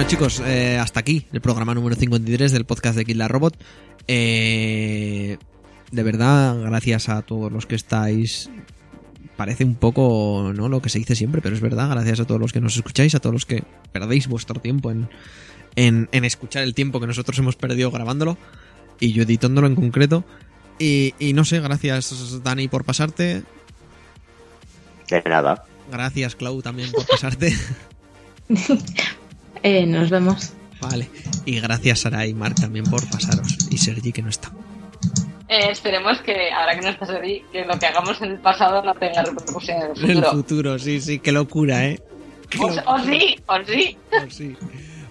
Bueno, 0.02 0.10
chicos, 0.10 0.42
eh, 0.44 0.78
hasta 0.78 0.98
aquí 0.98 1.28
el 1.32 1.40
programa 1.40 1.76
número 1.76 1.94
53 1.94 2.50
del 2.50 2.64
podcast 2.64 2.96
de 2.96 3.04
Kill 3.04 3.18
la 3.18 3.28
Robot. 3.28 3.56
Eh, 4.08 5.38
de 5.92 6.02
verdad, 6.02 6.60
gracias 6.60 7.08
a 7.08 7.22
todos 7.22 7.52
los 7.52 7.66
que 7.66 7.76
estáis. 7.76 8.50
Parece 9.36 9.62
un 9.62 9.76
poco, 9.76 10.50
¿no? 10.56 10.68
Lo 10.68 10.82
que 10.82 10.88
se 10.88 10.98
dice 10.98 11.14
siempre, 11.14 11.40
pero 11.40 11.54
es 11.54 11.60
verdad. 11.60 11.88
Gracias 11.88 12.18
a 12.18 12.24
todos 12.24 12.40
los 12.40 12.52
que 12.52 12.60
nos 12.60 12.74
escucháis, 12.74 13.14
a 13.14 13.20
todos 13.20 13.32
los 13.32 13.46
que 13.46 13.62
perdéis 13.92 14.26
vuestro 14.26 14.60
tiempo 14.60 14.90
en, 14.90 15.08
en, 15.76 16.08
en 16.10 16.24
escuchar 16.24 16.64
el 16.64 16.74
tiempo 16.74 16.98
que 16.98 17.06
nosotros 17.06 17.38
hemos 17.38 17.54
perdido 17.54 17.92
grabándolo 17.92 18.36
y 18.98 19.12
yo 19.12 19.22
editándolo 19.22 19.68
en 19.68 19.76
concreto. 19.76 20.24
Y, 20.80 21.14
y 21.20 21.32
no 21.32 21.44
sé, 21.44 21.60
gracias 21.60 22.42
Dani 22.42 22.66
por 22.66 22.84
pasarte. 22.84 23.44
De 25.08 25.22
nada. 25.26 25.64
Gracias 25.92 26.34
Clau 26.34 26.60
también 26.60 26.90
por 26.90 27.06
pasarte. 27.06 27.54
Eh, 29.62 29.86
nos 29.86 30.10
vemos. 30.10 30.52
Vale. 30.80 31.08
Y 31.46 31.60
gracias 31.60 32.00
Sara 32.00 32.26
y 32.26 32.34
Mark 32.34 32.56
también 32.56 32.84
por 32.86 33.08
pasaros. 33.08 33.56
Y 33.70 33.78
Sergi 33.78 34.12
que 34.12 34.22
no 34.22 34.28
está. 34.30 34.50
Eh, 35.48 35.70
esperemos 35.70 36.20
que, 36.22 36.50
ahora 36.50 36.74
que 36.74 36.80
no 36.80 36.88
estás 36.88 37.10
ahí, 37.10 37.42
que 37.52 37.64
lo 37.64 37.78
que 37.78 37.86
hagamos 37.86 38.20
en 38.22 38.30
el 38.32 38.38
pasado 38.38 38.82
no 38.82 38.94
tenga 38.94 39.22
repercusión 39.22 39.76
en 39.76 39.82
el 39.82 40.04
En 40.04 40.10
el 40.10 40.16
futuro. 40.24 40.32
futuro, 40.32 40.78
sí, 40.78 41.00
sí, 41.00 41.18
qué 41.18 41.30
locura, 41.30 41.84
¿eh? 41.86 42.00
Qué 42.48 42.58
O, 42.58 42.66
o 42.66 42.98
sí, 43.04 43.36
o 43.46 43.56
sí. 43.66 43.96
locura, 44.10 44.30
sí. 44.30 44.56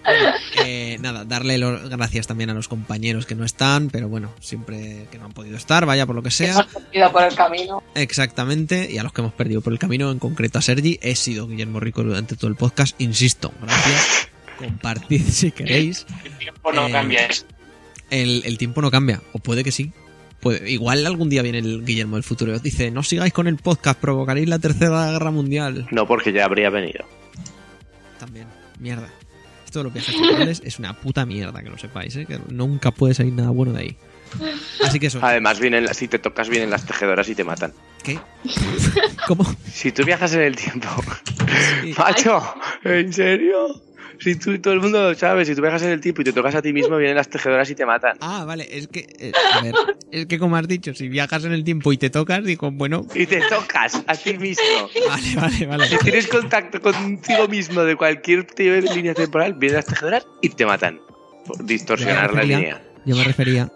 Bueno, 0.04 0.32
eh, 0.64 0.98
nada, 1.00 1.24
darle 1.24 1.58
los 1.58 1.88
gracias 1.88 2.26
también 2.26 2.50
a 2.50 2.54
los 2.54 2.66
compañeros 2.66 3.24
que 3.24 3.36
no 3.36 3.44
están, 3.44 3.88
pero 3.88 4.08
bueno, 4.08 4.32
siempre 4.40 5.06
que 5.12 5.18
no 5.18 5.26
han 5.26 5.32
podido 5.32 5.56
estar, 5.56 5.86
vaya 5.86 6.06
por 6.06 6.16
lo 6.16 6.22
que 6.24 6.30
Que 6.30 6.34
sea. 6.34 6.52
hemos 6.54 6.66
perdido 6.66 7.12
por 7.12 7.22
el 7.22 7.34
camino. 7.36 7.82
Exactamente, 7.94 8.90
y 8.90 8.98
a 8.98 9.04
los 9.04 9.12
que 9.12 9.20
hemos 9.20 9.32
perdido 9.34 9.60
por 9.60 9.72
el 9.72 9.78
camino, 9.78 10.10
en 10.10 10.18
concreto 10.18 10.58
a 10.58 10.62
Sergi, 10.62 10.98
he 11.02 11.14
sido 11.14 11.46
Guillermo 11.46 11.78
Rico 11.78 12.02
durante 12.02 12.34
todo 12.34 12.48
el 12.50 12.56
podcast, 12.56 13.00
insisto, 13.00 13.52
gracias. 13.62 14.28
Compartid 14.68 15.22
si 15.22 15.50
queréis. 15.52 16.06
El 16.24 16.38
tiempo 16.38 16.72
no 16.72 16.86
Eh, 16.88 16.92
cambia 16.92 17.26
eso. 17.26 17.44
El, 18.10 18.42
el 18.44 18.58
tiempo 18.58 18.82
no 18.82 18.90
cambia, 18.90 19.22
o 19.32 19.38
puede 19.38 19.64
que 19.64 19.72
sí. 19.72 19.92
Puede- 20.40 20.70
igual 20.70 21.06
algún 21.06 21.28
día 21.30 21.42
viene 21.42 21.58
el 21.58 21.84
Guillermo 21.84 22.16
del 22.16 22.24
futuro 22.24 22.52
y 22.52 22.56
os 22.56 22.62
dice, 22.62 22.90
no 22.90 23.02
sigáis 23.02 23.32
con 23.32 23.46
el 23.46 23.56
podcast, 23.56 23.98
provocaréis 24.00 24.48
la 24.48 24.58
tercera 24.58 25.10
guerra 25.12 25.30
mundial. 25.30 25.86
No, 25.90 26.06
porque 26.06 26.32
ya 26.32 26.44
habría 26.44 26.68
venido. 26.68 27.04
También, 28.18 28.46
mierda. 28.78 29.08
Esto 29.64 29.78
de 29.80 29.84
los 29.84 29.92
viajes 29.94 30.14
temporales 30.14 30.60
es 30.64 30.78
una 30.78 30.98
puta 31.00 31.24
mierda, 31.24 31.62
que 31.62 31.70
lo 31.70 31.78
sepáis, 31.78 32.14
¿eh? 32.16 32.26
que 32.26 32.38
nunca 32.48 32.90
puede 32.90 33.14
salir 33.14 33.32
nada 33.32 33.50
bueno 33.50 33.72
de 33.72 33.80
ahí. 33.80 33.96
Así 34.84 34.98
que 34.98 35.06
eso. 35.06 35.18
Además, 35.22 35.60
vienen, 35.60 35.86
si 35.94 36.08
te 36.08 36.18
tocas, 36.18 36.48
vienen 36.48 36.70
las 36.70 36.84
tejedoras 36.86 37.28
y 37.28 37.34
te 37.34 37.44
matan. 37.44 37.72
¿Qué? 38.02 38.18
¿Cómo? 39.28 39.44
Si 39.72 39.92
tú 39.92 40.04
viajas 40.04 40.34
en 40.34 40.40
el 40.42 40.56
tiempo, 40.56 40.88
Sí. 41.82 41.94
macho, 41.98 42.42
¿en 42.84 43.12
serio? 43.12 43.80
Si 44.22 44.36
tú, 44.36 44.58
todo 44.60 44.72
el 44.74 44.80
mundo 44.80 45.02
lo 45.10 45.14
sabe, 45.16 45.44
si 45.44 45.54
tú 45.54 45.62
viajas 45.62 45.82
en 45.82 45.90
el 45.90 46.00
tiempo 46.00 46.20
y 46.22 46.24
te 46.24 46.32
tocas 46.32 46.54
a 46.54 46.62
ti 46.62 46.72
mismo, 46.72 46.96
vienen 46.96 47.16
las 47.16 47.28
tejedoras 47.28 47.68
y 47.70 47.74
te 47.74 47.84
matan. 47.84 48.16
Ah, 48.20 48.44
vale, 48.44 48.68
es 48.70 48.86
que, 48.88 49.06
eh, 49.18 49.32
a 49.52 49.60
ver, 49.62 49.74
es 50.12 50.26
que 50.26 50.38
como 50.38 50.56
has 50.56 50.68
dicho, 50.68 50.94
si 50.94 51.08
viajas 51.08 51.44
en 51.44 51.52
el 51.52 51.64
tiempo 51.64 51.92
y 51.92 51.96
te 51.96 52.08
tocas, 52.10 52.44
digo, 52.44 52.70
bueno, 52.70 53.04
Y 53.14 53.26
te 53.26 53.40
tocas 53.48 54.00
a 54.06 54.14
ti 54.14 54.38
mismo. 54.38 54.62
vale, 55.08 55.34
vale, 55.36 55.66
vale. 55.66 55.86
Si 55.88 55.98
tienes 55.98 56.26
contacto 56.28 56.80
contigo 56.80 57.48
mismo 57.48 57.82
de 57.82 57.96
cualquier 57.96 58.44
tipo 58.44 58.70
de 58.70 58.82
línea 58.82 59.14
temporal, 59.14 59.54
vienen 59.54 59.76
las 59.76 59.86
tejedoras 59.86 60.26
y 60.40 60.50
te 60.50 60.66
matan. 60.66 61.00
Por 61.46 61.64
distorsionar 61.64 62.32
la 62.34 62.44
línea. 62.44 62.82
Yo 63.04 63.16
me 63.16 63.24
refería, 63.24 63.68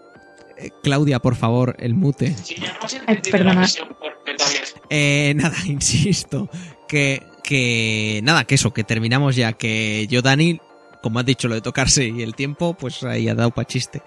eh, 0.57 0.69
Claudia, 0.81 1.19
por 1.19 1.35
favor, 1.35 1.75
el 1.79 1.93
mute. 1.93 2.33
Si 2.37 2.55
ya 2.55 2.67
hemos 2.79 2.93
Ay, 2.93 2.99
entendido 3.17 3.31
perdona. 3.31 3.61
la 3.61 3.87
completa 3.97 4.45
de- 4.49 5.29
Eh, 5.29 5.33
nada, 5.35 5.55
insisto, 5.65 6.49
que, 6.87 7.21
que, 7.47 8.19
nada, 8.23 8.43
que 8.43 8.55
eso, 8.55 8.73
que 8.73 8.83
terminamos 8.83 9.37
ya, 9.37 9.53
que 9.53 10.05
yo, 10.09 10.21
Dani, 10.21 10.59
como 11.01 11.19
has 11.19 11.25
dicho 11.25 11.47
lo 11.47 11.55
de 11.55 11.61
tocarse 11.61 12.05
y 12.05 12.21
el 12.21 12.35
tiempo, 12.35 12.73
pues 12.73 13.03
ahí 13.03 13.29
ha 13.29 13.35
dado 13.35 13.51
pa' 13.51 13.63
chiste. 13.63 14.01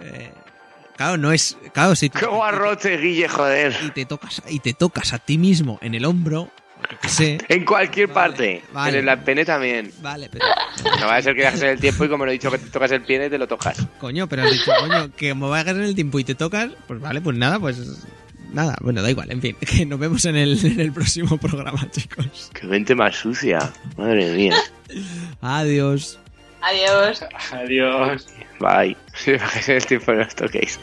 Eh, 0.00 0.32
claro, 0.96 1.18
no 1.18 1.30
es, 1.30 1.58
claro, 1.74 1.94
si 1.94 2.08
tú- 2.08 2.18
¡Qué 2.18 2.26
guarrote, 2.26 2.96
Guille, 2.96 3.28
joder! 3.28 3.76
y 3.86 3.90
te 3.90 4.06
tocas, 4.06 4.42
y 4.48 4.60
te 4.60 4.72
tocas 4.72 5.12
a 5.12 5.18
ti 5.18 5.36
mismo 5.36 5.78
en 5.82 5.94
el 5.94 6.06
hombro, 6.06 6.50
sé, 7.06 7.36
En 7.50 7.66
cualquier 7.66 8.06
Vale, 8.08 8.30
parte. 8.30 8.62
vale. 8.72 8.98
En 9.00 9.06
el 9.08 9.18
pene 9.18 9.44
también. 9.44 9.92
vale, 10.00 10.30
pero, 10.32 10.46
No 11.00 11.06
va 11.06 11.16
a 11.16 11.22
ser 11.22 11.34
que 11.34 11.42
viajes 11.42 11.60
en 11.60 11.68
el 11.68 11.80
tiempo 11.80 12.06
y 12.06 12.08
como 12.08 12.24
lo 12.24 12.30
he 12.30 12.32
dicho 12.34 12.50
que 12.50 12.56
te 12.58 12.70
tocas 12.70 12.90
el 12.92 13.02
pie, 13.02 13.28
te 13.28 13.36
lo 13.36 13.46
tocas. 13.46 13.76
coño, 14.00 14.26
pero 14.26 14.44
has 14.44 14.50
dicho, 14.50 14.72
coño, 14.80 15.10
que 15.14 15.28
como 15.30 15.50
vayas 15.50 15.76
en 15.76 15.82
el 15.82 15.94
tiempo 15.94 16.18
y 16.18 16.24
te 16.24 16.34
tocas, 16.34 16.70
pues 16.88 16.98
vale, 16.98 17.20
pues 17.20 17.36
nada, 17.36 17.60
pues 17.60 17.76
nada, 18.52 18.76
bueno, 18.80 19.02
da 19.02 19.10
igual, 19.10 19.30
en 19.30 19.40
fin, 19.40 19.56
que 19.66 19.86
nos 19.86 19.98
vemos 19.98 20.24
en 20.24 20.36
el, 20.36 20.64
en 20.64 20.80
el 20.80 20.92
próximo 20.92 21.38
programa, 21.38 21.88
chicos. 21.92 22.50
¡Qué 22.52 22.66
mente 22.66 22.94
más 22.94 23.16
sucia! 23.16 23.72
Madre 23.96 24.30
mía. 24.32 24.56
Adiós. 25.40 26.18
Adiós. 26.62 27.24
Adiós. 27.52 28.26
Bye. 28.58 28.96
Si 29.14 29.30
en 29.32 29.40
el 29.68 29.86
tiempo, 29.86 30.12
no 30.12 30.22
os 30.22 30.34
toquéis. 30.34 30.78